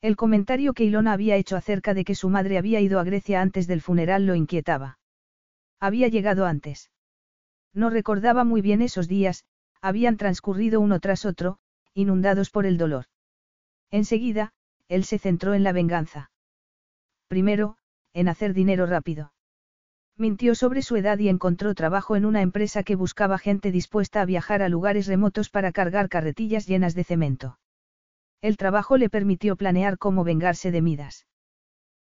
[0.00, 3.40] El comentario que Ilona había hecho acerca de que su madre había ido a Grecia
[3.40, 4.98] antes del funeral lo inquietaba.
[5.78, 6.90] Había llegado antes.
[7.72, 9.44] No recordaba muy bien esos días,
[9.80, 11.60] habían transcurrido uno tras otro,
[11.94, 13.04] inundados por el dolor.
[13.92, 14.52] Enseguida,
[14.88, 16.32] él se centró en la venganza.
[17.28, 17.76] Primero,
[18.12, 19.32] en hacer dinero rápido.
[20.16, 24.26] Mintió sobre su edad y encontró trabajo en una empresa que buscaba gente dispuesta a
[24.26, 27.58] viajar a lugares remotos para cargar carretillas llenas de cemento.
[28.42, 31.26] El trabajo le permitió planear cómo vengarse de Midas.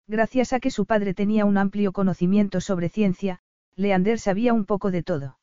[0.06, 3.40] Gracias a que su padre tenía un amplio conocimiento sobre ciencia,
[3.76, 5.38] Leander sabía un poco de todo.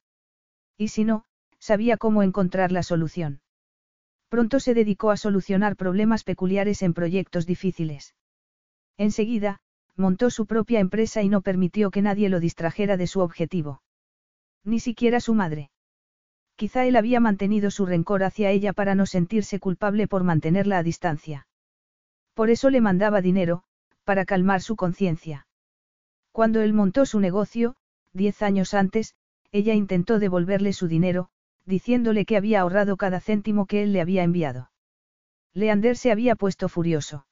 [0.78, 1.24] Y si no,
[1.60, 3.42] sabía cómo encontrar la solución.
[4.28, 8.16] Pronto se dedicó a solucionar problemas peculiares en proyectos difíciles.
[8.98, 9.62] Enseguida,
[9.96, 13.82] montó su propia empresa y no permitió que nadie lo distrajera de su objetivo.
[14.64, 15.70] Ni siquiera su madre.
[16.56, 20.84] Quizá él había mantenido su rencor hacia ella para no sentirse culpable por mantenerla a
[20.84, 21.48] distancia.
[22.34, 23.64] Por eso le mandaba dinero,
[24.04, 25.48] para calmar su conciencia.
[26.32, 27.76] Cuando él montó su negocio,
[28.14, 29.16] diez años antes,
[29.52, 31.30] ella intentó devolverle su dinero,
[31.66, 34.72] diciéndole que había ahorrado cada céntimo que él le había enviado.
[35.54, 37.26] Leander se había puesto furioso.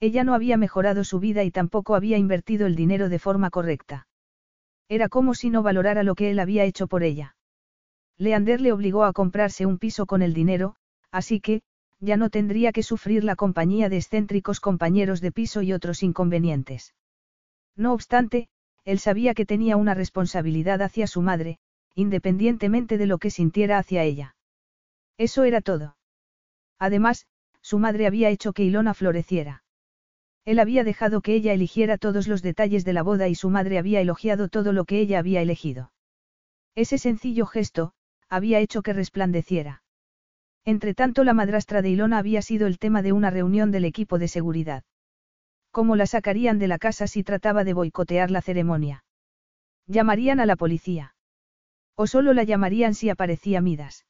[0.00, 4.06] Ella no había mejorado su vida y tampoco había invertido el dinero de forma correcta.
[4.88, 7.36] Era como si no valorara lo que él había hecho por ella.
[8.18, 10.76] Leander le obligó a comprarse un piso con el dinero,
[11.10, 11.62] así que,
[11.98, 16.94] ya no tendría que sufrir la compañía de excéntricos compañeros de piso y otros inconvenientes.
[17.74, 18.48] No obstante,
[18.84, 21.58] él sabía que tenía una responsabilidad hacia su madre,
[21.94, 24.36] independientemente de lo que sintiera hacia ella.
[25.18, 25.96] Eso era todo.
[26.78, 27.26] Además,
[27.62, 29.64] su madre había hecho que Ilona floreciera.
[30.46, 33.78] Él había dejado que ella eligiera todos los detalles de la boda y su madre
[33.78, 35.90] había elogiado todo lo que ella había elegido.
[36.76, 37.92] Ese sencillo gesto,
[38.28, 39.82] había hecho que resplandeciera.
[40.64, 44.28] Entretanto, la madrastra de Ilona había sido el tema de una reunión del equipo de
[44.28, 44.84] seguridad.
[45.72, 49.04] ¿Cómo la sacarían de la casa si trataba de boicotear la ceremonia?
[49.88, 51.16] Llamarían a la policía.
[51.96, 54.06] O solo la llamarían si aparecía Midas.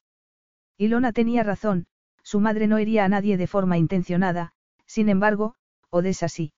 [0.76, 1.86] Ilona tenía razón,
[2.22, 4.52] su madre no hería a nadie de forma intencionada,
[4.84, 5.54] sin embargo,
[5.96, 6.52] Odessa sí.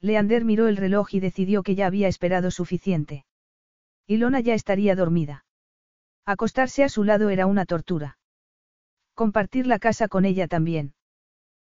[0.00, 3.24] Leander miró el reloj y decidió que ya había esperado suficiente.
[4.06, 5.44] Ilona ya estaría dormida.
[6.24, 8.18] Acostarse a su lado era una tortura.
[9.14, 10.94] Compartir la casa con ella también.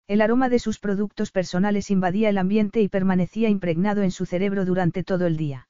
[0.07, 4.65] El aroma de sus productos personales invadía el ambiente y permanecía impregnado en su cerebro
[4.65, 5.67] durante todo el día.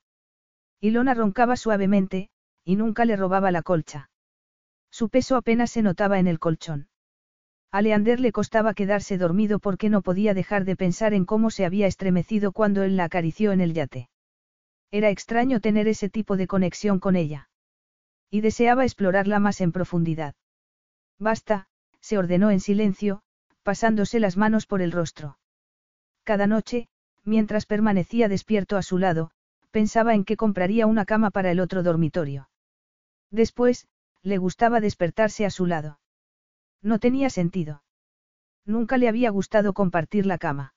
[0.79, 2.29] Ilona roncaba suavemente,
[2.63, 4.09] y nunca le robaba la colcha.
[4.89, 6.89] Su peso apenas se notaba en el colchón.
[7.73, 11.65] A Leander le costaba quedarse dormido porque no podía dejar de pensar en cómo se
[11.65, 14.09] había estremecido cuando él la acarició en el yate.
[14.91, 17.49] Era extraño tener ese tipo de conexión con ella.
[18.29, 20.35] Y deseaba explorarla más en profundidad.
[21.17, 21.67] Basta,
[22.01, 23.21] se ordenó en silencio,
[23.63, 25.37] pasándose las manos por el rostro.
[26.25, 26.89] Cada noche,
[27.23, 29.31] mientras permanecía despierto a su lado,
[29.71, 32.49] pensaba en que compraría una cama para el otro dormitorio.
[33.29, 33.87] Después,
[34.23, 36.00] le gustaba despertarse a su lado.
[36.81, 37.83] No tenía sentido.
[38.65, 40.73] Nunca le había gustado compartir la cama.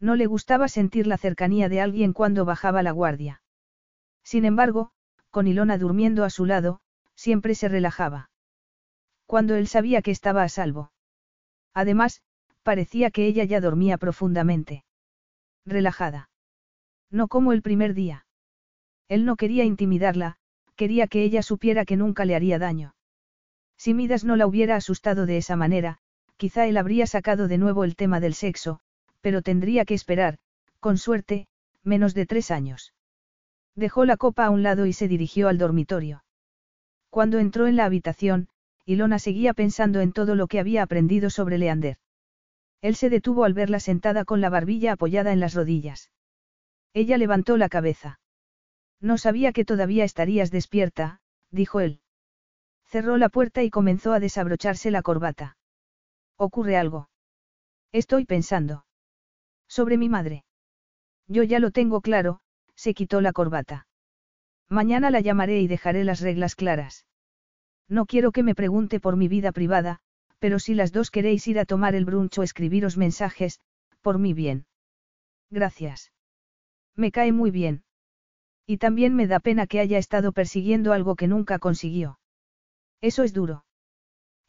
[0.00, 3.42] No le gustaba sentir la cercanía de alguien cuando bajaba la guardia.
[4.22, 4.90] Sin embargo,
[5.30, 6.80] con Ilona durmiendo a su lado,
[7.14, 8.30] siempre se relajaba.
[9.26, 10.92] Cuando él sabía que estaba a salvo.
[11.72, 12.22] Además,
[12.62, 14.84] parecía que ella ya dormía profundamente.
[15.64, 16.30] Relajada.
[17.10, 18.26] No como el primer día.
[19.08, 20.36] Él no quería intimidarla,
[20.74, 22.95] quería que ella supiera que nunca le haría daño.
[23.76, 25.98] Si Midas no la hubiera asustado de esa manera,
[26.36, 28.80] quizá él habría sacado de nuevo el tema del sexo,
[29.20, 30.38] pero tendría que esperar,
[30.80, 31.48] con suerte,
[31.82, 32.94] menos de tres años.
[33.74, 36.24] Dejó la copa a un lado y se dirigió al dormitorio.
[37.10, 38.48] Cuando entró en la habitación,
[38.84, 41.98] Ilona seguía pensando en todo lo que había aprendido sobre Leander.
[42.82, 46.10] Él se detuvo al verla sentada con la barbilla apoyada en las rodillas.
[46.94, 48.20] Ella levantó la cabeza.
[49.00, 52.00] No sabía que todavía estarías despierta, dijo él.
[52.86, 55.56] Cerró la puerta y comenzó a desabrocharse la corbata.
[56.36, 57.08] ¿Ocurre algo?
[57.92, 58.84] Estoy pensando.
[59.68, 60.44] Sobre mi madre.
[61.26, 62.40] Yo ya lo tengo claro,
[62.74, 63.86] se quitó la corbata.
[64.68, 67.06] Mañana la llamaré y dejaré las reglas claras.
[67.88, 70.00] No quiero que me pregunte por mi vida privada,
[70.38, 73.60] pero si las dos queréis ir a tomar el brunch o escribiros mensajes,
[74.02, 74.66] por mi bien.
[75.50, 76.12] Gracias.
[76.94, 77.84] Me cae muy bien.
[78.66, 82.18] Y también me da pena que haya estado persiguiendo algo que nunca consiguió.
[83.00, 83.64] Eso es duro.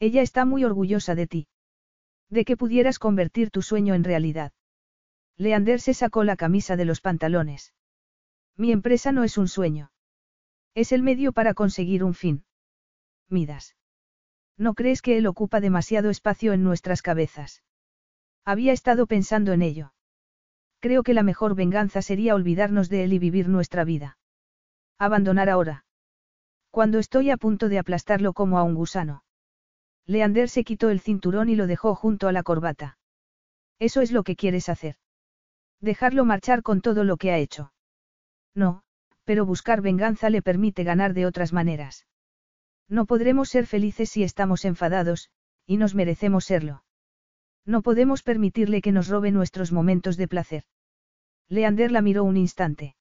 [0.00, 1.48] Ella está muy orgullosa de ti.
[2.30, 4.52] De que pudieras convertir tu sueño en realidad.
[5.36, 7.74] Leander se sacó la camisa de los pantalones.
[8.56, 9.92] Mi empresa no es un sueño.
[10.74, 12.44] Es el medio para conseguir un fin.
[13.28, 13.76] Midas.
[14.56, 17.62] ¿No crees que él ocupa demasiado espacio en nuestras cabezas?
[18.44, 19.92] Había estado pensando en ello.
[20.80, 24.18] Creo que la mejor venganza sería olvidarnos de él y vivir nuestra vida.
[24.98, 25.84] Abandonar ahora.
[26.70, 29.24] Cuando estoy a punto de aplastarlo como a un gusano.
[30.06, 32.98] Leander se quitó el cinturón y lo dejó junto a la corbata.
[33.78, 34.96] Eso es lo que quieres hacer.
[35.80, 37.72] Dejarlo marchar con todo lo que ha hecho.
[38.54, 38.82] No,
[39.24, 42.06] pero buscar venganza le permite ganar de otras maneras.
[42.88, 45.30] No podremos ser felices si estamos enfadados,
[45.66, 46.82] y nos merecemos serlo.
[47.66, 50.64] No podemos permitirle que nos robe nuestros momentos de placer.
[51.48, 52.96] Leander la miró un instante.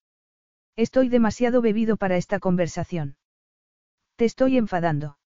[0.75, 3.15] Estoy demasiado bebido para esta conversación.
[4.17, 5.19] Te estoy enfadando.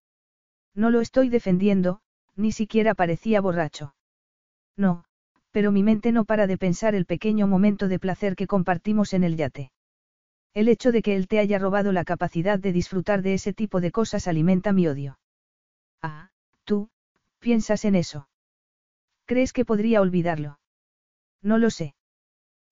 [0.76, 2.02] No lo estoy defendiendo,
[2.36, 3.96] ni siquiera parecía borracho.
[4.76, 5.06] No,
[5.52, 9.24] pero mi mente no para de pensar el pequeño momento de placer que compartimos en
[9.24, 9.72] el yate.
[10.54, 13.80] El hecho de que él te haya robado la capacidad de disfrutar de ese tipo
[13.80, 15.20] de cosas alimenta mi odio.
[16.02, 16.30] Ah,
[16.66, 16.90] tú,
[17.40, 18.28] piensas en eso.
[19.26, 20.60] ¿Crees que podría olvidarlo?
[21.42, 21.96] No lo sé.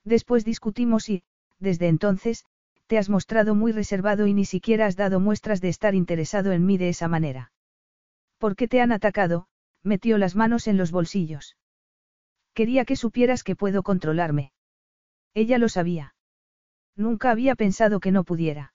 [0.03, 1.23] Después discutimos y,
[1.59, 2.43] desde entonces,
[2.89, 6.65] te has mostrado muy reservado y ni siquiera has dado muestras de estar interesado en
[6.65, 7.51] mí de esa manera.
[8.39, 9.47] ¿Por qué te han atacado?
[9.83, 11.55] Metió las manos en los bolsillos.
[12.55, 14.53] Quería que supieras que puedo controlarme.
[15.35, 16.15] Ella lo sabía.
[16.95, 18.73] Nunca había pensado que no pudiera.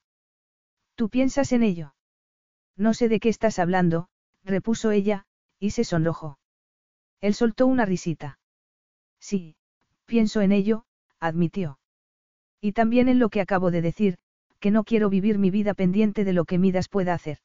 [0.94, 1.96] ¿Tú piensas en ello?
[2.76, 4.06] No sé de qué estás hablando,
[4.44, 5.26] repuso ella,
[5.58, 6.38] y se sonrojó.
[7.20, 8.38] Él soltó una risita.
[9.18, 9.56] Sí,
[10.06, 10.86] pienso en ello,
[11.18, 11.80] admitió.
[12.64, 14.16] Y también en lo que acabo de decir,
[14.58, 17.40] que no quiero vivir mi vida pendiente de lo que Midas pueda hacer.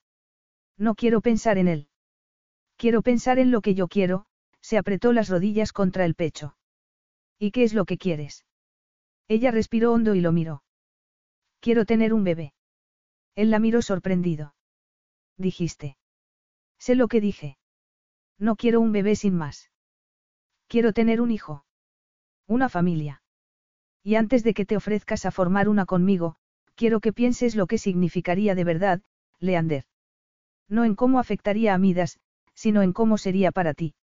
[0.77, 1.89] No quiero pensar en él.
[2.77, 4.27] Quiero pensar en lo que yo quiero,
[4.61, 6.55] se apretó las rodillas contra el pecho.
[7.37, 8.45] ¿Y qué es lo que quieres?
[9.27, 10.63] Ella respiró hondo y lo miró.
[11.59, 12.53] Quiero tener un bebé.
[13.35, 14.55] Él la miró sorprendido.
[15.35, 15.97] Dijiste.
[16.77, 17.57] Sé lo que dije.
[18.37, 19.69] No quiero un bebé sin más.
[20.67, 21.65] Quiero tener un hijo.
[22.47, 23.21] Una familia.
[24.03, 26.35] Y antes de que te ofrezcas a formar una conmigo,
[26.75, 29.01] quiero que pienses lo que significaría de verdad,
[29.39, 29.85] Leander.
[30.67, 32.19] No en cómo afectaría a Midas,
[32.53, 33.95] sino en cómo sería para ti.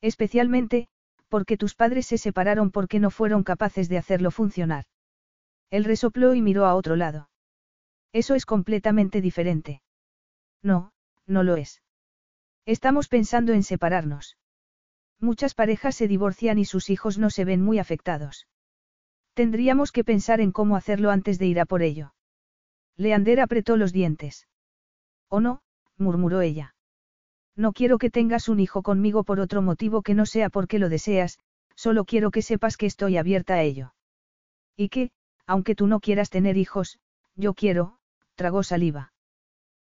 [0.00, 0.88] Especialmente,
[1.28, 4.84] porque tus padres se separaron porque no fueron capaces de hacerlo funcionar.
[5.70, 7.30] Él resopló y miró a otro lado.
[8.12, 9.82] Eso es completamente diferente.
[10.62, 10.92] No,
[11.26, 11.82] no lo es.
[12.66, 14.36] Estamos pensando en separarnos.
[15.20, 18.46] Muchas parejas se divorcian y sus hijos no se ven muy afectados.
[19.34, 22.14] Tendríamos que pensar en cómo hacerlo antes de ir a por ello.
[22.96, 24.46] Leander apretó los dientes.
[25.28, 25.60] ¿O no?
[25.98, 26.74] murmuró ella.
[27.56, 30.88] No quiero que tengas un hijo conmigo por otro motivo que no sea porque lo
[30.88, 31.38] deseas,
[31.74, 33.94] solo quiero que sepas que estoy abierta a ello.
[34.76, 35.10] Y que,
[35.46, 36.98] aunque tú no quieras tener hijos,
[37.34, 37.98] yo quiero,
[38.36, 39.12] tragó saliva.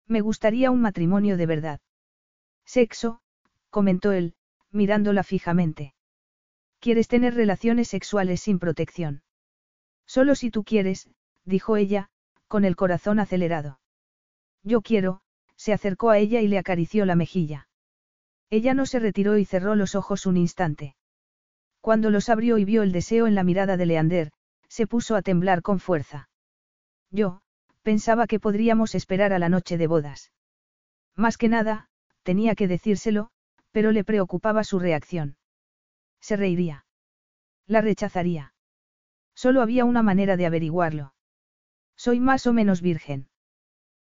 [0.08, 1.80] Me gustaría un matrimonio de verdad.
[2.66, 3.22] Sexo,
[3.70, 4.36] comentó él,
[4.72, 5.94] mirándola fijamente.
[6.80, 9.24] ¿Quieres tener relaciones sexuales sin protección?
[10.08, 11.10] Solo si tú quieres,
[11.46, 12.10] dijo ella,
[12.48, 13.80] con el corazón acelerado.
[14.64, 15.22] Yo quiero,
[15.56, 17.68] se acercó a ella y le acarició la mejilla.
[18.50, 20.96] Ella no se retiró y cerró los ojos un instante.
[21.82, 24.32] Cuando los abrió y vio el deseo en la mirada de Leander,
[24.70, 26.30] se puso a temblar con fuerza.
[27.12, 27.42] Yo,
[27.82, 30.32] pensaba que podríamos esperar a la noche de bodas.
[31.16, 31.90] Más que nada,
[32.24, 33.30] tenía que decírselo,
[33.72, 35.38] pero le preocupaba su reacción.
[36.20, 36.86] Se reiría.
[37.66, 38.54] La rechazaría.
[39.38, 41.14] Solo había una manera de averiguarlo.
[41.96, 43.30] Soy más o menos virgen.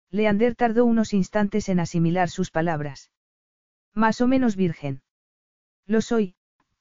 [0.10, 3.12] Leander tardó unos instantes en asimilar sus palabras.
[3.94, 5.02] Más o menos virgen.
[5.88, 6.36] Lo soy,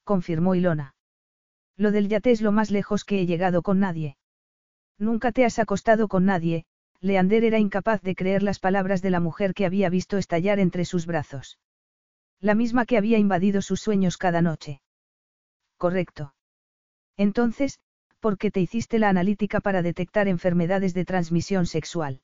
[0.04, 0.94] confirmó Ilona.
[1.76, 4.18] Lo del yate es lo más lejos que he llegado con nadie.
[4.98, 6.64] Nunca te has acostado con nadie,
[7.00, 10.84] Leander era incapaz de creer las palabras de la mujer que había visto estallar entre
[10.84, 11.58] sus brazos.
[12.38, 14.80] La misma que había invadido sus sueños cada noche.
[15.76, 16.36] Correcto.
[17.16, 17.80] Entonces,
[18.24, 22.22] ¿por qué te hiciste la analítica para detectar enfermedades de transmisión sexual?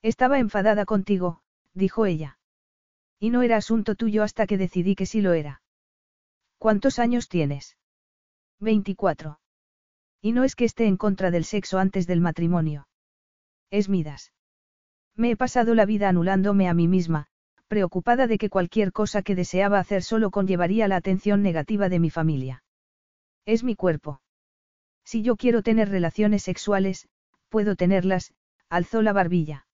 [0.00, 1.42] Estaba enfadada contigo,
[1.74, 2.38] dijo ella.
[3.18, 5.60] Y no era asunto tuyo hasta que decidí que sí lo era.
[6.56, 7.76] ¿Cuántos años tienes?
[8.60, 9.38] 24.
[10.22, 12.88] Y no es que esté en contra del sexo antes del matrimonio.
[13.70, 14.32] Es Midas.
[15.16, 17.26] Me he pasado la vida anulándome a mí misma,
[17.68, 22.08] preocupada de que cualquier cosa que deseaba hacer solo conllevaría la atención negativa de mi
[22.08, 22.64] familia.
[23.44, 24.22] Es mi cuerpo.
[25.04, 27.08] Si yo quiero tener relaciones sexuales,
[27.48, 28.32] puedo tenerlas,
[28.68, 29.66] alzó la barbilla.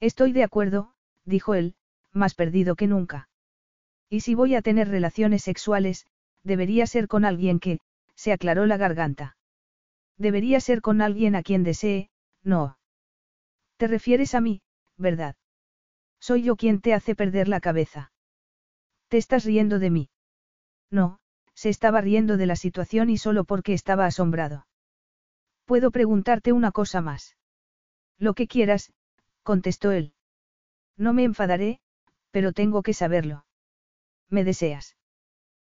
[0.00, 1.74] Estoy de acuerdo, dijo él,
[2.12, 3.28] más perdido que nunca.
[4.08, 6.06] Y si voy a tener relaciones sexuales,
[6.44, 7.80] debería ser con alguien que,
[8.14, 9.36] se aclaró la garganta.
[10.18, 12.10] Debería ser con alguien a quien desee,
[12.42, 12.78] no.
[13.78, 14.62] Te refieres a mí,
[14.96, 15.34] ¿verdad?
[16.20, 18.12] Soy yo quien te hace perder la cabeza.
[19.08, 20.10] ¿Te estás riendo de mí?
[20.90, 21.20] No,
[21.62, 24.66] se estaba riendo de la situación y solo porque estaba asombrado.
[25.64, 27.36] ¿Puedo preguntarte una cosa más?
[28.18, 28.92] Lo que quieras,
[29.44, 30.12] contestó él.
[30.96, 31.78] No me enfadaré,
[32.32, 33.46] pero tengo que saberlo.
[34.28, 34.96] ¿Me deseas?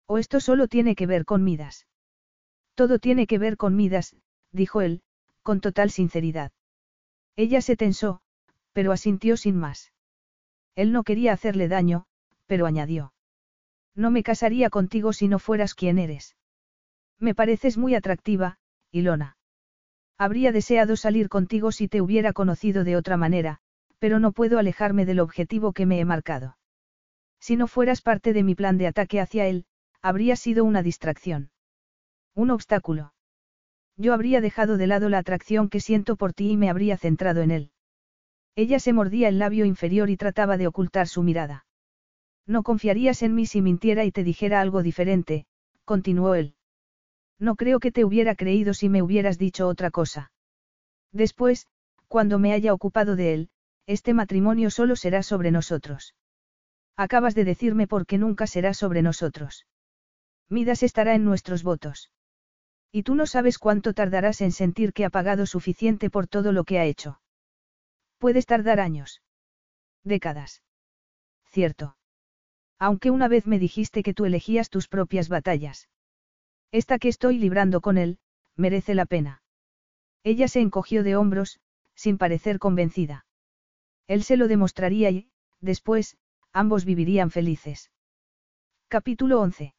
[0.05, 1.87] ¿O esto solo tiene que ver con Midas?
[2.73, 4.15] Todo tiene que ver con Midas,
[4.53, 5.01] dijo él,
[5.43, 6.53] con total sinceridad.
[7.35, 8.21] Ella se tensó,
[8.71, 9.91] pero asintió sin más.
[10.73, 12.05] Él no quería hacerle daño,
[12.47, 13.11] pero añadió.
[13.95, 16.35] No me casaría contigo si no fueras quien eres.
[17.19, 18.57] Me pareces muy atractiva,
[18.91, 19.37] Ilona.
[20.17, 23.59] Habría deseado salir contigo si te hubiera conocido de otra manera,
[23.99, 26.57] pero no puedo alejarme del objetivo que me he marcado.
[27.39, 29.65] Si no fueras parte de mi plan de ataque hacia él,
[30.01, 31.51] habría sido una distracción.
[32.35, 33.13] Un obstáculo.
[33.97, 37.41] Yo habría dejado de lado la atracción que siento por ti y me habría centrado
[37.41, 37.71] en él.
[38.55, 41.65] Ella se mordía el labio inferior y trataba de ocultar su mirada.
[42.51, 45.45] No confiarías en mí si mintiera y te dijera algo diferente,
[45.85, 46.53] continuó él.
[47.39, 50.33] No creo que te hubiera creído si me hubieras dicho otra cosa.
[51.13, 51.67] Después,
[52.09, 53.49] cuando me haya ocupado de él,
[53.88, 56.13] este matrimonio solo será sobre nosotros.
[56.97, 59.65] Acabas de decirme por qué nunca será sobre nosotros.
[60.49, 62.11] Midas estará en nuestros votos.
[62.91, 66.65] Y tú no sabes cuánto tardarás en sentir que ha pagado suficiente por todo lo
[66.65, 67.21] que ha hecho.
[68.17, 69.21] Puedes tardar años.
[70.03, 70.63] Décadas.
[71.45, 71.95] Cierto.
[72.81, 75.87] Aunque una vez me dijiste que tú elegías tus propias batallas.
[76.71, 78.17] Esta que estoy librando con él,
[78.55, 79.43] merece la pena.
[80.23, 81.59] Ella se encogió de hombros,
[81.93, 83.27] sin parecer convencida.
[84.07, 85.29] Él se lo demostraría y,
[85.59, 86.17] después,
[86.53, 87.91] ambos vivirían felices.
[88.87, 89.75] Capítulo 11.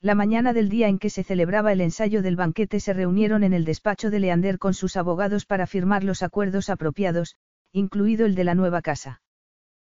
[0.00, 3.52] La mañana del día en que se celebraba el ensayo del banquete se reunieron en
[3.52, 7.36] el despacho de Leander con sus abogados para firmar los acuerdos apropiados,
[7.70, 9.22] incluido el de la nueva casa.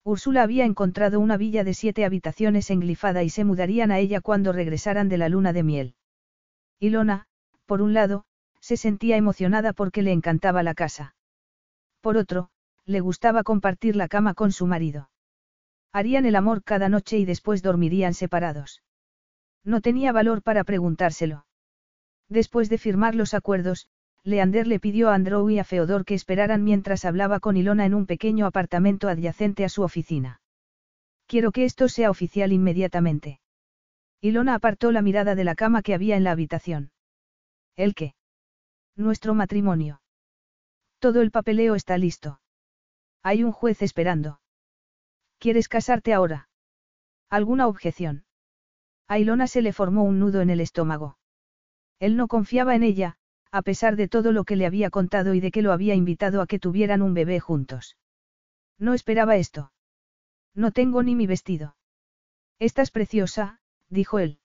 [0.09, 4.53] Úrsula había encontrado una villa de siete habitaciones englifada y se mudarían a ella cuando
[4.53, 5.95] regresaran de la luna de miel.
[6.81, 7.27] Ilona,
[7.67, 8.25] por un lado,
[8.59, 11.15] se sentía emocionada porque le encantaba la casa.
[12.01, 12.49] Por otro,
[12.87, 15.11] le gustaba compartir la cama con su marido.
[15.93, 18.83] Harían el amor cada noche y después dormirían separados.
[19.63, 21.45] No tenía valor para preguntárselo.
[22.31, 23.91] Después de firmar los acuerdos,
[24.29, 27.95] Leander le pidió a Andrew y a Feodor que esperaran mientras hablaba con Ilona en
[27.95, 30.43] un pequeño apartamento adyacente a su oficina.
[31.27, 33.41] Quiero que esto sea oficial inmediatamente.
[34.21, 36.93] Ilona apartó la mirada de la cama que había en la habitación.
[37.75, 38.15] ¿El qué?
[38.97, 40.03] Nuestro matrimonio.
[40.99, 42.41] Todo el papeleo está listo.
[43.23, 44.41] Hay un juez esperando.
[45.39, 46.51] ¿Quieres casarte ahora?
[47.31, 48.25] ¿Alguna objeción?
[49.07, 51.17] A Ilona se le formó un nudo en el estómago.
[51.99, 53.18] Él no confiaba en ella,
[53.51, 56.43] a pesar de todo lo que le había contado y de que lo había invitado
[56.43, 57.97] a que tuvieran un bebé juntos.
[58.79, 59.73] No esperaba esto.
[60.55, 61.77] No tengo ni mi vestido.
[62.59, 64.39] Estás preciosa, dijo él.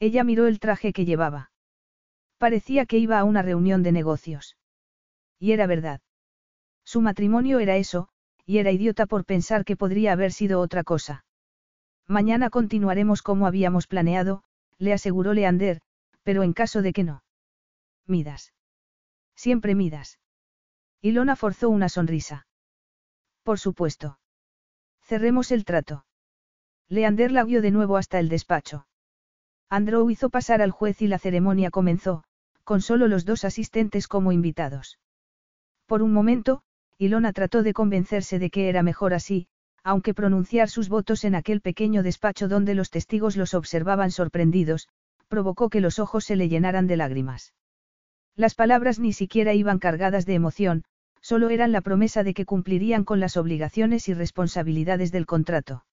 [0.00, 1.50] Ella miró el traje que llevaba.
[2.38, 4.56] Parecía que iba a una reunión de negocios.
[5.38, 6.00] Y era verdad.
[6.84, 8.08] Su matrimonio era eso,
[8.46, 11.24] y era idiota por pensar que podría haber sido otra cosa.
[12.06, 14.42] Mañana continuaremos como habíamos planeado,
[14.78, 15.80] le aseguró Leander,
[16.22, 17.22] pero en caso de que no.
[18.06, 18.52] Midas.
[19.34, 20.18] Siempre midas.
[21.00, 22.46] Ilona forzó una sonrisa.
[23.42, 24.18] Por supuesto.
[25.02, 26.04] Cerremos el trato.
[26.88, 28.86] Leander la vio de nuevo hasta el despacho.
[29.70, 32.24] Andrew hizo pasar al juez y la ceremonia comenzó,
[32.62, 34.98] con solo los dos asistentes como invitados.
[35.86, 36.62] Por un momento,
[36.98, 39.48] Ilona trató de convencerse de que era mejor así,
[39.82, 44.88] aunque pronunciar sus votos en aquel pequeño despacho donde los testigos los observaban sorprendidos,
[45.28, 47.54] provocó que los ojos se le llenaran de lágrimas.
[48.36, 50.84] Las palabras ni siquiera iban cargadas de emoción,
[51.20, 55.84] solo eran la promesa de que cumplirían con las obligaciones y responsabilidades del contrato.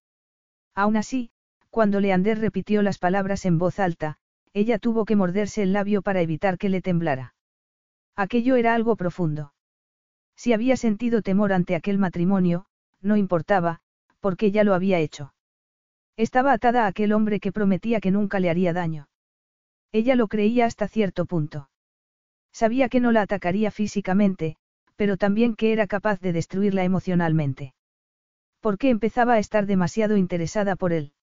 [0.75, 1.31] Aún así,
[1.69, 4.17] cuando Leander repitió las palabras en voz alta,
[4.53, 7.33] ella tuvo que morderse el labio para evitar que le temblara.
[8.15, 9.53] Aquello era algo profundo.
[10.35, 12.65] Si había sentido temor ante aquel matrimonio,
[13.01, 13.79] no importaba,
[14.19, 15.33] porque ya lo había hecho.
[16.17, 19.07] Estaba atada a aquel hombre que prometía que nunca le haría daño.
[19.91, 21.70] Ella lo creía hasta cierto punto.
[22.53, 24.57] Sabía que no la atacaría físicamente,
[24.95, 27.73] pero también que era capaz de destruirla emocionalmente.
[28.59, 31.13] Porque empezaba a estar demasiado interesada por él.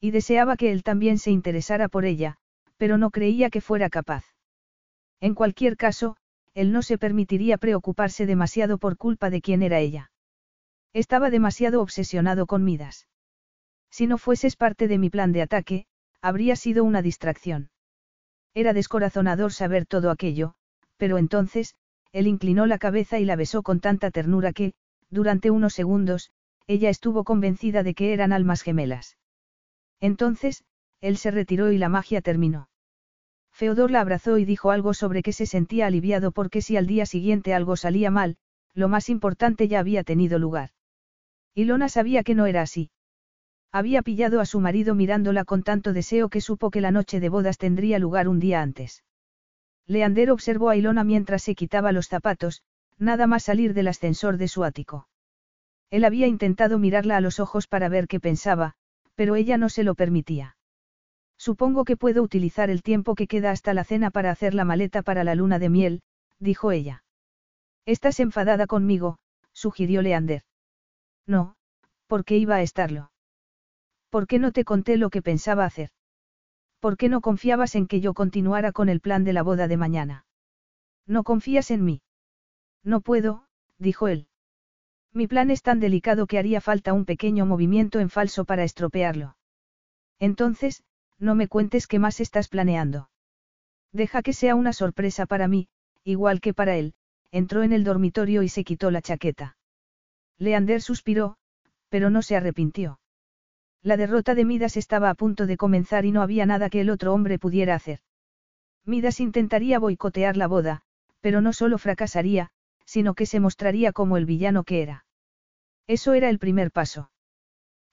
[0.00, 2.36] Y deseaba que él también se interesara por ella,
[2.76, 4.24] pero no creía que fuera capaz.
[5.20, 6.16] En cualquier caso,
[6.54, 10.12] él no se permitiría preocuparse demasiado por culpa de quién era ella.
[10.92, 13.08] Estaba demasiado obsesionado con Midas.
[13.90, 15.86] Si no fueses parte de mi plan de ataque,
[16.20, 17.70] habría sido una distracción.
[18.54, 20.54] Era descorazonador saber todo aquello,
[20.96, 21.74] pero entonces,
[22.12, 24.74] él inclinó la cabeza y la besó con tanta ternura que,
[25.10, 26.30] durante unos segundos,
[26.66, 29.18] ella estuvo convencida de que eran almas gemelas.
[30.00, 30.64] Entonces,
[31.00, 32.68] él se retiró y la magia terminó.
[33.52, 37.06] Feodor la abrazó y dijo algo sobre que se sentía aliviado porque si al día
[37.06, 38.36] siguiente algo salía mal,
[38.72, 40.70] lo más importante ya había tenido lugar.
[41.54, 42.90] Ilona sabía que no era así.
[43.74, 47.28] Había pillado a su marido mirándola con tanto deseo que supo que la noche de
[47.28, 49.02] bodas tendría lugar un día antes.
[49.88, 52.62] Leander observó a Ilona mientras se quitaba los zapatos,
[52.98, 55.08] nada más salir del ascensor de su ático.
[55.90, 58.74] Él había intentado mirarla a los ojos para ver qué pensaba,
[59.16, 60.56] pero ella no se lo permitía.
[61.36, 65.02] Supongo que puedo utilizar el tiempo que queda hasta la cena para hacer la maleta
[65.02, 66.02] para la luna de miel,
[66.38, 67.02] dijo ella.
[67.86, 69.18] Estás enfadada conmigo,
[69.52, 70.44] sugirió Leander.
[71.26, 71.56] No,
[72.06, 73.10] porque iba a estarlo.
[74.14, 75.90] ¿Por qué no te conté lo que pensaba hacer?
[76.78, 79.76] ¿Por qué no confiabas en que yo continuara con el plan de la boda de
[79.76, 80.24] mañana?
[81.04, 82.00] ¿No confías en mí?
[82.84, 84.28] No puedo, dijo él.
[85.12, 89.36] Mi plan es tan delicado que haría falta un pequeño movimiento en falso para estropearlo.
[90.20, 90.84] Entonces,
[91.18, 93.10] no me cuentes qué más estás planeando.
[93.90, 95.66] Deja que sea una sorpresa para mí,
[96.04, 96.94] igual que para él,
[97.32, 99.56] entró en el dormitorio y se quitó la chaqueta.
[100.38, 101.36] Leander suspiró,
[101.88, 103.00] pero no se arrepintió.
[103.84, 106.88] La derrota de Midas estaba a punto de comenzar y no había nada que el
[106.88, 108.00] otro hombre pudiera hacer.
[108.86, 110.80] Midas intentaría boicotear la boda,
[111.20, 112.48] pero no solo fracasaría,
[112.86, 115.04] sino que se mostraría como el villano que era.
[115.86, 117.10] Eso era el primer paso.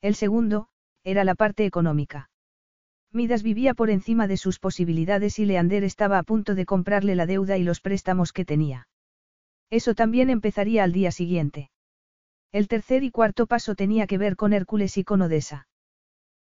[0.01, 0.69] El segundo,
[1.03, 2.29] era la parte económica.
[3.11, 7.25] Midas vivía por encima de sus posibilidades y Leander estaba a punto de comprarle la
[7.25, 8.87] deuda y los préstamos que tenía.
[9.69, 11.69] Eso también empezaría al día siguiente.
[12.53, 15.67] El tercer y cuarto paso tenía que ver con Hércules y con Odessa.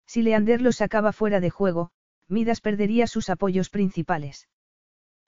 [0.10, 1.92] Si Leander lo sacaba fuera de juego,
[2.28, 4.48] Midas perdería sus apoyos principales.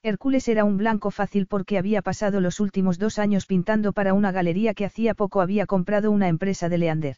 [0.02, 4.32] Hércules era un blanco fácil porque había pasado los últimos dos años pintando para una
[4.32, 7.18] galería que hacía poco había comprado una empresa de Leander.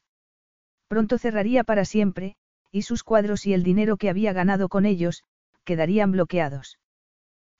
[0.89, 2.35] Pronto cerraría para siempre,
[2.69, 5.23] y sus cuadros y el dinero que había ganado con ellos,
[5.63, 6.79] quedarían bloqueados.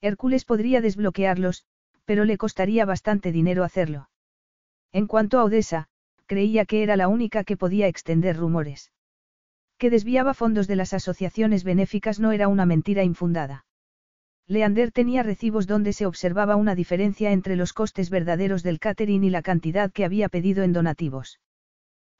[0.02, 1.64] Hércules podría desbloquearlos,
[2.04, 4.10] pero le costaría bastante dinero hacerlo.
[4.92, 5.88] En cuanto a Odessa,
[6.26, 8.92] creía que era la única que podía extender rumores
[9.78, 13.66] que desviaba fondos de las asociaciones benéficas no era una mentira infundada.
[14.48, 19.30] Leander tenía recibos donde se observaba una diferencia entre los costes verdaderos del catering y
[19.30, 21.40] la cantidad que había pedido en donativos.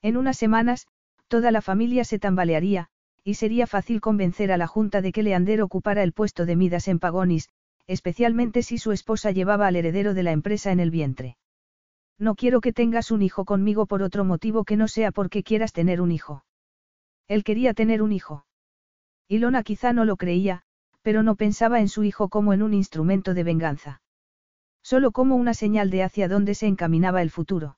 [0.02, 0.88] En unas semanas,
[1.28, 2.88] toda la familia se tambalearía,
[3.24, 6.88] y sería fácil convencer a la Junta de que Leander ocupara el puesto de Midas
[6.88, 7.50] en Pagonis,
[7.88, 11.38] especialmente si su esposa llevaba al heredero de la empresa en el vientre.
[12.18, 15.74] No quiero que tengas un hijo conmigo por otro motivo que no sea porque quieras
[15.74, 16.46] tener un hijo.
[17.28, 18.46] Él quería tener un hijo.
[19.28, 20.64] Ilona quizá no lo creía,
[21.02, 24.02] pero no pensaba en su hijo como en un instrumento de venganza.
[24.82, 27.78] Solo como una señal de hacia dónde se encaminaba el futuro.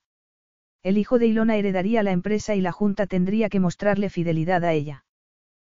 [0.83, 4.73] El hijo de Ilona heredaría la empresa y la Junta tendría que mostrarle fidelidad a
[4.73, 5.05] ella.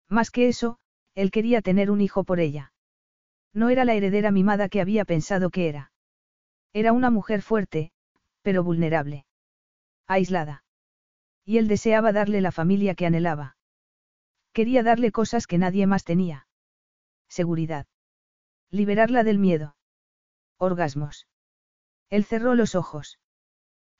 [0.09, 0.79] Más que eso,
[1.15, 2.73] él quería tener un hijo por ella.
[3.53, 5.93] No era la heredera mimada que había pensado que era.
[6.73, 7.93] Era una mujer fuerte,
[8.43, 9.27] pero vulnerable.
[10.07, 10.65] Aislada.
[11.45, 13.56] Y él deseaba darle la familia que anhelaba.
[14.57, 16.49] Quería darle cosas que nadie más tenía.
[17.29, 17.87] Seguridad.
[18.71, 19.77] Liberarla del miedo.
[20.57, 21.29] Orgasmos.
[22.09, 23.19] Él cerró los ojos.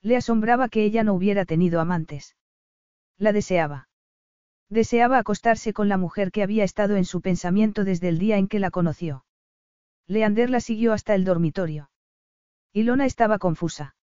[0.01, 2.35] Le asombraba que ella no hubiera tenido amantes.
[3.19, 3.87] La deseaba.
[4.67, 8.47] Deseaba acostarse con la mujer que había estado en su pensamiento desde el día en
[8.47, 9.25] que la conoció.
[10.07, 11.91] Leander la siguió hasta el dormitorio.
[12.73, 13.95] Ilona estaba confusa.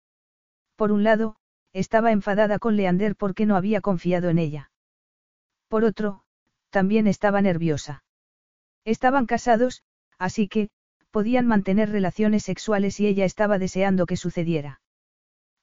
[0.76, 1.36] Por un lado,
[1.72, 4.70] estaba enfadada con Leander porque no había confiado en ella.
[5.68, 6.21] Por otro,
[6.72, 8.02] también estaba nerviosa.
[8.84, 9.84] Estaban casados,
[10.18, 10.70] así que,
[11.12, 14.80] podían mantener relaciones sexuales y ella estaba deseando que sucediera.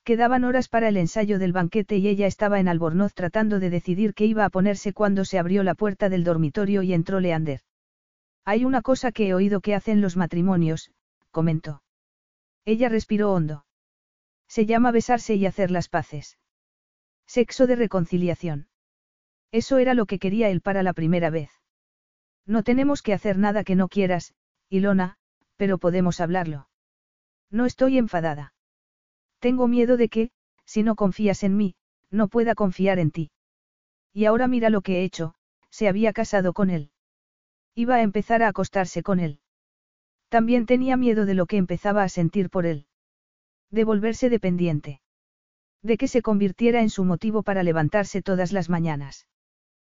[0.06, 4.14] Quedaban horas para el ensayo del banquete y ella estaba en Albornoz tratando de decidir
[4.14, 7.62] qué iba a ponerse cuando se abrió la puerta del dormitorio y entró Leander.
[8.46, 10.92] Hay una cosa que he oído que hacen los matrimonios,
[11.32, 11.84] comentó.
[12.66, 13.66] Ella respiró hondo.
[14.48, 16.38] Se llama besarse y hacer las paces.
[17.28, 18.69] Sexo de reconciliación.
[19.52, 21.52] Eso era lo que quería él para la primera vez.
[22.46, 24.34] No tenemos que hacer nada que no quieras,
[24.70, 25.18] Ilona,
[25.56, 26.70] pero podemos hablarlo.
[27.50, 28.54] No estoy enfadada.
[29.40, 30.32] Tengo miedo de que,
[30.66, 31.76] si no confías en mí,
[32.12, 33.32] no pueda confiar en ti.
[34.14, 35.34] Y ahora mira lo que he hecho,
[35.70, 36.92] se había casado con él.
[37.76, 39.40] Iba a empezar a acostarse con él.
[40.30, 42.86] También tenía miedo de lo que empezaba a sentir por él.
[43.72, 45.02] De volverse dependiente.
[45.82, 49.28] De que se convirtiera en su motivo para levantarse todas las mañanas.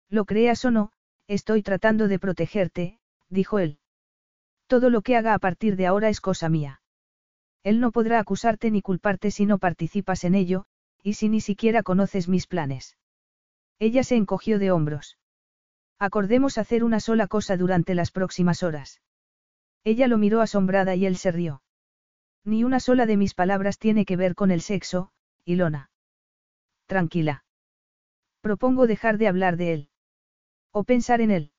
[0.10, 0.92] Lo creas o no,
[1.28, 3.78] estoy tratando de protegerte, dijo él.
[4.68, 6.82] Todo lo que haga a partir de ahora es cosa mía.
[7.64, 10.66] Él no podrá acusarte ni culparte si no participas en ello,
[11.04, 12.98] y si ni siquiera conoces mis planes.
[13.78, 15.18] Ella se encogió de hombros.
[16.00, 19.02] Acordemos hacer una sola cosa durante las próximas horas.
[19.84, 21.62] Ella lo miró asombrada y él se rió.
[22.44, 25.12] Ni una sola de mis palabras tiene que ver con el sexo,
[25.46, 25.92] Ilona.
[26.86, 27.44] Tranquila.
[28.42, 29.90] Propongo dejar de hablar de él.
[30.72, 31.52] O pensar en él.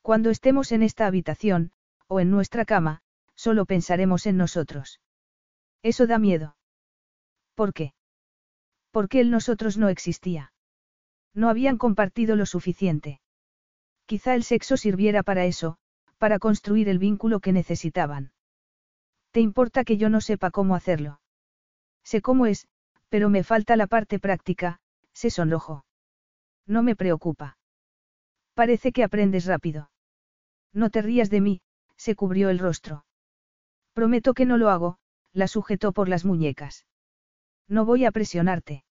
[0.00, 1.72] Cuando estemos en esta habitación,
[2.06, 3.02] o en nuestra cama,
[3.34, 5.00] solo pensaremos en nosotros.
[5.82, 6.56] Eso da miedo.
[7.54, 7.94] ¿Por qué?
[8.90, 10.52] Porque el nosotros no existía.
[11.34, 13.20] No habían compartido lo suficiente.
[14.06, 15.78] Quizá el sexo sirviera para eso,
[16.18, 18.32] para construir el vínculo que necesitaban.
[19.30, 21.20] ¿Te importa que yo no sepa cómo hacerlo?
[22.04, 22.68] Sé cómo es,
[23.08, 24.80] pero me falta la parte práctica,
[25.14, 25.84] se sonrojó.
[26.66, 27.56] No me preocupa.
[28.54, 29.90] Parece que aprendes rápido.
[30.72, 31.60] No te rías de mí,
[31.96, 33.04] se cubrió el rostro.
[33.92, 34.98] Prometo que no lo hago,
[35.32, 36.86] la sujetó por las muñecas.
[37.68, 38.84] No voy a presionarte.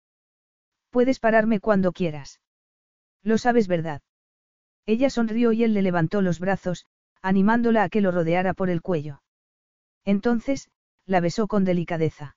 [0.89, 2.41] Puedes pararme cuando quieras.
[3.23, 4.01] Lo sabes, ¿verdad?
[4.85, 6.85] Ella sonrió y él le levantó los brazos,
[7.21, 9.21] animándola a que lo rodeara por el cuello.
[10.03, 10.69] Entonces,
[11.05, 12.35] la besó con delicadeza.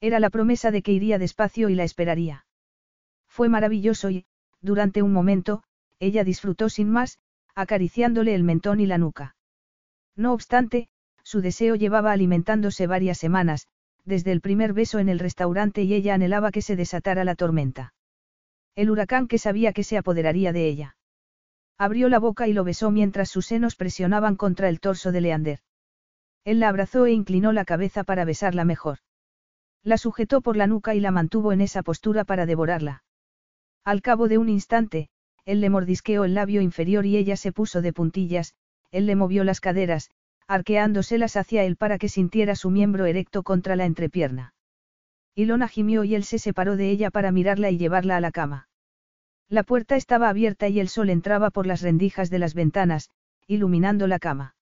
[0.00, 2.46] Era la promesa de que iría despacio y la esperaría.
[3.26, 4.26] Fue maravilloso y,
[4.60, 5.62] durante un momento,
[6.00, 7.18] ella disfrutó sin más,
[7.54, 9.36] acariciándole el mentón y la nuca.
[10.16, 10.88] No obstante,
[11.22, 13.68] su deseo llevaba alimentándose varias semanas,
[14.04, 17.94] desde el primer beso en el restaurante y ella anhelaba que se desatara la tormenta.
[18.74, 20.96] El huracán que sabía que se apoderaría de ella.
[21.78, 25.60] Abrió la boca y lo besó mientras sus senos presionaban contra el torso de Leander.
[26.44, 28.98] Él la abrazó e inclinó la cabeza para besarla mejor.
[29.82, 33.04] La sujetó por la nuca y la mantuvo en esa postura para devorarla.
[33.84, 35.08] Al cabo de un instante,
[35.44, 38.54] él le mordisqueó el labio inferior y ella se puso de puntillas,
[38.90, 40.10] él le movió las caderas,
[40.46, 44.54] arqueándoselas hacia él para que sintiera su miembro erecto contra la entrepierna.
[45.34, 48.68] Ilona gimió y él se separó de ella para mirarla y llevarla a la cama.
[49.48, 53.10] La puerta estaba abierta y el sol entraba por las rendijas de las ventanas,
[53.46, 54.54] iluminando la cama.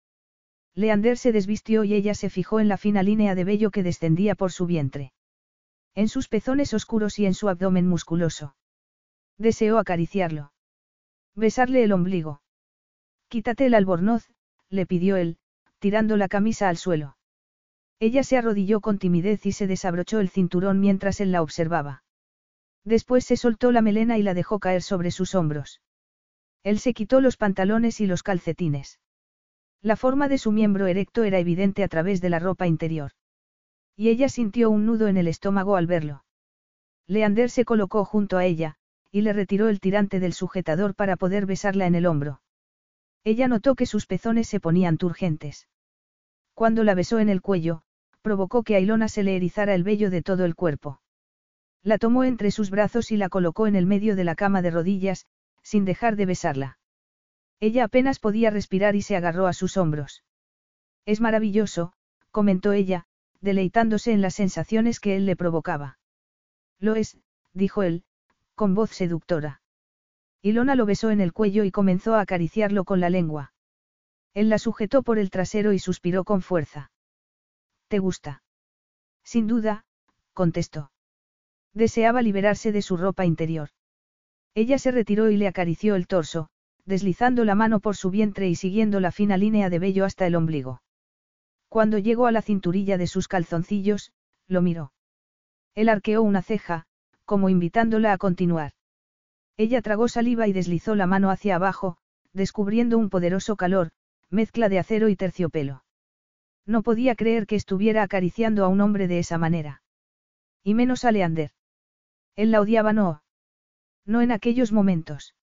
[0.74, 4.34] Leander se desvistió y ella se fijó en la fina línea de vello que descendía
[4.34, 5.12] por su vientre.
[5.94, 8.56] En sus pezones oscuros y en su abdomen musculoso.
[9.36, 10.51] Deseó acariciarlo.
[11.34, 12.42] Besarle el ombligo.
[13.28, 14.28] Quítate el albornoz,
[14.68, 15.38] le pidió él,
[15.78, 17.16] tirando la camisa al suelo.
[18.00, 22.02] Ella se arrodilló con timidez y se desabrochó el cinturón mientras él la observaba.
[22.84, 25.80] Después se soltó la melena y la dejó caer sobre sus hombros.
[26.64, 29.00] Él se quitó los pantalones y los calcetines.
[29.80, 33.12] La forma de su miembro erecto era evidente a través de la ropa interior.
[33.96, 36.24] Y ella sintió un nudo en el estómago al verlo.
[37.06, 38.76] Leander se colocó junto a ella,
[39.12, 42.40] y le retiró el tirante del sujetador para poder besarla en el hombro.
[43.22, 45.68] Ella notó que sus pezones se ponían turgentes.
[46.54, 47.82] Cuando la besó en el cuello,
[48.22, 51.00] provocó que a Ilona se le erizara el vello de todo el cuerpo.
[51.82, 54.70] La tomó entre sus brazos y la colocó en el medio de la cama de
[54.70, 55.26] rodillas,
[55.62, 56.78] sin dejar de besarla.
[57.60, 60.24] Ella apenas podía respirar y se agarró a sus hombros.
[61.04, 61.92] Es maravilloso,
[62.30, 63.04] comentó ella,
[63.40, 65.98] deleitándose en las sensaciones que él le provocaba.
[66.78, 67.18] Lo es,
[67.52, 68.04] dijo él,
[68.62, 69.60] con voz seductora.
[70.40, 73.52] Ilona lo besó en el cuello y comenzó a acariciarlo con la lengua.
[74.34, 76.92] Él la sujetó por el trasero y suspiró con fuerza.
[77.88, 78.44] ¿Te gusta?
[79.24, 79.84] Sin duda,
[80.32, 80.92] contestó.
[81.74, 83.70] Deseaba liberarse de su ropa interior.
[84.54, 86.48] Ella se retiró y le acarició el torso,
[86.84, 90.36] deslizando la mano por su vientre y siguiendo la fina línea de vello hasta el
[90.36, 90.84] ombligo.
[91.68, 94.12] Cuando llegó a la cinturilla de sus calzoncillos,
[94.46, 94.92] lo miró.
[95.74, 96.86] Él arqueó una ceja,
[97.32, 98.72] como invitándola a continuar.
[99.56, 101.96] Ella tragó saliva y deslizó la mano hacia abajo,
[102.34, 103.88] descubriendo un poderoso calor,
[104.28, 105.82] mezcla de acero y terciopelo.
[106.66, 109.82] No podía creer que estuviera acariciando a un hombre de esa manera.
[110.62, 111.52] Y menos a Leander.
[112.36, 113.22] Él la odiaba no.
[114.04, 115.34] No en aquellos momentos.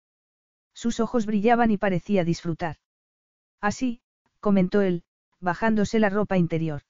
[0.76, 2.76] Sus ojos brillaban y parecía disfrutar.
[3.62, 4.04] Así,
[4.40, 5.02] comentó él,
[5.40, 6.84] bajándose la ropa interior.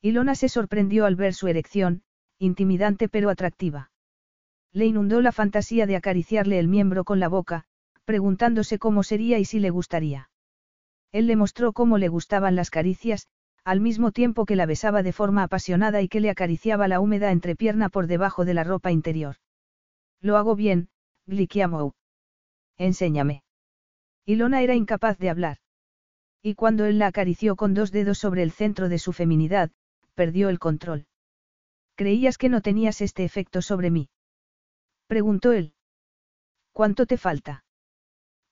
[0.00, 2.04] Ilona se sorprendió al ver su erección,
[2.38, 3.90] intimidante pero atractiva.
[4.74, 7.64] Le inundó la fantasía de acariciarle el miembro con la boca,
[8.04, 10.30] preguntándose cómo sería y si le gustaría.
[11.12, 13.28] Él le mostró cómo le gustaban las caricias,
[13.62, 17.30] al mismo tiempo que la besaba de forma apasionada y que le acariciaba la húmeda
[17.30, 19.36] entrepierna por debajo de la ropa interior.
[20.20, 20.88] Lo hago bien,
[21.26, 21.92] Glikiamou.
[22.76, 23.44] Enséñame.
[24.26, 25.58] Ilona era incapaz de hablar.
[26.42, 29.70] Y cuando él la acarició con dos dedos sobre el centro de su feminidad,
[30.14, 31.06] perdió el control.
[31.94, 34.08] ¿Creías que no tenías este efecto sobre mí?
[35.06, 35.74] Preguntó él.
[36.72, 37.64] ¿Cuánto te falta?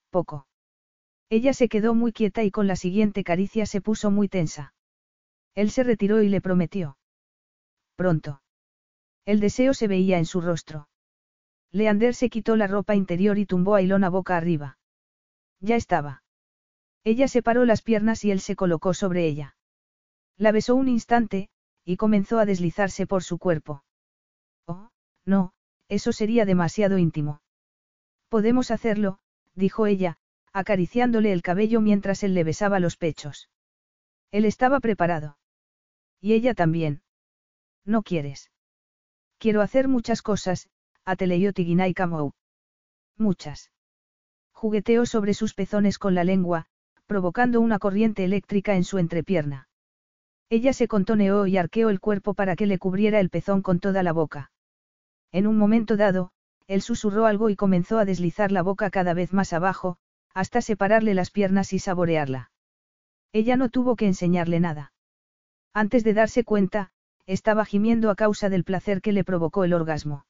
[0.09, 0.47] Poco.
[1.29, 4.73] Ella se quedó muy quieta y con la siguiente caricia se puso muy tensa.
[5.55, 6.97] Él se retiró y le prometió.
[7.95, 8.41] Pronto.
[9.25, 10.89] El deseo se veía en su rostro.
[11.71, 14.77] Leander se quitó la ropa interior y tumbó a Ilona boca arriba.
[15.59, 16.23] Ya estaba.
[17.03, 19.55] Ella separó las piernas y él se colocó sobre ella.
[20.37, 21.49] La besó un instante,
[21.83, 23.83] y comenzó a deslizarse por su cuerpo.
[24.67, 24.89] Oh,
[25.25, 25.53] no,
[25.89, 27.41] eso sería demasiado íntimo.
[28.29, 29.19] Podemos hacerlo,
[29.55, 30.17] dijo ella,
[30.53, 33.49] acariciándole el cabello mientras él le besaba los pechos.
[34.31, 35.37] Él estaba preparado.
[36.21, 37.01] Y ella también.
[37.85, 38.49] ¿No quieres?
[39.37, 40.69] Quiero hacer muchas cosas,
[41.03, 42.33] Ateleyoti Kamou.
[43.17, 43.71] Muchas.
[44.53, 46.67] Jugueteó sobre sus pezones con la lengua,
[47.07, 49.67] provocando una corriente eléctrica en su entrepierna.
[50.49, 54.01] Ella se contoneó y arqueó el cuerpo para que le cubriera el pezón con toda
[54.03, 54.52] la boca.
[55.33, 56.31] En un momento dado,
[56.67, 59.97] él susurró algo y comenzó a deslizar la boca cada vez más abajo,
[60.33, 62.51] hasta separarle las piernas y saborearla.
[63.33, 64.93] Ella no tuvo que enseñarle nada.
[65.73, 66.91] Antes de darse cuenta,
[67.25, 70.25] estaba gimiendo a causa del placer que le provocó el orgasmo.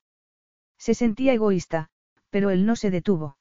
[0.78, 1.90] Se sentía egoísta,
[2.30, 3.38] pero él no se detuvo.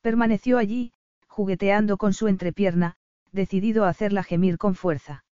[0.00, 0.92] Permaneció allí,
[1.28, 2.96] jugueteando con su entrepierna,
[3.32, 5.24] decidido a hacerla gemir con fuerza.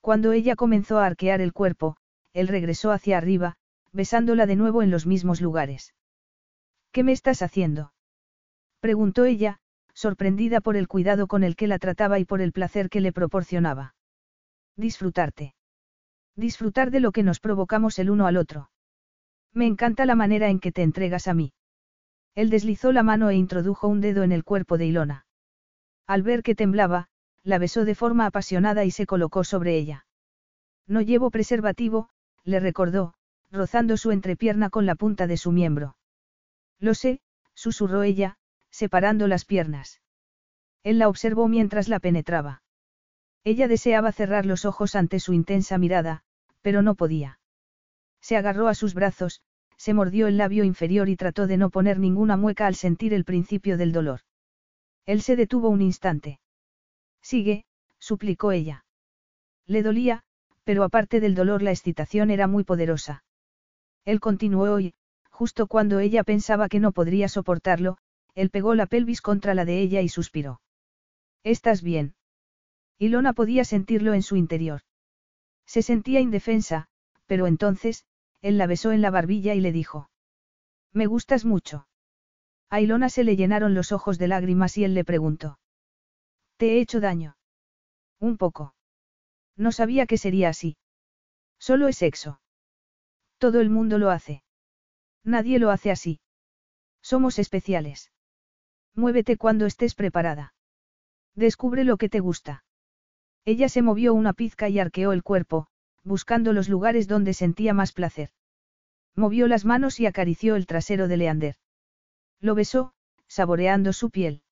[0.00, 1.96] Cuando ella comenzó a arquear el cuerpo,
[2.32, 3.56] él regresó hacia arriba,
[3.92, 5.94] besándola de nuevo en los mismos lugares.
[6.92, 7.92] ¿Qué me estás haciendo?
[8.80, 9.60] preguntó ella,
[9.94, 13.12] sorprendida por el cuidado con el que la trataba y por el placer que le
[13.12, 13.94] proporcionaba.
[14.76, 15.54] Disfrutarte.
[16.34, 18.70] Disfrutar de lo que nos provocamos el uno al otro.
[19.52, 21.52] Me encanta la manera en que te entregas a mí.
[22.34, 25.26] Él deslizó la mano e introdujo un dedo en el cuerpo de Ilona.
[26.06, 27.08] Al ver que temblaba,
[27.42, 30.06] la besó de forma apasionada y se colocó sobre ella.
[30.86, 32.08] No llevo preservativo,
[32.44, 33.14] le recordó,
[33.52, 35.96] rozando su entrepierna con la punta de su miembro.
[36.80, 37.20] Lo sé,
[37.54, 38.36] susurró ella,
[38.70, 40.00] separando las piernas.
[40.82, 42.62] Él la observó mientras la penetraba.
[43.44, 46.22] Ella deseaba cerrar los ojos ante su intensa mirada,
[46.62, 47.38] pero no podía.
[48.20, 49.42] Se agarró a sus brazos,
[49.76, 53.24] se mordió el labio inferior y trató de no poner ninguna mueca al sentir el
[53.24, 54.20] principio del dolor.
[55.04, 56.40] Él se detuvo un instante.
[57.20, 57.64] Sigue,
[57.98, 58.84] suplicó ella.
[59.66, 60.22] Le dolía,
[60.64, 63.24] pero aparte del dolor la excitación era muy poderosa.
[64.04, 64.94] Él continuó y,
[65.30, 67.98] justo cuando ella pensaba que no podría soportarlo,
[68.34, 70.60] él pegó la pelvis contra la de ella y suspiró.
[71.44, 72.14] ¿Estás bien?
[72.98, 74.82] Ilona podía sentirlo en su interior.
[75.66, 76.88] Se sentía indefensa,
[77.26, 78.04] pero entonces,
[78.40, 80.10] él la besó en la barbilla y le dijo.
[80.92, 81.86] Me gustas mucho.
[82.68, 85.58] A Ilona se le llenaron los ojos de lágrimas y él le preguntó.
[86.56, 87.36] ¿Te he hecho daño?
[88.18, 88.74] Un poco.
[89.56, 90.76] No sabía que sería así.
[91.58, 92.40] Solo es sexo.
[93.42, 94.44] Todo el mundo lo hace.
[95.24, 96.20] Nadie lo hace así.
[97.02, 98.12] Somos especiales.
[98.94, 100.54] Muévete cuando estés preparada.
[101.34, 102.62] Descubre lo que te gusta.
[103.44, 105.66] Ella se movió una pizca y arqueó el cuerpo,
[106.04, 108.30] buscando los lugares donde sentía más placer.
[109.16, 111.56] Movió las manos y acarició el trasero de Leander.
[112.38, 112.94] Lo besó,
[113.26, 114.44] saboreando su piel.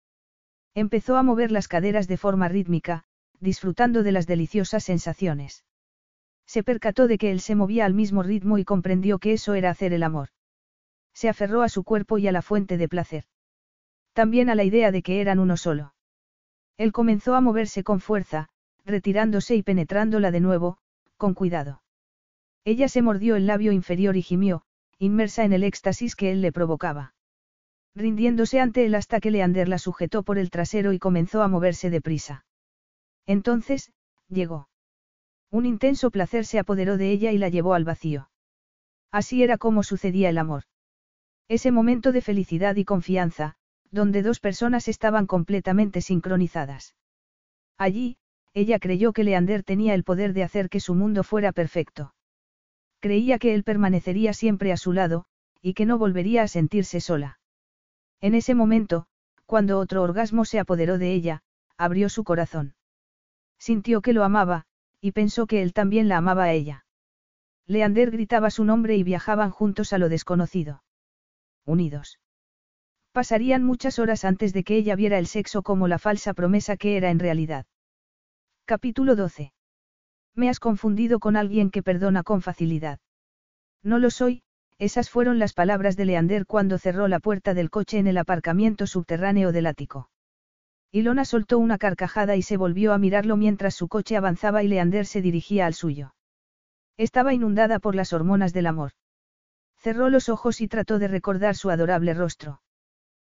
[0.75, 3.05] Empezó a mover las caderas de forma rítmica,
[3.39, 5.63] disfrutando de las deliciosas sensaciones.
[6.51, 9.71] Se percató de que él se movía al mismo ritmo y comprendió que eso era
[9.71, 10.31] hacer el amor.
[11.15, 13.27] Se aferró a su cuerpo y a la fuente de placer.
[14.15, 15.95] También a la idea de que eran uno solo.
[16.77, 18.49] Él comenzó a moverse con fuerza,
[18.85, 20.79] retirándose y penetrándola de nuevo,
[21.19, 21.85] con cuidado.
[22.65, 24.65] Ella se mordió el labio inferior y gimió,
[24.99, 27.15] inmersa en el éxtasis que él le provocaba.
[27.95, 31.91] Rindiéndose ante él hasta que Leander la sujetó por el trasero y comenzó a moverse
[31.91, 32.45] deprisa.
[33.25, 33.93] Entonces,
[34.29, 34.70] llegó.
[35.51, 38.31] Un intenso placer se apoderó de ella y la llevó al vacío.
[39.11, 40.65] Así era como sucedía el amor.
[41.49, 43.57] Ese momento de felicidad y confianza,
[43.91, 46.95] donde dos personas estaban completamente sincronizadas.
[47.77, 48.19] Allí,
[48.55, 52.15] ella creyó que Leander tenía el poder de hacer que su mundo fuera perfecto.
[53.01, 55.25] Creía que él permanecería siempre a su lado,
[55.61, 57.41] y que no volvería a sentirse sola.
[58.21, 59.07] En ese momento,
[59.47, 61.43] cuando otro orgasmo se apoderó de ella,
[61.77, 62.75] abrió su corazón.
[63.59, 64.67] Sintió que lo amaba,
[65.01, 66.85] y pensó que él también la amaba a ella.
[67.67, 70.83] Leander gritaba su nombre y viajaban juntos a lo desconocido.
[71.65, 72.19] unidos.
[73.13, 76.97] Pasarían muchas horas antes de que ella viera el sexo como la falsa promesa que
[76.97, 77.67] era en realidad.
[78.65, 79.53] Capítulo 12.
[80.35, 83.01] Me has confundido con alguien que perdona con facilidad.
[83.83, 84.43] No lo soy,
[84.79, 88.87] esas fueron las palabras de Leander cuando cerró la puerta del coche en el aparcamiento
[88.87, 90.09] subterráneo del ático.
[90.93, 95.07] Ilona soltó una carcajada y se volvió a mirarlo mientras su coche avanzaba y Leander
[95.07, 96.15] se dirigía al suyo.
[96.97, 98.91] Estaba inundada por las hormonas del amor.
[99.77, 102.61] Cerró los ojos y trató de recordar su adorable rostro.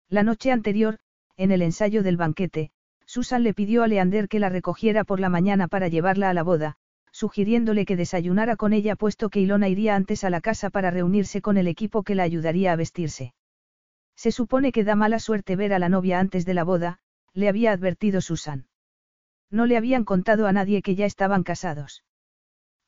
[0.10, 1.00] La noche anterior,
[1.38, 2.72] en el ensayo del banquete,
[3.06, 6.44] Susan le pidió a Leander que la recogiera por la mañana para llevarla a la
[6.44, 6.76] boda,
[7.12, 11.42] sugiriéndole que desayunara con ella puesto que Ilona iría antes a la casa para reunirse
[11.42, 13.34] con el equipo que la ayudaría a vestirse.
[14.16, 17.00] Se supone que da mala suerte ver a la novia antes de la boda,
[17.36, 18.68] le había advertido Susan.
[19.52, 22.04] No le habían contado a nadie que ya estaban casados.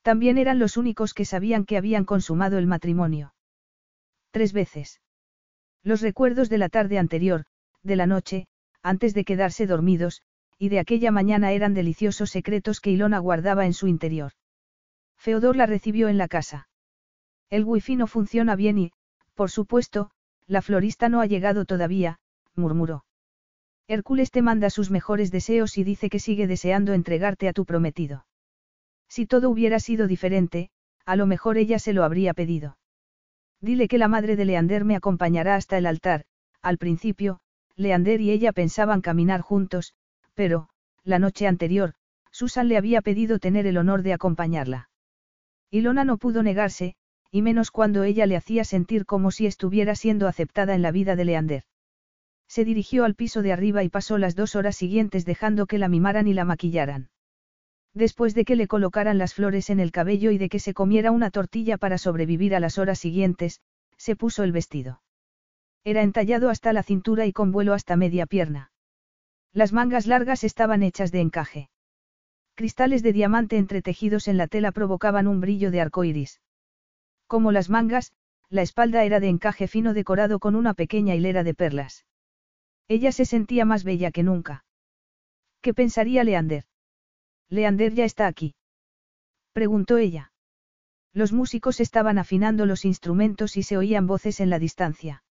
[0.02, 3.34] También eran los únicos que sabían que habían consumado el matrimonio.
[4.30, 5.00] Tres veces.
[5.82, 7.44] Los recuerdos de la tarde anterior,
[7.82, 8.48] de la noche,
[8.82, 10.22] antes de quedarse dormidos,
[10.58, 14.32] y de aquella mañana eran deliciosos secretos que Ilona guardaba en su interior.
[15.16, 16.68] Feodor la recibió en la casa.
[17.50, 18.92] El wifi no funciona bien y,
[19.34, 20.10] por supuesto,
[20.46, 22.18] la florista no ha llegado todavía,
[22.54, 23.04] murmuró.
[23.90, 28.26] Hércules te manda sus mejores deseos y dice que sigue deseando entregarte a tu prometido.
[29.08, 30.68] Si todo hubiera sido diferente,
[31.06, 32.76] a lo mejor ella se lo habría pedido.
[33.62, 36.26] Dile que la madre de Leander me acompañará hasta el altar,
[36.60, 37.40] al principio,
[37.76, 39.94] Leander y ella pensaban caminar juntos,
[40.34, 40.68] pero,
[41.02, 41.94] la noche anterior,
[42.30, 44.90] Susan le había pedido tener el honor de acompañarla.
[45.70, 46.94] Ilona no pudo negarse,
[47.30, 51.16] y menos cuando ella le hacía sentir como si estuviera siendo aceptada en la vida
[51.16, 51.64] de Leander.
[52.48, 55.88] Se dirigió al piso de arriba y pasó las dos horas siguientes dejando que la
[55.88, 57.10] mimaran y la maquillaran.
[57.94, 61.10] Después de que le colocaran las flores en el cabello y de que se comiera
[61.10, 63.60] una tortilla para sobrevivir a las horas siguientes,
[63.96, 65.02] se puso el vestido.
[65.84, 68.72] Era entallado hasta la cintura y con vuelo hasta media pierna.
[69.52, 71.70] Las mangas largas estaban hechas de encaje.
[72.54, 76.40] Cristales de diamante entretejidos en la tela provocaban un brillo de arco iris.
[77.26, 78.12] Como las mangas,
[78.48, 82.04] la espalda era de encaje fino decorado con una pequeña hilera de perlas.
[82.88, 84.64] Ella se sentía más bella que nunca.
[85.60, 86.64] ¿Qué pensaría Leander?
[87.50, 88.54] Leander ya está aquí.
[89.52, 90.32] Preguntó ella.
[91.12, 95.24] Los músicos estaban afinando los instrumentos y se oían voces en la distancia.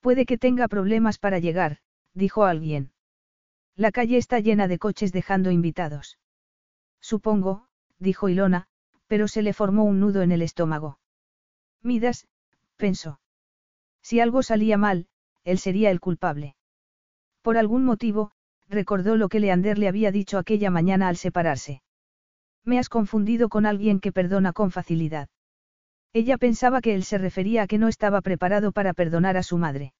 [0.00, 1.78] Puede que tenga problemas para llegar,
[2.14, 2.92] dijo alguien.
[3.74, 6.18] La calle está llena de coches dejando invitados.
[7.00, 7.66] Supongo,
[7.98, 8.68] dijo Ilona,
[9.06, 10.98] pero se le formó un nudo en el estómago.
[11.82, 12.28] Midas,
[12.76, 13.20] pensó.
[14.02, 15.08] Si algo salía mal,
[15.44, 16.56] él sería el culpable.
[17.48, 18.32] Por algún motivo,
[18.68, 21.80] recordó lo que Leander le había dicho aquella mañana al separarse.
[22.62, 25.30] Me has confundido con alguien que perdona con facilidad.
[26.12, 29.56] Ella pensaba que él se refería a que no estaba preparado para perdonar a su
[29.56, 29.94] madre.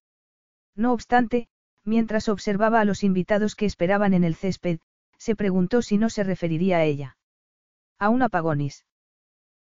[0.77, 1.49] No obstante,
[1.87, 4.81] Mientras observaba a los invitados que esperaban en el césped,
[5.17, 7.17] se preguntó si no se referiría a ella.
[7.99, 8.85] A un apagonis.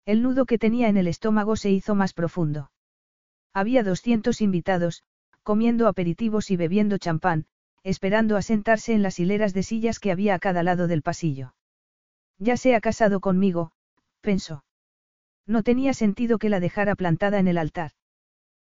[0.06, 2.72] El nudo que tenía en el estómago se hizo más profundo.
[3.54, 5.04] Había 200 invitados,
[5.44, 7.46] comiendo aperitivos y bebiendo champán,
[7.86, 11.54] esperando a sentarse en las hileras de sillas que había a cada lado del pasillo.
[12.36, 13.70] Ya se ha casado conmigo,
[14.20, 14.64] pensó.
[15.46, 17.92] No tenía sentido que la dejara plantada en el altar.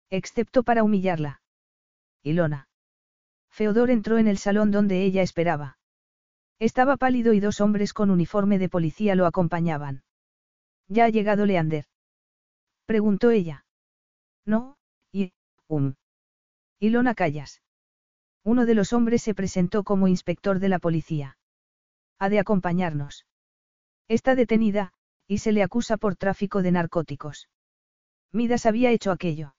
[0.09, 1.41] Excepto para humillarla.
[2.23, 2.69] Ilona.
[3.49, 5.77] Feodor entró en el salón donde ella esperaba.
[6.57, 10.01] Estaba pálido y dos hombres con uniforme de policía lo acompañaban.
[10.87, 11.87] ¿Ya ha llegado Leander?
[12.85, 13.65] Preguntó ella.
[14.45, 14.77] No,
[15.11, 15.33] y,
[15.67, 15.95] um.
[16.79, 17.61] Ilona Callas.
[18.51, 21.37] Uno de los hombres se presentó como inspector de la policía.
[22.17, 23.27] Ha de acompañarnos.
[24.07, 24.91] Está detenida,
[25.27, 27.47] y se le acusa por tráfico de narcóticos.
[28.31, 29.53] Midas había hecho aquello.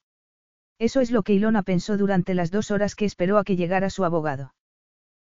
[0.81, 3.91] Eso es lo que Ilona pensó durante las dos horas que esperó a que llegara
[3.91, 4.55] su abogado.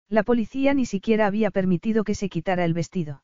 [0.09, 3.23] La policía ni siquiera había permitido que se quitara el vestido.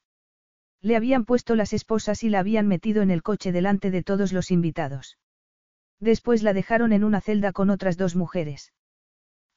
[0.81, 4.33] Le habían puesto las esposas y la habían metido en el coche delante de todos
[4.33, 5.19] los invitados.
[5.99, 8.73] Después la dejaron en una celda con otras dos mujeres.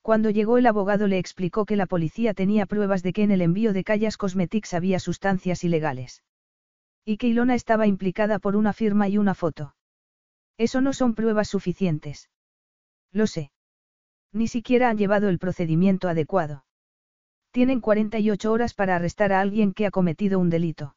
[0.02, 3.42] Cuando llegó el abogado le explicó que la policía tenía pruebas de que en el
[3.42, 6.24] envío de Callas Cosmetics había sustancias ilegales.
[7.06, 9.76] Y que Ilona estaba implicada por una firma y una foto.
[10.58, 12.30] Eso no son pruebas suficientes.
[13.12, 13.52] Lo sé.
[14.34, 16.66] Ni siquiera han llevado el procedimiento adecuado.
[17.52, 20.96] Tienen 48 horas para arrestar a alguien que ha cometido un delito.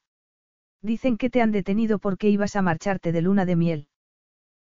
[0.80, 3.88] Dicen que te han detenido porque ibas a marcharte de luna de miel.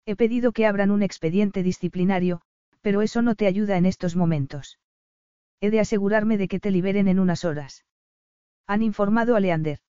[0.04, 2.42] He pedido que abran un expediente disciplinario,
[2.88, 4.78] pero eso no te ayuda en estos momentos.
[5.60, 7.84] He de asegurarme de que te liberen en unas horas.
[8.66, 9.80] Han informado a Leander.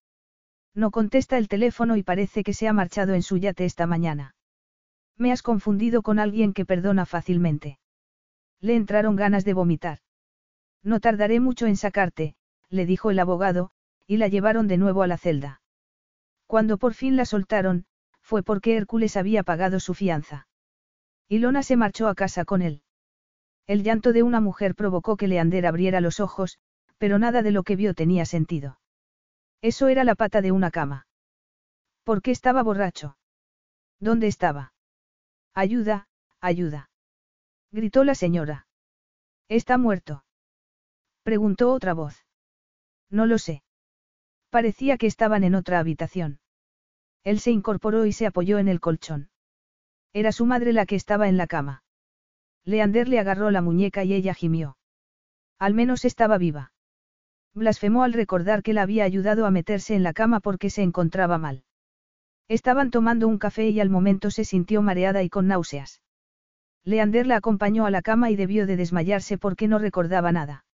[0.75, 4.35] No contesta el teléfono y parece que se ha marchado en su yate esta mañana.
[5.15, 7.79] Me has confundido con alguien que perdona fácilmente.
[8.59, 9.99] Le entraron ganas de vomitar.
[10.83, 12.35] No tardaré mucho en sacarte,
[12.67, 13.71] le dijo el abogado,
[14.07, 15.61] y la llevaron de nuevo a la celda.
[16.47, 17.85] Cuando por fin la soltaron,
[18.19, 20.49] fue porque Hércules había pagado su fianza.
[21.29, 22.83] Ilona se marchó a casa con él.
[23.69, 26.57] El llanto de una mujer provocó que Leander abriera los ojos,
[26.97, 28.79] pero nada de lo que vio tenía sentido.
[29.61, 31.05] Eso era la pata de una cama.
[32.03, 33.15] ¿Por qué estaba borracho?
[33.99, 34.73] ¿Dónde estaba?
[35.53, 36.07] Ayuda,
[36.41, 36.89] ayuda.
[37.71, 38.65] Gritó la señora.
[39.49, 40.25] ¿Está muerto?
[41.21, 42.25] Preguntó otra voz.
[43.11, 43.61] No lo sé.
[44.49, 46.39] Parecía que estaban en otra habitación.
[47.23, 49.29] Él se incorporó y se apoyó en el colchón.
[50.11, 51.83] Era su madre la que estaba en la cama.
[52.65, 54.77] Leander le agarró la muñeca y ella gimió.
[55.57, 56.71] Al menos estaba viva.
[57.53, 61.37] Blasfemó al recordar que la había ayudado a meterse en la cama porque se encontraba
[61.37, 61.63] mal.
[62.47, 66.01] Estaban tomando un café y al momento se sintió mareada y con náuseas.
[66.83, 70.65] Leander la acompañó a la cama y debió de desmayarse porque no recordaba nada.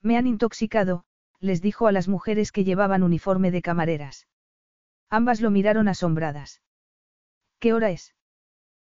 [0.00, 1.04] Me han intoxicado,
[1.40, 4.26] les dijo a las mujeres que llevaban uniforme de camareras.
[5.10, 6.62] Ambas lo miraron asombradas.
[7.58, 8.14] ¿Qué hora es?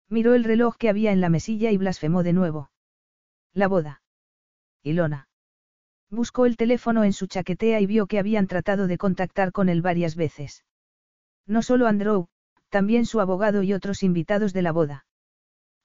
[0.08, 2.70] Miró el reloj que había en la mesilla y blasfemó de nuevo.
[3.52, 4.02] La boda.
[4.83, 5.28] Ilona.
[6.10, 9.83] Buscó el teléfono en su chaquetea y vio que habían tratado de contactar con él
[9.83, 10.65] varias veces.
[11.47, 12.28] No solo Andrew,
[12.68, 15.07] también su abogado y otros invitados de la boda.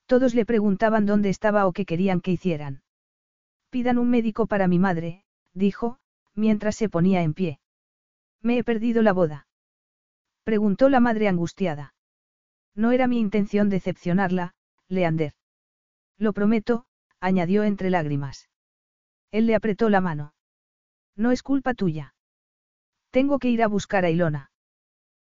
[0.05, 2.81] Todos le preguntaban dónde estaba o qué querían que hicieran.
[3.69, 5.23] Pidan un médico para mi madre,
[5.53, 5.99] dijo,
[6.33, 7.59] mientras se ponía en pie.
[8.41, 9.47] Me he perdido la boda.
[10.43, 11.93] Preguntó la madre angustiada.
[12.79, 14.53] No era mi intención decepcionarla,
[14.87, 15.33] Leander.
[16.17, 16.85] Lo prometo,
[17.19, 18.47] añadió entre lágrimas.
[19.31, 20.33] Él le apretó la mano.
[21.17, 22.15] No es culpa tuya.
[23.11, 24.51] Tengo que ir a buscar a Ilona.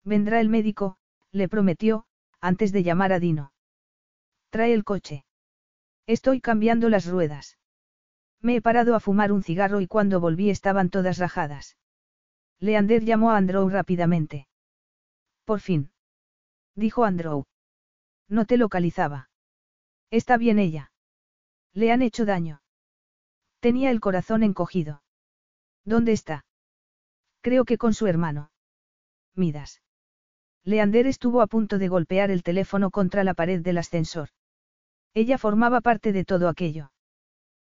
[0.05, 0.95] Vendrá el médico,
[1.33, 2.05] le prometió,
[2.39, 3.51] antes de llamar a Dino.
[4.49, 5.25] Trae el coche.
[6.07, 7.57] Estoy cambiando las ruedas.
[8.39, 11.75] Me he parado a fumar un cigarro y cuando volví estaban todas rajadas.
[12.59, 14.47] Leander llamó a Andrew rápidamente.
[15.43, 15.91] Por fin.
[16.75, 17.45] Dijo Andrew.
[18.27, 19.29] No te localizaba.
[20.09, 20.91] Está bien ella.
[21.73, 22.61] Le han hecho daño.
[23.59, 25.03] Tenía el corazón encogido.
[25.85, 26.45] ¿Dónde está?
[27.41, 28.51] Creo que con su hermano.
[29.35, 29.81] Midas.
[30.63, 34.29] Leander estuvo a punto de golpear el teléfono contra la pared del ascensor.
[35.13, 36.91] Ella formaba parte de todo aquello.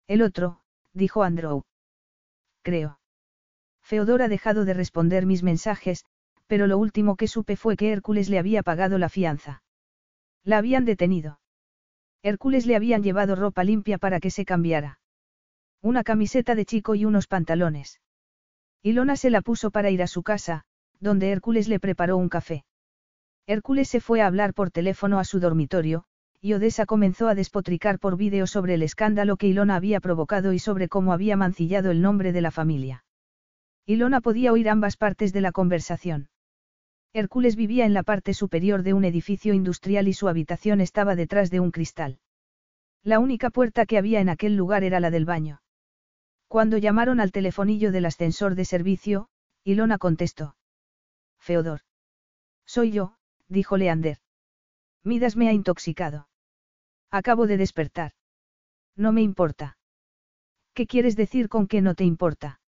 [0.08, 0.62] El otro,
[0.94, 1.64] dijo Andrew.
[2.62, 3.00] Creo.
[3.82, 6.06] Feodor ha dejado de responder mis mensajes,
[6.54, 9.64] pero lo último que supe fue que Hércules le había pagado la fianza.
[10.44, 11.40] La habían detenido.
[12.22, 15.00] Hércules le habían llevado ropa limpia para que se cambiara.
[15.82, 18.02] Una camiseta de chico y unos pantalones.
[18.84, 20.66] Ilona se la puso para ir a su casa,
[21.00, 22.66] donde Hércules le preparó un café.
[23.48, 26.04] Hércules se fue a hablar por teléfono a su dormitorio,
[26.40, 30.60] y Odessa comenzó a despotricar por vídeo sobre el escándalo que Ilona había provocado y
[30.60, 33.06] sobre cómo había mancillado el nombre de la familia.
[33.88, 36.30] Ilona podía oír ambas partes de la conversación.
[37.16, 41.52] Hércules vivía en la parte superior de un edificio industrial y su habitación estaba detrás
[41.52, 42.20] de un cristal.
[43.04, 45.62] La única puerta que había en aquel lugar era la del baño.
[46.48, 49.30] Cuando llamaron al telefonillo del ascensor de servicio,
[49.64, 50.56] Ilona contestó.
[51.40, 51.82] Feodor.
[52.66, 53.16] Soy yo,
[53.48, 54.18] dijo Leander.
[55.04, 56.28] Midas me ha intoxicado.
[57.12, 58.14] Acabo de despertar.
[58.96, 59.78] No me importa.
[60.74, 62.60] ¿Qué quieres decir con que no te importa?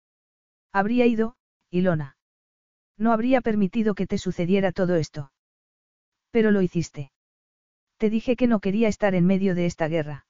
[0.71, 1.35] Habría ido,
[1.71, 2.17] Ilona.
[2.97, 5.31] No habría permitido que te sucediera todo esto.
[6.31, 7.11] Pero lo hiciste.
[7.97, 10.25] Te dije que no quería estar en medio de esta guerra.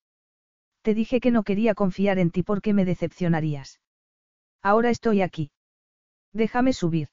[0.82, 3.82] Te dije que no quería confiar en ti porque me decepcionarías.
[4.62, 5.52] Ahora estoy aquí.
[6.32, 7.10] Déjame subir.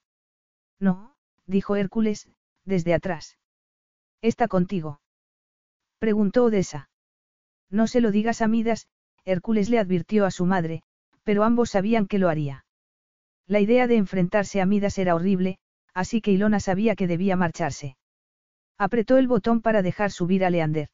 [0.79, 1.15] No,
[1.47, 2.29] dijo Hércules,
[2.65, 3.39] desde atrás.
[4.21, 5.01] ¿Está contigo?
[5.99, 6.91] Preguntó Odessa.
[7.71, 8.89] No se lo digas a Midas,
[9.25, 10.83] Hércules le advirtió a su madre,
[11.23, 12.65] pero ambos sabían que lo haría.
[13.47, 15.59] La idea de enfrentarse a Midas era horrible,
[15.95, 17.97] así que Ilona sabía que debía marcharse.
[18.79, 20.89] Apretó el botón para dejar subir a Leander.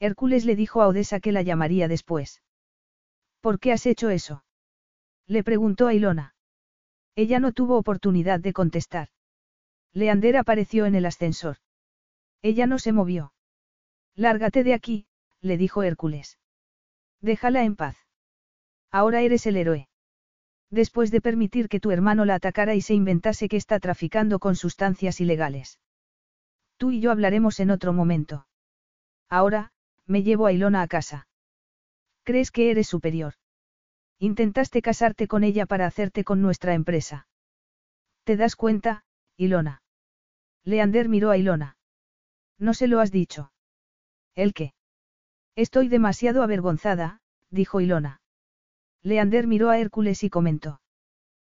[0.00, 2.42] Hércules le dijo a Odessa que la llamaría después.
[3.40, 4.44] ¿Por qué has hecho eso?
[5.26, 6.34] Le preguntó a Ilona.
[7.14, 9.08] Ella no tuvo oportunidad de contestar.
[9.92, 11.56] Leander apareció en el ascensor.
[12.42, 13.32] Ella no se movió.
[14.14, 15.06] Lárgate de aquí,
[15.40, 16.38] le dijo Hércules.
[17.20, 17.96] Déjala en paz.
[18.90, 19.87] Ahora eres el héroe.
[20.70, 24.54] Después de permitir que tu hermano la atacara y se inventase que está traficando con
[24.54, 25.80] sustancias ilegales.
[26.76, 28.46] Tú y yo hablaremos en otro momento.
[29.28, 29.72] Ahora,
[30.06, 31.28] me llevo a Ilona a casa.
[32.22, 33.34] ¿Crees que eres superior?
[34.18, 37.26] Intentaste casarte con ella para hacerte con nuestra empresa.
[38.24, 39.04] ¿Te das cuenta,
[39.36, 39.82] Ilona?
[40.64, 41.76] Leander miró a Ilona.
[42.58, 43.52] No se lo has dicho.
[44.34, 44.74] ¿El qué?
[45.56, 48.20] Estoy demasiado avergonzada, dijo Ilona.
[49.02, 50.80] Leander miró a Hércules y comentó.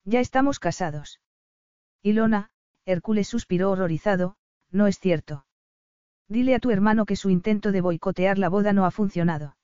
[0.04, 1.20] Ya estamos casados.
[2.02, 2.50] Ilona,
[2.84, 4.36] Hércules suspiró horrorizado,
[4.70, 5.44] no es cierto.
[6.28, 9.56] Dile a tu hermano que su intento de boicotear la boda no ha funcionado.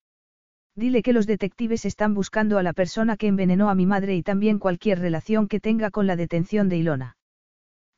[0.77, 4.23] Dile que los detectives están buscando a la persona que envenenó a mi madre y
[4.23, 7.17] también cualquier relación que tenga con la detención de Ilona.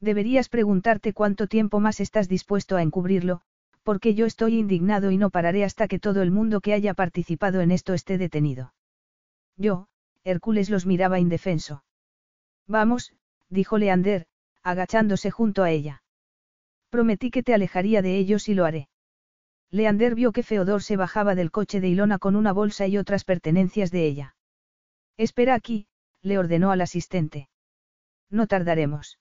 [0.00, 3.40] Deberías preguntarte cuánto tiempo más estás dispuesto a encubrirlo,
[3.82, 7.60] porque yo estoy indignado y no pararé hasta que todo el mundo que haya participado
[7.62, 8.74] en esto esté detenido.
[9.56, 9.88] Yo,
[10.24, 11.84] Hércules los miraba indefenso.
[12.66, 13.12] Vamos,
[13.48, 14.26] dijo Leander,
[14.62, 16.02] agachándose junto a ella.
[16.90, 18.88] Prometí que te alejaría de ellos y lo haré.
[19.70, 23.24] Leander vio que Feodor se bajaba del coche de Ilona con una bolsa y otras
[23.24, 24.36] pertenencias de ella.
[25.16, 25.86] Espera aquí,
[26.22, 27.48] le ordenó al asistente.
[28.30, 29.18] No tardaremos.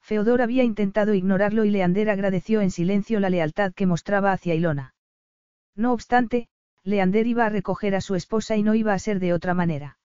[0.00, 4.94] Feodor había intentado ignorarlo y Leander agradeció en silencio la lealtad que mostraba hacia Ilona.
[5.74, 6.48] No obstante,
[6.86, 9.98] Leander iba a recoger a su esposa y no iba a ser de otra manera.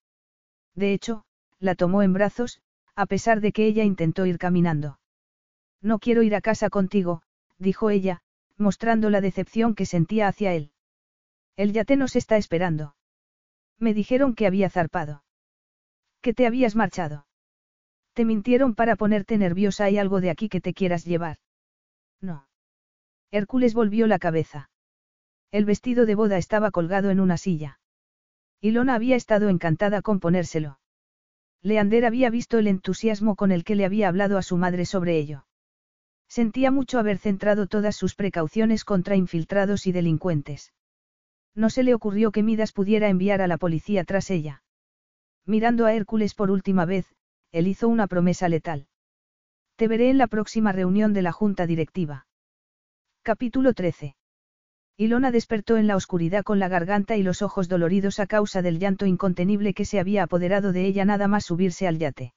[0.73, 1.25] De hecho,
[1.59, 2.59] la tomó en brazos,
[2.95, 4.99] a pesar de que ella intentó ir caminando.
[5.79, 7.21] No quiero ir a casa contigo,
[7.59, 8.23] dijo ella,
[8.57, 10.71] mostrando la decepción que sentía hacia él.
[11.55, 12.95] El yate nos está esperando.
[13.77, 15.23] Me dijeron que había zarpado.
[16.19, 17.27] Que te habías marchado.
[18.13, 19.85] Te mintieron para ponerte nerviosa.
[19.85, 21.37] ¿Hay algo de aquí que te quieras llevar?
[22.21, 22.47] No.
[23.29, 24.70] Hércules volvió la cabeza.
[25.51, 27.79] El vestido de boda estaba colgado en una silla.
[28.61, 30.79] Ilona había estado encantada con ponérselo.
[31.61, 35.17] Leander había visto el entusiasmo con el que le había hablado a su madre sobre
[35.17, 35.45] ello.
[36.29, 40.73] Sentía mucho haber centrado todas sus precauciones contra infiltrados y delincuentes.
[41.53, 44.63] No se le ocurrió que Midas pudiera enviar a la policía tras ella.
[45.45, 47.13] Mirando a Hércules por última vez,
[47.51, 48.87] él hizo una promesa letal.
[49.75, 52.25] Te veré en la próxima reunión de la Junta Directiva.
[53.23, 54.15] Capítulo 13.
[54.97, 58.79] Ilona despertó en la oscuridad con la garganta y los ojos doloridos a causa del
[58.79, 62.33] llanto incontenible que se había apoderado de ella nada más subirse al yate.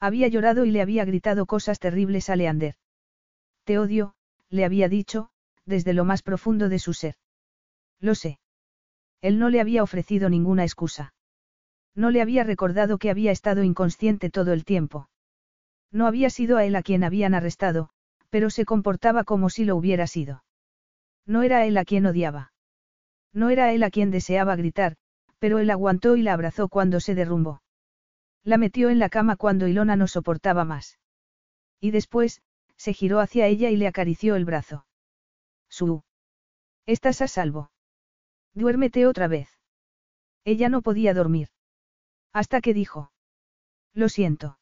[0.00, 2.74] Había llorado y le había gritado cosas terribles a Leander.
[3.64, 4.14] Te odio,
[4.48, 5.30] le había dicho,
[5.64, 7.14] desde lo más profundo de su ser.
[8.00, 8.38] Lo sé.
[9.20, 11.14] Él no le había ofrecido ninguna excusa.
[11.94, 15.08] No le había recordado que había estado inconsciente todo el tiempo.
[15.90, 17.88] No había sido a él a quien habían arrestado,
[18.28, 20.44] pero se comportaba como si lo hubiera sido.
[21.26, 22.52] No era él a quien odiaba.
[23.32, 24.96] No era él a quien deseaba gritar,
[25.38, 27.62] pero él aguantó y la abrazó cuando se derrumbó.
[28.44, 30.98] La metió en la cama cuando Ilona no soportaba más.
[31.80, 32.42] Y después,
[32.76, 34.86] se giró hacia ella y le acarició el brazo.
[35.68, 36.04] Su.
[36.86, 37.70] Estás a salvo.
[38.54, 39.50] Duérmete otra vez.
[40.44, 41.48] Ella no podía dormir.
[42.32, 43.10] Hasta que dijo.
[43.92, 44.58] Lo siento.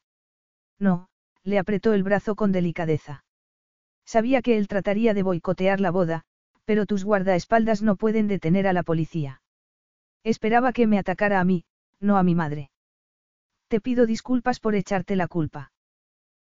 [0.79, 1.09] No,
[1.43, 3.23] le apretó el brazo con delicadeza.
[4.05, 6.25] Sabía que él trataría de boicotear la boda,
[6.65, 9.41] pero tus guardaespaldas no pueden detener a la policía.
[10.23, 11.65] Esperaba que me atacara a mí,
[11.99, 12.71] no a mi madre.
[13.67, 15.71] Te pido disculpas por echarte la culpa.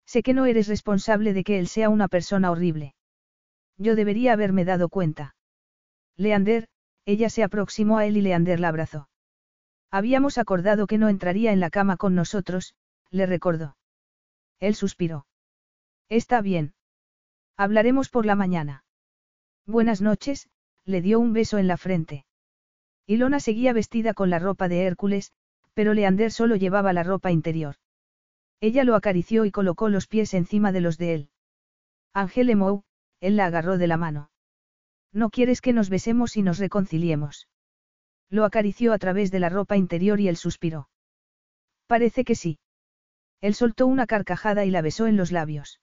[0.05, 2.94] Sé que no eres responsable de que él sea una persona horrible.
[3.76, 5.36] Yo debería haberme dado cuenta.
[6.16, 6.68] Leander,
[7.05, 9.08] ella se aproximó a él y Leander la abrazó.
[9.90, 12.74] Habíamos acordado que no entraría en la cama con nosotros,
[13.10, 13.76] le recordó.
[14.60, 15.26] Él suspiró.
[16.08, 16.74] Está bien.
[17.56, 18.84] Hablaremos por la mañana.
[19.68, 20.48] Buenas noches,
[20.86, 22.24] le dio un beso en la frente.
[23.06, 25.34] Ilona seguía vestida con la ropa de Hércules,
[25.74, 27.76] pero Leander solo llevaba la ropa interior.
[28.62, 31.30] Ella lo acarició y colocó los pies encima de los de él.
[32.14, 32.84] Ángel Mou,
[33.20, 34.30] él la agarró de la mano.
[35.12, 37.47] No quieres que nos besemos y nos reconciliemos.
[38.30, 40.88] Lo acarició a través de la ropa interior y él suspiró.
[41.86, 42.58] Parece que sí.
[43.42, 45.78] Él soltó una carcajada y la besó en los labios.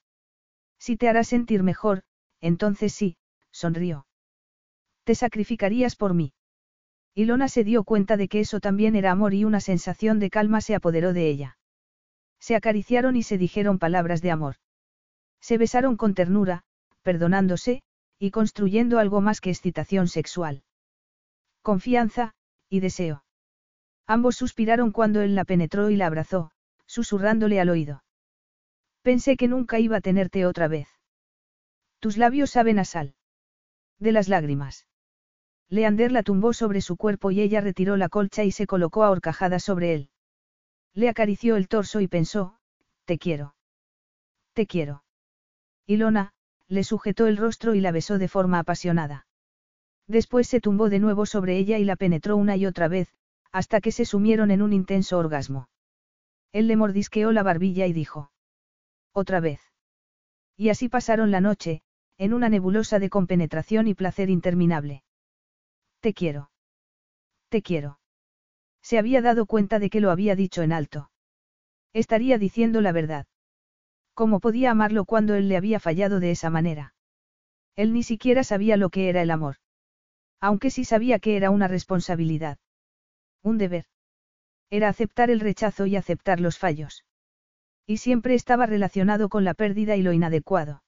[0.79, 2.01] Si te hará sentir mejor,
[2.41, 3.17] entonces sí,
[3.55, 4.05] sonrió.
[5.05, 6.33] Te sacrificarías por mí.
[7.13, 10.59] Ilona se dio cuenta de que eso también era amor y una sensación de calma
[10.59, 11.57] se apoderó de ella.
[12.39, 14.55] Se acariciaron y se dijeron palabras de amor.
[15.39, 16.63] Se besaron con ternura,
[17.01, 17.81] perdonándose,
[18.19, 20.63] y construyendo algo más que excitación sexual.
[21.61, 22.33] Confianza,
[22.69, 23.23] y deseo.
[24.05, 26.51] Ambos suspiraron cuando él la penetró y la abrazó,
[26.87, 28.03] susurrándole al oído.
[29.01, 30.89] Pensé que nunca iba a tenerte otra vez.
[31.99, 33.15] Tus labios saben a sal.
[33.99, 34.87] De las lágrimas.
[35.69, 39.09] Leander la tumbó sobre su cuerpo y ella retiró la colcha y se colocó a
[39.09, 40.09] horcajadas sobre él.
[40.93, 42.57] Le acarició el torso y pensó,
[43.05, 43.55] te quiero.
[44.53, 45.03] Te quiero.
[45.85, 46.33] Ilona,
[46.67, 49.27] le sujetó el rostro y la besó de forma apasionada.
[50.07, 53.09] Después se tumbó de nuevo sobre ella y la penetró una y otra vez,
[53.51, 55.69] hasta que se sumieron en un intenso orgasmo.
[56.51, 58.31] Él le mordisqueó la barbilla y dijo.
[59.13, 59.61] Otra vez.
[60.57, 61.81] Y así pasaron la noche,
[62.17, 65.03] en una nebulosa de compenetración y placer interminable.
[65.99, 66.51] Te quiero.
[67.49, 67.99] Te quiero.
[68.81, 71.09] Se había dado cuenta de que lo había dicho en alto.
[71.93, 73.25] Estaría diciendo la verdad.
[74.13, 76.93] ¿Cómo podía amarlo cuando él le había fallado de esa manera?
[77.75, 79.57] Él ni siquiera sabía lo que era el amor.
[80.39, 82.57] Aunque sí sabía que era una responsabilidad.
[83.43, 83.85] Un deber.
[84.69, 87.03] Era aceptar el rechazo y aceptar los fallos.
[87.85, 90.84] Y siempre estaba relacionado con la pérdida y lo inadecuado.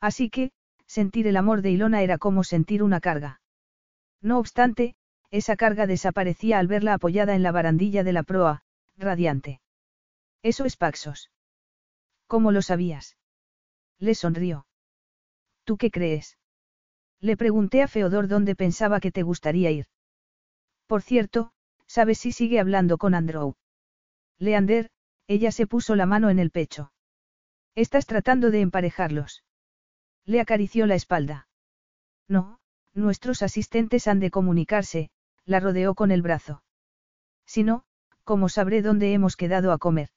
[0.00, 0.52] Así que,
[0.86, 3.40] sentir el amor de Ilona era como sentir una carga.
[4.22, 4.94] No obstante,
[5.30, 8.62] esa carga desaparecía al verla apoyada en la barandilla de la proa,
[8.96, 9.60] radiante.
[10.42, 11.30] Eso es Paxos.
[12.26, 13.16] ¿Cómo lo sabías?
[13.98, 14.66] Le sonrió.
[15.64, 16.38] ¿Tú qué crees?
[17.20, 19.86] Le pregunté a Feodor dónde pensaba que te gustaría ir.
[20.86, 21.52] Por cierto,
[21.86, 23.54] ¿sabes si sigue hablando con Andrew?
[24.38, 24.90] Leander,
[25.26, 26.92] ella se puso la mano en el pecho.
[27.74, 29.44] Estás tratando de emparejarlos.
[30.26, 31.48] Le acarició la espalda.
[32.28, 32.58] No,
[32.94, 35.10] nuestros asistentes han de comunicarse,
[35.44, 36.62] la rodeó con el brazo.
[37.46, 37.84] Si no,
[38.24, 40.10] ¿cómo sabré dónde hemos quedado a comer?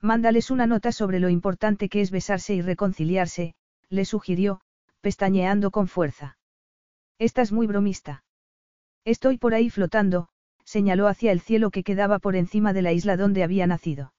[0.00, 3.54] Mándales una nota sobre lo importante que es besarse y reconciliarse,
[3.88, 4.60] le sugirió,
[5.00, 6.38] pestañeando con fuerza.
[7.18, 8.24] Estás muy bromista.
[9.04, 10.28] Estoy por ahí flotando,
[10.64, 14.12] señaló hacia el cielo que quedaba por encima de la isla donde había nacido.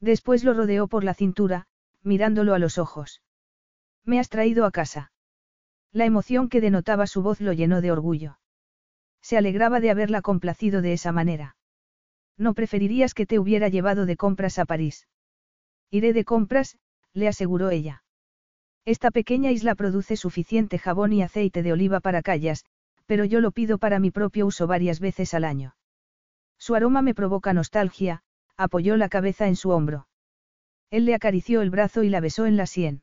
[0.00, 1.66] Después lo rodeó por la cintura,
[2.02, 3.22] mirándolo a los ojos.
[4.04, 5.12] Me has traído a casa.
[5.92, 8.38] La emoción que denotaba su voz lo llenó de orgullo.
[9.22, 11.56] Se alegraba de haberla complacido de esa manera.
[12.36, 15.08] ¿No preferirías que te hubiera llevado de compras a París?
[15.90, 16.78] Iré de compras,
[17.12, 18.02] le aseguró ella.
[18.84, 22.64] Esta pequeña isla produce suficiente jabón y aceite de oliva para callas,
[23.06, 25.74] pero yo lo pido para mi propio uso varias veces al año.
[26.58, 28.22] Su aroma me provoca nostalgia,
[28.56, 30.06] apoyó la cabeza en su hombro.
[30.90, 33.02] Él le acarició el brazo y la besó en la sien.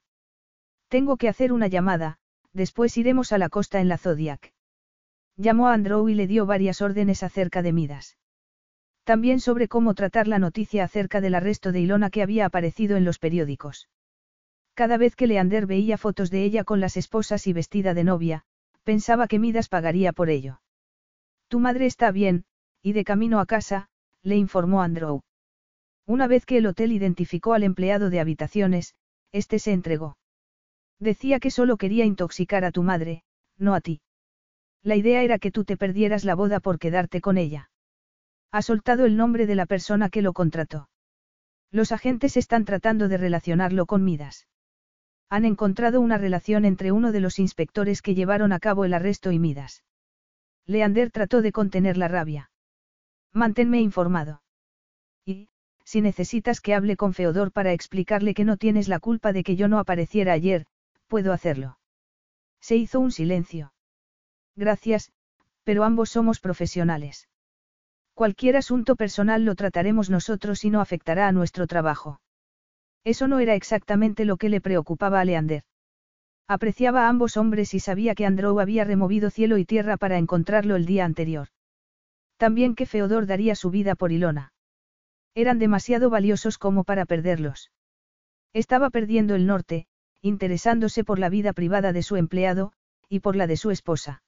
[0.88, 2.17] Tengo que hacer una llamada,
[2.53, 4.53] después iremos a la costa en la Zodiac.
[5.35, 8.17] Llamó a Andrew y le dio varias órdenes acerca de Midas.
[9.03, 13.06] También sobre cómo tratar la noticia acerca del arresto de Ilona que había aparecido en
[13.06, 13.90] los periódicos.
[14.74, 18.45] Cada vez que Leander veía fotos de ella con las esposas y vestida de novia,
[18.88, 20.61] Pensaba que Midas pagaría por ello.
[21.49, 22.45] Tu madre está bien,
[22.82, 23.90] y de camino a casa,
[24.24, 25.24] le informó Andrew.
[26.06, 28.95] Una vez que el hotel identificó al empleado de habitaciones,
[29.33, 30.16] este se entregó.
[31.00, 33.24] Decía que solo quería intoxicar a tu madre,
[33.58, 34.01] no a ti.
[34.84, 37.69] La idea era que tú te perdieras la boda por quedarte con ella.
[38.51, 40.90] Ha soltado el nombre de la persona que lo contrató.
[41.72, 44.48] Los agentes están tratando de relacionarlo con Midas.
[45.30, 49.32] Han encontrado una relación entre uno de los inspectores que llevaron a cabo el arresto
[49.32, 49.84] y Midas.
[50.66, 52.50] Leander trató de contener la rabia.
[53.34, 54.42] Manténme informado.
[55.26, 55.50] Y,
[55.84, 59.58] si necesitas que hable con Feodor para explicarle que no tienes la culpa de que
[59.58, 60.66] yo no apareciera ayer,
[61.08, 61.80] puedo hacerlo.
[62.60, 63.74] Se hizo un silencio.
[64.56, 65.11] Gracias,
[65.64, 67.27] pero ambos somos profesionales.
[68.14, 72.19] Cualquier asunto personal lo trataremos nosotros y no afectará a nuestro trabajo.
[73.03, 75.64] Eso no era exactamente lo que le preocupaba a Leander.
[76.48, 80.76] Apreciaba a ambos hombres y sabía que Andrew había removido cielo y tierra para encontrarlo
[80.76, 81.50] el día anterior.
[82.38, 84.53] También que Feodor daría su vida por Ilona.
[85.36, 87.72] Eran demasiado valiosos como para perderlos.
[88.53, 89.88] Estaba perdiendo el norte,
[90.22, 92.74] interesándose por la vida privada de su empleado,
[93.10, 94.24] y por la de su esposa.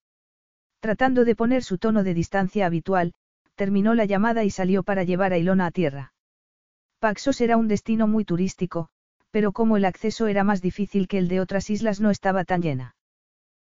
[0.80, 3.14] Tratando de poner su tono de distancia habitual,
[3.56, 6.14] terminó la llamada y salió para llevar a Ilona a tierra.
[7.00, 8.90] Paxos era un destino muy turístico,
[9.32, 12.62] pero como el acceso era más difícil que el de otras islas no estaba tan
[12.62, 12.96] llena.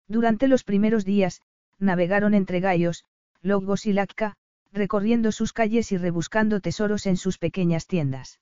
[0.08, 1.40] Durante los primeros días,
[1.78, 3.04] navegaron entre Gaios,
[3.42, 4.36] Logos y Lacca,
[4.72, 8.40] recorriendo sus calles y rebuscando tesoros en sus pequeñas tiendas.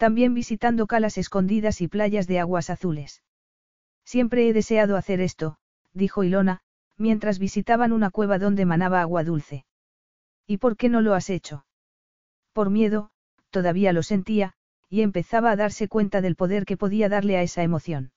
[0.00, 3.22] También visitando calas escondidas y playas de aguas azules.
[4.02, 5.58] Siempre he deseado hacer esto,
[5.92, 6.62] dijo Ilona,
[6.96, 9.66] mientras visitaban una cueva donde manaba agua dulce.
[10.46, 11.66] ¿Y por qué no lo has hecho?
[12.54, 13.10] Por miedo,
[13.50, 14.54] todavía lo sentía,
[14.88, 18.10] y empezaba a darse cuenta del poder que podía darle a esa emoción.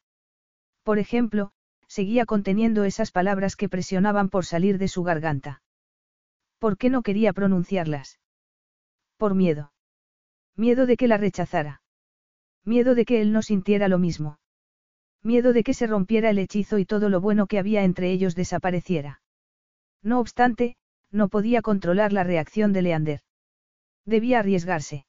[0.84, 1.52] Por ejemplo,
[1.90, 5.62] seguía conteniendo esas palabras que presionaban por salir de su garganta.
[6.60, 8.22] ¿Por qué no quería pronunciarlas?
[9.18, 9.73] Por miedo.
[10.56, 11.82] Miedo de que la rechazara.
[12.64, 14.40] Miedo de que él no sintiera lo mismo.
[15.24, 18.36] Miedo de que se rompiera el hechizo y todo lo bueno que había entre ellos
[18.36, 19.22] desapareciera.
[20.02, 20.76] No obstante,
[21.12, 23.22] no podía controlar la reacción de Leander.
[24.06, 25.06] Debía arriesgarse.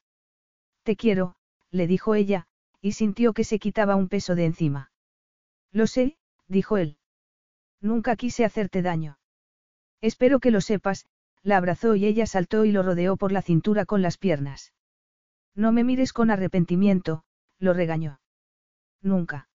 [0.83, 1.35] Te quiero,
[1.71, 2.47] le dijo ella,
[2.81, 4.93] y sintió que se quitaba un peso de encima.
[5.73, 6.17] Lo sé,
[6.47, 6.99] dijo él.
[7.81, 9.19] Nunca quise hacerte daño.
[10.01, 11.07] Espero que lo sepas,
[11.43, 14.74] la abrazó y ella saltó y lo rodeó por la cintura con las piernas.
[15.55, 17.25] No me mires con arrepentimiento,
[17.59, 18.21] lo regañó.
[19.01, 19.49] Nunca.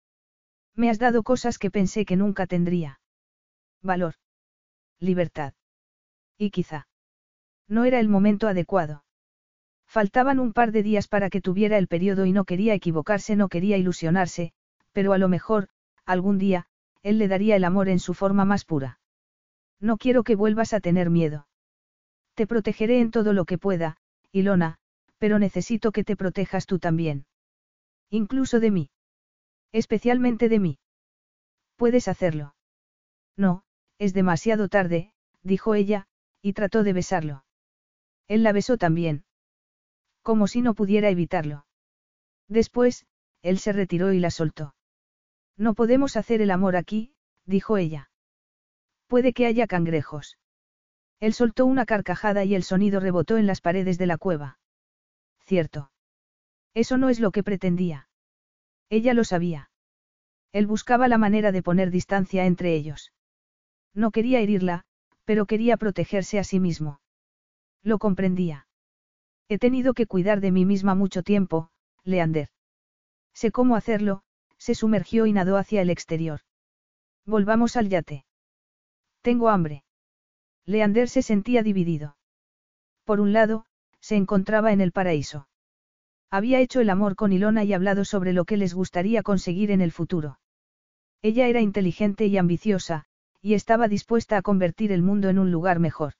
[0.76, 3.02] Me has dado cosas que pensé que nunca tendría.
[3.82, 4.16] Valor.
[5.00, 5.54] Libertad.
[6.38, 6.88] Y quizá.
[7.68, 9.04] No era el momento adecuado.
[9.86, 13.50] Faltaban un par de días para que tuviera el periodo y no quería equivocarse, no
[13.50, 14.54] quería ilusionarse,
[14.92, 15.70] pero a lo mejor,
[16.06, 16.68] algún día,
[17.02, 19.00] él le daría el amor en su forma más pura.
[19.80, 21.48] No quiero que vuelvas a tener miedo.
[22.36, 23.98] Te protegeré en todo lo que pueda,
[24.32, 24.79] Ilona,
[25.20, 27.26] pero necesito que te protejas tú también.
[28.10, 28.90] Incluso de mí.
[29.72, 30.80] Especialmente de mí.
[31.76, 32.56] Puedes hacerlo.
[33.38, 33.64] No,
[34.00, 36.08] es demasiado tarde, dijo ella,
[36.42, 37.46] y trató de besarlo.
[38.28, 39.26] Él la besó también.
[40.24, 41.66] Como si no pudiera evitarlo.
[42.48, 43.06] Después,
[43.42, 44.76] él se retiró y la soltó.
[45.58, 47.14] No podemos hacer el amor aquí,
[47.46, 48.10] dijo ella.
[49.08, 50.38] Puede que haya cangrejos.
[51.20, 54.59] Él soltó una carcajada y el sonido rebotó en las paredes de la cueva.
[55.50, 55.90] Cierto.
[56.76, 58.08] Eso no es lo que pretendía.
[58.92, 59.72] Ella lo sabía.
[60.52, 63.14] Él buscaba la manera de poner distancia entre ellos.
[63.96, 64.86] No quería herirla,
[65.26, 67.02] pero quería protegerse a sí mismo.
[67.82, 68.68] Lo comprendía.
[69.48, 71.72] He tenido que cuidar de mí misma mucho tiempo,
[72.04, 72.50] Leander.
[73.34, 74.22] Sé cómo hacerlo,
[74.60, 76.42] se sumergió y nadó hacia el exterior.
[77.26, 78.24] Volvamos al yate.
[79.24, 79.84] Tengo hambre.
[80.68, 82.18] Leander se sentía dividido.
[83.04, 83.66] Por un lado,
[84.02, 85.48] se encontraba en el paraíso.
[86.32, 89.82] Había hecho el amor con Ilona y hablado sobre lo que les gustaría conseguir en
[89.82, 90.40] el futuro.
[91.22, 93.06] Ella era inteligente y ambiciosa,
[93.42, 96.14] y estaba dispuesta a convertir el mundo en un lugar mejor.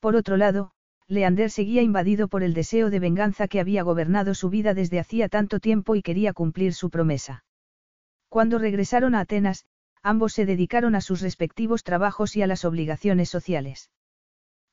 [0.00, 0.70] Por otro lado,
[1.08, 5.28] Leander seguía invadido por el deseo de venganza que había gobernado su vida desde hacía
[5.28, 7.44] tanto tiempo y quería cumplir su promesa.
[8.28, 9.66] Cuando regresaron a Atenas,
[10.02, 13.90] ambos se dedicaron a sus respectivos trabajos y a las obligaciones sociales.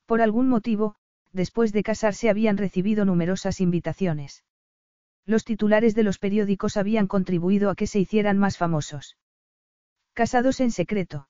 [0.06, 0.96] Por algún motivo,
[1.34, 4.44] después de casarse habían recibido numerosas invitaciones.
[5.26, 9.16] Los titulares de los periódicos habían contribuido a que se hicieran más famosos.
[10.12, 11.28] Casados en secreto.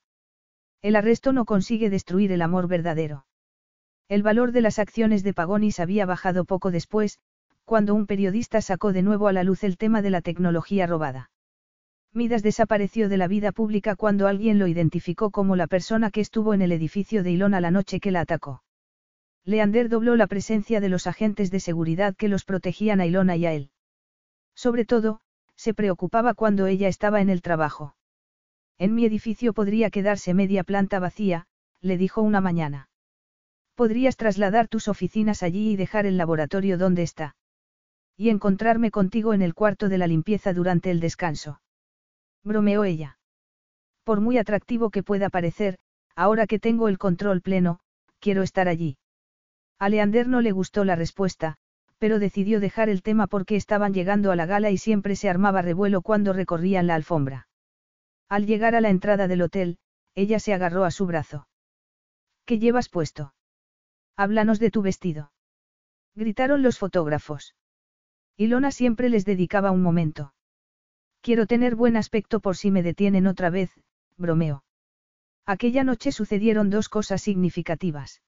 [0.83, 3.25] El arresto no consigue destruir el amor verdadero.
[4.09, 7.19] El valor de las acciones de Pagonis había bajado poco después,
[7.65, 11.31] cuando un periodista sacó de nuevo a la luz el tema de la tecnología robada.
[12.13, 16.53] Midas desapareció de la vida pública cuando alguien lo identificó como la persona que estuvo
[16.53, 18.64] en el edificio de Ilona la noche que la atacó.
[19.45, 23.47] Leander dobló la presencia de los agentes de seguridad que los protegían a Ilona y
[23.47, 23.71] a él.
[24.55, 25.21] Sobre todo,
[25.57, 27.95] se preocupaba cuando ella estaba en el trabajo.
[28.79, 31.47] En mi edificio podría quedarse media planta vacía,
[31.81, 32.89] le dijo una mañana.
[33.75, 37.37] Podrías trasladar tus oficinas allí y dejar el laboratorio donde está.
[38.17, 41.61] Y encontrarme contigo en el cuarto de la limpieza durante el descanso.
[42.45, 43.19] Bromeó ella.
[44.05, 45.79] Por muy atractivo que pueda parecer,
[46.15, 47.81] ahora que tengo el control pleno,
[48.21, 48.97] quiero estar allí.
[49.85, 51.57] A Leander no le gustó la respuesta,
[51.99, 55.61] pero decidió dejar el tema porque estaban llegando a la gala y siempre se armaba
[55.61, 57.49] revuelo cuando recorrían la alfombra.
[58.31, 59.77] Al llegar a la entrada del hotel,
[60.15, 61.49] ella se agarró a su brazo.
[62.47, 63.35] ¿Qué llevas puesto?
[64.17, 65.33] Háblanos de tu vestido.
[66.15, 67.55] Gritaron los fotógrafos.
[68.39, 70.33] Ilona siempre les dedicaba un momento.
[71.21, 73.71] Quiero tener buen aspecto por si me detienen otra vez,
[74.17, 74.65] bromeó.
[75.45, 78.23] Aquella noche sucedieron dos cosas significativas.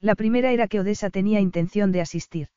[0.00, 2.48] La primera era que Odessa tenía intención de asistir.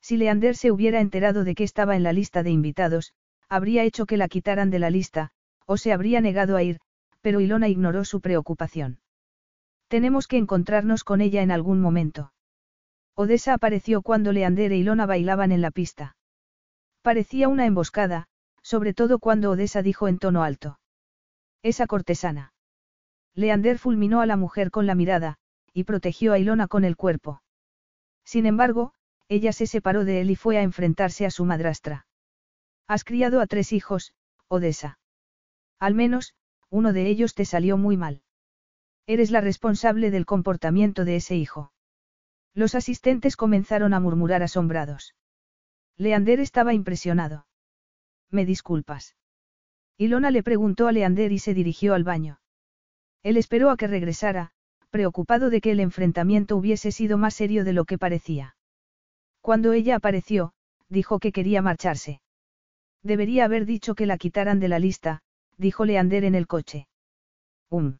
[0.00, 3.14] Si Leander se hubiera enterado de que estaba en la lista de invitados,
[3.48, 5.30] habría hecho que la quitaran de la lista,
[5.66, 6.80] o se habría negado a ir,
[7.20, 9.00] pero Ilona ignoró su preocupación.
[9.88, 12.32] Tenemos que encontrarnos con ella en algún momento.
[13.14, 16.16] Odessa apareció cuando Leander e Ilona bailaban en la pista.
[17.02, 18.28] Parecía una emboscada,
[18.62, 20.78] sobre todo cuando Odessa dijo en tono alto.
[21.62, 22.52] Esa cortesana.
[23.34, 25.38] Leander fulminó a la mujer con la mirada,
[25.78, 27.40] y protegió a Ilona con el cuerpo.
[28.24, 28.94] Sin embargo,
[29.28, 32.08] ella se separó de él y fue a enfrentarse a su madrastra.
[32.88, 34.12] Has criado a tres hijos,
[34.48, 34.98] Odessa.
[35.78, 36.34] Al menos,
[36.68, 38.22] uno de ellos te salió muy mal.
[39.06, 41.72] Eres la responsable del comportamiento de ese hijo.
[42.54, 45.14] Los asistentes comenzaron a murmurar asombrados.
[45.96, 47.46] Leander estaba impresionado.
[48.30, 49.14] ¿Me disculpas?
[49.96, 52.40] Ilona le preguntó a Leander y se dirigió al baño.
[53.22, 54.52] Él esperó a que regresara,
[54.90, 58.56] preocupado de que el enfrentamiento hubiese sido más serio de lo que parecía.
[59.40, 60.52] Cuando ella apareció,
[60.88, 62.20] dijo que quería marcharse.
[63.02, 65.22] Debería haber dicho que la quitaran de la lista,
[65.56, 66.88] dijo Leander en el coche.
[67.70, 67.98] Um.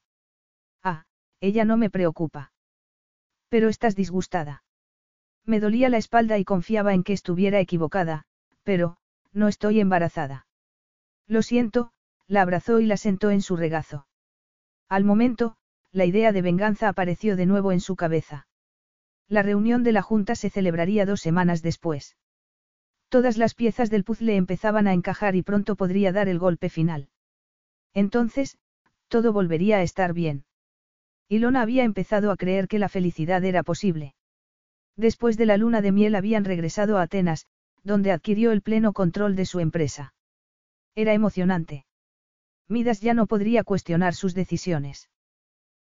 [0.82, 1.04] Ah,
[1.40, 2.52] ella no me preocupa.
[3.48, 4.62] Pero estás disgustada.
[5.44, 8.24] Me dolía la espalda y confiaba en que estuviera equivocada,
[8.62, 8.98] pero,
[9.32, 10.46] no estoy embarazada.
[11.26, 11.92] Lo siento,
[12.26, 14.06] la abrazó y la sentó en su regazo.
[14.88, 15.56] Al momento,
[15.92, 18.46] la idea de venganza apareció de nuevo en su cabeza.
[19.28, 22.16] La reunión de la Junta se celebraría dos semanas después.
[23.08, 27.08] Todas las piezas del puzzle empezaban a encajar y pronto podría dar el golpe final.
[27.94, 28.58] Entonces,
[29.08, 30.44] todo volvería a estar bien.
[31.28, 34.14] Ilona había empezado a creer que la felicidad era posible.
[34.96, 37.46] Después de la luna de miel habían regresado a Atenas,
[37.82, 40.14] donde adquirió el pleno control de su empresa.
[40.94, 41.86] Era emocionante.
[42.66, 45.08] Midas ya no podría cuestionar sus decisiones.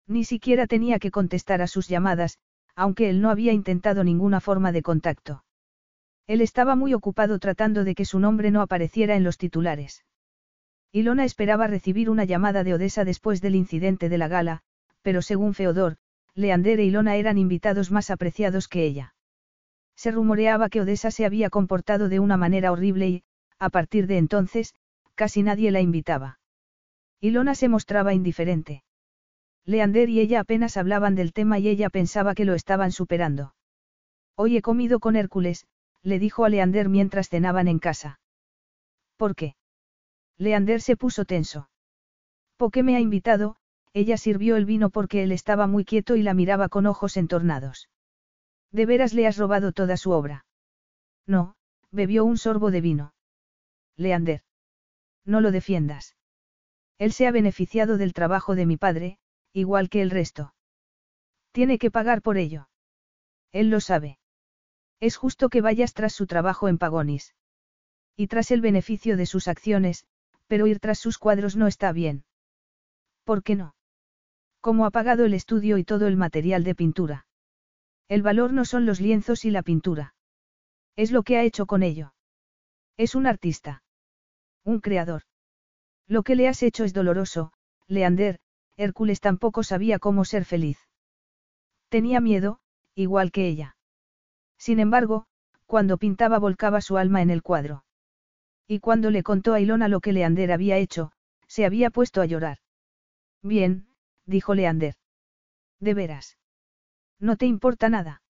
[0.07, 2.39] Ni siquiera tenía que contestar a sus llamadas,
[2.77, 5.45] aunque él no había intentado ninguna forma de contacto.
[6.27, 10.05] Él estaba muy ocupado tratando de que su nombre no apareciera en los titulares.
[10.93, 14.61] Ilona esperaba recibir una llamada de Odessa después del incidente de la gala,
[15.03, 15.97] pero según Feodor,
[16.35, 19.15] Leander e Ilona eran invitados más apreciados que ella.
[19.97, 23.23] Se rumoreaba que Odessa se había comportado de una manera horrible y,
[23.59, 24.75] a partir de entonces,
[25.15, 26.39] casi nadie la invitaba.
[27.21, 28.84] Ilona se mostraba indiferente.
[29.67, 33.55] Leander y ella apenas hablaban del tema y ella pensaba que lo estaban superando.
[34.37, 35.67] Hoy he comido con Hércules,
[36.03, 38.21] le dijo a Leander mientras cenaban en casa.
[39.17, 39.57] ¿Por qué?
[40.37, 41.71] Leander se puso tenso.
[42.57, 43.57] ¿Por qué me ha invitado?
[43.93, 47.89] Ella sirvió el vino porque él estaba muy quieto y la miraba con ojos entornados.
[48.71, 50.47] ¿De veras le has robado toda su obra?
[51.27, 51.55] No,
[51.91, 53.15] bebió un sorbo de vino.
[53.97, 54.43] Leander.
[55.25, 56.17] No lo defiendas.
[56.99, 59.19] Él se ha beneficiado del trabajo de mi padre,
[59.55, 60.53] igual que el resto.
[61.53, 62.69] Tiene que pagar por ello.
[63.53, 64.19] Él lo sabe.
[65.01, 67.35] Es justo que vayas tras su trabajo en Pagonis.
[68.17, 70.07] Y tras el beneficio de sus acciones,
[70.49, 72.25] pero ir tras sus cuadros no está bien.
[73.23, 73.75] ¿Por qué no?
[74.61, 77.27] Como ha pagado el estudio y todo el material de pintura.
[78.09, 80.15] El valor no son los lienzos y la pintura.
[80.97, 82.15] Es lo que ha hecho con ello.
[82.97, 83.83] Es un artista.
[84.65, 85.23] Un creador.
[86.07, 87.53] Lo que le has hecho es doloroso,
[87.87, 88.41] Leander,
[88.77, 90.79] Hércules tampoco sabía cómo ser feliz.
[91.89, 92.61] Tenía miedo,
[92.95, 93.77] igual que ella.
[94.59, 95.27] Sin embargo,
[95.67, 97.85] cuando pintaba volcaba su alma en el cuadro.
[98.67, 101.13] Y cuando le contó a Ilona lo que Leander había hecho,
[101.47, 102.59] se había puesto a llorar.
[103.43, 103.87] Bien,
[104.27, 104.95] dijo Leander.
[105.81, 106.39] De veras.
[107.21, 108.23] No te importa nada.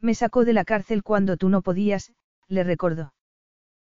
[0.00, 2.12] Me sacó de la cárcel cuando tú no podías,
[2.48, 3.12] le recordó.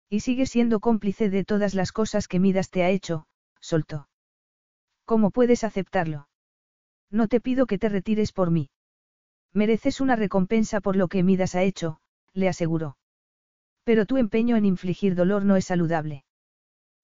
[0.10, 3.26] Y sigue siendo cómplice de todas las cosas que Midas te ha hecho,
[3.60, 4.08] soltó.
[5.06, 6.28] ¿Cómo puedes aceptarlo?
[7.10, 8.70] No te pido que te retires por mí.
[9.54, 12.00] Mereces una recompensa por lo que Midas ha hecho,
[12.34, 12.98] le aseguró.
[13.84, 16.26] Pero tu empeño en infligir dolor no es saludable.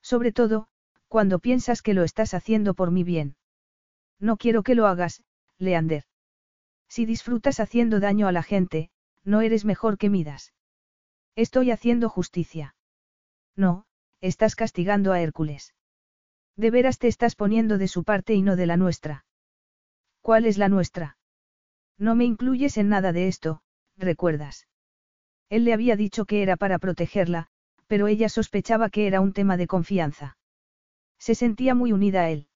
[0.02, 0.68] Sobre todo,
[1.08, 3.36] cuando piensas que lo estás haciendo por mi bien.
[4.20, 5.22] No quiero que lo hagas,
[5.58, 6.06] Leander.
[6.88, 8.90] Si disfrutas haciendo daño a la gente,
[9.24, 10.54] no eres mejor que Midas.
[11.36, 12.76] Estoy haciendo justicia.
[13.56, 13.86] No,
[14.22, 15.74] estás castigando a Hércules.
[16.60, 19.24] De veras te estás poniendo de su parte y no de la nuestra.
[20.20, 21.18] ¿Cuál es la nuestra?
[21.98, 23.62] No me incluyes en nada de esto,
[23.96, 24.68] recuerdas.
[25.48, 27.48] Él le había dicho que era para protegerla,
[27.88, 30.38] pero ella sospechaba que era un tema de confianza.
[31.18, 32.50] Se sentía muy unida a él.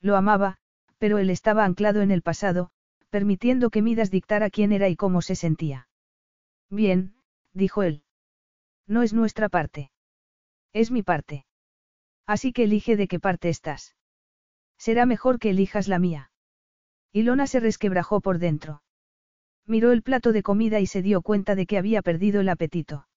[0.00, 0.56] Lo amaba,
[0.96, 2.70] pero él estaba anclado en el pasado,
[3.10, 5.86] permitiendo que Midas dictara quién era y cómo se sentía.
[6.70, 7.14] Bien,
[7.52, 8.04] dijo él.
[8.86, 9.90] No es nuestra parte.
[10.72, 11.44] Es mi parte.
[12.28, 13.96] Así que elige de qué parte estás.
[14.76, 16.30] Será mejor que elijas la mía.
[17.10, 18.82] Ilona se resquebrajó por dentro.
[19.66, 23.08] Miró el plato de comida y se dio cuenta de que había perdido el apetito.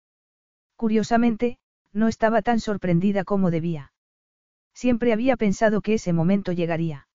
[0.77, 1.57] Curiosamente,
[1.91, 3.91] no estaba tan sorprendida como debía.
[4.73, 7.09] Siempre había pensado que ese momento llegaría.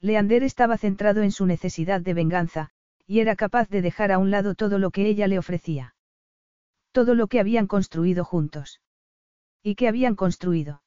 [0.00, 2.70] Leander estaba centrado en su necesidad de venganza,
[3.06, 5.94] y era capaz de dejar a un lado todo lo que ella le ofrecía.
[6.90, 8.80] Todo lo que habían construido juntos.
[9.62, 10.82] ¿Y qué habían construido?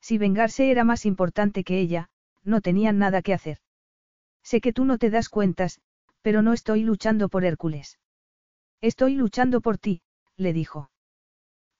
[0.00, 2.08] Si vengarse era más importante que ella,
[2.44, 3.58] no tenían nada que hacer.
[4.42, 5.80] Sé que tú no te das cuentas,
[6.22, 7.98] pero no estoy luchando por Hércules.
[8.80, 10.02] Estoy luchando por ti,
[10.36, 10.90] le dijo.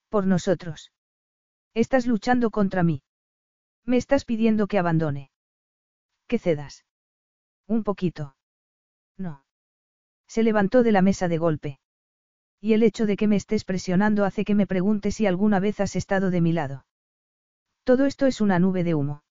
[0.09, 0.93] Por nosotros.
[1.75, 3.03] Estás luchando contra mí.
[3.85, 5.31] Me estás pidiendo que abandone.
[6.27, 6.85] Que cedas.
[7.67, 8.37] Un poquito.
[9.17, 9.45] No.
[10.27, 11.79] Se levantó de la mesa de golpe.
[12.61, 15.81] Y el hecho de que me estés presionando hace que me pregunte si alguna vez
[15.81, 16.85] has estado de mi lado.
[17.89, 19.23] Todo esto es una nube de humo.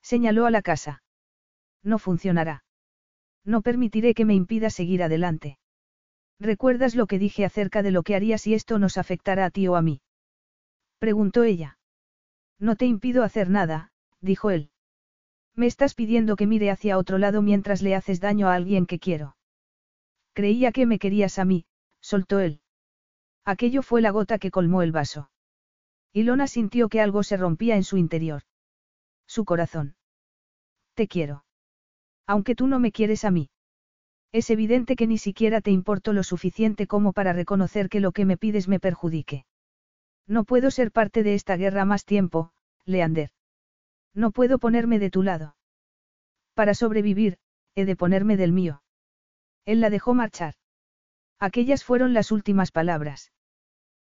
[0.00, 1.02] Señaló a la casa.
[1.82, 2.64] No funcionará.
[3.44, 5.58] No permitiré que me impida seguir adelante.
[6.40, 9.68] ¿Recuerdas lo que dije acerca de lo que haría si esto nos afectara a ti
[9.68, 10.00] o a mí?
[10.98, 11.78] Preguntó ella.
[12.58, 14.70] No te impido hacer nada, dijo él.
[15.54, 18.98] Me estás pidiendo que mire hacia otro lado mientras le haces daño a alguien que
[18.98, 19.36] quiero.
[20.32, 21.66] Creía que me querías a mí,
[22.00, 22.62] soltó él.
[23.44, 25.28] Aquello fue la gota que colmó el vaso.
[26.14, 28.42] Ilona sintió que algo se rompía en su interior.
[29.26, 29.96] Su corazón.
[30.94, 31.44] Te quiero.
[32.24, 33.50] Aunque tú no me quieres a mí.
[34.30, 38.24] Es evidente que ni siquiera te importo lo suficiente como para reconocer que lo que
[38.24, 39.44] me pides me perjudique.
[40.26, 42.52] No puedo ser parte de esta guerra más tiempo,
[42.84, 43.30] Leander.
[44.14, 45.56] No puedo ponerme de tu lado.
[46.54, 47.38] Para sobrevivir,
[47.74, 48.82] he de ponerme del mío.
[49.64, 50.54] Él la dejó marchar.
[51.40, 53.32] Aquellas fueron las últimas palabras.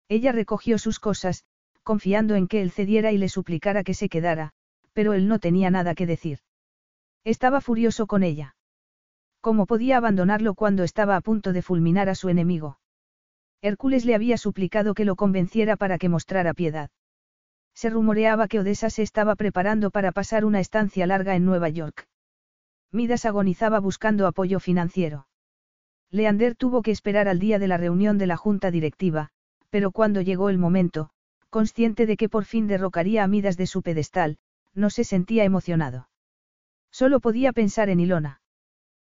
[0.09, 1.45] Ella recogió sus cosas,
[1.89, 4.53] confiando en que él cediera y le suplicara que se quedara,
[4.93, 6.41] pero él no tenía nada que decir.
[7.25, 8.57] Estaba furioso con ella.
[9.41, 12.79] ¿Cómo podía abandonarlo cuando estaba a punto de fulminar a su enemigo?
[13.63, 16.91] Hércules le había suplicado que lo convenciera para que mostrara piedad.
[17.73, 22.07] Se rumoreaba que Odessa se estaba preparando para pasar una estancia larga en Nueva York.
[22.93, 25.27] Midas agonizaba buscando apoyo financiero.
[26.11, 29.31] Leander tuvo que esperar al día de la reunión de la junta directiva,
[29.71, 31.09] pero cuando llegó el momento,
[31.51, 34.39] consciente de que por fin derrocaría a Midas de su pedestal,
[34.75, 36.09] no se sentía emocionado.
[36.91, 38.41] Solo podía pensar en Ilona.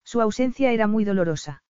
[0.05, 1.63] Su ausencia era muy dolorosa.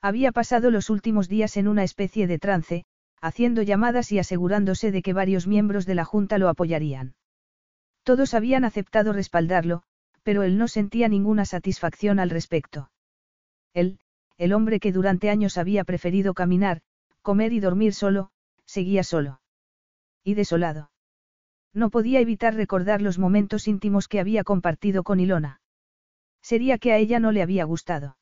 [0.00, 2.84] Había pasado los últimos días en una especie de trance,
[3.20, 7.14] haciendo llamadas y asegurándose de que varios miembros de la Junta lo apoyarían.
[8.04, 9.82] Todos habían aceptado respaldarlo,
[10.22, 12.90] pero él no sentía ninguna satisfacción al respecto.
[13.74, 13.98] Él,
[14.36, 16.80] el hombre que durante años había preferido caminar,
[17.22, 18.30] comer y dormir solo,
[18.64, 19.40] seguía solo.
[20.24, 20.90] Y desolado.
[21.74, 25.60] No podía evitar recordar los momentos íntimos que había compartido con Ilona.
[26.42, 28.16] Sería que a ella no le había gustado.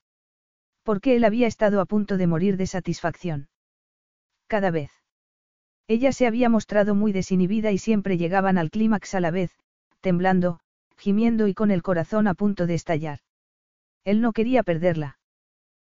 [0.82, 3.48] Porque él había estado a punto de morir de satisfacción.
[4.46, 4.90] Cada vez.
[5.88, 9.52] Ella se había mostrado muy desinhibida y siempre llegaban al clímax a la vez,
[10.00, 10.60] temblando,
[10.96, 13.20] gimiendo y con el corazón a punto de estallar.
[14.04, 15.18] Él no quería perderla.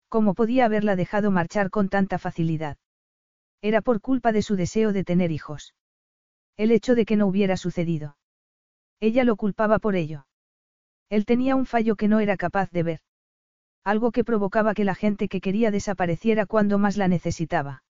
[0.09, 2.77] ¿Cómo podía haberla dejado marchar con tanta facilidad?
[3.61, 5.73] Era por culpa de su deseo de tener hijos.
[6.57, 8.17] El hecho de que no hubiera sucedido.
[8.99, 10.27] Ella lo culpaba por ello.
[11.09, 12.99] Él tenía un fallo que no era capaz de ver.
[13.83, 17.83] Algo que provocaba que la gente que quería desapareciera cuando más la necesitaba.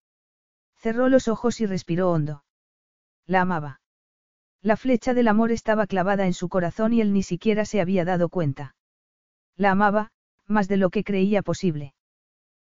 [0.76, 2.44] Cerró los ojos y respiró hondo.
[3.26, 3.80] La amaba.
[4.62, 8.04] La flecha del amor estaba clavada en su corazón y él ni siquiera se había
[8.04, 8.74] dado cuenta.
[9.56, 10.12] La amaba,
[10.46, 11.94] más de lo que creía posible.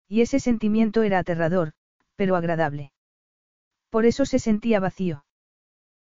[0.09, 1.73] Y ese sentimiento era aterrador,
[2.17, 2.93] pero agradable.
[3.91, 5.25] Por eso se sentía vacío.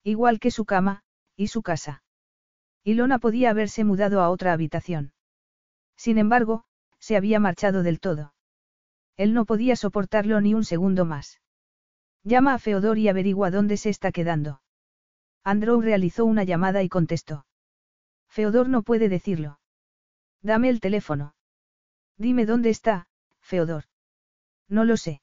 [0.03, 1.03] Igual que su cama,
[1.37, 2.03] y su casa.
[2.85, 5.13] Ilona podía haberse mudado a otra habitación.
[5.97, 6.65] Sin embargo,
[6.99, 8.35] se había marchado del todo.
[9.17, 11.41] Él no podía soportarlo ni un segundo más.
[12.23, 14.63] Llama a Feodor y averigua dónde se está quedando.
[15.45, 17.47] Andrew realizó una llamada y contestó.
[18.29, 19.61] Feodor no puede decirlo.
[20.41, 21.35] Dame el teléfono.
[22.17, 23.09] Dime dónde está,
[23.41, 23.85] Feodor.
[24.69, 25.21] No lo sé.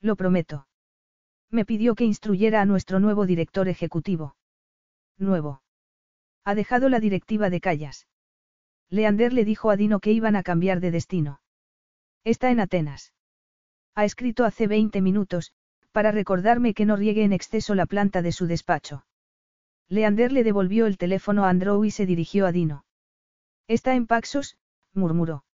[0.00, 0.67] Lo prometo.
[1.50, 4.36] Me pidió que instruyera a nuestro nuevo director ejecutivo.
[5.16, 5.62] Nuevo.
[6.44, 8.06] Ha dejado la directiva de Callas.
[8.90, 11.40] Leander le dijo a Dino que iban a cambiar de destino.
[12.24, 13.12] Está en Atenas.
[13.94, 15.52] Ha escrito hace 20 minutos,
[15.92, 19.04] para recordarme que no riegue en exceso la planta de su despacho.
[19.88, 22.84] Leander le devolvió el teléfono a Andrew y se dirigió a Dino.
[23.66, 24.56] ¿Está en Paxos?
[24.92, 25.44] murmuró.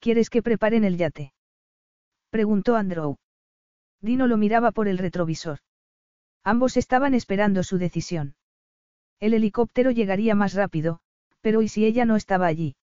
[0.00, 1.32] ¿Quieres que preparen el yate?
[2.30, 3.16] preguntó Andrew.
[4.00, 5.58] Dino lo miraba por el retrovisor.
[6.44, 8.36] Ambos estaban esperando su decisión.
[9.18, 11.00] El helicóptero llegaría más rápido,
[11.40, 12.76] pero ¿y si ella no estaba allí?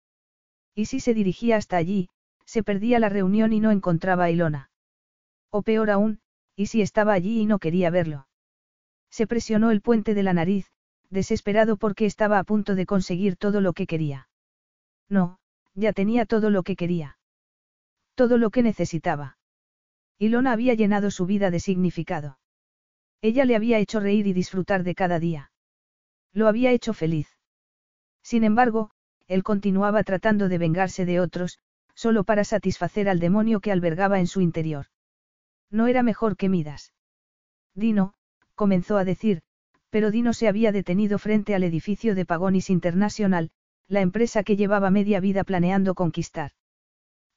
[0.75, 2.09] ¿Y si se dirigía hasta allí,
[2.45, 4.71] se perdía la reunión y no encontraba a Ilona?
[5.49, 6.19] O peor aún,
[6.55, 8.27] ¿y si estaba allí y no quería verlo?
[9.09, 10.71] Se presionó el puente de la nariz,
[11.09, 14.27] desesperado porque estaba a punto de conseguir todo lo que quería.
[15.09, 15.37] No,
[15.75, 17.17] ya tenía todo lo que quería.
[18.15, 19.37] Todo lo que necesitaba.
[20.23, 22.39] Ilona había llenado su vida de significado.
[23.21, 25.51] Ella le había hecho reír y disfrutar de cada día.
[26.31, 27.27] Lo había hecho feliz.
[28.21, 28.91] Sin embargo,
[29.27, 31.59] él continuaba tratando de vengarse de otros,
[31.93, 34.85] solo para satisfacer al demonio que albergaba en su interior.
[35.69, 36.93] No era mejor que Midas.
[37.75, 38.13] Dino,
[38.55, 39.41] comenzó a decir,
[39.89, 43.51] pero Dino se había detenido frente al edificio de Pagonis International,
[43.89, 46.51] la empresa que llevaba media vida planeando conquistar.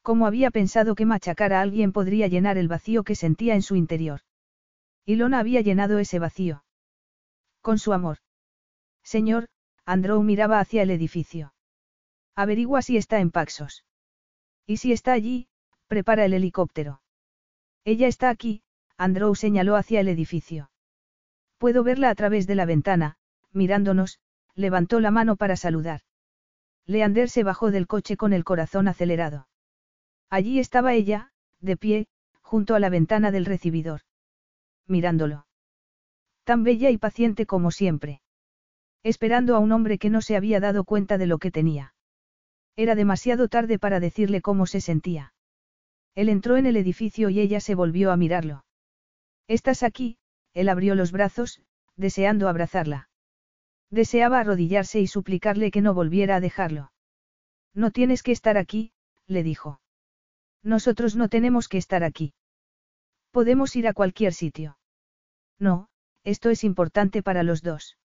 [0.07, 3.75] ¿Cómo había pensado que machacar a alguien podría llenar el vacío que sentía en su
[3.75, 4.21] interior?
[5.05, 6.63] Ilona había llenado ese vacío.
[7.61, 8.19] Con su amor.
[9.03, 9.49] Señor,
[9.85, 11.55] Andrew miraba hacia el edificio.
[12.37, 13.85] Averigua si está en Paxos.
[14.65, 15.49] Y si está allí,
[15.89, 17.03] prepara el helicóptero.
[17.85, 18.63] Ella está aquí,
[18.97, 20.71] Andrew señaló hacia el edificio.
[21.59, 23.17] Puedo verla a través de la ventana,
[23.51, 24.21] mirándonos,
[24.55, 26.03] levantó la mano para saludar.
[26.85, 29.49] Leander se bajó del coche con el corazón acelerado.
[30.31, 31.31] Allí estaba ella,
[31.61, 32.07] de pie,
[32.43, 34.03] junto a la ventana del recibidor.
[34.87, 35.47] Mirándolo.
[36.45, 38.21] Tan bella y paciente como siempre.
[39.03, 41.95] Esperando a un hombre que no se había dado cuenta de lo que tenía.
[42.77, 45.33] Era demasiado tarde para decirle cómo se sentía.
[46.15, 48.65] Él entró en el edificio y ella se volvió a mirarlo.
[49.49, 50.19] ¿Estás aquí?
[50.55, 51.63] Él abrió los brazos,
[51.97, 53.09] deseando abrazarla.
[53.91, 56.93] Deseaba arrodillarse y suplicarle que no volviera a dejarlo.
[57.75, 58.93] No tienes que estar aquí,
[59.27, 59.81] le dijo.
[60.67, 62.35] Nosotros no tenemos que estar aquí.
[63.31, 64.79] Podemos ir a cualquier sitio.
[65.61, 65.89] No,
[66.25, 67.97] esto es importante para los dos.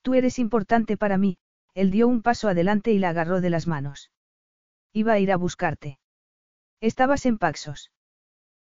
[0.00, 1.36] Tú eres importante para mí,
[1.74, 4.10] él dio un paso adelante y la agarró de las manos.
[4.94, 5.98] Iba a ir a buscarte.
[6.80, 7.92] Estabas en Paxos.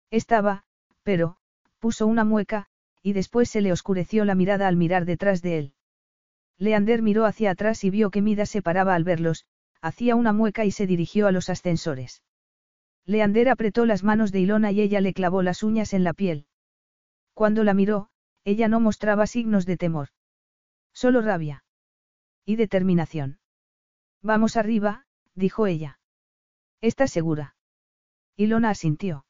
[0.10, 0.64] Estaba,
[1.04, 1.38] pero,
[1.78, 2.66] puso una mueca,
[3.04, 5.74] y después se le oscureció la mirada al mirar detrás de él.
[6.58, 9.46] Leander miró hacia atrás y vio que Mida se paraba al verlos,
[9.80, 12.24] hacía una mueca y se dirigió a los ascensores.
[13.06, 16.46] Leander apretó las manos de Ilona y ella le clavó las uñas en la piel.
[17.34, 18.10] Cuando la miró,
[18.44, 20.10] ella no mostraba signos de temor.
[20.94, 21.64] Solo rabia.
[22.46, 23.40] Y determinación.
[24.22, 25.06] Vamos arriba,
[25.36, 26.00] dijo ella.
[26.82, 27.56] ¿Estás segura?
[28.36, 29.26] Ilona asintió.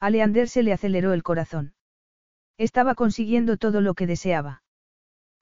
[0.00, 1.74] A Leander se le aceleró el corazón.
[2.58, 4.62] Estaba consiguiendo todo lo que deseaba.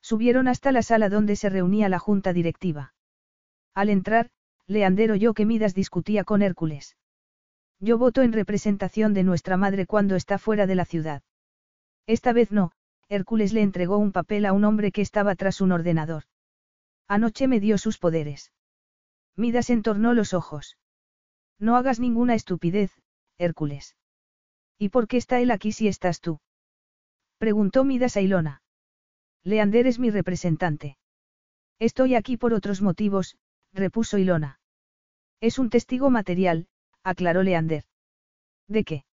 [0.01, 2.95] Subieron hasta la sala donde se reunía la junta directiva.
[3.75, 4.31] Al entrar,
[4.67, 6.97] Leander oyó que Midas discutía con Hércules.
[7.85, 11.25] Yo voto en representación de nuestra madre cuando está fuera de la ciudad.
[12.07, 12.70] Esta vez no,
[13.09, 16.23] Hércules le entregó un papel a un hombre que estaba tras un ordenador.
[17.09, 18.52] Anoche me dio sus poderes.
[19.35, 20.78] Midas entornó los ojos.
[21.59, 22.93] No hagas ninguna estupidez,
[23.36, 23.97] Hércules.
[24.78, 26.41] ¿Y por qué está él aquí si estás tú?
[27.39, 28.62] Preguntó Midas a Ilona.
[29.43, 30.99] Leander es mi representante.
[31.81, 33.36] Estoy aquí por otros motivos,
[33.73, 34.61] repuso Ilona.
[35.41, 36.69] Es un testigo material,
[37.05, 37.85] aclaró Leander.
[38.69, 39.05] ¿De qué?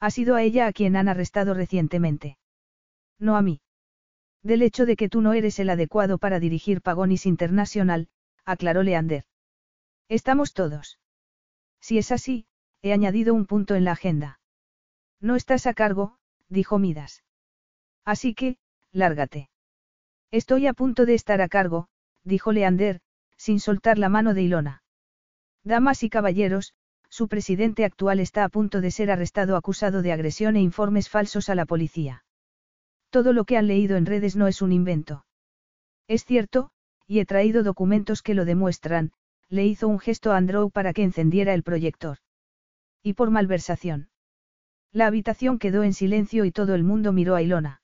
[0.00, 2.38] Ha sido a ella a quien han arrestado recientemente.
[3.18, 3.60] No a mí.
[4.42, 8.08] Del hecho de que tú no eres el adecuado para dirigir Pagonis International,
[8.44, 9.24] aclaró Leander.
[10.08, 10.98] Estamos todos.
[11.80, 12.46] Si es así,
[12.82, 14.38] he añadido un punto en la agenda.
[15.20, 17.24] No estás a cargo, dijo Midas.
[18.04, 18.58] Así que,
[18.92, 19.50] lárgate.
[20.30, 21.88] Estoy a punto de estar a cargo,
[22.22, 23.00] dijo Leander,
[23.36, 24.82] sin soltar la mano de Ilona.
[25.64, 26.74] Damas y caballeros,
[27.16, 31.48] su presidente actual está a punto de ser arrestado acusado de agresión e informes falsos
[31.48, 32.26] a la policía.
[33.08, 35.24] Todo lo que han leído en redes no es un invento.
[36.08, 36.68] Es cierto,
[37.06, 39.12] y he traído documentos que lo demuestran,
[39.48, 42.18] le hizo un gesto a Andrew para que encendiera el proyector.
[43.02, 44.10] Y por malversación.
[44.92, 47.80] La habitación quedó en silencio y todo el mundo miró a Ilona.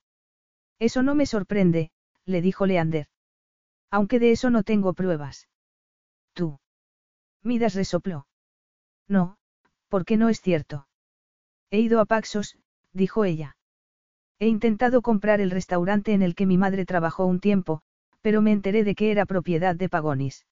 [0.78, 1.90] Eso no me sorprende,
[2.26, 3.06] le dijo Leander.
[3.90, 5.48] Aunque de eso no tengo pruebas.
[6.34, 6.60] Tú.
[7.42, 8.26] Midas resopló.
[9.12, 9.36] No,
[9.90, 10.88] porque no es cierto.
[11.70, 12.56] He ido a Paxos,
[12.94, 13.56] dijo ella.
[14.38, 17.82] He intentado comprar el restaurante en el que mi madre trabajó un tiempo,
[18.22, 20.46] pero me enteré de que era propiedad de Pagonis.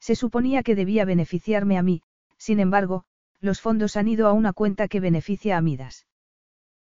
[0.00, 2.00] Se suponía que debía beneficiarme a mí,
[2.38, 3.04] sin embargo,
[3.40, 6.06] los fondos han ido a una cuenta que beneficia a Midas.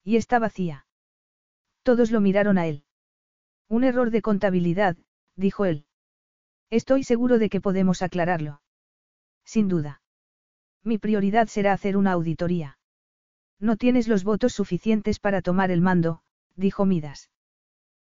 [0.03, 0.85] Y está vacía.
[1.83, 2.83] Todos lo miraron a él.
[3.69, 4.97] Un error de contabilidad,
[5.37, 5.85] dijo él.
[6.69, 8.61] Estoy seguro de que podemos aclararlo.
[9.45, 10.01] Sin duda.
[10.83, 12.77] Mi prioridad será hacer una auditoría.
[13.59, 16.21] No tienes los votos suficientes para tomar el mando,
[16.55, 17.29] dijo Midas.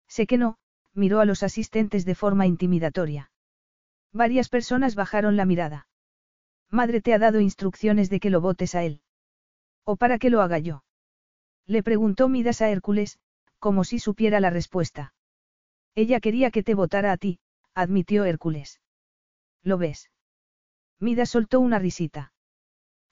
[0.08, 0.58] Sé que no,
[0.92, 3.30] miró a los asistentes de forma intimidatoria.
[4.12, 5.88] Varias personas bajaron la mirada.
[6.70, 9.00] Madre te ha dado instrucciones de que lo votes a él.
[9.84, 10.84] ¿O para que lo haga yo?
[11.66, 13.18] Le preguntó Midas a Hércules,
[13.58, 15.14] como si supiera la respuesta.
[15.94, 17.38] Ella quería que te votara a ti,
[17.74, 18.80] admitió Hércules.
[19.62, 20.10] ¿Lo ves?
[20.98, 22.33] Midas soltó una risita.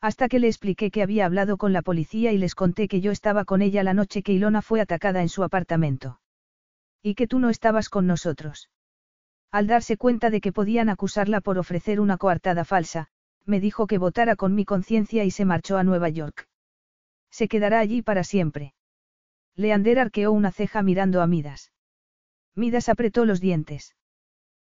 [0.03, 3.13] Hasta que le expliqué que había hablado con la policía y les conté que yo
[3.13, 6.21] estaba con ella la noche que Ilona fue atacada en su apartamento.
[7.03, 8.69] Y que tú no estabas con nosotros.
[9.53, 13.07] Al darse cuenta de que podían acusarla por ofrecer una coartada falsa,
[13.45, 16.49] me dijo que votara con mi conciencia y se marchó a Nueva York.
[17.31, 18.75] Se quedará allí para siempre.
[19.55, 21.71] Leander arqueó una ceja mirando a Midas.
[22.57, 23.95] Midas apretó los dientes.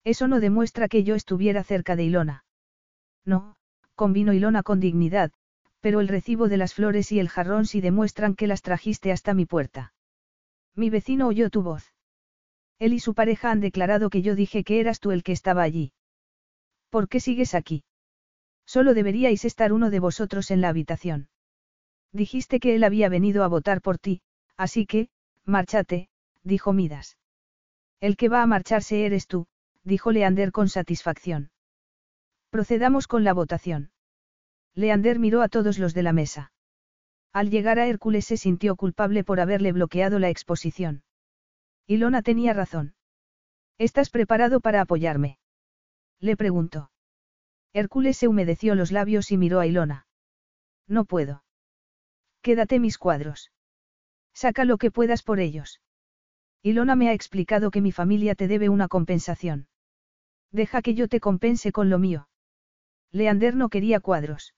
[0.05, 2.45] Eso no demuestra que yo estuviera cerca de Ilona.
[3.25, 3.58] No,
[3.99, 5.31] convino Ilona con dignidad,
[5.81, 9.35] pero el recibo de las flores y el jarrón sí demuestran que las trajiste hasta
[9.35, 9.93] mi puerta.
[10.75, 11.93] Mi vecino oyó tu voz.
[12.79, 15.63] Él y su pareja han declarado que yo dije que eras tú el que estaba
[15.63, 15.93] allí.
[16.89, 17.85] ¿Por qué sigues aquí?
[18.65, 21.29] Solo deberíais estar uno de vosotros en la habitación.
[22.13, 24.23] Dijiste que él había venido a votar por ti,
[24.59, 25.09] Así que,
[25.45, 26.09] márchate,
[26.43, 27.17] dijo Midas.
[28.01, 29.47] El que va a marcharse eres tú,
[29.85, 31.51] dijo Leander con satisfacción.
[32.51, 33.91] Procedamos con la votación.
[34.75, 36.53] Leander miró a todos los de la mesa.
[37.33, 41.03] Al llegar a Hércules se sintió culpable por haberle bloqueado la exposición.
[41.87, 42.95] Ilona tenía razón.
[43.77, 45.39] ¿Estás preparado para apoyarme?
[46.21, 46.91] Le preguntó.
[47.73, 50.07] Hércules se humedeció los labios y miró a Ilona.
[50.87, 51.45] No puedo.
[52.41, 53.53] Quédate mis cuadros.
[54.33, 55.81] Saca lo que puedas por ellos.
[56.63, 59.69] Ilona me ha explicado que mi familia te debe una compensación.
[60.51, 62.29] Deja que yo te compense con lo mío.
[63.13, 64.55] Leander no quería cuadros.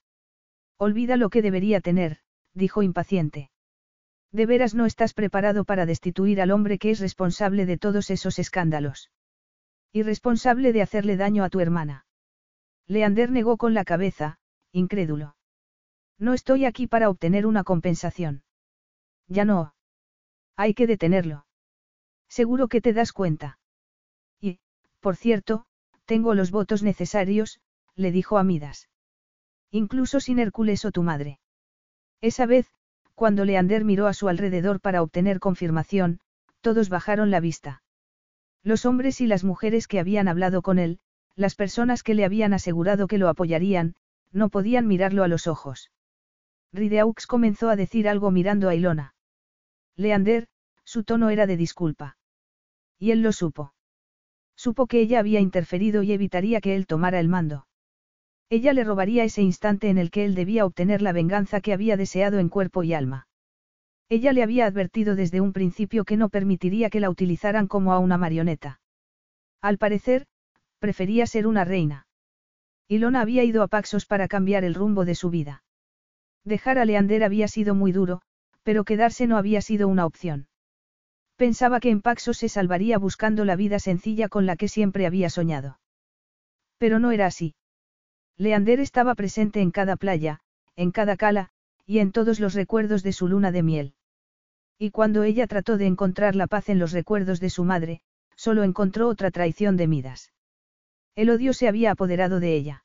[0.76, 2.18] Olvida lo que debería tener,
[2.54, 3.50] dijo impaciente.
[4.32, 8.38] De veras no estás preparado para destituir al hombre que es responsable de todos esos
[8.38, 9.10] escándalos.
[9.92, 12.06] Y responsable de hacerle daño a tu hermana.
[12.86, 14.38] Leander negó con la cabeza,
[14.72, 15.36] incrédulo.
[16.18, 18.42] No estoy aquí para obtener una compensación.
[19.26, 19.74] Ya no.
[20.56, 21.46] Hay que detenerlo.
[22.28, 23.58] Seguro que te das cuenta.
[24.40, 24.60] Y,
[25.00, 25.66] por cierto,
[26.04, 27.60] tengo los votos necesarios,
[28.00, 28.88] le dijo a Midas.
[29.70, 31.38] Incluso sin Hércules o tu madre.
[32.20, 32.66] Esa vez,
[33.14, 36.20] cuando Leander miró a su alrededor para obtener confirmación,
[36.60, 37.82] todos bajaron la vista.
[38.62, 40.98] Los hombres y las mujeres que habían hablado con él,
[41.36, 43.94] las personas que le habían asegurado que lo apoyarían,
[44.32, 45.90] no podían mirarlo a los ojos.
[46.72, 49.14] Rideaux comenzó a decir algo mirando a Ilona.
[49.96, 50.46] Leander,
[50.84, 52.16] su tono era de disculpa.
[52.98, 53.74] Y él lo supo.
[54.56, 57.66] Supo que ella había interferido y evitaría que él tomara el mando.
[58.50, 61.96] Ella le robaría ese instante en el que él debía obtener la venganza que había
[61.96, 63.28] deseado en cuerpo y alma.
[64.08, 68.00] Ella le había advertido desde un principio que no permitiría que la utilizaran como a
[68.00, 68.80] una marioneta.
[69.62, 70.26] Al parecer,
[70.80, 72.08] prefería ser una reina.
[72.88, 75.62] Ilona había ido a Paxos para cambiar el rumbo de su vida.
[76.44, 78.20] Dejar a Leander había sido muy duro,
[78.64, 80.48] pero quedarse no había sido una opción.
[81.36, 85.30] Pensaba que en Paxos se salvaría buscando la vida sencilla con la que siempre había
[85.30, 85.78] soñado.
[86.78, 87.54] Pero no era así.
[88.40, 90.40] Leander estaba presente en cada playa,
[90.74, 91.50] en cada cala,
[91.84, 93.92] y en todos los recuerdos de su luna de miel.
[94.78, 98.00] Y cuando ella trató de encontrar la paz en los recuerdos de su madre,
[98.36, 100.32] solo encontró otra traición de Midas.
[101.16, 102.84] El odio se había apoderado de ella.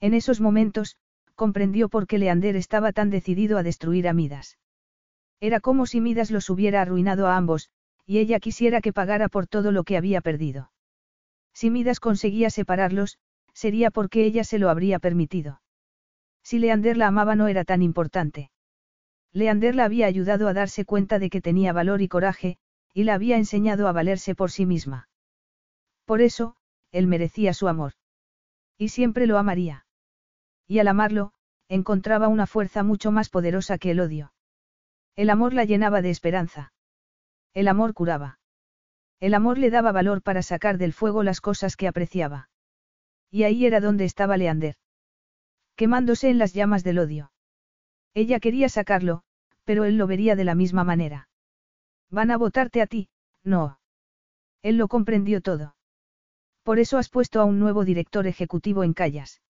[0.00, 0.96] En esos momentos,
[1.36, 4.58] comprendió por qué Leander estaba tan decidido a destruir a Midas.
[5.38, 7.70] Era como si Midas los hubiera arruinado a ambos,
[8.06, 10.72] y ella quisiera que pagara por todo lo que había perdido.
[11.52, 13.18] Si Midas conseguía separarlos,
[13.54, 15.62] sería porque ella se lo habría permitido.
[16.42, 18.50] Si Leander la amaba no era tan importante.
[19.32, 22.58] Leander la había ayudado a darse cuenta de que tenía valor y coraje,
[22.92, 25.08] y la había enseñado a valerse por sí misma.
[26.04, 26.56] Por eso,
[26.92, 27.94] él merecía su amor.
[28.78, 29.86] Y siempre lo amaría.
[30.68, 31.32] Y al amarlo,
[31.68, 34.32] encontraba una fuerza mucho más poderosa que el odio.
[35.16, 36.72] El amor la llenaba de esperanza.
[37.52, 38.38] El amor curaba.
[39.20, 42.48] El amor le daba valor para sacar del fuego las cosas que apreciaba.
[43.34, 44.76] Y ahí era donde estaba Leander.
[45.74, 47.32] Quemándose en las llamas del odio.
[48.14, 49.24] Ella quería sacarlo,
[49.64, 51.28] pero él lo vería de la misma manera.
[52.10, 53.08] Van a votarte a ti,
[53.42, 53.80] no.
[54.62, 55.74] Él lo comprendió todo.
[56.62, 59.42] Por eso has puesto a un nuevo director ejecutivo en Callas.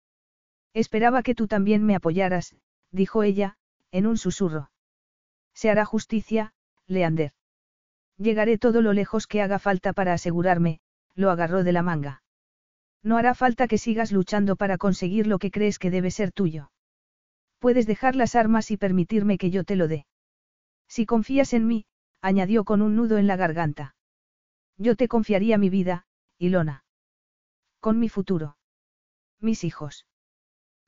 [0.72, 2.56] Esperaba que tú también me apoyaras,
[2.90, 3.58] dijo ella,
[3.90, 4.70] en un susurro.
[5.52, 6.54] Se hará justicia,
[6.86, 7.32] Leander.
[8.16, 10.80] Llegaré todo lo lejos que haga falta para asegurarme,
[11.14, 12.23] lo agarró de la manga.
[13.04, 16.72] No hará falta que sigas luchando para conseguir lo que crees que debe ser tuyo.
[17.58, 20.06] Puedes dejar las armas y permitirme que yo te lo dé.
[20.88, 21.86] Si confías en mí,
[22.22, 23.94] añadió con un nudo en la garganta.
[24.78, 26.06] Yo te confiaría mi vida,
[26.38, 26.84] Ilona.
[27.80, 28.56] Con mi futuro.
[29.38, 30.06] Mis hijos.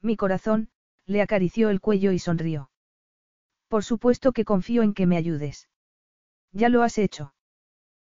[0.00, 0.70] Mi corazón,
[1.04, 2.70] le acarició el cuello y sonrió.
[3.68, 5.68] Por supuesto que confío en que me ayudes.
[6.52, 7.34] Ya lo has hecho.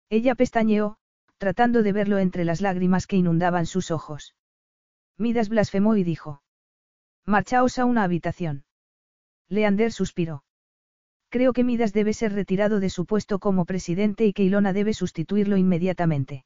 [0.09, 0.97] Ella pestañeó,
[1.39, 4.35] tratando de verlo entre las lágrimas que inundaban sus ojos.
[5.17, 6.43] Midas blasfemó y dijo.
[7.25, 8.65] Marchaos a una habitación.
[9.47, 10.43] Leander suspiró.
[11.29, 14.93] Creo que Midas debe ser retirado de su puesto como presidente y que Ilona debe
[14.93, 16.45] sustituirlo inmediatamente.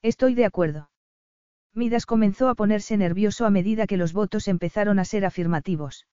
[0.00, 0.90] Estoy de acuerdo.
[1.72, 6.06] Midas comenzó a ponerse nervioso a medida que los votos empezaron a ser afirmativos.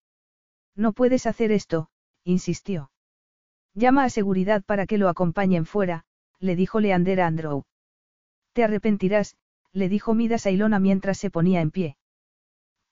[0.75, 1.89] No puedes hacer esto,
[2.23, 2.91] insistió.
[3.75, 6.05] Llama a seguridad para que lo acompañen fuera,
[6.39, 7.63] le dijo Leander a Andrew.
[8.53, 9.35] Te arrepentirás,
[9.71, 11.97] le dijo Midas a Ilona mientras se ponía en pie.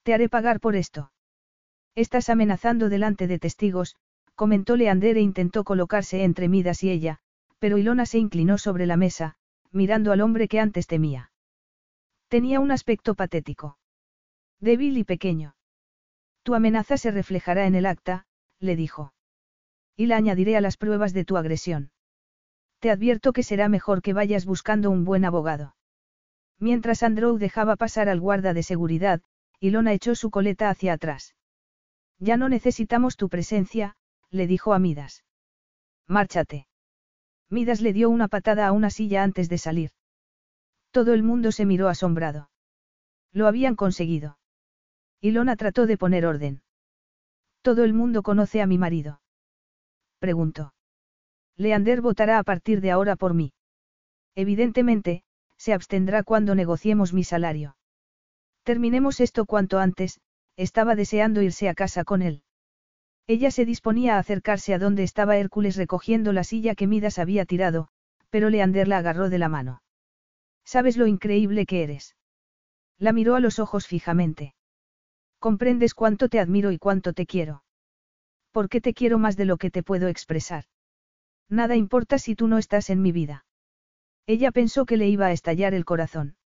[0.02, 1.12] Te haré pagar por esto.
[1.94, 3.96] Estás amenazando delante de testigos,
[4.34, 7.18] comentó Leander e intentó colocarse entre Midas y ella,
[7.58, 9.36] pero Ilona se inclinó sobre la mesa,
[9.70, 11.30] mirando al hombre que antes temía.
[12.28, 13.76] Tenía un aspecto patético.
[14.60, 15.56] Débil y pequeño.
[16.42, 18.24] Tu amenaza se reflejará en el acta,
[18.60, 19.12] le dijo.
[19.96, 21.90] Y la añadiré a las pruebas de tu agresión.
[22.80, 25.76] Te advierto que será mejor que vayas buscando un buen abogado.
[26.58, 29.20] Mientras Andrew dejaba pasar al guarda de seguridad,
[29.60, 31.34] Ilona echó su coleta hacia atrás.
[32.18, 33.96] Ya no necesitamos tu presencia,
[34.30, 35.24] le dijo a Midas.
[36.06, 36.66] Márchate.
[37.50, 39.90] Midas le dio una patada a una silla antes de salir.
[40.90, 42.50] Todo el mundo se miró asombrado.
[43.32, 44.38] Lo habían conseguido.
[45.20, 46.62] Ilona trató de poner orden.
[47.62, 49.20] Todo el mundo conoce a mi marido.
[50.18, 50.72] Preguntó.
[51.60, 53.52] Leander votará a partir de ahora por mí.
[54.34, 55.24] Evidentemente,
[55.58, 57.76] se abstendrá cuando negociemos mi salario.
[58.62, 60.20] Terminemos esto cuanto antes,
[60.56, 62.42] estaba deseando irse a casa con él.
[63.26, 67.44] Ella se disponía a acercarse a donde estaba Hércules recogiendo la silla que Midas había
[67.44, 67.88] tirado,
[68.30, 69.82] pero Leander la agarró de la mano.
[70.64, 72.16] ¿Sabes lo increíble que eres?
[72.96, 74.54] La miró a los ojos fijamente.
[75.38, 77.64] Comprendes cuánto te admiro y cuánto te quiero.
[78.50, 80.64] ¿Por qué te quiero más de lo que te puedo expresar?
[81.50, 83.44] Nada importa si tú no estás en mi vida.
[84.26, 86.36] Ella pensó que le iba a estallar el corazón.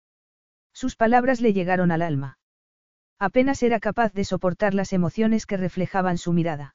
[0.72, 2.38] Sus palabras le llegaron al alma.
[3.18, 6.74] Apenas era capaz de soportar las emociones que reflejaban su mirada.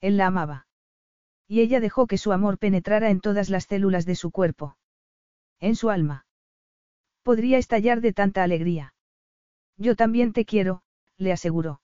[0.00, 0.66] Él la amaba.
[1.48, 4.76] Y ella dejó que su amor penetrara en todas las células de su cuerpo.
[5.58, 6.26] En su alma.
[7.22, 8.94] Podría estallar de tanta alegría.
[9.78, 10.82] Yo también te quiero,
[11.16, 11.80] le aseguró.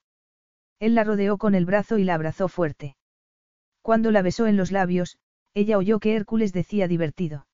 [0.78, 2.96] Él la rodeó con el brazo y la abrazó fuerte.
[3.80, 5.18] Cuando la besó en los labios,
[5.54, 7.46] ella oyó que Hércules decía divertido.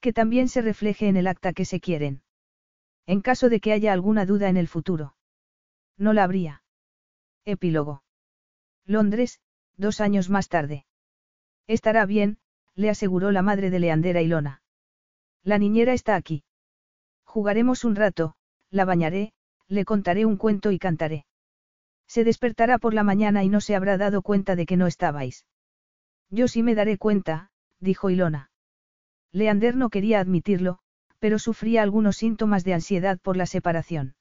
[0.00, 2.22] Que también se refleje en el acta que se quieren.
[3.06, 5.14] En caso de que haya alguna duda en el futuro.
[5.98, 6.62] No la habría.
[7.44, 8.02] Epílogo.
[8.86, 9.40] Londres,
[9.76, 10.86] dos años más tarde.
[11.66, 12.38] Estará bien,
[12.74, 14.62] le aseguró la madre de Leandera Ilona.
[15.42, 16.44] La niñera está aquí.
[17.24, 18.34] Jugaremos un rato,
[18.70, 19.32] la bañaré,
[19.68, 21.26] le contaré un cuento y cantaré.
[22.06, 25.44] Se despertará por la mañana y no se habrá dado cuenta de que no estabais.
[26.30, 27.50] Yo sí me daré cuenta,
[27.80, 28.50] dijo Ilona.
[29.32, 30.78] Leander no quería admitirlo,
[31.18, 34.14] pero sufría algunos síntomas de ansiedad por la separación.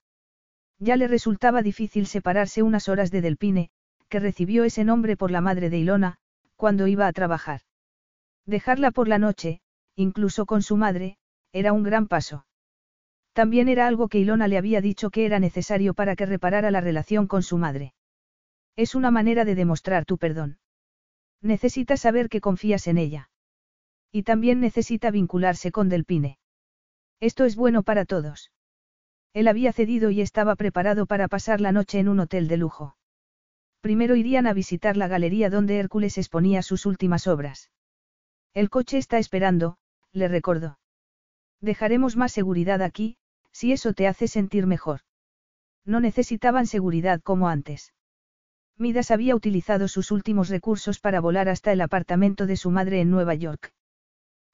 [0.80, 3.72] Ya le resultaba difícil separarse unas horas de Delpine,
[4.08, 6.18] que recibió ese nombre por la madre de Ilona,
[6.56, 7.62] cuando iba a trabajar.
[8.46, 9.62] Dejarla por la noche,
[9.96, 11.18] incluso con su madre,
[11.52, 12.46] era un gran paso.
[13.34, 16.82] También era algo que Ilona le había dicho que era necesario para que reparara la
[16.82, 17.94] relación con su madre.
[18.76, 20.59] Es una manera de demostrar tu perdón.
[21.42, 23.30] Necesita saber que confías en ella.
[24.12, 26.38] Y también necesita vincularse con Delpine.
[27.20, 28.52] Esto es bueno para todos.
[29.34, 32.96] Él había cedido y estaba preparado para pasar la noche en un hotel de lujo.
[33.82, 37.72] Primero irían a visitar la galería donde Hércules exponía sus últimas obras.
[38.54, 39.78] El coche está esperando,
[40.12, 40.80] le recordó.
[41.62, 43.18] Dejaremos más seguridad aquí,
[43.52, 45.02] si eso te hace sentir mejor.
[45.86, 47.94] No necesitaban seguridad como antes.
[48.82, 53.12] Midas había utilizado sus últimos recursos para volar hasta el apartamento de su madre en
[53.12, 53.74] Nueva York.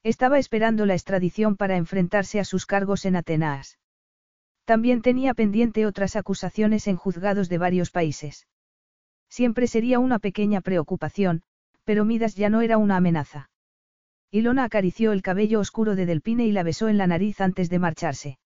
[0.02, 3.78] Estaba esperando la extradición para enfrentarse a sus cargos en Atenas.
[4.64, 8.48] También tenía pendiente otras acusaciones en juzgados de varios países.
[9.28, 11.42] Siempre sería una pequeña preocupación,
[11.84, 13.48] pero Midas ya no era una amenaza.
[14.32, 17.78] Ilona acarició el cabello oscuro de Delpine y la besó en la nariz antes de
[17.78, 18.38] marcharse.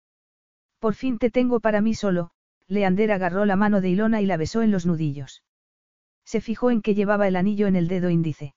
[0.78, 2.32] Por fin te tengo para mí solo,
[2.68, 5.42] Leander agarró la mano de Ilona y la besó en los nudillos.
[6.30, 8.54] Se fijó en que llevaba el anillo en el dedo índice.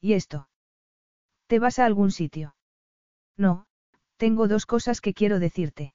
[0.00, 0.48] ¿Y esto?
[1.48, 2.54] ¿Te vas a algún sitio?
[3.36, 3.66] No,
[4.16, 5.92] tengo dos cosas que quiero decirte.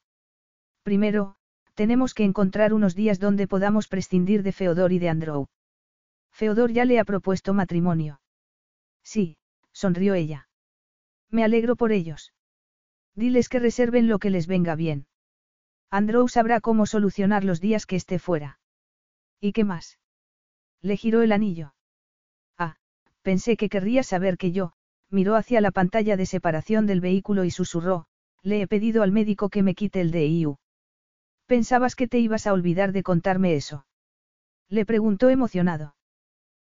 [0.84, 1.38] Primero,
[1.74, 5.48] tenemos que encontrar unos días donde podamos prescindir de Feodor y de Andrew.
[6.34, 8.20] Feodor ya le ha propuesto matrimonio.
[9.02, 9.38] Sí,
[9.72, 10.50] sonrió ella.
[11.30, 12.34] Me alegro por ellos.
[13.16, 15.08] Diles que reserven lo que les venga bien.
[15.90, 18.60] Andrew sabrá cómo solucionar los días que esté fuera.
[19.40, 19.98] ¿Y qué más?
[20.82, 21.74] Le giró el anillo.
[22.58, 22.76] Ah,
[23.22, 24.74] pensé que querría saber que yo,
[25.10, 28.06] miró hacia la pantalla de separación del vehículo y susurró,
[28.42, 30.58] le he pedido al médico que me quite el DIU.
[31.46, 33.86] Pensabas que te ibas a olvidar de contarme eso.
[34.70, 35.96] Le preguntó emocionado.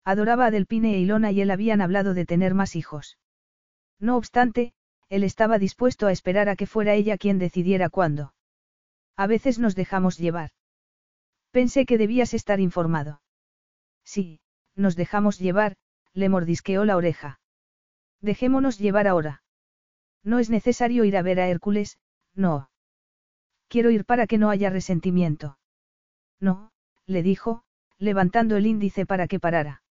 [0.04, 3.18] Adoraba a Delpine e Ilona y él habían hablado de tener más hijos.
[3.98, 4.74] No obstante,
[5.08, 8.34] él estaba dispuesto a esperar a que fuera ella quien decidiera cuándo.
[9.16, 10.50] A veces nos dejamos llevar.
[11.50, 13.20] Pensé que debías estar informado.
[14.06, 14.40] Sí,
[14.76, 15.76] nos dejamos llevar,
[16.14, 17.40] le mordisqueó la oreja.
[18.22, 19.42] Dejémonos llevar ahora.
[20.22, 21.98] No es necesario ir a ver a Hércules,
[22.34, 22.70] no.
[23.68, 25.58] Quiero ir para que no haya resentimiento.
[26.40, 26.70] No,
[27.04, 27.64] le dijo,
[27.98, 29.82] levantando el índice para que parara.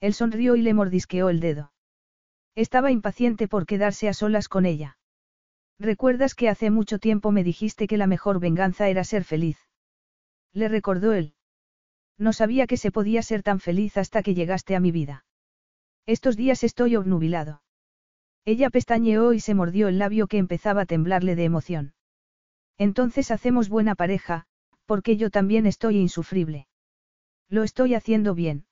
[0.00, 1.72] Él sonrió y le mordisqueó el dedo.
[2.54, 4.98] Estaba impaciente por quedarse a solas con ella.
[5.78, 9.58] ¿Recuerdas que hace mucho tiempo me dijiste que la mejor venganza era ser feliz?
[10.52, 11.34] Le recordó él.
[12.18, 15.24] No sabía que se podía ser tan feliz hasta que llegaste a mi vida.
[16.06, 17.62] Estos días estoy obnubilado.
[18.44, 21.94] Ella pestañeó y se mordió el labio que empezaba a temblarle de emoción.
[22.76, 24.46] Entonces hacemos buena pareja,
[24.86, 26.66] porque yo también estoy insufrible.
[27.48, 28.66] Lo estoy haciendo bien.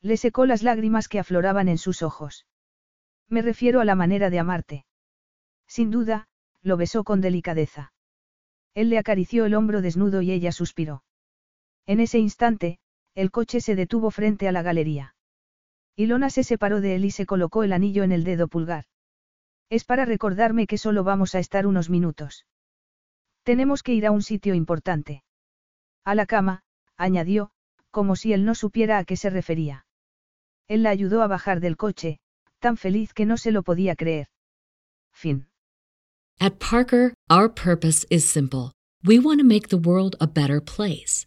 [0.00, 2.46] Le secó las lágrimas que afloraban en sus ojos.
[3.28, 4.86] Me refiero a la manera de amarte.
[5.66, 6.28] Sin duda,
[6.62, 7.92] lo besó con delicadeza.
[8.74, 11.02] Él le acarició el hombro desnudo y ella suspiró.
[11.86, 12.78] En ese instante,
[13.14, 15.14] el coche se detuvo frente a la galería.
[15.96, 18.86] Ilona se separó de él y se colocó el anillo en el dedo pulgar.
[19.70, 22.46] Es para recordarme que solo vamos a estar unos minutos.
[23.44, 25.22] Tenemos que ir a un sitio importante.
[26.04, 26.62] A la cama,
[26.96, 27.50] añadió,
[27.90, 29.86] como si él no supiera a qué se refería.
[30.66, 32.18] Él la ayudó a bajar del coche,
[32.58, 34.28] tan feliz que no se lo podía creer.
[35.12, 35.48] Fin.
[36.40, 38.72] At Parker, our purpose is simple.
[39.04, 41.26] We want to make the world a better place